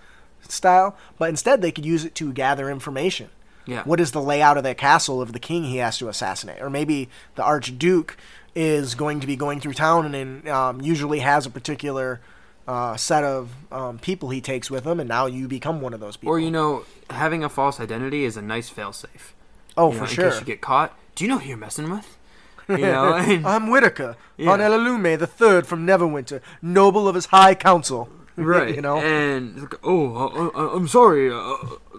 style. 0.49 0.97
But 1.19 1.29
instead, 1.31 1.63
they 1.63 1.73
could 1.73 1.85
use 1.87 2.05
it 2.05 2.15
to 2.17 2.33
gather 2.33 2.71
information. 2.71 3.29
Yeah. 3.67 3.83
What 3.85 4.01
is 4.01 4.13
the 4.13 4.23
layout 4.23 4.57
of 4.57 4.65
the 4.65 4.75
castle 4.75 5.21
of 5.21 5.33
the 5.33 5.39
king 5.39 5.65
he 5.65 5.77
has 5.77 5.99
to 5.99 6.09
assassinate? 6.09 6.61
Or 6.63 6.71
maybe 6.71 7.09
the 7.35 7.43
archduke 7.45 8.17
is 8.55 8.95
going 8.95 9.21
to 9.21 9.27
be 9.27 9.37
going 9.37 9.61
through 9.61 9.75
town 9.75 10.13
and 10.15 10.49
um, 10.49 10.81
usually 10.81 11.21
has 11.21 11.47
a 11.47 11.51
particular 11.51 12.21
uh, 12.69 12.97
set 12.97 13.25
of 13.25 13.51
um, 13.73 13.99
people 13.99 14.31
he 14.31 14.41
takes 14.41 14.71
with 14.71 14.85
him, 14.85 15.01
and 15.01 15.09
now 15.09 15.27
you 15.27 15.49
become 15.49 15.81
one 15.81 15.93
of 15.95 16.01
those 16.01 16.17
people. 16.17 16.33
Or, 16.35 16.39
you 16.39 16.51
know, 16.51 16.85
having 17.11 17.43
a 17.43 17.49
false 17.49 17.81
identity 17.81 18.25
is 18.25 18.37
a 18.37 18.43
nice 18.43 18.71
failsafe. 18.71 19.33
oh, 19.77 19.91
You 19.93 19.99
for 19.99 20.01
know, 20.05 20.07
sure. 20.07 20.25
In 20.27 20.31
case 20.33 20.41
you 20.41 20.47
get 20.47 20.61
caught. 20.61 20.97
Do 21.15 21.25
you 21.25 21.31
know 21.31 21.39
who 21.39 21.49
you're 21.49 21.57
messing 21.57 21.91
with? 21.91 22.17
You 22.69 22.79
know? 22.79 23.15
and- 23.15 23.45
I'm 23.45 23.69
Whitaker, 23.69 24.17
Yeah. 24.37 24.51
von 24.51 24.61
Elalume 24.61 25.19
the 25.19 25.27
third 25.27 25.67
from 25.67 25.85
Neverwinter, 25.85 26.41
noble 26.63 27.09
of 27.09 27.17
his 27.17 27.27
high 27.27 27.57
council. 27.57 28.09
right. 28.37 28.73
you 28.73 28.81
know, 28.81 28.99
And, 28.99 29.63
like, 29.63 29.75
oh, 29.83 30.15
uh, 30.17 30.51
uh, 30.57 30.77
I'm 30.77 30.87
sorry, 30.87 31.33
uh, 31.33 31.57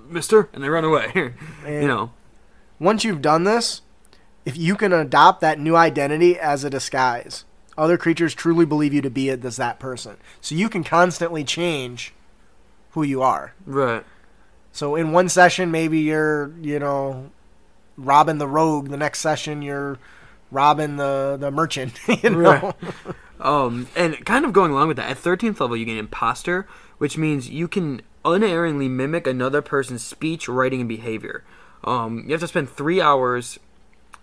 mister. 0.10 0.48
And 0.54 0.64
they 0.64 0.70
run 0.70 0.86
away. 0.86 1.12
you 1.68 1.88
know. 1.88 2.12
once 2.80 3.04
you've 3.04 3.22
done 3.22 3.44
this, 3.44 3.82
if 4.46 4.56
you 4.58 4.76
can 4.76 4.94
adopt 4.94 5.42
that 5.42 5.60
new 5.60 5.76
identity 5.76 6.40
as 6.40 6.64
a 6.64 6.70
disguise, 6.70 7.44
other 7.82 7.98
creatures 7.98 8.36
truly 8.36 8.64
believe 8.64 8.94
you 8.94 9.02
to 9.02 9.10
be 9.10 9.30
it 9.30 9.44
as 9.44 9.58
that 9.58 9.80
person. 9.80 10.18
So 10.40 10.54
you 10.54 10.70
can 10.70 10.84
constantly 10.84 11.44
change 11.44 12.14
who 12.92 13.02
you 13.02 13.24
are. 13.24 13.56
Right. 13.66 14.06
So 14.72 14.96
in 14.96 15.12
one 15.12 15.30
session, 15.30 15.72
maybe 15.72 16.00
you're, 16.00 16.52
you 16.62 16.78
know, 16.78 17.32
robbing 17.98 18.38
the 18.38 18.48
rogue. 18.48 18.90
The 18.90 18.98
next 18.98 19.20
session, 19.20 19.64
you're 19.64 19.98
robbing 20.52 20.98
the 20.98 21.38
the 21.40 21.50
merchant. 21.50 22.00
You 22.22 22.30
know, 22.30 22.40
Right. 22.40 22.76
Um, 23.40 23.88
and 23.96 24.24
kind 24.28 24.46
of 24.46 24.54
going 24.54 24.72
along 24.72 24.88
with 24.90 24.98
that, 24.98 25.10
at 25.10 25.18
13th 25.18 25.60
level, 25.60 25.76
you 25.76 25.86
get 25.86 25.98
imposter, 25.98 26.68
which 27.00 27.18
means 27.18 27.50
you 27.50 27.68
can 27.68 28.04
unerringly 28.24 28.88
mimic 28.88 29.26
another 29.26 29.64
person's 29.64 30.04
speech, 30.04 30.48
writing, 30.48 30.82
and 30.82 30.90
behavior. 30.90 31.44
Um, 31.84 32.26
you 32.26 32.34
have 32.34 32.42
to 32.42 32.48
spend 32.48 32.70
three 32.70 33.02
hours 33.02 33.58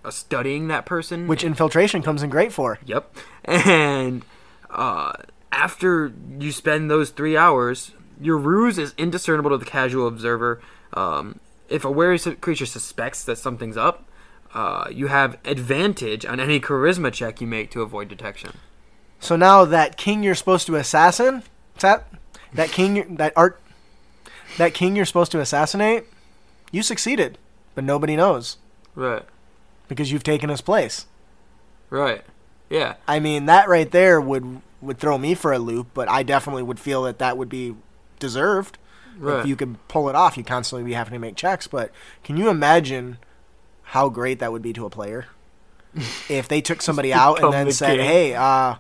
uh, 0.04 0.10
studying 0.10 0.68
that 0.68 0.86
person. 0.86 1.26
which 1.26 1.44
infiltration 1.44 2.02
comes 2.02 2.22
in 2.22 2.30
great 2.30 2.52
for. 2.52 2.78
Yep. 2.84 3.14
And 3.44 4.24
uh, 4.68 5.14
after 5.50 6.12
you 6.38 6.52
spend 6.52 6.90
those 6.90 7.08
three 7.10 7.34
hours, 7.34 7.92
your 8.20 8.36
ruse 8.36 8.78
is 8.78 8.94
indiscernible 8.98 9.50
to 9.50 9.56
the 9.56 9.64
casual 9.64 10.06
observer. 10.06 10.60
Um, 10.92 11.40
if 11.70 11.84
a 11.84 11.90
wary 11.90 12.18
creature 12.18 12.66
suspects 12.66 13.24
that 13.24 13.38
something's 13.38 13.78
up, 13.78 14.04
uh, 14.52 14.88
you 14.90 15.06
have 15.06 15.38
advantage 15.46 16.26
on 16.26 16.40
any 16.40 16.60
charisma 16.60 17.12
check 17.12 17.40
you 17.40 17.46
make 17.46 17.70
to 17.70 17.80
avoid 17.80 18.08
detection. 18.08 18.58
So 19.20 19.36
now 19.36 19.64
that 19.64 19.96
king 19.96 20.22
you're 20.22 20.34
supposed 20.34 20.66
to 20.66 20.76
assassin, 20.76 21.42
that 21.80 22.06
that 22.52 22.70
king 22.70 23.16
that 23.16 23.32
art 23.36 23.60
that 24.58 24.74
king 24.74 24.96
you're 24.96 25.04
supposed 25.06 25.32
to 25.32 25.40
assassinate, 25.40 26.04
you 26.70 26.82
succeeded, 26.82 27.38
but 27.74 27.84
nobody 27.84 28.16
knows 28.16 28.58
Right. 28.94 29.22
Because 29.88 30.12
you've 30.12 30.22
taken 30.22 30.50
his 30.50 30.60
place. 30.60 31.06
Right. 31.90 32.24
Yeah. 32.70 32.94
I 33.06 33.18
mean, 33.18 33.46
that 33.46 33.68
right 33.68 33.90
there 33.90 34.20
would 34.20 34.60
would 34.80 34.98
throw 34.98 35.18
me 35.18 35.34
for 35.34 35.52
a 35.52 35.58
loop, 35.58 35.88
but 35.94 36.08
I 36.08 36.22
definitely 36.22 36.62
would 36.62 36.78
feel 36.78 37.02
that 37.02 37.18
that 37.18 37.36
would 37.36 37.48
be 37.48 37.74
deserved. 38.20 38.78
Right. 39.18 39.40
If 39.40 39.46
you 39.46 39.56
could 39.56 39.76
pull 39.88 40.08
it 40.08 40.14
off, 40.14 40.36
you 40.36 40.44
constantly 40.44 40.84
be 40.84 40.92
having 40.92 41.12
to 41.14 41.18
make 41.18 41.34
checks. 41.34 41.66
But 41.66 41.90
can 42.22 42.36
you 42.36 42.48
imagine 42.48 43.18
how 43.82 44.08
great 44.10 44.38
that 44.38 44.52
would 44.52 44.62
be 44.62 44.72
to 44.74 44.84
a 44.84 44.90
player 44.90 45.26
if 46.28 46.46
they 46.46 46.60
took 46.60 46.82
somebody 46.82 47.12
out 47.12 47.42
and 47.42 47.52
then 47.52 47.66
the 47.66 47.72
said. 47.72 47.98
"Hey, 47.98 48.34
uh, 48.34 48.76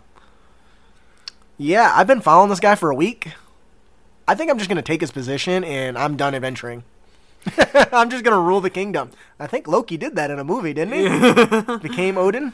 yeah, 1.56 1.92
I've 1.94 2.06
been 2.06 2.20
following 2.20 2.50
this 2.50 2.60
guy 2.60 2.74
for 2.74 2.90
a 2.90 2.94
week. 2.94 3.32
I 4.26 4.34
think 4.34 4.50
I'm 4.50 4.58
just 4.58 4.68
gonna 4.68 4.82
take 4.82 5.00
his 5.00 5.10
position 5.10 5.64
and 5.64 5.96
I'm 5.96 6.16
done 6.16 6.34
adventuring. 6.34 6.84
I'm 7.92 8.10
just 8.10 8.24
gonna 8.24 8.40
rule 8.40 8.60
the 8.60 8.70
kingdom." 8.70 9.10
I 9.38 9.46
think 9.46 9.66
Loki 9.68 9.96
did 9.96 10.16
that 10.16 10.30
in 10.30 10.38
a 10.38 10.44
movie, 10.44 10.72
didn't 10.72 10.94
he? 10.94 11.76
Became 11.88 12.18
Odin. 12.18 12.52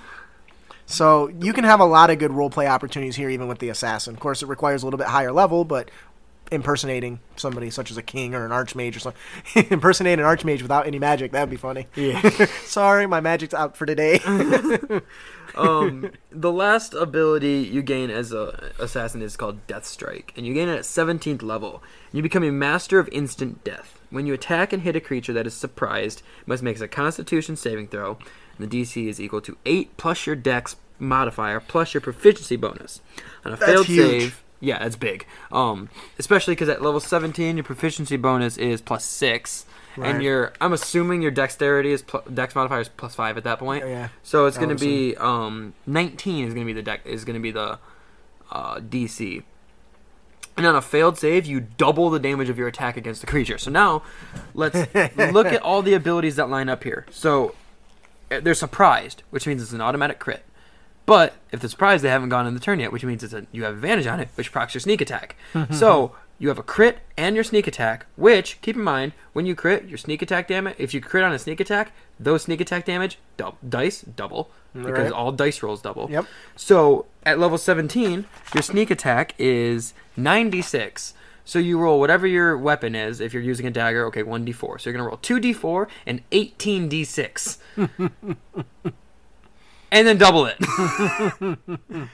So 0.87 1.29
you 1.41 1.53
can 1.53 1.65
have 1.65 1.81
a 1.81 1.85
lot 1.85 2.11
of 2.11 2.19
good 2.19 2.33
role 2.33 2.51
play 2.51 2.67
opportunities 2.67 3.17
here, 3.17 3.31
even 3.31 3.49
with 3.49 3.59
the 3.59 3.71
assassin. 3.71 4.15
Of 4.15 4.21
course, 4.21 4.43
it 4.43 4.49
requires 4.49 4.83
a 4.83 4.87
little 4.87 4.99
bit 4.99 5.07
higher 5.07 5.33
level, 5.33 5.65
but 5.65 5.91
impersonating 6.53 7.21
somebody 7.37 7.71
such 7.71 7.91
as 7.91 7.97
a 7.97 8.03
king 8.03 8.35
or 8.35 8.45
an 8.45 8.51
archmage 8.51 8.97
or 8.97 9.01
something, 9.01 9.67
impersonate 9.71 10.19
an 10.19 10.25
archmage 10.25 10.63
without 10.63 10.87
any 10.87 10.99
magic, 10.99 11.33
that'd 11.33 11.51
be 11.51 11.57
funny. 11.57 11.87
Yeah. 11.95 12.21
Sorry, 12.65 13.07
my 13.07 13.21
magic's 13.21 13.55
out 13.55 13.77
for 13.77 13.87
today. 13.87 14.21
um, 15.55 16.11
the 16.31 16.53
last 16.53 16.95
ability 16.95 17.69
you 17.73 17.83
gain 17.83 18.11
as 18.11 18.33
a 18.33 18.73
assassin 18.79 19.23
is 19.23 19.37
called 19.37 19.67
Death 19.67 19.87
Strike, 19.87 20.33
and 20.37 20.47
you 20.47 20.55
gain 20.55 20.69
it 20.69 20.77
at 20.77 20.83
17th 20.83 21.43
level. 21.43 21.83
You 22.13 22.23
become 22.23 22.45
a 22.45 22.53
master 22.53 22.99
of 22.99 23.09
instant 23.11 23.65
death. 23.65 24.01
When 24.15 24.27
you 24.27 24.33
attack 24.33 24.73
and 24.73 24.83
hit 24.83 24.95
a 24.95 25.01
creature 25.01 25.33
that 25.33 25.45
is 25.45 25.55
surprised, 25.55 26.21
it 26.41 26.47
must 26.47 26.63
make 26.63 26.81
a 26.81 26.87
Constitution 26.87 27.57
saving 27.57 27.89
throw, 27.89 28.17
and 28.57 28.71
the 28.71 28.83
DC 28.83 29.09
is 29.09 29.21
equal 29.21 29.41
to 29.41 29.57
eight 29.67 29.97
plus 29.97 30.25
your 30.25 30.37
Dex 30.37 30.77
modifier 31.01 31.59
plus 31.59 31.95
your 31.95 32.01
proficiency 32.01 32.55
bonus. 32.55 33.01
On 33.45 33.53
a 33.53 33.57
That's 33.57 33.73
failed 33.73 33.87
huge. 33.87 33.99
save, 34.07 34.45
yeah, 34.61 34.79
that's 34.79 34.95
big. 34.95 35.27
Um, 35.51 35.91
especially 36.17 36.55
because 36.55 36.69
at 36.69 36.81
level 36.81 37.01
17, 37.01 37.57
your 37.57 37.65
proficiency 37.65 38.17
bonus 38.17 38.57
is 38.57 38.81
plus 38.81 39.05
six. 39.05 39.67
Right. 39.97 40.11
And 40.11 40.23
your, 40.23 40.53
I'm 40.61 40.73
assuming 40.73 41.21
your 41.21 41.33
dexterity 41.33 41.91
is 41.91 42.03
pl- 42.03 42.23
dex 42.33 42.55
modifier 42.55 42.83
is 42.83 42.89
plus 42.89 43.17
five 43.17 43.37
at 43.37 43.43
that 43.43 43.59
point. 43.59 43.85
Yeah. 43.85 44.11
So 44.23 44.47
it's 44.47 44.57
going 44.57 44.77
to 44.77 44.77
be 44.77 45.17
um, 45.17 45.75
19 45.89 46.47
is 46.47 46.55
going 46.55 46.65
to 46.65 46.73
be 46.73 46.73
the 46.73 46.83
deck 46.83 47.01
is 47.05 47.25
going 47.25 47.35
to 47.35 47.43
be 47.43 47.51
the 47.51 47.81
uh, 48.53 48.77
DC. 48.77 49.43
And 50.57 50.67
on 50.67 50.77
a 50.77 50.83
failed 50.83 51.19
save, 51.19 51.47
you 51.47 51.61
double 51.61 52.11
the 52.11 52.21
damage 52.21 52.49
of 52.49 52.59
your 52.59 52.69
attack 52.69 52.97
against 52.97 53.21
the 53.21 53.27
creature. 53.27 53.59
So 53.59 53.71
now, 53.71 54.03
let's 54.55 54.77
look 55.17 55.47
at 55.47 55.63
all 55.63 55.83
the 55.83 55.95
abilities 55.95 56.37
that 56.37 56.49
line 56.49 56.69
up 56.69 56.85
here. 56.85 57.07
So 57.11 57.55
uh, 58.31 58.41
they're 58.41 58.55
surprised, 58.55 59.23
which 59.31 59.47
means 59.47 59.63
it's 59.63 59.73
an 59.73 59.81
automatic 59.81 60.19
crit. 60.19 60.45
But 61.07 61.35
if 61.53 61.61
they're 61.61 61.69
surprised, 61.69 62.05
they 62.05 62.09
haven't 62.09 62.31
gone 62.31 62.47
in 62.47 62.55
the 62.55 62.61
turn 62.61 62.81
yet, 62.81 62.93
which 62.93 63.05
means 63.05 63.23
it's 63.23 63.35
a, 63.35 63.47
you 63.53 63.65
have 63.65 63.75
advantage 63.75 64.07
on 64.07 64.21
it, 64.21 64.29
which 64.37 64.53
procs 64.53 64.75
your 64.75 64.81
sneak 64.81 65.01
attack. 65.01 65.37
so 65.71 66.15
you 66.39 66.49
have 66.49 66.59
a 66.59 66.63
crit 66.63 66.99
and 67.17 67.35
your 67.35 67.45
sneak 67.45 67.67
attack, 67.67 68.07
which 68.17 68.61
keep 68.61 68.77
in 68.77 68.83
mind 68.83 69.13
when 69.33 69.47
you 69.47 69.55
crit 69.55 69.89
your 69.89 69.99
sneak 69.99 70.21
attack 70.23 70.49
damage. 70.49 70.75
If 70.79 70.93
you 70.93 71.01
crit 71.01 71.25
on 71.25 71.33
a 71.33 71.39
sneak 71.39 71.61
attack, 71.61 71.93
those 72.19 72.43
sneak 72.43 72.61
attack 72.61 72.85
damage 72.85 73.19
dice 73.69 74.03
double 74.03 74.51
because 74.75 75.05
Right. 75.05 75.13
all 75.13 75.33
dice 75.33 75.63
rolls 75.63 75.81
double. 75.83 76.11
Yep. 76.11 76.27
So 76.57 77.07
at 77.25 77.39
level 77.39 77.59
17, 77.59 78.27
your 78.55 78.63
sneak 78.63 78.91
attack 78.91 79.35
is 79.39 79.95
96. 80.17 81.15
So 81.45 81.59
you 81.59 81.79
roll 81.79 82.01
whatever 82.01 82.27
your 82.27 82.57
weapon 82.57 82.95
is. 82.95 83.21
If 83.21 83.35
you're 83.35 83.43
using 83.43 83.67
a 83.67 83.71
dagger, 83.71 84.07
okay, 84.07 84.23
1d4. 84.23 84.81
So 84.81 84.91
you're 84.91 84.99
going 84.99 85.05
to 85.05 85.09
roll 85.09 85.19
2d4 85.19 85.87
and 86.07 86.29
18d6. 86.31 87.59
and 89.93 90.07
then 90.07 90.19
double 90.19 90.47
it. 90.47 90.57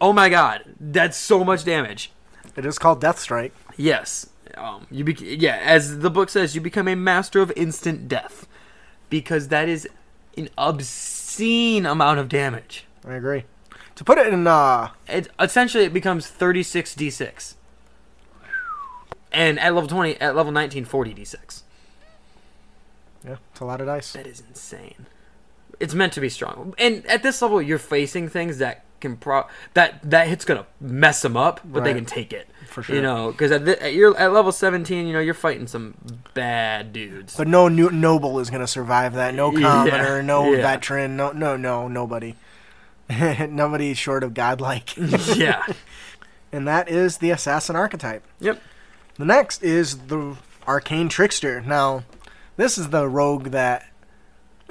oh 0.00 0.12
my 0.12 0.28
god, 0.28 0.62
that's 0.80 1.16
so 1.16 1.44
much 1.44 1.64
damage. 1.64 2.10
It 2.56 2.66
is 2.66 2.78
called 2.78 3.00
Death 3.00 3.18
Strike. 3.18 3.52
Yes. 3.76 4.28
Um, 4.56 4.86
you 4.90 5.04
bec 5.04 5.16
yeah, 5.20 5.60
as 5.64 6.00
the 6.00 6.10
book 6.10 6.28
says, 6.28 6.54
you 6.54 6.60
become 6.60 6.86
a 6.88 6.94
master 6.94 7.40
of 7.40 7.50
instant 7.56 8.06
death 8.08 8.46
because 9.08 9.48
that 9.48 9.68
is 9.68 9.88
an 10.36 10.48
obscene 10.58 11.86
amount 11.86 12.18
of 12.18 12.28
damage. 12.28 12.84
I 13.06 13.14
agree. 13.14 13.44
To 13.96 14.04
put 14.04 14.18
it 14.18 14.26
in, 14.32 14.46
uh, 14.46 14.88
It 15.08 15.28
essentially 15.38 15.84
it 15.84 15.92
becomes 15.92 16.26
36 16.26 16.94
d6. 16.94 17.54
And 19.30 19.58
at 19.58 19.74
level 19.74 19.88
20, 19.88 20.20
at 20.20 20.36
level 20.36 20.52
19, 20.52 20.84
40 20.84 21.14
d6. 21.14 21.62
yeah, 23.26 23.36
it's 23.50 23.60
a 23.60 23.64
lot 23.64 23.80
of 23.80 23.86
dice. 23.86 24.12
That 24.12 24.26
is 24.26 24.42
insane. 24.46 25.06
It's 25.80 25.94
meant 25.94 26.12
to 26.14 26.20
be 26.20 26.28
strong. 26.28 26.74
And 26.78 27.04
at 27.06 27.22
this 27.22 27.40
level, 27.40 27.60
you're 27.62 27.78
facing 27.78 28.28
things 28.28 28.58
that 28.58 28.84
can 29.02 29.16
pro 29.16 29.44
that 29.74 30.00
that 30.10 30.28
hit's 30.28 30.46
gonna 30.46 30.66
mess 30.80 31.20
them 31.20 31.36
up, 31.36 31.60
but 31.64 31.84
they 31.84 31.92
can 31.92 32.06
take 32.06 32.32
it. 32.32 32.48
For 32.72 32.82
sure. 32.82 32.96
You 32.96 33.02
know, 33.02 33.30
because 33.30 33.52
at, 33.52 33.66
the, 33.66 33.82
at 33.82 33.92
you're 33.92 34.16
at 34.16 34.32
level 34.32 34.50
17, 34.50 35.06
you 35.06 35.12
know, 35.12 35.20
you're 35.20 35.34
fighting 35.34 35.66
some 35.66 35.94
bad 36.32 36.94
dudes. 36.94 37.36
But 37.36 37.46
no 37.46 37.68
new, 37.68 37.90
noble 37.90 38.38
is 38.38 38.48
going 38.48 38.62
to 38.62 38.66
survive 38.66 39.12
that. 39.12 39.34
No 39.34 39.52
Yeah, 39.52 39.84
commoner, 39.84 40.22
no 40.22 40.50
yeah. 40.50 40.62
veteran, 40.62 41.14
no, 41.14 41.32
no, 41.32 41.54
no, 41.54 41.86
nobody. 41.86 42.34
nobody 43.10 43.92
short 43.92 44.24
of 44.24 44.32
godlike. 44.32 44.96
yeah. 45.36 45.66
and 46.52 46.66
that 46.66 46.88
is 46.88 47.18
the 47.18 47.30
assassin 47.30 47.76
archetype. 47.76 48.24
Yep. 48.40 48.62
The 49.16 49.24
next 49.26 49.62
is 49.62 49.98
the 50.06 50.36
arcane 50.66 51.10
trickster. 51.10 51.60
Now, 51.60 52.04
this 52.56 52.78
is 52.78 52.88
the 52.88 53.06
rogue 53.06 53.48
that, 53.48 53.86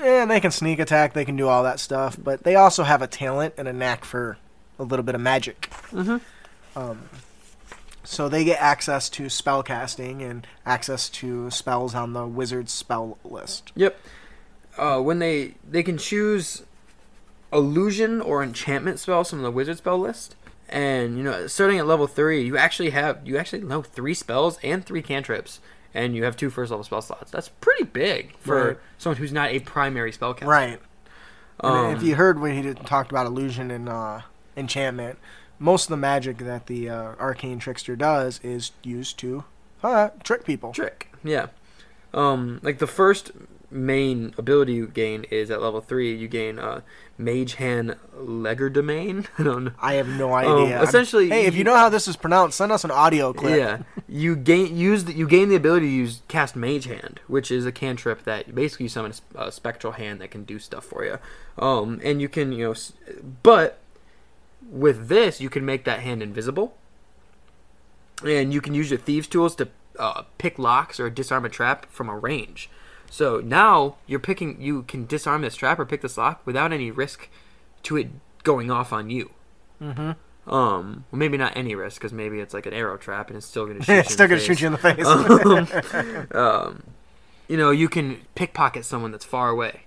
eh, 0.01 0.25
they 0.25 0.39
can 0.39 0.51
sneak 0.51 0.79
attack, 0.79 1.13
they 1.13 1.25
can 1.25 1.35
do 1.35 1.47
all 1.47 1.63
that 1.63 1.79
stuff, 1.79 2.17
but 2.21 2.43
they 2.43 2.55
also 2.55 2.83
have 2.83 3.01
a 3.01 3.07
talent 3.07 3.53
and 3.57 3.67
a 3.67 3.73
knack 3.73 4.03
for 4.05 4.37
a 4.79 4.83
little 4.83 5.03
bit 5.03 5.15
of 5.15 5.21
magic. 5.21 5.69
Mhm. 5.91 6.21
Um, 6.75 7.09
so 8.03 8.27
they 8.27 8.43
get 8.43 8.59
access 8.61 9.09
to 9.09 9.29
spell 9.29 9.63
casting 9.63 10.21
and 10.21 10.47
access 10.65 11.09
to 11.09 11.49
spells 11.51 11.93
on 11.93 12.13
the 12.13 12.25
wizard's 12.25 12.71
spell 12.71 13.17
list. 13.23 13.71
Yep. 13.75 13.99
Uh, 14.77 14.99
when 15.01 15.19
they 15.19 15.55
they 15.69 15.83
can 15.83 15.97
choose 15.97 16.63
illusion 17.53 18.21
or 18.21 18.41
enchantment 18.41 18.99
spells 18.99 19.29
from 19.29 19.41
the 19.43 19.51
wizard 19.51 19.77
spell 19.77 19.99
list, 19.99 20.35
and 20.69 21.17
you 21.17 21.23
know, 21.23 21.47
starting 21.47 21.77
at 21.77 21.85
level 21.85 22.07
three, 22.07 22.41
you 22.41 22.57
actually 22.57 22.91
have 22.91 23.19
you 23.25 23.37
actually 23.37 23.61
know 23.61 23.81
three 23.81 24.13
spells 24.13 24.57
and 24.63 24.85
three 24.85 25.01
cantrips, 25.01 25.59
and 25.93 26.15
you 26.15 26.23
have 26.23 26.35
two 26.37 26.49
first 26.49 26.71
level 26.71 26.83
spell 26.83 27.01
slots. 27.01 27.31
That's 27.31 27.49
pretty 27.49 27.83
big 27.83 28.35
for 28.37 28.67
Right. 28.69 28.77
someone 28.97 29.17
who's 29.17 29.31
not 29.33 29.49
a 29.51 29.59
primary 29.59 30.11
spellcaster. 30.11 30.47
Right. 30.47 30.79
Um, 31.59 31.95
if 31.95 32.01
you 32.03 32.15
heard 32.15 32.39
when 32.39 32.55
he 32.55 32.61
did, 32.63 32.85
talked 32.85 33.11
about 33.11 33.25
illusion 33.27 33.69
and 33.71 33.87
uh, 33.87 34.21
enchantment, 34.57 35.19
most 35.59 35.83
of 35.85 35.89
the 35.89 35.97
magic 35.97 36.39
that 36.39 36.65
the 36.65 36.89
uh, 36.89 37.13
arcane 37.19 37.59
trickster 37.59 37.95
does 37.95 38.39
is 38.43 38.71
used 38.83 39.19
to 39.19 39.43
uh, 39.83 40.09
trick 40.23 40.43
people. 40.43 40.71
trick. 40.73 41.11
Yeah. 41.23 41.47
Um, 42.13 42.59
like 42.63 42.79
the 42.79 42.87
first 42.87 43.31
main 43.71 44.33
ability 44.37 44.73
you 44.73 44.87
gain 44.87 45.23
is 45.31 45.49
at 45.49 45.61
level 45.61 45.79
three. 45.81 46.13
You 46.13 46.27
gain 46.27 46.59
uh, 46.59 46.81
Mage 47.17 47.53
Hand 47.55 47.95
Legerdemain. 48.17 49.27
I 49.37 49.43
don't 49.43 49.63
know. 49.63 49.71
I 49.81 49.93
have 49.93 50.07
no 50.09 50.29
Um, 50.35 50.63
idea. 50.63 50.75
I'm- 50.77 50.83
essentially, 50.87 51.29
hey, 51.29 51.45
if 51.45 51.55
you 51.55 51.63
know 51.63 51.75
how 51.77 51.87
this 51.89 52.07
is 52.07 52.17
pronounced, 52.17 52.57
send 52.57 52.71
us 52.71 52.83
an 52.83 52.91
audio 52.91 53.31
clip. 53.33 53.57
Yeah, 53.57 53.77
you 54.07 54.35
gain 54.35 54.75
use 54.75 55.05
the, 55.05 55.13
you 55.13 55.27
gain 55.27 55.49
the 55.49 55.55
ability 55.55 55.87
to 55.87 55.91
use 55.91 56.21
cast 56.27 56.55
Mage 56.55 56.85
Hand, 56.85 57.21
which 57.27 57.49
is 57.49 57.65
a 57.65 57.71
cantrip 57.71 58.23
that 58.25 58.53
basically 58.53 58.85
you 58.85 58.89
summon 58.89 59.13
a 59.35 59.43
a, 59.45 59.51
spectral 59.51 59.93
hand 59.93 60.19
that 60.21 60.31
can 60.31 60.43
do 60.43 60.59
stuff 60.59 60.83
for 60.83 61.05
you. 61.05 61.17
Um, 61.57 61.99
and 62.03 62.21
you 62.21 62.27
can 62.29 62.51
you 62.51 62.65
know, 62.69 62.73
but 63.43 63.79
with 64.69 65.07
this 65.07 65.39
you 65.41 65.49
can 65.49 65.65
make 65.65 65.85
that 65.85 65.99
hand 66.01 66.21
invisible, 66.21 66.75
and 68.25 68.53
you 68.53 68.61
can 68.61 68.73
use 68.73 68.89
your 68.89 68.99
thieves 68.99 69.27
tools 69.27 69.55
to 69.55 69.67
uh, 69.99 70.23
pick 70.37 70.57
locks 70.59 70.99
or 70.99 71.09
disarm 71.09 71.45
a 71.45 71.49
trap 71.49 71.85
from 71.91 72.09
a 72.09 72.17
range. 72.17 72.69
So 73.11 73.41
now 73.41 73.97
you're 74.07 74.21
picking 74.21 74.61
you 74.61 74.83
can 74.83 75.05
disarm 75.05 75.41
this 75.41 75.55
trap 75.55 75.77
or 75.79 75.85
pick 75.85 76.01
this 76.01 76.17
lock 76.17 76.41
without 76.45 76.71
any 76.71 76.91
risk 76.91 77.27
to 77.83 77.97
it 77.97 78.07
going 78.43 78.71
off 78.71 78.93
on 78.93 79.09
you. 79.09 79.31
Mm-hmm. 79.81 80.11
Um, 80.51 81.03
well, 81.11 81.19
maybe 81.19 81.37
not 81.37 81.55
any 81.57 81.75
risk 81.75 81.99
because 81.99 82.13
maybe 82.13 82.39
it's 82.39 82.53
like 82.53 82.65
an 82.65 82.73
arrow 82.73 82.95
trap 82.97 83.27
and 83.27 83.35
it's 83.35 83.45
still 83.45 83.65
going 83.65 83.79
to 83.81 83.83
shoot 83.83 83.93
you. 83.93 83.99
it's 83.99 84.13
still 84.13 84.23
in 84.23 84.29
gonna 84.29 84.39
the 84.39 84.45
shoot 84.45 84.61
you 84.61 84.67
in 84.67 84.73
the 84.73 84.77
face. 84.77 86.31
um, 86.35 86.83
you 87.49 87.57
know, 87.57 87.69
you 87.69 87.89
can 87.89 88.21
pickpocket 88.33 88.85
someone 88.85 89.11
that's 89.11 89.25
far 89.25 89.49
away. 89.49 89.81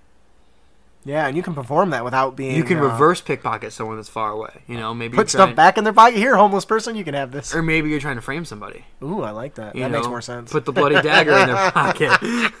yeah, 1.03 1.27
and 1.27 1.35
you 1.35 1.41
can 1.41 1.55
perform 1.55 1.89
that 1.89 2.03
without 2.03 2.35
being. 2.35 2.55
You 2.55 2.63
can 2.63 2.77
uh, 2.77 2.83
reverse 2.83 3.21
pickpocket 3.21 3.73
someone 3.73 3.95
that's 3.95 4.07
far 4.07 4.29
away. 4.29 4.61
You 4.67 4.77
know, 4.77 4.93
maybe 4.93 5.17
Put 5.17 5.31
stuff 5.31 5.55
back 5.55 5.79
in 5.79 5.83
their 5.83 5.93
pocket. 5.93 6.17
Here, 6.17 6.35
homeless 6.35 6.65
person, 6.65 6.95
you 6.95 7.03
can 7.03 7.15
have 7.15 7.31
this. 7.31 7.55
or 7.55 7.63
maybe 7.63 7.89
you're 7.89 7.99
trying 7.99 8.17
to 8.17 8.21
frame 8.21 8.45
somebody. 8.45 8.85
Ooh, 9.01 9.23
I 9.23 9.31
like 9.31 9.55
that. 9.55 9.75
You 9.75 9.81
that 9.81 9.89
know, 9.89 9.97
makes 9.97 10.07
more 10.07 10.21
sense. 10.21 10.51
Put 10.51 10.65
the 10.65 10.71
bloody 10.71 11.01
dagger 11.01 11.31
in 11.31 11.47
their 11.47 11.71
pocket. 11.71 12.53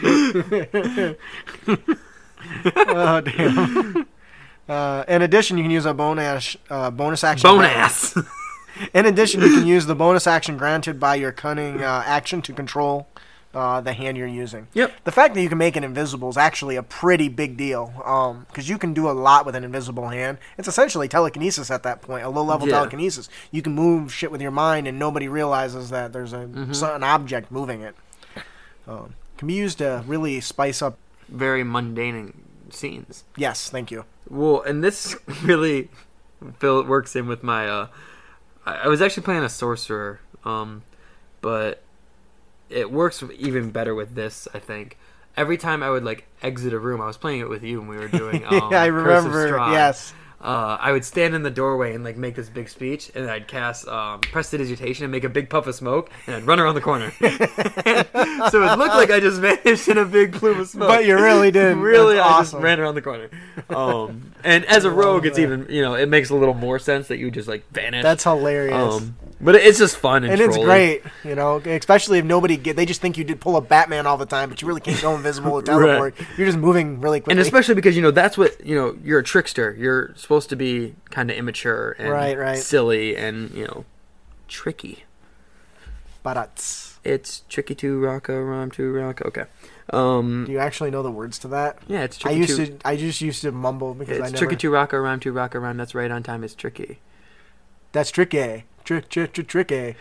oh 2.86 3.20
damn. 3.20 4.06
Uh, 4.68 5.04
in 5.08 5.22
addition, 5.22 5.58
you 5.58 5.64
can 5.64 5.70
use 5.70 5.84
a 5.86 5.92
bonus 5.94 6.56
uh, 6.70 6.90
bonus 6.90 7.24
action. 7.24 7.48
Bone 7.48 7.64
ass. 7.64 8.16
In 8.94 9.04
addition, 9.04 9.42
you 9.42 9.48
can 9.54 9.66
use 9.66 9.84
the 9.84 9.94
bonus 9.94 10.26
action 10.26 10.56
granted 10.56 10.98
by 10.98 11.16
your 11.16 11.30
cunning 11.30 11.82
uh, 11.82 12.02
action 12.06 12.40
to 12.40 12.54
control 12.54 13.06
uh, 13.52 13.82
the 13.82 13.92
hand 13.92 14.16
you're 14.16 14.26
using. 14.26 14.66
Yep. 14.72 14.92
The 15.04 15.12
fact 15.12 15.34
that 15.34 15.42
you 15.42 15.48
can 15.50 15.58
make 15.58 15.76
it 15.76 15.84
invisible 15.84 16.30
is 16.30 16.38
actually 16.38 16.76
a 16.76 16.82
pretty 16.82 17.28
big 17.28 17.58
deal 17.58 17.92
because 18.48 18.70
you 18.70 18.78
can 18.78 18.94
do 18.94 19.10
a 19.10 19.12
lot 19.12 19.44
with 19.44 19.54
an 19.56 19.62
invisible 19.62 20.08
hand. 20.08 20.38
It's 20.56 20.68
essentially 20.68 21.06
telekinesis 21.06 21.70
at 21.70 21.82
that 21.82 22.00
point, 22.00 22.24
a 22.24 22.30
low 22.30 22.42
level 22.42 22.66
Yeah. 22.66 22.76
telekinesis. 22.76 23.28
You 23.50 23.60
can 23.60 23.74
move 23.74 24.12
shit 24.12 24.32
with 24.32 24.40
your 24.40 24.50
mind 24.50 24.88
and 24.88 24.98
nobody 24.98 25.28
realizes 25.28 25.90
that 25.90 26.14
there's 26.14 26.32
a 26.32 26.46
Mm-hmm. 26.46 26.84
an 26.96 27.04
object 27.04 27.52
moving 27.52 27.82
it. 27.82 27.94
Um, 28.88 29.14
can 29.42 29.48
be 29.48 29.54
used 29.54 29.78
to 29.78 30.04
really 30.06 30.40
spice 30.40 30.80
up. 30.80 30.98
Very 31.28 31.64
mundane 31.64 32.42
scenes. 32.70 33.24
Yes, 33.36 33.68
thank 33.68 33.90
you. 33.90 34.04
Well, 34.30 34.62
and 34.62 34.84
this 34.84 35.16
really 35.42 35.90
Phil 36.60 36.84
works 36.84 37.16
in 37.16 37.26
with 37.26 37.42
my. 37.42 37.68
Uh, 37.68 37.86
I 38.64 38.86
was 38.86 39.02
actually 39.02 39.24
playing 39.24 39.42
a 39.42 39.48
sorcerer, 39.48 40.20
um, 40.44 40.82
but 41.40 41.82
it 42.70 42.92
works 42.92 43.24
even 43.36 43.70
better 43.70 43.96
with 43.96 44.14
this. 44.14 44.46
I 44.54 44.60
think 44.60 44.96
every 45.36 45.58
time 45.58 45.82
I 45.82 45.90
would 45.90 46.04
like 46.04 46.28
exit 46.40 46.72
a 46.72 46.78
room, 46.78 47.00
I 47.00 47.06
was 47.06 47.16
playing 47.16 47.40
it 47.40 47.48
with 47.48 47.64
you 47.64 47.80
when 47.80 47.88
we 47.88 47.96
were 47.96 48.06
doing. 48.06 48.44
Um, 48.46 48.52
yeah, 48.70 48.80
I 48.80 48.86
of 48.86 48.94
remember. 48.94 49.56
Yes. 49.72 50.14
Uh, 50.42 50.76
I 50.80 50.90
would 50.92 51.04
stand 51.04 51.34
in 51.34 51.42
the 51.44 51.50
doorway 51.50 51.94
and 51.94 52.02
like 52.02 52.16
make 52.16 52.34
this 52.34 52.48
big 52.48 52.68
speech, 52.68 53.10
and 53.14 53.30
I'd 53.30 53.46
cast 53.46 53.86
um, 53.86 54.20
prestidigitation 54.20 55.04
and 55.04 55.12
make 55.12 55.22
a 55.24 55.28
big 55.28 55.48
puff 55.48 55.66
of 55.68 55.74
smoke, 55.74 56.10
and 56.26 56.34
I'd 56.34 56.42
run 56.44 56.58
around 56.58 56.74
the 56.74 56.80
corner. 56.80 57.12
so 57.20 58.62
it 58.62 58.78
looked 58.78 58.94
like 58.94 59.10
I 59.10 59.20
just 59.20 59.40
vanished 59.40 59.88
in 59.88 59.98
a 59.98 60.04
big 60.04 60.32
plume 60.32 60.60
of 60.60 60.68
smoke. 60.68 60.88
But 60.88 61.04
you 61.06 61.14
really 61.16 61.50
did. 61.52 61.76
really, 61.76 62.16
That's 62.16 62.26
I 62.28 62.32
awesome. 62.32 62.56
just 62.58 62.64
ran 62.64 62.80
around 62.80 62.94
the 62.96 63.02
corner. 63.02 63.30
Um, 63.70 64.32
and 64.44 64.64
as 64.66 64.84
a 64.84 64.90
rogue, 64.90 65.26
it's 65.26 65.38
even 65.38 65.66
you 65.70 65.82
know 65.82 65.94
it 65.94 66.08
makes 66.08 66.30
a 66.30 66.34
little 66.34 66.54
more 66.54 66.78
sense 66.78 67.08
that 67.08 67.18
you 67.18 67.30
just 67.30 67.48
like 67.48 67.62
vanish. 67.70 68.02
That's 68.02 68.24
hilarious. 68.24 68.74
um, 68.74 69.16
but 69.42 69.56
it's 69.56 69.78
just 69.78 69.96
fun 69.96 70.22
and, 70.24 70.32
and 70.32 70.40
it's 70.40 70.56
great, 70.56 71.02
you 71.24 71.34
know, 71.34 71.56
especially 71.58 72.18
if 72.20 72.24
nobody 72.24 72.56
get. 72.56 72.76
They 72.76 72.86
just 72.86 73.00
think 73.00 73.18
you 73.18 73.24
did 73.24 73.40
pull 73.40 73.56
a 73.56 73.60
Batman 73.60 74.06
all 74.06 74.16
the 74.16 74.24
time, 74.26 74.48
but 74.48 74.62
you 74.62 74.68
really 74.68 74.80
can't 74.80 75.00
go 75.02 75.14
invisible 75.16 75.52
or 75.52 75.62
teleport. 75.62 76.14
You're 76.38 76.46
just 76.46 76.58
moving 76.58 77.00
really 77.00 77.20
quickly. 77.20 77.32
and 77.32 77.40
especially 77.40 77.74
because 77.74 77.96
you 77.96 78.02
know 78.02 78.10
that's 78.12 78.38
what 78.38 78.64
you 78.64 78.74
know 78.76 78.96
you're 79.04 79.18
a 79.18 79.24
trickster 79.24 79.74
you're 79.78 80.14
supposed 80.16 80.48
to 80.50 80.56
be 80.56 80.94
kind 81.10 81.30
of 81.30 81.36
immature 81.36 81.96
and 81.98 82.10
Right, 82.10 82.38
right. 82.38 82.58
silly 82.58 83.16
and 83.16 83.50
you 83.50 83.64
know 83.66 83.84
tricky 84.48 85.04
But 86.22 86.36
it's 87.04 87.42
tricky 87.48 87.74
to 87.76 87.98
rock 88.00 88.28
a 88.28 88.40
rhyme 88.42 88.70
to 88.72 88.92
rock 88.92 89.22
okay 89.22 89.44
um 89.90 90.44
do 90.46 90.52
you 90.52 90.58
actually 90.60 90.90
know 90.92 91.02
the 91.02 91.10
words 91.10 91.38
to 91.40 91.48
that? 91.48 91.78
yeah 91.88 92.02
it's 92.04 92.16
tricky. 92.16 92.36
I 92.36 92.38
used 92.38 92.56
to, 92.56 92.66
to. 92.68 92.78
I 92.88 92.96
just 92.96 93.20
used 93.20 93.42
to 93.42 93.50
mumble 93.50 93.94
because 93.94 94.20
I 94.20 94.24
it's 94.24 94.32
never. 94.32 94.46
tricky 94.46 94.56
to 94.56 94.70
rock 94.70 94.92
a 94.92 95.00
rhyme 95.00 95.18
to 95.20 95.32
rock 95.32 95.54
a 95.56 95.58
rhyme 95.58 95.76
that's 95.76 95.94
right 95.94 96.10
on 96.10 96.22
time 96.22 96.44
it's 96.44 96.54
tricky 96.54 97.00
That's 97.92 98.10
tricky. 98.12 98.64
Trick, 98.84 99.08
trick, 99.08 99.32
trick, 99.32 99.48
tricky. 99.48 99.94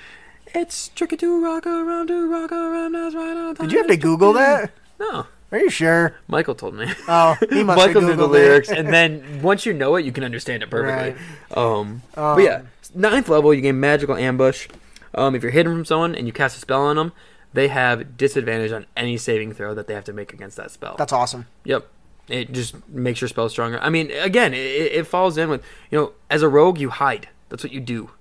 it's 0.54 0.90
tricky 0.90 1.18
to 1.18 1.44
rock 1.44 1.66
a 1.66 1.84
rhyme 1.84 2.08
to 2.08 2.28
rock 2.30 2.52
a 2.52 2.56
rhyme 2.56 2.94
that's 2.94 3.16
right 3.16 3.38
on 3.38 3.56
time 3.56 3.68
Did 3.68 3.72
you 3.74 3.78
have 3.80 3.88
to 3.88 3.98
Google 3.98 4.34
that? 4.34 4.72
no 5.00 5.28
Are 5.52 5.60
you 5.60 5.70
sure? 5.70 6.16
michael 6.28 6.56
told 6.56 6.76
me 6.76 6.92
Oh, 7.08 7.36
he 7.50 7.64
must 7.64 7.78
Michael 7.88 8.02
have 8.02 8.10
knew 8.10 8.16
the 8.16 8.28
lyrics, 8.28 8.70
and 8.70 8.88
then 8.90 9.42
once 9.42 9.66
you 9.66 9.74
know 9.74 9.96
it, 9.96 10.06
you 10.06 10.12
can 10.12 10.24
understand 10.24 10.64
it 10.64 10.70
perfectly. 10.70 11.22
Um, 11.56 12.02
Um, 12.16 12.36
but 12.36 12.40
yeah, 12.44 12.62
ninth 12.96 13.30
level, 13.30 13.54
you 13.54 13.62
gain 13.62 13.80
magical 13.80 14.16
ambush. 14.16 14.68
Um, 15.14 15.36
if 15.36 15.44
you're 15.44 15.52
hidden 15.52 15.74
from 15.74 15.86
someone 15.86 16.16
and 16.16 16.26
you 16.28 16.34
cast 16.34 16.58
a 16.58 16.60
spell 16.60 16.82
on 16.84 16.96
them, 16.96 17.12
they 17.54 17.68
have 17.68 18.16
disadvantage 18.18 18.72
on 18.72 18.86
any 18.96 19.18
saving 19.18 19.54
throw 19.54 19.74
that 19.76 19.88
they 19.88 19.94
have 19.94 20.06
to 20.06 20.14
make 20.14 20.32
against 20.34 20.56
that 20.58 20.72
spell. 20.72 20.96
That's 20.98 21.12
awesome. 21.14 21.48
Yep. 21.66 21.86
It 22.30 22.52
just 22.54 22.88
makes 22.88 23.20
your 23.20 23.28
spell 23.28 23.50
stronger. 23.50 23.78
I 23.82 23.90
mean, 23.90 24.10
again, 24.12 24.54
it, 24.54 24.58
it 24.94 25.08
falls 25.08 25.38
in 25.38 25.50
with 25.50 25.62
you 25.90 25.98
know, 26.00 26.12
as 26.30 26.42
a 26.44 26.48
rogue, 26.50 26.80
you 26.80 26.90
hide. 26.90 27.28
That's 27.50 27.62
what 27.64 27.74
you 27.74 27.82
do, 27.82 28.12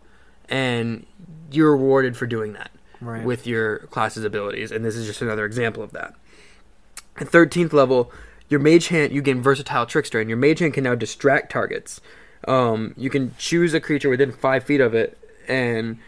and 0.50 1.06
you're 1.50 1.72
rewarded 1.72 2.16
for 2.16 2.26
doing 2.26 2.52
that 2.52 2.70
Right. 3.00 3.24
with 3.24 3.46
your 3.46 3.78
class's 3.90 4.24
abilities. 4.24 4.70
And 4.70 4.84
this 4.84 4.94
is 4.96 5.06
just 5.06 5.22
another 5.22 5.44
example 5.46 5.82
of 5.82 5.92
that. 5.92 6.14
At 7.18 7.28
thirteenth 7.28 7.72
level, 7.72 8.12
your 8.48 8.60
mage 8.60 8.88
hand 8.88 9.12
you 9.12 9.22
gain 9.22 9.40
versatile 9.40 9.86
trickster, 9.86 10.20
and 10.20 10.28
your 10.28 10.36
mage 10.36 10.58
hand 10.58 10.74
can 10.74 10.84
now 10.84 10.94
distract 10.94 11.50
targets. 11.52 12.00
Um, 12.46 12.94
you 12.96 13.10
can 13.10 13.34
choose 13.38 13.74
a 13.74 13.80
creature 13.80 14.08
within 14.10 14.32
five 14.32 14.64
feet 14.64 14.80
of 14.80 14.94
it, 14.94 15.16
and 15.48 15.98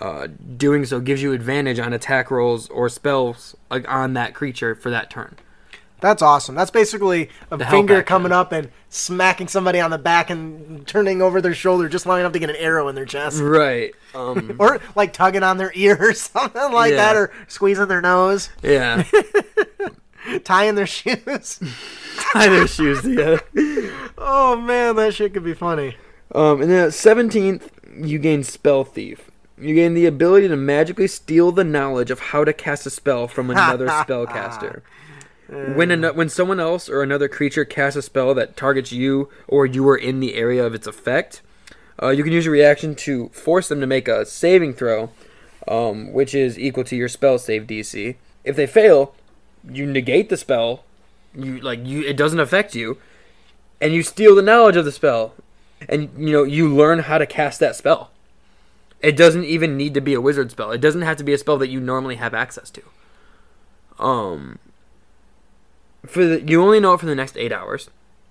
uh, 0.00 0.28
doing 0.56 0.84
so 0.84 1.00
gives 1.00 1.22
you 1.22 1.32
advantage 1.32 1.78
on 1.78 1.92
attack 1.92 2.30
rolls 2.30 2.68
or 2.68 2.88
spells 2.88 3.56
like 3.70 3.88
on 3.88 4.12
that 4.14 4.32
creature 4.34 4.74
for 4.74 4.90
that 4.90 5.10
turn. 5.10 5.36
That's 6.00 6.22
awesome. 6.22 6.54
That's 6.54 6.70
basically 6.70 7.28
a 7.50 7.56
The 7.56 7.66
finger 7.66 8.02
coming 8.04 8.26
action. 8.32 8.38
up 8.38 8.52
and 8.52 8.70
smacking 8.88 9.48
somebody 9.48 9.80
on 9.80 9.90
the 9.90 9.98
back 9.98 10.30
and 10.30 10.86
turning 10.86 11.20
over 11.20 11.40
their 11.40 11.54
shoulder 11.54 11.88
just 11.88 12.06
long 12.06 12.20
enough 12.20 12.32
to 12.32 12.38
get 12.38 12.50
an 12.50 12.56
arrow 12.56 12.86
in 12.88 12.94
their 12.94 13.04
chest. 13.04 13.40
Right. 13.40 13.92
Um, 14.14 14.54
Or 14.60 14.78
like 14.94 15.12
tugging 15.12 15.42
on 15.42 15.56
their 15.58 15.72
ear 15.74 15.96
or 16.00 16.12
something 16.14 16.72
like 16.72 16.92
Yeah. 16.92 16.96
that, 16.98 17.16
or 17.16 17.32
squeezing 17.48 17.88
their 17.88 18.00
nose, 18.00 18.48
yeah. 18.62 19.02
tying 20.44 20.74
their 20.74 20.86
shoes. 20.86 21.60
Tie 22.32 22.48
their 22.48 22.66
shoes 22.68 23.02
together. 23.02 23.40
oh 24.18 24.56
man, 24.60 24.96
that 24.96 25.14
shit 25.14 25.32
could 25.34 25.44
be 25.44 25.54
funny. 25.54 25.96
Um, 26.34 26.60
and 26.62 26.70
then 26.70 26.84
at 26.86 26.90
17th, 26.90 27.70
you 28.06 28.18
gain 28.18 28.44
Spell 28.44 28.84
Thief. 28.84 29.30
You 29.60 29.74
gain 29.74 29.94
the 29.94 30.06
ability 30.06 30.46
to 30.48 30.56
magically 30.56 31.08
steal 31.08 31.50
the 31.50 31.64
knowledge 31.64 32.10
of 32.10 32.20
how 32.20 32.44
to 32.44 32.52
cast 32.52 32.86
a 32.86 32.90
spell 32.90 33.26
from 33.26 33.50
another 33.50 33.88
spellcaster. 33.88 34.82
When 35.48 35.90
an- 35.90 36.14
when 36.14 36.28
someone 36.28 36.60
else 36.60 36.90
or 36.90 37.02
another 37.02 37.26
creature 37.26 37.64
casts 37.64 37.96
a 37.96 38.02
spell 38.02 38.34
that 38.34 38.56
targets 38.56 38.92
you 38.92 39.30
or 39.46 39.64
you 39.64 39.88
are 39.88 39.96
in 39.96 40.20
the 40.20 40.34
area 40.34 40.64
of 40.64 40.74
its 40.74 40.86
effect, 40.86 41.40
uh, 42.02 42.10
you 42.10 42.22
can 42.22 42.32
use 42.32 42.44
your 42.44 42.52
reaction 42.52 42.94
to 42.94 43.28
force 43.30 43.68
them 43.68 43.80
to 43.80 43.86
make 43.86 44.08
a 44.08 44.26
saving 44.26 44.74
throw, 44.74 45.10
um, 45.66 46.12
which 46.12 46.34
is 46.34 46.58
equal 46.58 46.84
to 46.84 46.96
your 46.96 47.08
spell 47.08 47.38
save 47.38 47.66
DC. 47.66 48.16
If 48.44 48.56
they 48.56 48.66
fail, 48.66 49.14
you 49.68 49.86
negate 49.86 50.28
the 50.28 50.36
spell. 50.36 50.84
You 51.34 51.60
like 51.60 51.80
you 51.84 52.02
it 52.02 52.16
doesn't 52.16 52.40
affect 52.40 52.74
you, 52.74 52.98
and 53.80 53.92
you 53.92 54.02
steal 54.02 54.34
the 54.34 54.42
knowledge 54.42 54.76
of 54.76 54.84
the 54.84 54.92
spell, 54.92 55.34
and 55.88 56.10
you 56.16 56.32
know 56.32 56.42
you 56.42 56.68
learn 56.68 57.00
how 57.00 57.18
to 57.18 57.26
cast 57.26 57.58
that 57.60 57.76
spell. 57.76 58.10
It 59.00 59.16
doesn't 59.16 59.44
even 59.44 59.76
need 59.76 59.94
to 59.94 60.00
be 60.00 60.14
a 60.14 60.20
wizard 60.20 60.50
spell. 60.50 60.72
It 60.72 60.80
doesn't 60.80 61.02
have 61.02 61.16
to 61.18 61.24
be 61.24 61.32
a 61.32 61.38
spell 61.38 61.56
that 61.58 61.68
you 61.68 61.80
normally 61.80 62.16
have 62.16 62.34
access 62.34 62.70
to. 62.70 62.82
Um, 63.98 64.58
for 66.06 66.24
the 66.24 66.42
you 66.42 66.62
only 66.62 66.80
know 66.80 66.94
it 66.94 67.00
for 67.00 67.06
the 67.06 67.14
next 67.14 67.36
eight 67.36 67.52
hours. 67.52 67.90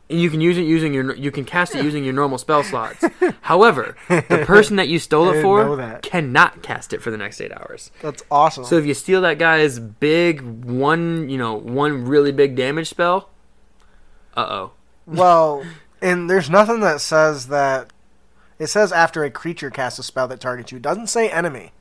And 0.09 0.21
you 0.21 0.29
can 0.29 0.39
use 0.39 0.57
it 0.57 0.61
using 0.61 0.93
your 0.93 1.13
you 1.15 1.31
can 1.31 1.43
cast 1.43 1.75
it 1.75 1.83
using 1.83 2.05
your 2.05 2.13
normal 2.13 2.37
spell 2.37 2.63
slots. 2.63 3.03
However, 3.41 3.97
the 4.07 4.43
person 4.45 4.77
that 4.77 4.87
you 4.87 4.99
stole 4.99 5.29
it 5.31 5.41
for 5.41 5.99
cannot 6.01 6.63
cast 6.63 6.93
it 6.93 7.01
for 7.01 7.11
the 7.11 7.17
next 7.17 7.41
eight 7.41 7.51
hours. 7.51 7.91
That's 8.01 8.23
awesome. 8.31 8.63
So 8.63 8.77
if 8.77 8.85
you 8.85 8.93
steal 8.93 9.19
that 9.21 9.37
guy's 9.37 9.79
big 9.79 10.41
one, 10.41 11.29
you 11.29 11.37
know, 11.37 11.55
one 11.55 12.05
really 12.05 12.31
big 12.31 12.55
damage 12.55 12.87
spell, 12.87 13.29
uh 14.37 14.47
oh. 14.49 14.71
well, 15.05 15.65
and 16.01 16.29
there's 16.29 16.49
nothing 16.49 16.79
that 16.81 17.01
says 17.01 17.47
that. 17.47 17.91
It 18.59 18.67
says 18.67 18.91
after 18.91 19.23
a 19.23 19.29
creature 19.29 19.69
casts 19.69 19.99
a 19.99 20.03
spell 20.03 20.27
that 20.29 20.39
targets 20.39 20.71
you. 20.71 20.77
It 20.77 20.81
doesn't 20.81 21.07
say 21.07 21.29
enemy 21.29 21.73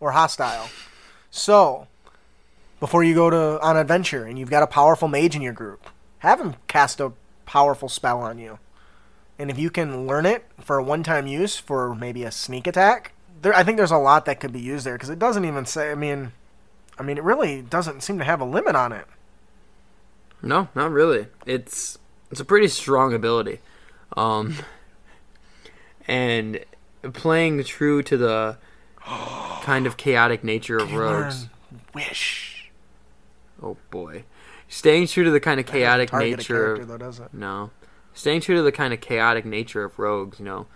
or 0.00 0.12
hostile. 0.12 0.68
So, 1.30 1.88
before 2.84 3.02
you 3.02 3.14
go 3.14 3.30
to 3.30 3.58
on 3.62 3.78
adventure 3.78 4.26
and 4.26 4.38
you've 4.38 4.50
got 4.50 4.62
a 4.62 4.66
powerful 4.66 5.08
mage 5.08 5.34
in 5.34 5.40
your 5.40 5.54
group, 5.54 5.86
have 6.18 6.38
him 6.38 6.54
cast 6.68 7.00
a 7.00 7.12
powerful 7.46 7.88
spell 7.88 8.20
on 8.20 8.38
you. 8.38 8.58
And 9.38 9.50
if 9.50 9.58
you 9.58 9.70
can 9.70 10.06
learn 10.06 10.26
it 10.26 10.44
for 10.60 10.76
a 10.76 10.84
one-time 10.84 11.26
use 11.26 11.56
for 11.56 11.94
maybe 11.94 12.24
a 12.24 12.30
sneak 12.30 12.66
attack, 12.66 13.14
there 13.40 13.54
I 13.54 13.64
think 13.64 13.78
there's 13.78 13.90
a 13.90 13.96
lot 13.96 14.26
that 14.26 14.38
could 14.38 14.52
be 14.52 14.60
used 14.60 14.84
there 14.84 14.96
because 14.96 15.08
it 15.08 15.18
doesn't 15.18 15.46
even 15.46 15.64
say. 15.64 15.92
I 15.92 15.94
mean, 15.94 16.32
I 16.98 17.02
mean, 17.02 17.16
it 17.16 17.24
really 17.24 17.62
doesn't 17.62 18.02
seem 18.02 18.18
to 18.18 18.24
have 18.24 18.42
a 18.42 18.44
limit 18.44 18.76
on 18.76 18.92
it. 18.92 19.06
No, 20.42 20.68
not 20.74 20.90
really. 20.90 21.28
It's 21.46 21.98
it's 22.30 22.40
a 22.40 22.44
pretty 22.44 22.68
strong 22.68 23.14
ability, 23.14 23.60
um, 24.14 24.56
and 26.06 26.62
playing 27.14 27.64
true 27.64 28.02
to 28.02 28.18
the 28.18 28.58
kind 29.62 29.86
of 29.86 29.96
chaotic 29.96 30.44
nature 30.44 30.76
of 30.76 30.92
rogues. 30.92 31.48
Wish. 31.94 32.53
Oh 33.64 33.76
boy, 33.90 34.24
staying 34.68 35.06
true 35.06 35.24
to 35.24 35.30
the 35.30 35.40
kind 35.40 35.58
of 35.58 35.64
chaotic 35.66 36.12
nature. 36.12 36.76
character 36.76 36.82
Of, 36.82 36.88
though, 36.88 36.98
does 36.98 37.18
it? 37.20 37.32
no, 37.32 37.70
staying 38.12 38.42
true 38.42 38.56
to 38.56 38.62
the 38.62 38.72
kind 38.72 38.92
of 38.92 39.00
chaotic 39.00 39.44
nature 39.46 39.84
of 39.84 39.98
rogues. 39.98 40.38
You 40.38 40.44
know, 40.44 40.66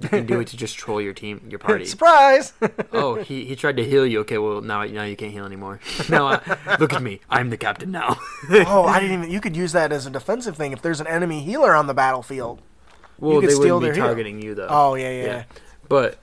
you 0.00 0.08
can 0.08 0.24
do 0.26 0.40
it 0.40 0.46
to 0.48 0.56
just 0.56 0.76
troll 0.78 1.00
your 1.02 1.12
team, 1.12 1.46
your 1.50 1.58
party. 1.58 1.84
Surprise! 1.96 2.52
Oh, 2.90 3.16
he, 3.16 3.44
he 3.44 3.54
tried 3.54 3.76
to 3.76 3.84
heal 3.84 4.06
you. 4.06 4.20
Okay, 4.20 4.38
well 4.38 4.62
now 4.62 4.82
now 4.84 5.04
you 5.04 5.14
can't 5.16 5.32
heal 5.32 5.44
anymore. 5.44 5.78
now 6.08 6.26
I, 6.26 6.76
look 6.80 6.94
at 6.94 7.02
me, 7.02 7.20
I'm 7.28 7.50
the 7.50 7.58
captain 7.58 7.90
now. 7.90 8.18
oh, 8.50 8.84
I 8.84 8.98
didn't 9.00 9.18
even. 9.18 9.30
You 9.30 9.40
could 9.42 9.54
use 9.54 9.72
that 9.72 9.92
as 9.92 10.06
a 10.06 10.10
defensive 10.10 10.56
thing 10.56 10.72
if 10.72 10.80
there's 10.80 11.00
an 11.00 11.06
enemy 11.06 11.42
healer 11.42 11.74
on 11.74 11.86
the 11.86 11.94
battlefield. 11.94 12.62
well, 13.18 13.40
they 13.42 13.54
wouldn't 13.54 13.82
be 13.94 14.00
targeting 14.00 14.40
you 14.40 14.54
though. 14.54 14.68
Oh 14.70 14.94
yeah, 14.94 15.10
yeah, 15.10 15.24
yeah. 15.24 15.44
But 15.88 16.18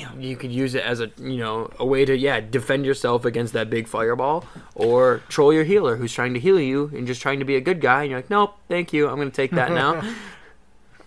Damn. 0.00 0.20
you 0.20 0.36
could 0.36 0.52
use 0.52 0.74
it 0.74 0.82
as 0.82 1.00
a 1.00 1.10
you 1.18 1.36
know 1.38 1.70
a 1.78 1.84
way 1.86 2.04
to 2.04 2.16
yeah 2.16 2.40
defend 2.40 2.84
yourself 2.84 3.24
against 3.24 3.52
that 3.52 3.70
big 3.70 3.86
fireball, 3.88 4.44
or 4.74 5.22
troll 5.28 5.52
your 5.52 5.64
healer 5.64 5.96
who's 5.96 6.12
trying 6.12 6.34
to 6.34 6.40
heal 6.40 6.58
you 6.60 6.90
and 6.94 7.06
just 7.06 7.20
trying 7.22 7.38
to 7.38 7.44
be 7.44 7.56
a 7.56 7.60
good 7.60 7.80
guy. 7.80 8.02
And 8.02 8.10
you're 8.10 8.18
like, 8.18 8.30
nope, 8.30 8.56
thank 8.68 8.92
you, 8.92 9.08
I'm 9.08 9.16
gonna 9.16 9.30
take 9.30 9.50
that 9.52 9.72
now. 9.72 10.02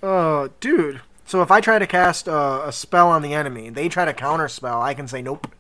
Oh, 0.04 0.52
dude. 0.60 1.02
So 1.26 1.42
if 1.42 1.50
I 1.50 1.60
try 1.60 1.80
to 1.80 1.88
cast 1.88 2.30
uh, 2.30 2.62
a 2.64 2.72
spell 2.72 3.10
on 3.10 3.24
the 3.24 3.34
enemy, 3.34 3.72
they 3.72 3.90
try 3.90 4.06
to 4.06 4.14
counter 4.14 4.48
spell. 4.48 4.80
I 4.80 4.94
can 4.94 5.08
say 5.08 5.24
nope 5.24 5.52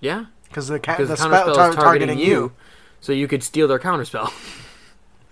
yeah, 0.00 0.26
because 0.48 0.68
the 0.68 0.78
ca- 0.80 0.96
the 0.98 1.04
the 1.06 1.16
counter 1.16 1.36
spell 1.36 1.54
spell 1.54 1.68
is 1.70 1.74
tar- 1.76 1.84
targeting 1.84 2.18
you, 2.18 2.52
so 3.00 3.12
you 3.12 3.28
could 3.28 3.42
steal 3.42 3.68
their 3.68 3.78
counter 3.78 4.04
spell, 4.04 4.32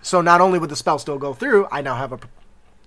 So 0.01 0.21
not 0.21 0.41
only 0.41 0.57
would 0.57 0.69
the 0.69 0.75
spell 0.75 0.97
still 0.97 1.19
go 1.19 1.33
through, 1.33 1.67
I 1.71 1.81
now 1.81 1.95
have 1.95 2.13
a 2.13 2.19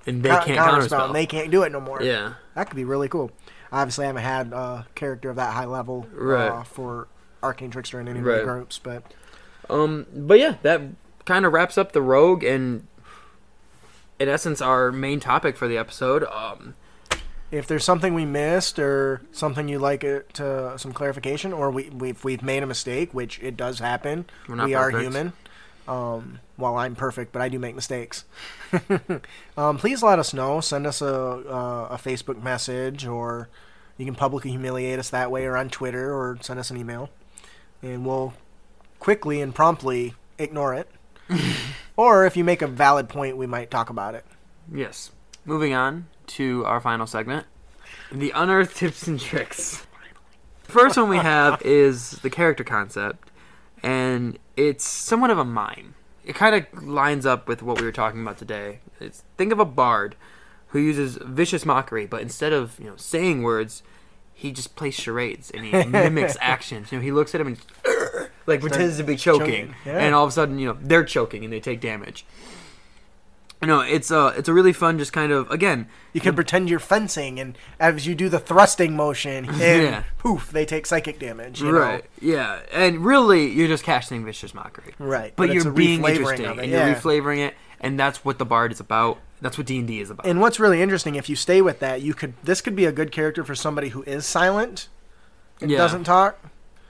and 0.07 0.23
they 0.23 0.29
ca- 0.29 0.45
can't 0.45 0.57
counter 0.59 0.71
counter 0.73 0.81
spell, 0.87 0.99
spell. 1.01 1.07
and 1.07 1.15
they 1.15 1.27
can't 1.27 1.51
do 1.51 1.63
it 1.63 1.73
no 1.73 1.81
more. 1.81 2.03
Yeah, 2.03 2.35
That 2.55 2.69
could 2.69 2.77
be 2.77 2.85
really 2.85 3.09
cool. 3.09 3.31
Obviously, 3.73 4.05
I 4.05 4.09
haven't 4.09 4.23
had 4.23 4.53
a 4.53 4.87
character 4.95 5.31
of 5.31 5.37
that 5.37 5.53
high 5.55 5.65
level 5.65 6.07
Right. 6.13 6.49
uh, 6.49 6.63
for 6.63 7.09
Arcane 7.43 7.71
Trickster 7.71 7.99
in 8.01 8.09
any 8.09 8.21
of 8.21 8.25
Right. 8.25 8.39
my 8.39 8.53
groups, 8.53 8.79
but 8.79 9.03
Um, 9.69 10.07
but 10.15 10.39
yeah, 10.39 10.57
that 10.63 10.81
kind 11.25 11.45
of 11.47 11.53
wraps 11.53 11.77
up 11.79 11.93
the 11.93 12.03
rogue 12.03 12.45
and, 12.45 12.87
in 14.19 14.29
essence, 14.29 14.61
our 14.61 14.93
main 14.93 15.21
topic 15.21 15.57
for 15.57 15.67
the 15.67 15.77
episode. 15.79 16.25
Um, 16.25 16.75
if 17.51 17.67
there's 17.67 17.85
something 17.85 18.15
we 18.15 18.25
missed 18.25 18.79
or 18.79 19.23
something 19.33 19.69
you'd 19.69 19.81
like 19.81 20.05
it 20.05 20.35
to 20.35 20.79
some 20.79 20.93
clarification, 20.93 21.53
or 21.53 21.71
we 21.71 21.89
we've, 21.91 22.23
we've 22.25 22.43
made 22.43 22.63
a 22.63 22.67
mistake, 22.67 23.13
which 23.15 23.39
it 23.43 23.57
does 23.57 23.79
happen. 23.79 24.27
We're 24.49 24.57
not 24.57 24.67
we 24.67 24.75
are 24.75 24.91
human. 24.91 25.33
Um, 25.87 26.41
well, 26.57 26.77
I'm 26.77 26.95
perfect, 26.95 27.33
but 27.33 27.43
I 27.43 27.49
do 27.49 27.59
make 27.59 27.75
mistakes. 27.75 28.25
um, 29.57 29.79
please 29.79 30.03
let 30.03 30.19
us 30.19 30.33
know. 30.33 30.61
Send 30.61 30.87
us 30.87 31.03
a 31.03 31.15
uh, 31.15 31.89
a 31.91 31.97
Facebook 31.97 32.43
message, 32.43 33.07
or 33.07 33.49
you 33.99 34.05
can 34.05 34.15
publicly 34.15 34.51
humiliate 34.51 34.99
us 34.99 35.11
that 35.11 35.31
way, 35.31 35.45
or 35.45 35.57
on 35.57 35.69
Twitter, 35.69 36.13
or 36.13 36.39
send 36.41 36.59
us 36.59 36.71
an 36.71 36.77
email, 36.77 37.11
and 37.83 38.07
we'll 38.07 38.35
quickly 38.99 39.41
and 39.41 39.55
promptly 39.55 40.15
ignore 40.39 40.75
it. 40.75 40.89
or 41.97 42.25
if 42.25 42.37
you 42.37 42.45
make 42.45 42.63
a 42.63 42.67
valid 42.67 43.09
point, 43.09 43.37
we 43.37 43.47
might 43.47 43.71
talk 43.71 43.91
about 43.91 44.15
it. 44.15 44.25
Yes. 44.73 45.11
Moving 45.45 45.75
on 45.75 46.07
to 46.27 46.65
our 46.65 46.81
final 46.81 47.07
segment 47.07 47.47
the 48.11 48.33
unearthed 48.35 48.77
tips 48.77 49.07
and 49.07 49.21
tricks. 49.21 49.87
The 50.65 50.73
First 50.73 50.97
one 50.97 51.09
we 51.09 51.19
have 51.19 51.61
is 51.65 52.13
the 52.23 52.31
character 52.31 52.65
concept, 52.65 53.31
and 53.85 54.39
it's 54.57 54.85
somewhat 54.85 55.31
of 55.31 55.39
a 55.39 55.45
mime. 55.45 55.95
It 56.25 56.35
kind 56.35 56.55
of 56.55 56.83
lines 56.83 57.27
up 57.27 57.47
with 57.47 57.63
what 57.63 57.79
we 57.79 57.85
were 57.85 57.93
talking 57.93 58.23
about 58.23 58.39
today. 58.39 58.81
It's, 58.99 59.25
think 59.37 59.53
of 59.53 59.61
a 59.61 59.67
bard 59.67 60.17
who 60.69 60.79
uses 60.79 61.19
vicious 61.23 61.67
mockery, 61.67 62.07
but 62.07 62.23
instead 62.23 62.55
of 62.55 62.81
you 62.81 62.87
know 62.87 62.97
saying 62.97 63.43
words, 63.43 63.83
he 64.33 64.51
just 64.53 64.75
plays 64.75 64.95
charades 64.95 65.51
and 65.51 65.67
he 65.67 65.85
mimics 65.85 66.37
actions. 66.41 66.91
You 66.91 66.99
know, 66.99 67.03
he 67.03 67.13
looks 67.13 67.35
at 67.35 67.43
him 67.43 67.49
and 67.49 68.31
like 68.47 68.63
pretends 68.63 68.97
to 68.97 69.05
be 69.05 69.17
choking, 69.17 69.47
choking, 69.47 69.75
yeah. 69.85 69.99
and 69.99 70.15
all 70.15 70.25
of 70.25 70.31
a 70.31 70.33
sudden, 70.33 70.59
you 70.59 70.67
know, 70.67 70.79
they're 70.81 71.05
choking 71.05 71.45
and 71.45 71.53
they 71.53 71.61
take 71.61 71.83
damage. 71.83 72.25
Know, 73.63 73.81
it's 73.81 74.11
a 74.11 74.27
it's 74.37 74.47
a 74.49 74.53
really 74.53 74.75
fun, 74.75 74.99
just 74.99 75.15
kind 75.15 75.33
of 75.33 75.51
again, 75.51 75.89
You 76.13 76.21
can 76.21 76.35
pretend 76.35 76.69
you're 76.69 76.79
fencing, 76.79 77.41
and 77.41 77.57
as 77.81 78.07
you 78.07 78.15
do 78.15 78.29
the 78.29 78.39
thrusting 78.39 78.95
motion, 78.95 79.47
and 79.49 79.59
Yeah. 79.59 80.03
poof, 80.19 80.51
they 80.53 80.67
take 80.67 80.85
psychic 80.85 81.19
damage. 81.19 81.63
You 81.63 81.71
right? 81.71 82.05
Know? 82.23 82.35
Yeah, 82.35 82.59
and 82.73 83.03
really, 83.03 83.51
you're 83.51 83.69
just 83.69 83.83
casting 83.83 84.23
vicious 84.23 84.53
mockery, 84.53 84.93
Right. 84.99 85.33
But, 85.35 85.49
it's 85.49 85.65
you're 85.65 85.73
being 85.73 86.05
interesting 86.05 86.45
and 86.59 86.71
yeah. 86.71 86.87
you're 86.89 86.95
reflavoring 86.95 87.39
it, 87.39 87.55
and 87.81 87.99
that's 87.99 88.23
what 88.23 88.37
the 88.39 88.45
bard 88.45 88.71
is 88.71 88.81
about. 88.81 89.19
That's 89.41 89.57
what 89.57 89.67
D 89.67 89.79
and 89.79 89.89
D 89.89 89.99
is 90.01 90.11
about. 90.11 90.27
And 90.27 90.41
what's 90.43 90.61
really 90.61 90.83
interesting, 90.83 91.15
if 91.15 91.31
you 91.31 91.37
stay 91.37 91.63
with 91.63 91.79
that, 91.81 92.03
you 92.03 92.13
could. 92.13 92.35
This 92.43 92.61
could 92.61 92.77
be 92.77 92.85
a 92.85 92.93
good 92.93 93.13
character 93.13 93.45
for 93.45 93.55
somebody 93.55 93.89
who 93.91 94.03
is 94.03 94.27
silent 94.27 94.89
and 95.63 95.71
Yeah. 95.71 95.79
doesn't 95.79 96.05
talk 96.05 96.39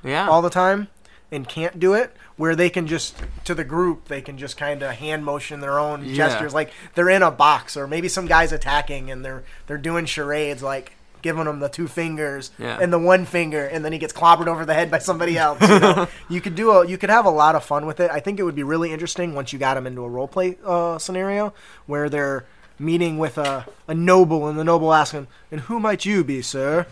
yeah, 0.03 0.29
all 0.29 0.43
the 0.43 0.51
time 0.51 0.89
and 1.31 1.49
can't 1.49 1.79
do 1.79 1.95
it. 1.95 2.17
Where 2.37 2.57
they 2.57 2.69
can 2.69 2.89
just 2.89 3.15
to 3.45 3.55
the 3.55 3.63
group, 3.63 4.09
they 4.09 4.21
can 4.21 4.39
just 4.39 4.57
kind 4.57 4.83
of 4.83 4.91
hand 4.97 5.25
motion 5.25 5.61
their 5.61 5.79
own 5.79 6.05
Yeah. 6.05 6.15
gestures, 6.17 6.53
like 6.53 6.73
they're 6.97 7.09
in 7.09 7.23
a 7.23 7.31
box, 7.31 7.77
or 7.77 7.87
maybe 7.87 8.09
some 8.09 8.27
guy's 8.27 8.51
attacking 8.53 9.09
and 9.11 9.25
they're 9.25 9.45
they're 9.69 9.79
doing 9.79 10.05
charades, 10.05 10.61
like 10.63 10.93
giving 11.23 11.47
him 11.47 11.61
the 11.61 11.69
two 11.69 11.87
fingers 11.89 12.51
Yeah. 12.59 12.77
and 12.81 12.93
the 12.93 12.99
one 12.99 13.25
finger, 13.25 13.65
and 13.65 13.85
then 13.85 13.93
he 13.93 13.99
gets 13.99 14.13
clobbered 14.13 14.47
over 14.49 14.67
the 14.67 14.75
head 14.75 14.91
by 14.91 14.99
somebody 14.99 15.39
else. 15.39 15.61
You, 15.63 15.79
know? 15.79 16.09
you 16.29 16.41
could 16.41 16.55
do 16.57 16.71
a, 16.73 16.87
you 16.87 16.99
could 16.99 17.09
have 17.09 17.25
a 17.25 17.31
lot 17.31 17.55
of 17.55 17.65
fun 17.65 17.87
with 17.87 18.01
it. 18.01 18.11
I 18.11 18.19
think 18.21 18.39
it 18.41 18.43
would 18.43 18.57
be 18.57 18.63
really 18.65 18.93
interesting 18.93 19.35
once 19.35 19.53
you 19.53 19.59
got 19.59 19.75
them 19.75 19.87
into 19.87 20.03
a 20.03 20.09
role 20.09 20.29
play 20.29 20.59
uh, 20.67 20.99
scenario 20.99 21.55
where 21.87 22.09
they're 22.11 22.45
meeting 22.81 23.17
with 23.19 23.39
a, 23.39 23.65
a 23.87 23.95
noble, 23.95 24.49
and 24.49 24.59
the 24.59 24.65
noble 24.65 24.93
asks 24.93 25.13
him, 25.15 25.29
"And 25.53 25.61
who 25.63 25.79
might 25.79 26.05
you 26.05 26.25
be, 26.25 26.43
sir?" 26.43 26.87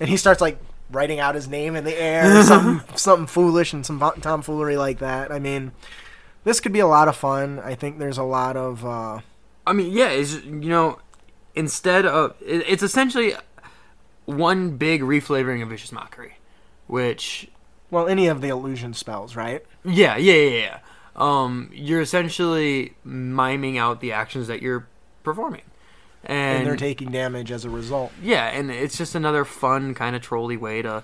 And 0.00 0.08
he 0.08 0.16
starts 0.16 0.40
like 0.40 0.58
writing 0.92 1.20
out 1.20 1.34
his 1.34 1.48
name 1.48 1.76
in 1.76 1.84
the 1.84 2.00
air, 2.00 2.38
or 2.40 2.42
something 2.42 2.82
something 2.96 3.26
foolish 3.26 3.72
and 3.72 3.84
some 3.84 4.00
tomfoolery 4.20 4.76
like 4.76 4.98
that. 4.98 5.32
I 5.32 5.38
mean, 5.38 5.72
this 6.44 6.60
could 6.60 6.72
be 6.72 6.80
a 6.80 6.86
lot 6.86 7.08
of 7.08 7.16
fun. 7.16 7.58
I 7.60 7.74
think 7.74 7.98
there's 7.98 8.18
a 8.18 8.22
lot 8.22 8.56
of. 8.56 8.84
Uh, 8.84 9.20
I 9.66 9.72
mean, 9.72 9.92
yeah, 9.92 10.08
it's 10.08 10.34
you 10.44 10.68
know, 10.68 10.98
instead 11.54 12.06
of 12.06 12.34
it's 12.40 12.82
essentially 12.82 13.34
one 14.26 14.76
big 14.76 15.02
reflavoring 15.02 15.62
of 15.62 15.68
vicious 15.68 15.92
mockery, 15.92 16.36
which 16.86 17.48
well, 17.90 18.08
any 18.08 18.26
of 18.26 18.40
the 18.40 18.48
illusion 18.48 18.94
spells, 18.94 19.36
right? 19.36 19.64
yeah, 19.84 20.16
yeah, 20.16 20.34
yeah, 20.34 20.58
yeah. 20.58 20.78
Um, 21.14 21.70
you're 21.74 22.00
essentially 22.00 22.94
miming 23.04 23.76
out 23.76 24.00
the 24.00 24.12
actions 24.12 24.46
that 24.48 24.62
you're 24.62 24.88
performing, 25.22 25.62
And, 26.24 26.58
and, 26.58 26.66
they're 26.66 26.76
taking 26.76 27.10
damage 27.10 27.50
as 27.50 27.64
a 27.64 27.70
result. 27.70 28.12
yeah, 28.22 28.46
and 28.46 28.70
it's 28.70 28.96
just 28.96 29.14
another 29.14 29.44
fun 29.44 29.94
kind 29.94 30.14
of 30.14 30.22
trolly 30.22 30.56
way 30.56 30.80
to 30.82 31.02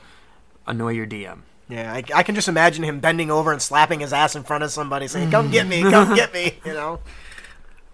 annoy 0.67 0.93
your 0.93 1.07
DM. 1.07 1.41
Yeah, 1.69 1.93
I, 1.93 2.03
I 2.15 2.23
can 2.23 2.35
just 2.35 2.49
imagine 2.49 2.85
him 2.85 3.01
bending 3.01 3.31
over 3.31 3.53
and 3.53 3.61
slapping 3.61 4.01
his 4.01 4.13
ass 4.13 4.35
in 4.37 4.43
front 4.45 4.65
of 4.65 4.71
somebody, 4.71 5.07
saying, 5.09 5.31
"Come 5.31 5.51
get 5.51 5.67
me, 5.67 5.83
come 5.91 6.15
get 6.15 6.33
me," 6.33 6.59
you 6.65 6.73
know. 6.73 7.01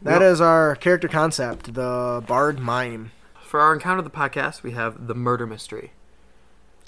That 0.02 0.20
Well- 0.20 0.32
is 0.32 0.40
our 0.40 0.76
character 0.76 1.09
concept, 1.09 1.74
the 1.74 2.22
Bard 2.26 2.59
Mime. 2.60 3.10
For 3.42 3.60
our 3.60 3.72
encounter 3.72 3.98
of 3.98 4.05
the 4.05 4.10
podcast, 4.10 4.62
we 4.62 4.72
have 4.72 5.06
the 5.06 5.14
murder 5.14 5.46
mystery. 5.46 5.92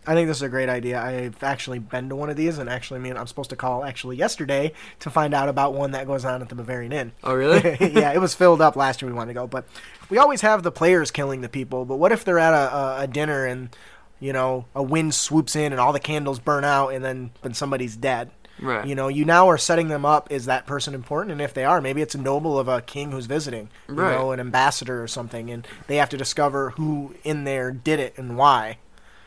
I 0.06 0.14
think 0.14 0.28
this 0.28 0.36
is 0.38 0.42
a 0.42 0.48
great 0.48 0.68
idea. 0.68 1.00
I've 1.00 1.42
actually 1.42 1.78
been 1.80 2.08
to 2.10 2.16
one 2.16 2.30
of 2.30 2.36
these, 2.36 2.58
and 2.58 2.68
actually, 2.70 3.00
I 3.00 3.02
mean, 3.02 3.16
I'm 3.16 3.26
supposed 3.26 3.50
to 3.50 3.56
call 3.56 3.84
actually 3.84 4.16
yesterday 4.16 4.72
to 5.00 5.10
find 5.10 5.34
out 5.34 5.48
about 5.48 5.74
one 5.74 5.90
that 5.92 6.06
goes 6.06 6.24
on 6.24 6.42
at 6.42 6.48
the 6.48 6.54
Bavarian 6.54 6.92
Inn. 6.92 7.12
Oh, 7.24 7.34
really? 7.34 7.76
yeah, 7.80 8.12
it 8.12 8.20
was 8.20 8.34
filled 8.34 8.60
up 8.60 8.76
last 8.76 9.02
year. 9.02 9.10
We 9.10 9.16
wanted 9.16 9.32
to 9.32 9.40
go, 9.40 9.46
but 9.46 9.64
we 10.08 10.18
always 10.18 10.42
have 10.42 10.62
the 10.62 10.70
players 10.72 11.10
killing 11.10 11.40
the 11.40 11.48
people. 11.48 11.84
But 11.84 11.96
what 11.96 12.12
if 12.12 12.24
they're 12.24 12.38
at 12.38 12.54
a, 12.54 12.76
a, 12.76 13.00
a 13.02 13.06
dinner 13.06 13.46
and 13.46 13.74
you 14.20 14.32
know 14.32 14.64
a 14.74 14.82
wind 14.82 15.14
swoops 15.14 15.56
in 15.56 15.72
and 15.72 15.80
all 15.80 15.92
the 15.92 16.00
candles 16.00 16.38
burn 16.38 16.64
out, 16.64 16.88
and 16.90 17.04
then 17.04 17.30
when 17.42 17.54
somebody's 17.54 17.96
dead? 17.96 18.30
right. 18.58 18.86
You 18.86 18.94
know, 18.94 19.08
you 19.08 19.24
now 19.26 19.48
are 19.50 19.58
setting 19.58 19.88
them 19.88 20.06
up. 20.06 20.32
Is 20.32 20.46
that 20.46 20.66
person 20.66 20.94
important? 20.94 21.32
And 21.32 21.42
if 21.42 21.52
they 21.52 21.64
are, 21.66 21.80
maybe 21.82 22.00
it's 22.00 22.14
a 22.14 22.18
noble 22.18 22.58
of 22.58 22.68
a 22.68 22.80
king 22.80 23.10
who's 23.12 23.26
visiting, 23.26 23.68
you 23.88 23.96
Right. 23.96 24.12
know, 24.16 24.32
an 24.32 24.40
ambassador 24.40 25.02
or 25.02 25.06
something, 25.08 25.50
and 25.50 25.66
they 25.88 25.96
have 25.96 26.08
to 26.08 26.16
discover 26.16 26.70
who 26.70 27.14
in 27.22 27.44
there 27.44 27.70
did 27.70 28.00
it 28.00 28.14
and 28.16 28.38
why. 28.38 28.78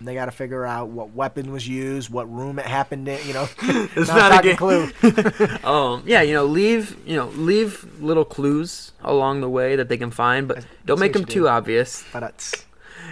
They 0.01 0.13
got 0.13 0.25
to 0.25 0.31
figure 0.31 0.65
out 0.65 0.89
what 0.89 1.13
weapon 1.13 1.51
was 1.51 1.67
used, 1.67 2.09
what 2.09 2.31
room 2.31 2.57
it 2.57 2.65
happened 2.65 3.07
in. 3.07 3.25
You 3.27 3.33
know, 3.33 3.47
It's 3.61 4.07
Now 4.07 4.29
not 4.29 4.39
a 4.39 4.47
game. 4.47 4.55
clue. 4.57 4.89
um, 5.63 6.03
yeah, 6.05 6.21
you 6.21 6.33
know, 6.33 6.45
leave 6.45 6.95
you 7.05 7.15
know 7.17 7.27
leave 7.29 7.85
little 8.01 8.25
clues 8.25 8.93
along 9.03 9.41
the 9.41 9.49
way 9.49 9.75
that 9.75 9.89
they 9.89 9.97
can 9.97 10.11
find, 10.11 10.47
but 10.47 10.65
don't 10.85 10.99
make 10.99 11.13
them 11.13 11.25
too 11.25 11.47
obvious. 11.49 12.05
But 12.13 12.63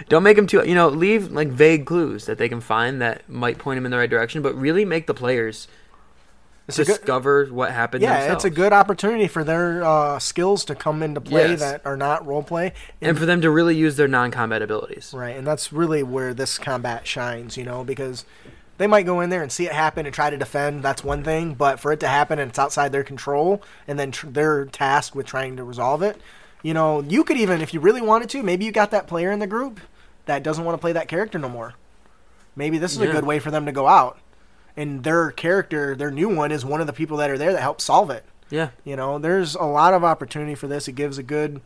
Don't 0.08 0.22
make 0.22 0.36
them 0.36 0.46
too 0.46 0.62
you 0.66 0.74
know 0.74 0.88
leave 0.88 1.30
like 1.30 1.48
vague 1.48 1.84
clues 1.86 2.24
that 2.26 2.38
they 2.38 2.48
can 2.48 2.60
find 2.60 3.00
that 3.02 3.28
might 3.28 3.58
point 3.58 3.76
them 3.76 3.84
in 3.84 3.90
the 3.90 3.98
right 3.98 4.10
direction, 4.10 4.40
but 4.42 4.54
really 4.54 4.84
make 4.84 5.06
the 5.06 5.14
players 5.14 5.68
it's 6.68 6.78
a 6.78 6.84
good, 6.84 6.98
discover 6.98 7.46
what 7.46 7.70
happened. 7.72 8.02
yeah, 8.02 8.20
themselves. 8.20 8.44
it's 8.44 8.52
a 8.52 8.54
good 8.54 8.72
opportunity 8.72 9.26
for 9.26 9.42
their 9.42 9.82
uh, 9.82 10.18
skills 10.18 10.64
to 10.66 10.74
come 10.74 11.02
into 11.02 11.20
play 11.20 11.48
Yes. 11.50 11.60
that 11.60 11.82
are 11.86 11.96
not 11.96 12.26
role 12.26 12.42
play. 12.42 12.72
and 13.00 13.18
for 13.18 13.26
them 13.26 13.40
to 13.40 13.50
really 13.50 13.74
use 13.76 13.96
their 13.96 14.08
non-combat 14.08 14.62
abilities. 14.62 15.12
Right, 15.16 15.36
and 15.36 15.46
that's 15.46 15.72
really 15.72 16.02
where 16.02 16.34
this 16.34 16.58
combat 16.58 17.06
shines, 17.06 17.56
you 17.56 17.64
know, 17.64 17.84
because 17.84 18.24
they 18.76 18.86
might 18.86 19.06
go 19.06 19.20
in 19.20 19.30
there 19.30 19.42
and 19.42 19.50
see 19.50 19.66
it 19.66 19.72
happen 19.72 20.06
and 20.06 20.14
try 20.14 20.30
to 20.30 20.36
defend. 20.36 20.82
That's 20.82 21.02
one 21.02 21.24
thing, 21.24 21.54
but 21.54 21.80
for 21.80 21.90
it 21.90 22.00
to 22.00 22.08
happen 22.08 22.38
and 22.38 22.50
it's 22.50 22.58
outside 22.58 22.92
their 22.92 23.02
control, 23.02 23.62
and 23.88 23.98
then 23.98 24.12
tr- 24.12 24.28
they're 24.28 24.66
tasked 24.66 25.16
with 25.16 25.26
trying 25.26 25.56
to 25.56 25.64
resolve 25.64 26.02
it. 26.02 26.20
You 26.62 26.74
know, 26.74 27.00
you 27.00 27.24
could 27.24 27.36
even, 27.38 27.60
if 27.60 27.72
you 27.72 27.80
really 27.80 28.02
wanted 28.02 28.28
to, 28.30 28.42
maybe 28.42 28.64
you 28.64 28.72
got 28.72 28.90
that 28.90 29.06
player 29.06 29.30
in 29.32 29.38
the 29.38 29.46
group 29.46 29.80
that 30.26 30.42
doesn't 30.42 30.64
want 30.64 30.74
to 30.76 30.80
play 30.80 30.92
that 30.92 31.08
character 31.08 31.38
no 31.38 31.48
more. 31.48 31.74
Maybe 32.56 32.78
this 32.78 32.92
is 32.92 33.00
a 33.00 33.06
good 33.06 33.24
way 33.24 33.38
for 33.38 33.50
them 33.52 33.64
to 33.66 33.72
go 33.72 33.86
out, 33.86 34.18
and 34.78 35.02
their 35.04 35.30
character, 35.32 35.94
their 35.94 36.10
new 36.10 36.28
one, 36.34 36.50
is 36.52 36.64
one 36.64 36.80
of 36.80 36.86
the 36.86 36.92
people 36.94 37.16
that 37.18 37.28
are 37.30 37.36
there 37.36 37.52
that 37.52 37.60
help 37.60 37.80
solve 37.82 38.08
it. 38.10 38.24
Yeah, 38.50 38.70
You 38.84 38.96
know, 38.96 39.18
there's 39.18 39.54
a 39.54 39.64
lot 39.64 39.92
of 39.92 40.02
opportunity 40.04 40.54
for 40.54 40.66
this. 40.68 40.88
It 40.88 40.92
gives 40.94 41.18
a 41.18 41.22
good. 41.22 41.60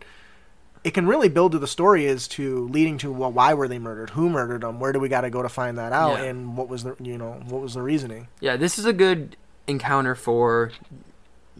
It 0.82 0.94
can 0.94 1.06
really 1.06 1.28
build 1.28 1.52
to 1.52 1.60
the 1.60 1.68
story 1.68 2.08
as 2.08 2.26
to 2.28 2.66
leading 2.68 2.98
to 2.98 3.12
well, 3.12 3.30
why 3.30 3.54
were 3.54 3.68
they 3.68 3.78
murdered? 3.78 4.10
Who 4.10 4.28
murdered 4.28 4.62
them? 4.62 4.80
Where 4.80 4.92
do 4.92 4.98
we 4.98 5.08
got 5.08 5.20
to 5.20 5.30
go 5.30 5.40
to 5.42 5.48
find 5.48 5.78
that 5.78 5.92
out? 5.92 6.18
Yeah. 6.18 6.24
And 6.24 6.56
what 6.56 6.68
was 6.68 6.82
the 6.82 6.96
you 7.00 7.16
know 7.18 7.40
what 7.48 7.62
was 7.62 7.74
the 7.74 7.82
reasoning? 7.82 8.26
yeah. 8.40 8.56
This 8.56 8.80
is 8.80 8.84
a 8.84 8.92
good 8.92 9.36
encounter 9.68 10.16
for 10.16 10.72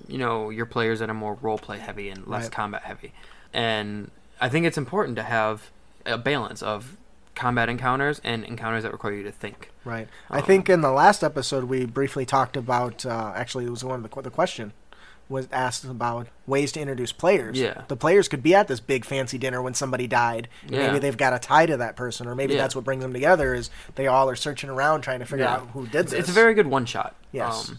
you 0.08 0.18
know 0.18 0.50
your 0.50 0.66
players 0.66 0.98
that 0.98 1.08
are 1.08 1.14
more 1.14 1.38
role 1.40 1.56
play 1.58 1.78
heavy 1.78 2.08
and 2.08 2.26
less 2.26 2.44
Right. 2.44 2.52
combat 2.52 2.82
heavy, 2.82 3.12
and 3.54 4.10
I 4.40 4.48
think 4.48 4.66
it's 4.66 4.78
important 4.78 5.14
to 5.18 5.22
have 5.22 5.70
a 6.04 6.18
balance 6.18 6.60
of 6.62 6.96
combat 7.34 7.68
encounters 7.68 8.20
and 8.24 8.44
encounters 8.44 8.82
that 8.82 8.92
require 8.92 9.14
you 9.14 9.22
to 9.24 9.32
think. 9.32 9.70
Right. 9.84 10.08
I 10.30 10.38
Um, 10.40 10.44
think 10.44 10.68
in 10.68 10.80
the 10.80 10.90
last 10.92 11.22
episode 11.24 11.64
we 11.64 11.86
briefly 11.86 12.24
talked 12.26 12.56
about. 12.56 13.04
Uh, 13.06 13.32
actually, 13.34 13.64
it 13.66 13.70
was 13.70 13.82
one 13.84 14.04
of 14.04 14.10
the 14.10 14.22
the 14.22 14.30
question 14.30 14.72
was 15.28 15.48
asked 15.50 15.84
about 15.84 16.26
ways 16.46 16.72
to 16.72 16.80
introduce 16.80 17.10
players. 17.10 17.58
Yeah. 17.58 17.82
The 17.88 17.96
players 17.96 18.28
could 18.28 18.42
be 18.42 18.54
at 18.54 18.68
this 18.68 18.80
big 18.80 19.04
fancy 19.06 19.38
dinner 19.38 19.62
when 19.62 19.72
somebody 19.72 20.06
died. 20.06 20.48
Yeah. 20.68 20.88
Maybe 20.88 20.98
they've 20.98 21.16
got 21.16 21.32
a 21.32 21.38
tie 21.38 21.64
to 21.64 21.76
that 21.78 21.96
person, 21.96 22.26
or 22.26 22.34
maybe 22.34 22.52
Yeah. 22.54 22.60
that's 22.62 22.76
what 22.76 22.84
brings 22.84 23.02
them 23.02 23.14
together. 23.14 23.54
Is 23.54 23.70
they 23.94 24.06
all 24.08 24.28
are 24.28 24.36
searching 24.36 24.68
around 24.68 25.00
trying 25.00 25.20
to 25.20 25.24
figure 25.24 25.46
Yeah. 25.46 25.54
out 25.54 25.68
who 25.72 25.86
did 25.86 26.08
this. 26.08 26.12
it's 26.12 26.28
a 26.28 26.32
very 26.32 26.52
good 26.52 26.66
one 26.66 26.84
shot. 26.84 27.14
Yes. 27.30 27.70
Um, 27.70 27.78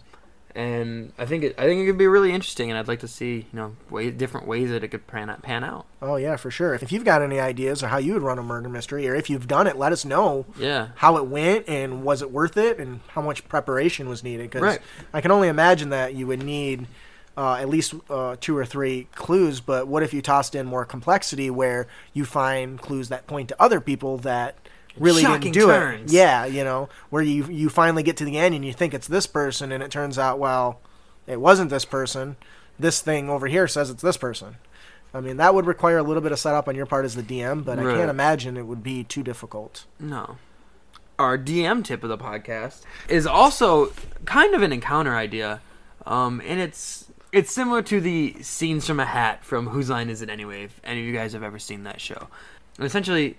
and 0.56 1.12
I 1.18 1.26
think 1.26 1.44
it, 1.44 1.56
I 1.58 1.64
think 1.64 1.82
it 1.82 1.86
could 1.86 1.98
be 1.98 2.08
really 2.08 2.32
interesting, 2.32 2.70
and 2.70 2.78
I'd 2.78 2.88
like 2.88 3.00
to 3.00 3.08
see 3.08 3.48
you 3.52 3.60
know 3.60 3.76
way, 3.90 4.12
different 4.12 4.48
ways 4.48 4.70
that 4.70 4.84
it 4.84 4.90
could 4.90 5.08
pan 5.08 5.30
out, 5.30 5.42
pan 5.42 5.64
out. 5.64 5.86
Oh 6.02 6.16
yeah, 6.18 6.36
for 6.36 6.52
sure. 6.52 6.76
If 6.76 6.92
you've 6.92 7.06
got 7.06 7.22
any 7.22 7.40
ideas 7.40 7.82
or 7.84 7.88
how 7.88 7.98
you 7.98 8.14
would 8.14 8.22
run 8.24 8.38
a 8.40 8.44
murder 8.44 8.70
mystery, 8.70 9.08
or 9.08 9.16
if 9.16 9.30
you've 9.30 9.48
done 9.48 9.68
it, 9.68 9.78
let 9.78 9.92
us 9.92 10.06
know 10.06 10.46
Yeah. 10.58 10.90
how 10.96 11.18
it 11.18 11.26
went 11.28 11.68
and 11.68 12.04
was 12.04 12.22
it 12.22 12.32
worth 12.32 12.58
it, 12.58 12.78
and 12.80 13.00
how 13.10 13.22
much 13.22 13.48
preparation 13.48 14.08
was 14.10 14.24
needed. 14.24 14.50
Because 14.50 14.62
Right. 14.62 14.80
I 15.14 15.22
can 15.22 15.32
only 15.32 15.48
imagine 15.48 15.90
that 15.90 16.14
you 16.14 16.28
would 16.28 16.44
need 16.44 16.88
uh, 17.36 17.56
at 17.56 17.68
least 17.68 17.96
uh, 18.12 18.36
two 18.40 18.56
or 18.56 18.64
three 18.64 19.08
clues. 19.16 19.60
But 19.60 19.88
what 19.88 20.04
if 20.04 20.14
you 20.14 20.22
tossed 20.22 20.54
in 20.54 20.68
more 20.68 20.86
complexity, 20.86 21.50
where 21.50 21.88
you 22.14 22.26
find 22.26 22.80
clues 22.80 23.10
that 23.10 23.26
point 23.26 23.50
to 23.50 23.56
other 23.60 23.82
people 23.82 24.18
that 24.20 24.56
really 24.98 25.22
Shocking 25.22 25.52
didn't 25.52 25.68
do 25.68 25.68
turns. 25.68 26.12
it? 26.12 26.16
Yeah, 26.16 26.46
you 26.46 26.64
know, 26.64 26.90
where 27.10 27.24
you 27.24 27.46
you 27.46 27.70
finally 27.70 28.04
get 28.04 28.18
to 28.18 28.26
the 28.26 28.38
end 28.38 28.56
and 28.56 28.64
you 28.66 28.74
think 28.74 28.94
it's 28.94 29.08
this 29.08 29.28
person, 29.28 29.72
and 29.72 29.84
it 29.84 29.92
turns 29.92 30.18
out 30.18 30.40
well, 30.40 30.80
it 31.28 31.40
wasn't 31.40 31.70
this 31.70 31.86
person. 31.86 32.36
This 32.80 33.02
thing 33.02 33.30
over 33.30 33.48
here 33.48 33.68
says 33.68 33.90
it's 33.90 34.02
this 34.02 34.18
person. 34.18 34.56
I 35.14 35.22
mean, 35.22 35.38
that 35.38 35.54
would 35.54 35.68
require 35.68 36.00
a 36.00 36.04
little 36.04 36.24
bit 36.24 36.32
of 36.32 36.40
setup 36.40 36.68
on 36.68 36.76
your 36.76 36.88
part 36.88 37.06
as 37.06 37.14
the 37.16 37.22
DM, 37.22 37.64
but 37.64 37.78
I 37.78 37.84
can't 37.84 38.10
imagine 38.10 38.58
it 38.58 38.66
would 38.66 38.82
be 38.82 39.04
too 39.04 39.22
difficult. 39.22 39.86
No. 40.00 40.38
Our 41.20 41.38
DM 41.38 41.84
tip 41.84 42.04
of 42.04 42.10
the 42.10 42.18
podcast 42.18 42.82
is 43.08 43.28
also 43.28 43.94
kind 44.26 44.56
of 44.56 44.64
an 44.64 44.74
encounter 44.74 45.16
idea, 45.16 45.62
um, 46.08 46.42
and 46.46 46.60
it's 46.60 47.12
it's 47.32 47.52
similar 47.54 47.84
to 47.84 48.02
the 48.02 48.36
scenes 48.42 48.88
from 48.88 49.00
a 49.00 49.06
hat 49.06 49.46
from 49.46 49.68
Whose 49.68 49.90
Line 49.90 50.10
Is 50.10 50.24
It 50.24 50.30
Anyway? 50.30 50.64
If 50.64 50.82
any 50.84 51.02
of 51.02 51.06
you 51.06 51.14
guys 51.14 51.34
have 51.34 51.44
ever 51.44 51.60
seen 51.60 51.84
that 51.84 52.02
show, 52.02 52.28
and 52.78 52.86
essentially 52.86 53.38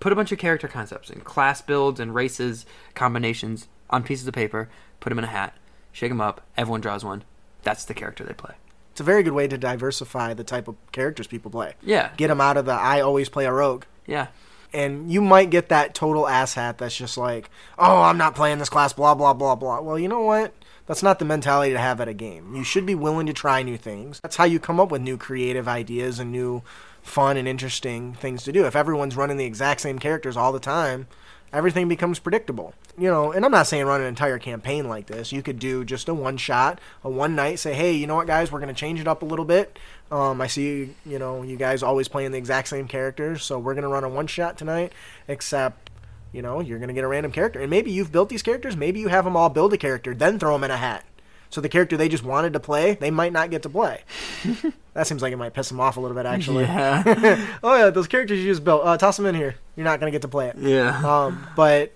put 0.00 0.12
a 0.12 0.16
bunch 0.16 0.32
of 0.32 0.38
character 0.38 0.68
concepts 0.68 1.10
and 1.10 1.24
class 1.24 1.60
builds 1.62 2.00
and 2.00 2.14
races 2.14 2.66
combinations 2.94 3.68
on 3.90 4.02
pieces 4.02 4.26
of 4.26 4.34
paper, 4.34 4.68
put 5.00 5.10
them 5.10 5.18
in 5.18 5.24
a 5.24 5.28
hat, 5.28 5.54
shake 5.92 6.10
them 6.10 6.20
up, 6.20 6.42
everyone 6.56 6.80
draws 6.80 7.04
one. 7.04 7.24
That's 7.62 7.84
the 7.84 7.94
character 7.94 8.24
they 8.24 8.32
play. 8.34 8.54
It's 8.92 9.00
a 9.00 9.04
very 9.04 9.22
good 9.22 9.32
way 9.34 9.46
to 9.48 9.58
diversify 9.58 10.34
the 10.34 10.44
type 10.44 10.68
of 10.68 10.76
characters 10.90 11.26
people 11.26 11.50
play. 11.50 11.74
Yeah, 11.82 12.10
Get 12.16 12.28
them 12.28 12.40
out 12.40 12.56
of 12.56 12.64
the 12.64 12.72
I 12.72 13.00
always 13.00 13.28
play 13.28 13.44
a 13.44 13.52
rogue. 13.52 13.84
yeah, 14.06 14.28
And 14.72 15.12
you 15.12 15.20
might 15.20 15.50
get 15.50 15.68
that 15.68 15.94
total 15.94 16.24
asshat 16.24 16.78
that's 16.78 16.96
just 16.96 17.18
like, 17.18 17.50
oh, 17.78 18.02
I'm 18.02 18.16
not 18.18 18.34
playing 18.34 18.58
this 18.58 18.70
class, 18.70 18.92
blah, 18.94 19.14
blah, 19.14 19.34
blah, 19.34 19.54
blah. 19.54 19.80
Well, 19.80 19.98
you 19.98 20.08
know 20.08 20.22
what? 20.22 20.54
That's 20.86 21.02
not 21.02 21.18
the 21.18 21.24
mentality 21.24 21.72
to 21.72 21.78
have 21.78 22.00
at 22.00 22.08
a 22.08 22.14
game. 22.14 22.54
You 22.54 22.62
should 22.64 22.86
be 22.86 22.94
willing 22.94 23.26
to 23.26 23.32
try 23.32 23.62
new 23.62 23.76
things. 23.76 24.20
That's 24.20 24.36
how 24.36 24.44
you 24.44 24.58
come 24.60 24.78
up 24.80 24.90
with 24.90 25.02
new 25.02 25.16
creative 25.18 25.66
ideas 25.68 26.18
and 26.20 26.30
new 26.32 26.62
fun 27.06 27.36
and 27.36 27.48
interesting 27.48 28.14
things 28.14 28.42
to 28.44 28.52
do. 28.52 28.66
If 28.66 28.76
everyone's 28.76 29.16
running 29.16 29.36
the 29.36 29.44
exact 29.44 29.80
same 29.80 29.98
characters 29.98 30.36
all 30.36 30.52
the 30.52 30.60
time, 30.60 31.06
everything 31.52 31.88
becomes 31.88 32.18
predictable. 32.18 32.74
You 32.98 33.10
know, 33.10 33.30
and 33.30 33.44
I'm 33.44 33.50
not 33.50 33.66
saying 33.66 33.84
run 33.84 34.00
an 34.00 34.06
entire 34.06 34.38
campaign 34.38 34.88
like 34.88 35.06
this. 35.06 35.30
You 35.30 35.42
could 35.42 35.58
do 35.58 35.84
just 35.84 36.08
a 36.08 36.14
one 36.14 36.36
shot, 36.36 36.80
a 37.04 37.10
one 37.10 37.36
night, 37.36 37.58
say, 37.58 37.74
hey, 37.74 37.92
you 37.92 38.06
know 38.06 38.16
what, 38.16 38.26
guys, 38.26 38.50
we're 38.50 38.60
going 38.60 38.74
to 38.74 38.78
change 38.78 39.00
it 39.00 39.06
up 39.06 39.22
a 39.22 39.26
little 39.26 39.44
bit. 39.44 39.78
Um, 40.10 40.40
I 40.40 40.46
see, 40.46 40.94
you 41.04 41.18
know, 41.18 41.42
you 41.42 41.56
guys 41.56 41.82
always 41.82 42.08
playing 42.08 42.32
the 42.32 42.38
exact 42.38 42.68
same 42.68 42.88
characters, 42.88 43.42
so 43.42 43.58
we're 43.58 43.74
going 43.74 43.82
to 43.82 43.88
run 43.88 44.04
a 44.04 44.08
one 44.08 44.26
shot 44.26 44.56
tonight, 44.56 44.92
except, 45.28 45.90
you 46.32 46.42
know, 46.42 46.60
you're 46.60 46.78
going 46.78 46.88
to 46.88 46.94
get 46.94 47.04
a 47.04 47.08
random 47.08 47.32
character. 47.32 47.60
And 47.60 47.70
maybe 47.70 47.90
you've 47.90 48.12
built 48.12 48.28
these 48.28 48.42
characters, 48.42 48.76
maybe 48.76 49.00
you 49.00 49.08
have 49.08 49.24
them 49.24 49.36
all 49.36 49.48
build 49.50 49.72
a 49.72 49.78
character, 49.78 50.14
then 50.14 50.38
throw 50.38 50.54
them 50.54 50.64
in 50.64 50.70
a 50.70 50.76
hat. 50.76 51.04
So 51.50 51.60
the 51.60 51.68
character 51.68 51.96
they 51.96 52.08
just 52.08 52.24
wanted 52.24 52.52
to 52.54 52.60
play, 52.60 52.94
they 52.94 53.10
might 53.10 53.32
not 53.32 53.50
get 53.50 53.62
to 53.62 53.68
play. 53.68 54.02
that 54.94 55.06
seems 55.06 55.22
like 55.22 55.32
it 55.32 55.36
might 55.36 55.54
piss 55.54 55.68
them 55.68 55.80
off 55.80 55.96
a 55.96 56.00
little 56.00 56.16
bit, 56.16 56.26
actually. 56.26 56.64
yeah, 56.64 57.56
oh, 57.62 57.76
yeah, 57.76 57.90
those 57.90 58.08
characters 58.08 58.38
you 58.40 58.46
just 58.50 58.64
built, 58.64 58.82
uh, 58.84 58.96
toss 58.98 59.16
them 59.16 59.26
in 59.26 59.34
here. 59.34 59.54
You're 59.76 59.84
not 59.84 60.00
going 60.00 60.10
to 60.10 60.14
get 60.14 60.22
to 60.22 60.28
play 60.28 60.48
it. 60.48 60.56
yeah. 60.58 60.98
Um, 61.04 61.46
but 61.56 61.92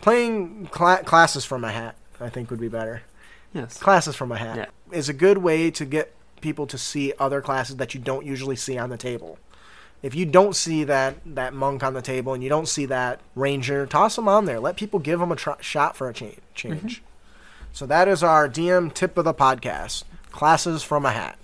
playing 0.00 0.66
cla- 0.72 1.02
classes 1.04 1.44
from 1.44 1.64
a 1.64 1.70
hat, 1.70 1.96
I 2.20 2.28
think, 2.28 2.50
would 2.50 2.60
be 2.60 2.68
better. 2.68 3.02
yes. 3.52 3.78
Classes 3.78 4.16
from 4.16 4.32
a 4.32 4.36
hat 4.36 4.56
Yeah. 4.56 4.66
is 4.98 5.08
a 5.08 5.12
good 5.14 5.38
way 5.38 5.70
to 5.72 5.84
get 5.84 6.12
people 6.40 6.66
to 6.66 6.76
see 6.78 7.12
other 7.18 7.40
classes 7.40 7.76
that 7.76 7.94
you 7.94 8.00
don't 8.00 8.24
usually 8.26 8.56
see 8.56 8.76
on 8.78 8.90
the 8.90 8.96
table. 8.98 9.38
If 10.02 10.14
you 10.14 10.26
don't 10.26 10.54
see 10.54 10.84
that 10.84 11.16
that 11.24 11.54
monk 11.54 11.82
on 11.82 11.94
the 11.94 12.02
table 12.02 12.34
and 12.34 12.42
you 12.42 12.50
don't 12.50 12.68
see 12.68 12.84
that 12.86 13.20
ranger, 13.34 13.86
toss 13.86 14.16
them 14.16 14.28
on 14.28 14.44
there. 14.44 14.60
Let 14.60 14.76
people 14.76 14.98
give 14.98 15.18
them 15.18 15.32
a 15.32 15.36
tr- 15.36 15.52
shot 15.60 15.96
for 15.96 16.10
a 16.10 16.12
cha- 16.12 16.26
change. 16.54 17.02
So 17.74 17.86
that 17.86 18.06
is 18.06 18.22
our 18.22 18.48
DM 18.48 18.94
tip 18.94 19.18
of 19.18 19.24
the 19.24 19.34
podcast: 19.34 20.04
classes 20.30 20.84
from 20.84 21.04
a 21.04 21.10
hat. 21.10 21.36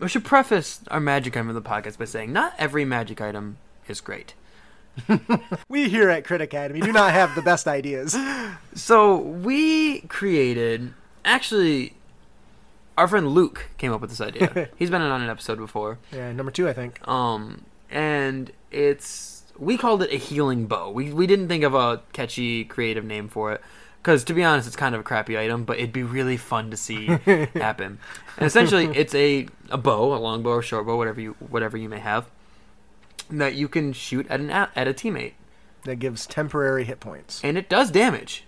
We 0.00 0.08
should 0.08 0.24
preface 0.24 0.80
our 0.90 0.98
magic 0.98 1.36
item 1.36 1.50
of 1.50 1.54
the 1.54 1.60
podcast 1.60 1.98
by 1.98 2.06
saying 2.06 2.32
not 2.32 2.54
every 2.56 2.86
magic 2.86 3.20
item 3.20 3.58
is 3.86 4.00
great. 4.00 4.32
We 5.68 5.90
here 5.90 6.08
at 6.08 6.24
Crit 6.24 6.40
Academy 6.40 6.80
do 6.80 6.90
not 6.90 7.12
have 7.12 7.34
the 7.34 7.42
best 7.42 7.68
ideas. 7.68 8.16
So 8.74 9.16
we 9.18 10.00
created 10.02 10.94
actually 11.22 11.92
our 12.96 13.06
friend 13.06 13.28
Luke 13.28 13.68
came 13.76 13.92
up 13.92 14.00
with 14.00 14.08
this 14.08 14.22
idea. 14.22 14.70
He's 14.76 14.88
been 14.88 15.02
on 15.02 15.20
an 15.20 15.28
episode 15.28 15.58
before. 15.58 15.98
Yeah, 16.12 16.32
number 16.32 16.50
two, 16.50 16.66
I 16.66 16.72
think. 16.72 17.06
Um 17.06 17.66
and 17.90 18.52
it's 18.70 19.42
we 19.58 19.76
called 19.76 20.02
it 20.02 20.10
a 20.12 20.16
healing 20.16 20.66
bow. 20.66 20.90
We 20.90 21.12
we 21.12 21.26
didn't 21.26 21.48
think 21.48 21.62
of 21.62 21.74
a 21.74 22.00
catchy 22.14 22.64
creative 22.64 23.04
name 23.04 23.28
for 23.28 23.52
it 23.52 23.60
cuz 24.06 24.24
to 24.24 24.32
be 24.32 24.44
honest 24.44 24.66
it's 24.66 24.76
kind 24.76 24.94
of 24.94 25.00
a 25.00 25.04
crappy 25.04 25.36
item, 25.38 25.64
but 25.64 25.78
it'd 25.78 25.92
be 25.92 26.02
really 26.02 26.36
fun 26.36 26.70
to 26.70 26.76
see 26.76 27.06
happen. 27.54 27.98
And 28.36 28.46
essentially 28.46 28.86
it's 28.96 29.14
a 29.14 29.48
a 29.68 29.76
bow, 29.76 30.14
a 30.14 30.18
long 30.18 30.42
bow 30.42 30.50
or 30.50 30.62
short 30.62 30.86
bow, 30.86 30.96
whatever 30.96 31.20
you 31.20 31.36
whatever 31.40 31.76
you 31.76 31.88
may 31.88 31.98
have 31.98 32.26
that 33.30 33.54
you 33.54 33.68
can 33.68 33.92
shoot 33.92 34.26
at 34.28 34.40
an 34.40 34.50
a- 34.50 34.70
at 34.76 34.86
a 34.86 34.94
teammate. 34.94 35.32
That 35.84 35.96
gives 35.96 36.26
temporary 36.26 36.84
hit 36.84 37.00
points. 37.00 37.40
and 37.44 37.58
it 37.58 37.68
does 37.68 37.90
damage, 37.90 38.44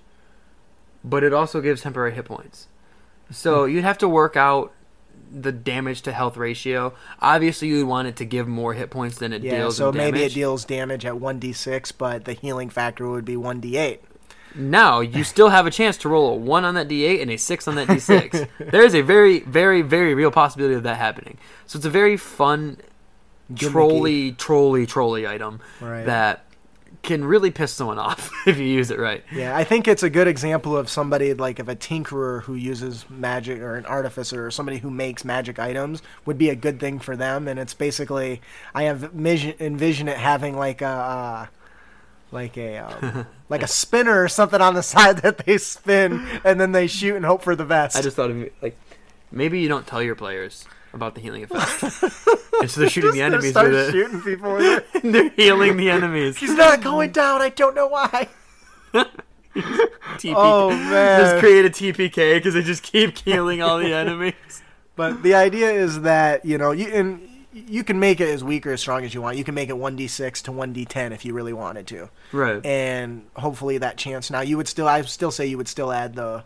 but 1.04 1.22
it 1.22 1.32
also 1.32 1.60
gives 1.60 1.82
temporary 1.82 2.14
hit 2.14 2.24
points. 2.24 2.68
So 3.30 3.64
hmm. 3.64 3.72
you'd 3.72 3.84
have 3.84 3.98
to 3.98 4.08
work 4.08 4.36
out 4.36 4.72
the 5.30 5.52
damage 5.52 6.02
to 6.02 6.12
health 6.12 6.36
ratio. 6.36 6.94
Obviously, 7.20 7.68
you'd 7.68 7.86
want 7.86 8.08
it 8.08 8.16
to 8.16 8.24
give 8.24 8.48
more 8.48 8.74
hit 8.74 8.90
points 8.90 9.18
than 9.18 9.32
it 9.32 9.40
deals 9.40 9.50
damage. 9.50 9.58
Yeah, 9.58 9.64
deals. 9.64 9.76
so 9.76 9.92
maybe 9.92 10.22
it 10.22 10.34
deals 10.34 10.64
damage 10.64 11.04
at 11.04 11.14
1d6, 11.14 11.92
but 11.98 12.24
the 12.24 12.32
healing 12.32 12.70
factor 12.70 13.08
would 13.08 13.24
be 13.24 13.34
1d8. 13.34 13.98
Now 14.54 15.00
you 15.00 15.24
still 15.24 15.48
have 15.50 15.66
a 15.66 15.70
chance 15.70 15.96
to 15.98 16.08
roll 16.08 16.30
a 16.30 16.34
one 16.36 16.64
on 16.64 16.74
that 16.74 16.88
d8 16.88 17.22
and 17.22 17.30
a 17.30 17.36
six 17.36 17.68
on 17.68 17.74
that 17.76 17.88
d6. 17.88 18.48
there 18.70 18.84
is 18.84 18.94
a 18.94 19.02
very, 19.02 19.40
very, 19.40 19.82
very 19.82 20.14
real 20.14 20.30
possibility 20.30 20.74
of 20.74 20.82
that 20.84 20.96
happening. 20.96 21.38
So 21.66 21.76
it's 21.76 21.86
a 21.86 21.90
very 21.90 22.16
fun, 22.16 22.78
Gimmicky. 23.52 23.70
trolly, 23.70 24.32
trolly, 24.32 24.86
trolly 24.86 25.26
item 25.26 25.60
Right. 25.80 26.06
that 26.06 26.44
can 27.02 27.24
really 27.24 27.50
piss 27.52 27.72
someone 27.72 27.98
off 28.08 28.30
if 28.46 28.58
you 28.58 28.64
use 28.64 28.90
it 28.90 28.98
right. 28.98 29.22
Yeah, 29.32 29.56
I 29.56 29.62
think 29.62 29.86
it's 29.86 30.02
a 30.02 30.10
good 30.10 30.26
example 30.26 30.76
of 30.76 30.88
somebody 30.90 31.32
like 31.32 31.60
if 31.60 31.68
a 31.68 31.76
tinkerer 31.76 32.42
who 32.42 32.54
uses 32.54 33.08
magic 33.08 33.60
or 33.60 33.76
an 33.76 33.86
artificer 33.86 34.44
or 34.44 34.50
somebody 34.50 34.78
who 34.78 34.90
makes 34.90 35.24
magic 35.24 35.58
items 35.60 36.02
would 36.26 36.36
be 36.38 36.50
a 36.50 36.56
good 36.56 36.80
thing 36.80 36.98
for 36.98 37.16
them. 37.16 37.46
And 37.46 37.58
it's 37.60 37.72
basically 37.74 38.40
I 38.74 38.82
have 38.84 39.04
envision, 39.04 39.54
envision 39.60 40.08
it 40.08 40.16
having 40.18 40.56
like 40.56 40.82
a 40.82 40.86
uh, 40.86 41.46
like 42.30 42.56
a 42.56 42.78
um, 42.78 43.26
like 43.48 43.62
a 43.62 43.66
spinner 43.66 44.22
or 44.22 44.28
something 44.28 44.60
on 44.60 44.74
the 44.74 44.82
side 44.82 45.18
that 45.18 45.38
they 45.38 45.58
spin 45.58 46.26
and 46.44 46.60
then 46.60 46.72
they 46.72 46.86
shoot 46.86 47.16
and 47.16 47.24
hope 47.24 47.42
for 47.42 47.56
the 47.56 47.64
best. 47.64 47.96
I 47.96 48.02
just 48.02 48.16
thought 48.16 48.30
of 48.30 48.50
like 48.62 48.78
maybe 49.30 49.60
you 49.60 49.68
don't 49.68 49.86
tell 49.86 50.02
your 50.02 50.14
players 50.14 50.66
about 50.92 51.14
the 51.14 51.20
healing 51.20 51.44
effect, 51.44 51.82
and 52.60 52.70
so 52.70 52.80
they're 52.80 52.90
shooting 52.90 53.12
the 53.12 53.22
enemies 53.22 53.50
start 53.50 53.70
with 53.70 53.88
it. 53.88 53.92
shooting 53.92 54.20
people 54.22 54.54
with 54.54 54.84
it. 54.94 55.02
they're 55.12 55.30
healing 55.30 55.76
the 55.76 55.90
enemies. 55.90 56.36
He's 56.36 56.54
not 56.54 56.82
going 56.82 57.12
down. 57.12 57.42
I 57.42 57.50
don't 57.50 57.74
know 57.74 57.88
why. 57.88 58.28
TPK. 59.54 60.34
Oh, 60.36 60.70
man. 60.70 61.20
Just 61.20 61.40
create 61.40 61.64
a 61.64 61.70
TPK 61.70 62.36
because 62.36 62.54
they 62.54 62.62
just 62.62 62.82
keep 62.82 63.14
killing 63.14 63.60
all 63.60 63.78
the 63.78 63.92
enemies. 63.92 64.34
But 64.96 65.22
the 65.22 65.34
idea 65.34 65.70
is 65.70 66.02
that 66.02 66.44
you 66.44 66.58
know 66.58 66.72
you 66.72 66.88
and 66.88 67.37
you 67.66 67.82
can 67.84 67.98
make 67.98 68.20
it 68.20 68.28
as 68.28 68.44
weak 68.44 68.66
or 68.66 68.72
as 68.72 68.80
strong 68.80 69.04
as 69.04 69.12
you 69.14 69.20
want. 69.22 69.36
You 69.36 69.44
can 69.44 69.54
make 69.54 69.68
it 69.68 69.76
one 69.76 69.96
d 69.96 70.06
six 70.06 70.42
to 70.42 70.52
one 70.52 70.72
d 70.72 70.84
ten 70.84 71.12
if 71.12 71.24
you 71.24 71.32
really 71.34 71.52
wanted 71.52 71.86
to, 71.88 72.08
Right. 72.32 72.64
and 72.64 73.26
hopefully 73.36 73.78
that 73.78 73.96
chance. 73.96 74.30
Now 74.30 74.40
you 74.40 74.56
would 74.56 74.68
still, 74.68 74.86
I 74.88 75.02
still 75.02 75.30
say 75.30 75.46
you 75.46 75.56
would 75.56 75.68
still 75.68 75.92
add 75.92 76.14
the 76.14 76.44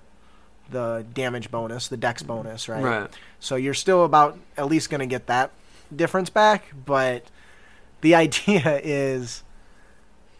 the 0.70 1.04
damage 1.12 1.50
bonus, 1.50 1.88
the 1.88 1.96
dex 1.98 2.22
bonus, 2.22 2.68
right? 2.68 2.82
Right. 2.82 3.10
So 3.40 3.56
you're 3.56 3.74
still 3.74 4.04
about 4.04 4.38
at 4.56 4.66
least 4.68 4.88
going 4.88 5.00
to 5.00 5.06
get 5.06 5.26
that 5.26 5.50
difference 5.94 6.30
back, 6.30 6.72
but 6.86 7.26
the 8.00 8.14
idea 8.24 8.80
is 8.82 9.42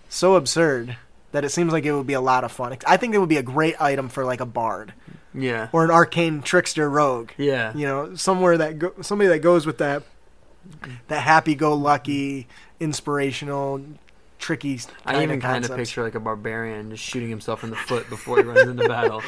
so 0.09 0.37
absurd 0.37 0.97
that 1.33 1.45
it 1.45 1.49
seems 1.51 1.73
like 1.73 1.85
it 1.85 1.93
would 1.93 2.07
be 2.07 2.13
a 2.15 2.21
lot 2.21 2.45
of 2.45 2.53
fun. 2.53 2.77
I 2.87 2.97
think 2.97 3.15
it 3.15 3.19
would 3.19 3.29
be 3.29 3.37
a 3.39 3.43
great 3.43 3.81
item 3.81 4.09
for 4.09 4.25
like 4.25 4.41
a 4.41 4.47
bard 4.47 4.93
Yeah. 5.35 5.69
or 5.73 5.85
an 5.85 5.91
arcane 5.91 6.43
trickster 6.43 6.89
rogue 6.91 7.31
Yeah. 7.39 7.73
you 7.75 7.87
know 7.87 8.15
somewhere 8.15 8.57
that 8.59 8.79
go, 8.79 8.93
somebody 9.01 9.29
that 9.29 9.39
goes 9.41 9.65
with 9.67 9.79
that 9.79 10.03
that 11.09 11.21
happy-go-lucky 11.21 12.47
inspirational 12.81 13.81
tricky 14.43 14.81
I 15.07 15.23
even 15.23 15.41
kind 15.41 15.65
of 15.65 15.77
picture 15.77 16.03
like 16.03 16.17
a 16.17 16.21
barbarian 16.21 16.91
just 16.91 17.03
shooting 17.05 17.31
himself 17.31 17.63
in 17.63 17.71
the 17.71 17.77
foot 17.77 18.11
before 18.11 18.39
he 18.39 18.43
runs 18.43 18.69
into 18.69 18.89
battle. 18.89 19.23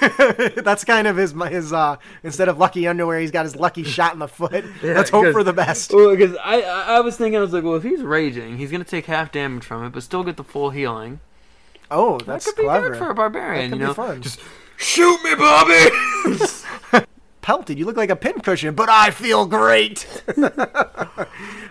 that's 0.62 0.84
kind 0.84 1.08
of 1.08 1.16
his 1.16 1.32
his 1.32 1.72
uh 1.72 1.96
instead 2.22 2.48
of 2.48 2.56
lucky 2.56 2.86
underwear 2.86 3.18
he's 3.18 3.32
got 3.32 3.44
his 3.44 3.56
lucky 3.56 3.82
shot 3.82 4.12
in 4.12 4.20
the 4.20 4.28
foot 4.28 4.64
Yeah, 4.82 4.94
let's 4.94 5.10
hope 5.10 5.32
for 5.32 5.42
the 5.42 5.52
best 5.52 5.90
because 5.90 6.36
I, 6.36 6.62
I 6.62 6.96
I 6.96 7.00
was 7.00 7.16
thinking 7.16 7.36
I 7.36 7.40
was 7.40 7.52
like, 7.52 7.64
well, 7.64 7.74
if 7.74 7.82
he's 7.82 8.00
raging, 8.00 8.56
he's 8.56 8.70
gonna 8.70 8.84
take 8.84 9.06
half 9.06 9.32
damage 9.32 9.64
from 9.64 9.84
it, 9.84 9.90
but 9.90 10.04
still 10.04 10.22
get 10.22 10.36
the 10.36 10.44
full 10.44 10.70
healing. 10.70 11.18
oh 11.90 12.18
That 12.18 12.44
could 12.44 12.54
be 12.54 12.62
clever 12.62 12.90
good 12.90 12.98
for 12.98 13.10
a 13.10 13.14
barbarian. 13.14 13.72
You 13.72 13.78
know, 13.78 13.94
fun. 13.94 14.22
just 14.22 14.40
shoot 14.76 15.20
me, 15.24 15.34
Bobby. 15.34 17.04
pelted 17.44 17.78
you 17.78 17.84
look 17.84 17.96
like 17.96 18.08
a 18.08 18.16
pincushion 18.16 18.74
but 18.74 18.88
i 18.88 19.10
feel 19.10 19.44
great 19.44 20.06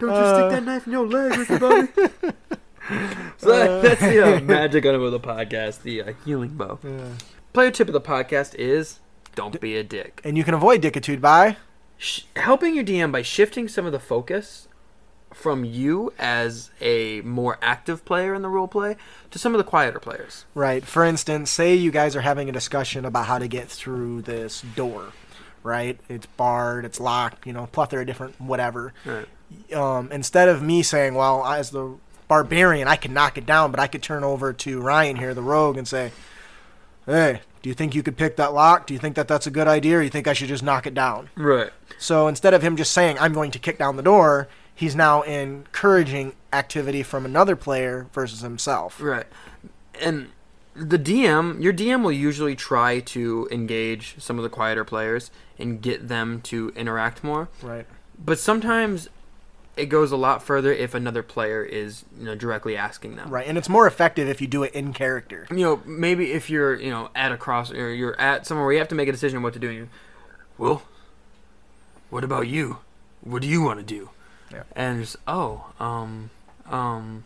Don't 0.04 0.16
you 0.16 0.36
stick 0.36 0.52
that 0.52 0.64
knife 0.66 0.86
in 0.86 0.92
your 0.92 1.08
leg, 1.08 1.48
Bobby. 1.60 1.88
so 3.38 3.48
that, 3.48 3.82
that's 3.82 4.02
the 4.02 4.38
uh, 4.38 4.40
magic 4.44 4.84
of 4.84 5.12
the 5.12 5.20
podcast, 5.20 5.84
the 5.84 6.02
uh, 6.02 6.14
healing 6.26 6.50
bow. 6.50 6.78
Player 7.54 7.72
tip 7.72 7.88
of 7.88 7.94
the 7.94 8.02
podcast 8.02 8.54
is 8.56 9.00
Don't 9.36 9.60
be 9.62 9.78
a 9.78 9.84
dick. 9.84 10.20
And 10.26 10.38
you 10.38 10.44
can 10.44 10.54
avoid 10.54 10.82
dickitude 10.82 11.22
by 11.22 11.56
Sh- 11.98 12.24
helping 12.36 12.76
your 12.76 12.84
DM 12.84 13.14
by 13.14 13.22
shifting 13.22 13.70
some 13.70 13.86
of 13.86 13.94
the 13.94 14.00
focus 14.00 14.68
from 15.34 15.64
you 15.64 16.14
as 16.20 16.70
a 16.82 17.22
more 17.22 17.58
active 17.62 18.04
player 18.04 18.34
in 18.34 18.42
the 18.42 18.50
role 18.50 18.68
play 18.68 18.98
to 19.32 19.40
some 19.40 19.54
of 19.54 19.58
the 19.58 19.64
quieter 19.64 20.00
players. 20.00 20.46
Right. 20.54 20.84
For 20.84 21.06
instance, 21.06 21.50
say 21.50 21.74
you 21.76 21.92
guys 21.92 22.16
are 22.16 22.22
having 22.22 22.50
a 22.50 22.52
discussion 22.52 23.06
about 23.06 23.28
how 23.28 23.40
to 23.40 23.48
get 23.48 23.70
through 23.70 24.24
this 24.24 24.62
door, 24.76 25.14
right? 25.64 26.00
It's 26.10 26.26
barred, 26.26 26.86
it's 26.86 27.00
locked, 27.00 27.48
you 27.48 27.54
know, 27.54 27.68
plethora 27.68 28.02
of 28.02 28.08
different 28.08 28.40
whatever. 28.40 28.94
Right. 29.06 29.28
Um, 29.74 30.12
instead 30.12 30.50
of 30.50 30.62
me 30.62 30.84
saying, 30.84 31.16
well, 31.16 31.46
as 31.46 31.72
the 31.72 31.96
barbarian, 32.28 32.88
I 32.88 32.96
can 32.96 33.14
knock 33.14 33.38
it 33.38 33.46
down, 33.46 33.72
but 33.72 33.80
I 33.80 33.88
could 33.88 34.04
turn 34.04 34.24
over 34.24 34.54
to 34.54 34.82
Ryan 34.82 35.16
here, 35.16 35.34
the 35.34 35.42
rogue, 35.42 35.78
and 35.78 35.88
say, 35.88 36.12
hey, 37.06 37.42
do 37.62 37.70
you 37.70 37.76
think 37.76 37.96
you 37.96 38.04
could 38.04 38.18
pick 38.18 38.36
that 38.38 38.54
lock? 38.54 38.88
Do 38.88 38.94
you 38.94 39.00
think 39.00 39.16
that 39.16 39.28
that's 39.28 39.48
a 39.48 39.52
good 39.52 39.68
idea, 39.68 39.98
or 39.98 40.02
you 40.02 40.10
think 40.10 40.28
I 40.28 40.34
should 40.34 40.50
just 40.50 40.64
knock 40.64 40.86
it 40.86 40.94
down? 40.94 41.30
Right. 41.36 41.72
So 41.98 42.28
instead 42.28 42.54
of 42.54 42.62
him 42.62 42.76
just 42.76 42.92
saying, 42.92 43.18
I'm 43.20 43.34
going 43.34 43.52
to 43.52 43.60
kick 43.60 43.78
down 43.78 43.96
the 43.96 44.04
door, 44.04 44.50
he's 44.76 44.96
now 44.96 45.22
encouraging 45.22 46.34
activity 46.52 47.04
from 47.04 47.26
another 47.26 47.56
player 47.56 48.08
versus 48.12 48.42
himself. 48.42 49.00
Right. 49.02 49.28
And 50.02 50.30
the 50.76 50.98
DM, 50.98 51.62
your 51.62 51.74
DM 51.74 52.04
will 52.04 52.12
usually 52.12 52.56
try 52.56 53.00
to 53.00 53.48
engage 53.52 54.16
some 54.20 54.38
of 54.38 54.44
the 54.44 54.50
quieter 54.50 54.84
players 54.84 55.30
and 55.60 55.82
get 55.82 56.08
them 56.08 56.42
to 56.42 56.72
interact 56.76 57.24
more. 57.24 57.50
Right. 57.62 57.86
But 58.24 58.40
sometimes 58.40 59.10
it 59.76 59.88
goes 59.88 60.12
a 60.12 60.18
lot 60.18 60.42
further 60.44 60.72
if 60.72 60.94
another 60.94 61.24
player 61.24 61.64
is, 61.64 62.06
you 62.18 62.26
know, 62.26 62.36
directly 62.36 62.76
asking 62.76 63.16
them. 63.16 63.30
Right. 63.30 63.48
And 63.48 63.58
it's 63.58 63.70
more 63.70 63.88
effective 63.88 64.28
if 64.28 64.42
you 64.42 64.48
do 64.48 64.64
it 64.64 64.74
in 64.74 64.94
character. 64.94 65.48
You 65.52 65.58
know, 65.58 65.82
maybe 65.86 66.32
if 66.32 66.50
you're, 66.50 66.76
you 66.76 66.90
know, 66.90 67.10
at 67.16 67.32
a 67.32 67.38
cross 67.38 67.72
or 67.72 67.94
you're 67.94 68.20
at 68.20 68.46
somewhere 68.48 68.66
where 68.66 68.74
you 68.74 68.80
have 68.80 68.88
to 68.90 68.96
make 68.96 69.08
a 69.08 69.12
decision 69.12 69.38
on 69.38 69.44
what 69.44 69.54
to 69.54 69.60
do, 69.60 69.70
and 69.70 69.78
you, 69.78 69.90
well, 70.58 70.84
what 72.10 72.24
about 72.24 72.48
you? 72.48 72.78
What 73.22 73.42
do 73.42 73.48
you 73.48 73.62
want 73.62 73.80
to 73.80 73.86
do? 73.86 74.10
Yeah. 74.52 74.64
And 74.76 75.02
just 75.02 75.18
oh, 75.28 75.66
um, 75.80 76.30
um, 76.70 77.24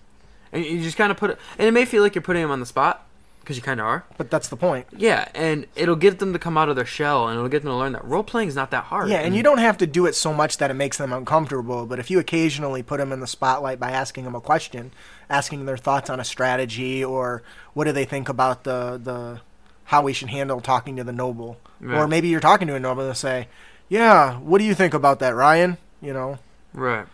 and 0.51 0.63
you 0.63 0.81
just 0.81 0.97
kind 0.97 1.11
of 1.11 1.17
put 1.17 1.31
it, 1.31 1.39
and 1.57 1.67
it 1.67 1.71
may 1.71 1.83
feel 1.83 2.03
like 2.03 2.15
you're 2.15 2.21
putting 2.21 2.41
them 2.41 2.51
on 2.51 2.59
the 2.61 2.65
spot 2.65 3.06
because 3.47 3.55
you 3.55 3.63
kind 3.63 3.79
of 3.79 3.85
are. 3.85 4.03
But 4.17 4.29
that's 4.29 4.49
the 4.49 4.57
point. 4.57 4.87
Yeah, 4.91 5.29
and 5.33 5.67
it'll 5.73 5.95
get 5.95 6.19
them 6.19 6.33
to 6.33 6.39
come 6.39 6.57
out 6.57 6.67
of 6.67 6.75
their 6.75 6.85
shell, 6.85 7.29
and 7.29 7.37
it'll 7.37 7.47
get 7.47 7.63
them 7.63 7.71
to 7.71 7.77
learn 7.77 7.93
that 7.93 8.03
role 8.03 8.21
playing 8.21 8.49
is 8.49 8.55
not 8.55 8.71
that 8.71 8.83
hard. 8.83 9.09
Yeah, 9.09 9.19
and 9.19 9.33
you 9.33 9.41
don't 9.41 9.59
have 9.59 9.77
to 9.77 9.87
do 9.87 10.05
it 10.05 10.15
so 10.15 10.33
much 10.33 10.57
that 10.57 10.69
it 10.69 10.73
makes 10.73 10.97
them 10.97 11.13
uncomfortable. 11.13 11.85
But 11.85 11.97
if 11.97 12.11
you 12.11 12.19
occasionally 12.19 12.83
put 12.83 12.97
them 12.97 13.13
in 13.13 13.21
the 13.21 13.27
spotlight 13.27 13.79
by 13.79 13.91
asking 13.91 14.25
them 14.25 14.35
a 14.35 14.41
question, 14.41 14.91
asking 15.29 15.65
their 15.65 15.77
thoughts 15.77 16.09
on 16.09 16.19
a 16.19 16.25
strategy, 16.25 17.05
or 17.05 17.41
what 17.73 17.85
do 17.85 17.93
they 17.93 18.03
think 18.03 18.27
about 18.27 18.65
the 18.65 18.99
the 19.01 19.39
how 19.85 20.01
we 20.01 20.11
should 20.11 20.29
handle 20.29 20.59
talking 20.59 20.97
to 20.97 21.05
the 21.05 21.13
noble, 21.13 21.57
or 21.81 22.05
maybe 22.05 22.27
you're 22.27 22.41
talking 22.41 22.67
to 22.67 22.75
a 22.75 22.79
noble 22.81 23.07
and 23.07 23.15
say, 23.15 23.47
"Yeah, 23.87 24.39
what 24.39 24.57
do 24.57 24.65
you 24.65 24.73
think 24.73 24.93
about 24.93 25.19
that, 25.19 25.33
Ryan?" 25.33 25.77
You 26.01 26.11
know, 26.11 26.39
right. 26.73 27.07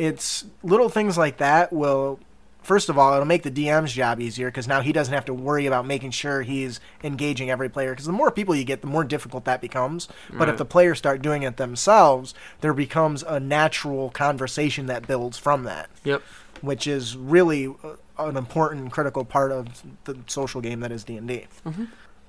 it's 0.00 0.46
little 0.64 0.88
things 0.88 1.16
like 1.16 1.36
that 1.36 1.72
will 1.72 2.18
first 2.66 2.88
of 2.88 2.98
all 2.98 3.12
it'll 3.12 3.24
make 3.24 3.42
the 3.44 3.50
DM's 3.50 3.92
job 3.92 4.20
easier 4.20 4.48
because 4.48 4.66
now 4.66 4.80
he 4.80 4.92
doesn't 4.92 5.14
have 5.14 5.24
to 5.24 5.32
worry 5.34 5.66
about 5.66 5.86
making 5.86 6.10
sure 6.10 6.42
he's 6.42 6.80
engaging 7.04 7.48
every 7.50 7.68
player 7.68 7.90
because 7.92 8.06
the 8.06 8.12
more 8.12 8.30
people 8.30 8.54
you 8.54 8.64
get 8.64 8.80
the 8.80 8.86
more 8.86 9.04
difficult 9.04 9.44
that 9.44 9.60
becomes 9.60 10.08
but 10.32 10.48
if 10.48 10.56
the 10.56 10.64
players 10.64 10.98
start 10.98 11.22
doing 11.22 11.42
it 11.42 11.56
themselves 11.56 12.34
there 12.60 12.74
becomes 12.74 13.22
a 13.22 13.38
natural 13.38 14.10
conversation 14.10 14.86
that 14.86 15.06
builds 15.06 15.38
from 15.38 15.62
that 15.64 15.88
Yep. 16.04 16.22
which 16.60 16.86
is 16.86 17.16
really 17.16 17.68
uh, 17.68 17.94
an 18.18 18.36
important 18.36 18.90
critical 18.90 19.24
part 19.24 19.52
of 19.52 19.82
the 20.04 20.18
social 20.26 20.60
game 20.60 20.80
that 20.80 20.90
is 20.90 21.04
D&D 21.04 21.46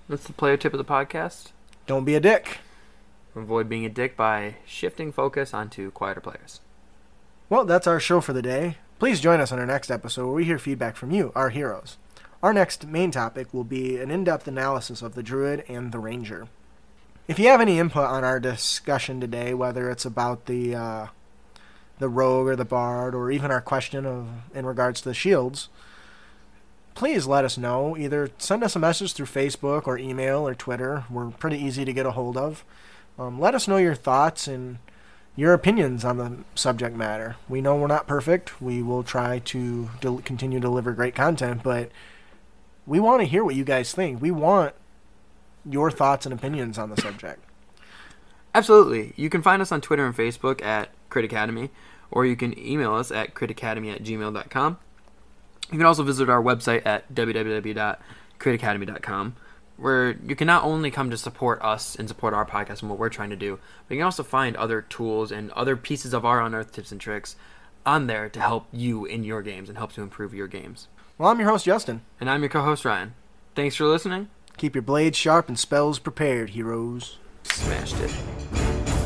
That's 0.07 0.23
the 0.25 0.33
player 0.33 0.55
tip 0.57 0.73
of 0.73 0.77
the 0.77 0.85
podcast. 0.85 1.47
don't 1.87 2.05
be 2.05 2.13
a 2.15 2.19
dick 2.19 2.59
Avoid 3.35 3.69
being 3.69 3.85
a 3.85 3.89
dick 3.89 4.17
by 4.17 4.55
shifting 4.65 5.11
focus 5.11 5.53
onto 5.53 5.91
quieter 5.91 6.19
players. 6.21 6.59
Well, 7.49 7.65
that's 7.65 7.85
our 7.85 7.99
show 7.99 8.19
for 8.19 8.33
the 8.33 8.41
day. 8.41 8.77
Please 8.99 9.21
join 9.21 9.39
us 9.39 9.51
on 9.51 9.59
our 9.59 9.65
next 9.67 9.91
episode 9.91 10.25
where 10.25 10.33
we 10.33 10.45
hear 10.45 10.57
feedback 10.57 10.95
from 10.95 11.11
you, 11.11 11.31
our 11.35 11.51
heroes. 11.51 11.97
Our 12.41 12.51
next 12.51 12.87
main 12.87 13.11
topic 13.11 13.53
will 13.53 13.63
be 13.63 13.97
an 13.97 14.09
in 14.09 14.23
depth 14.23 14.47
analysis 14.47 15.03
of 15.03 15.13
the 15.13 15.21
Druid 15.21 15.63
and 15.67 15.91
the 15.91 15.99
Ranger. 15.99 16.47
If 17.27 17.37
you 17.37 17.47
have 17.49 17.61
any 17.61 17.77
input 17.77 18.05
on 18.05 18.23
our 18.23 18.39
discussion 18.39 19.21
today, 19.21 19.53
whether 19.53 19.91
it's 19.91 20.05
about 20.05 20.47
the 20.47 20.73
uh, 20.73 21.07
the 21.99 22.09
rogue 22.09 22.47
or 22.47 22.55
the 22.55 22.65
bard, 22.65 23.13
or 23.13 23.29
even 23.29 23.51
our 23.51 23.61
question 23.61 24.03
of 24.03 24.29
in 24.55 24.65
regards 24.65 25.01
to 25.01 25.09
the 25.09 25.13
shields, 25.13 25.69
please 26.95 27.27
let 27.27 27.45
us 27.45 27.55
know. 27.55 27.95
Either 27.95 28.31
send 28.39 28.63
us 28.63 28.75
a 28.75 28.79
message 28.79 29.13
through 29.13 29.27
Facebook 29.27 29.85
or 29.85 29.99
email 29.99 30.47
or 30.47 30.55
Twitter. 30.55 31.05
We're 31.07 31.29
pretty 31.29 31.63
easy 31.63 31.85
to 31.85 31.93
get 31.93 32.07
a 32.07 32.11
hold 32.11 32.35
of. 32.35 32.65
Um, 33.19 33.39
let 33.39 33.53
us 33.53 33.67
know 33.67 33.77
your 33.77 33.95
thoughts 33.95 34.47
and 34.47 34.79
your 35.37 35.53
opinions 35.53 36.03
on 36.03 36.17
the 36.17 36.39
subject 36.55 36.97
matter. 36.97 37.37
We 37.47 37.61
know 37.61 37.77
we're 37.77 37.87
not 37.87 38.07
perfect. 38.07 38.61
We 38.61 38.81
will 38.81 39.03
try 39.03 39.39
to 39.39 39.89
del- 40.01 40.17
continue 40.17 40.59
to 40.59 40.67
deliver 40.67 40.91
great 40.91 41.15
content, 41.15 41.63
but 41.63 41.91
we 42.85 42.99
want 42.99 43.21
to 43.21 43.25
hear 43.25 43.45
what 43.45 43.55
you 43.55 43.63
guys 43.63 43.93
think. 43.93 44.21
We 44.21 44.31
want 44.31 44.73
your 45.63 45.91
thoughts 45.91 46.25
and 46.25 46.33
opinions 46.33 46.79
on 46.79 46.89
the 46.89 46.99
subject. 46.99 47.43
Absolutely. 48.55 49.13
You 49.15 49.29
can 49.29 49.43
find 49.43 49.61
us 49.61 49.71
on 49.71 49.81
Twitter 49.81 50.05
and 50.05 50.17
Facebook 50.17 50.63
at 50.63 50.89
Crit 51.09 51.25
Academy, 51.25 51.69
or 52.09 52.25
you 52.25 52.35
can 52.35 52.57
email 52.57 52.95
us 52.95 53.11
at 53.11 53.35
critacademy 53.35 53.93
at 53.93 54.01
gmail.com. 54.03 54.79
You 55.71 55.77
can 55.77 55.85
also 55.85 56.01
visit 56.01 56.29
our 56.29 56.41
website 56.41 56.83
at 56.85 57.13
www.critacademy.com, 57.13 59.35
where 59.77 60.17
you 60.25 60.35
can 60.35 60.47
not 60.47 60.63
only 60.63 60.91
come 60.91 61.09
to 61.09 61.17
support 61.17 61.61
us 61.61 61.95
and 61.95 62.07
support 62.07 62.33
our 62.33 62.45
podcast 62.45 62.81
and 62.81 62.89
what 62.89 62.99
we're 62.99 63.09
trying 63.09 63.29
to 63.29 63.35
do, 63.35 63.59
but 63.87 63.95
you 63.95 63.99
can 63.99 64.05
also 64.05 64.23
find 64.23 64.55
other 64.55 64.81
tools 64.81 65.31
and 65.31 65.51
other 65.51 65.77
pieces 65.77 66.13
of 66.13 66.25
our 66.25 66.41
unearthed 66.41 66.73
tips 66.73 66.91
and 66.91 66.99
tricks 66.99 67.35
on 67.85 68.07
there 68.07 68.27
to 68.29 68.39
help 68.39 68.67
you 68.71 69.05
in 69.05 69.23
your 69.23 69.41
games 69.41 69.69
and 69.69 69.77
help 69.77 69.93
to 69.93 70.01
improve 70.01 70.33
your 70.33 70.47
games. 70.47 70.87
Well, 71.17 71.29
I'm 71.29 71.39
your 71.39 71.49
host, 71.49 71.65
Justin. 71.65 72.01
And 72.19 72.29
I'm 72.29 72.41
your 72.41 72.49
co 72.49 72.61
host, 72.61 72.85
Ryan. 72.85 73.13
Thanks 73.55 73.75
for 73.75 73.85
listening. 73.85 74.29
Keep 74.57 74.75
your 74.75 74.81
blades 74.81 75.17
sharp 75.17 75.47
and 75.47 75.57
spells 75.57 75.99
prepared, 75.99 76.51
heroes. 76.51 77.17
Smashed 77.43 77.95
it. 77.99 78.96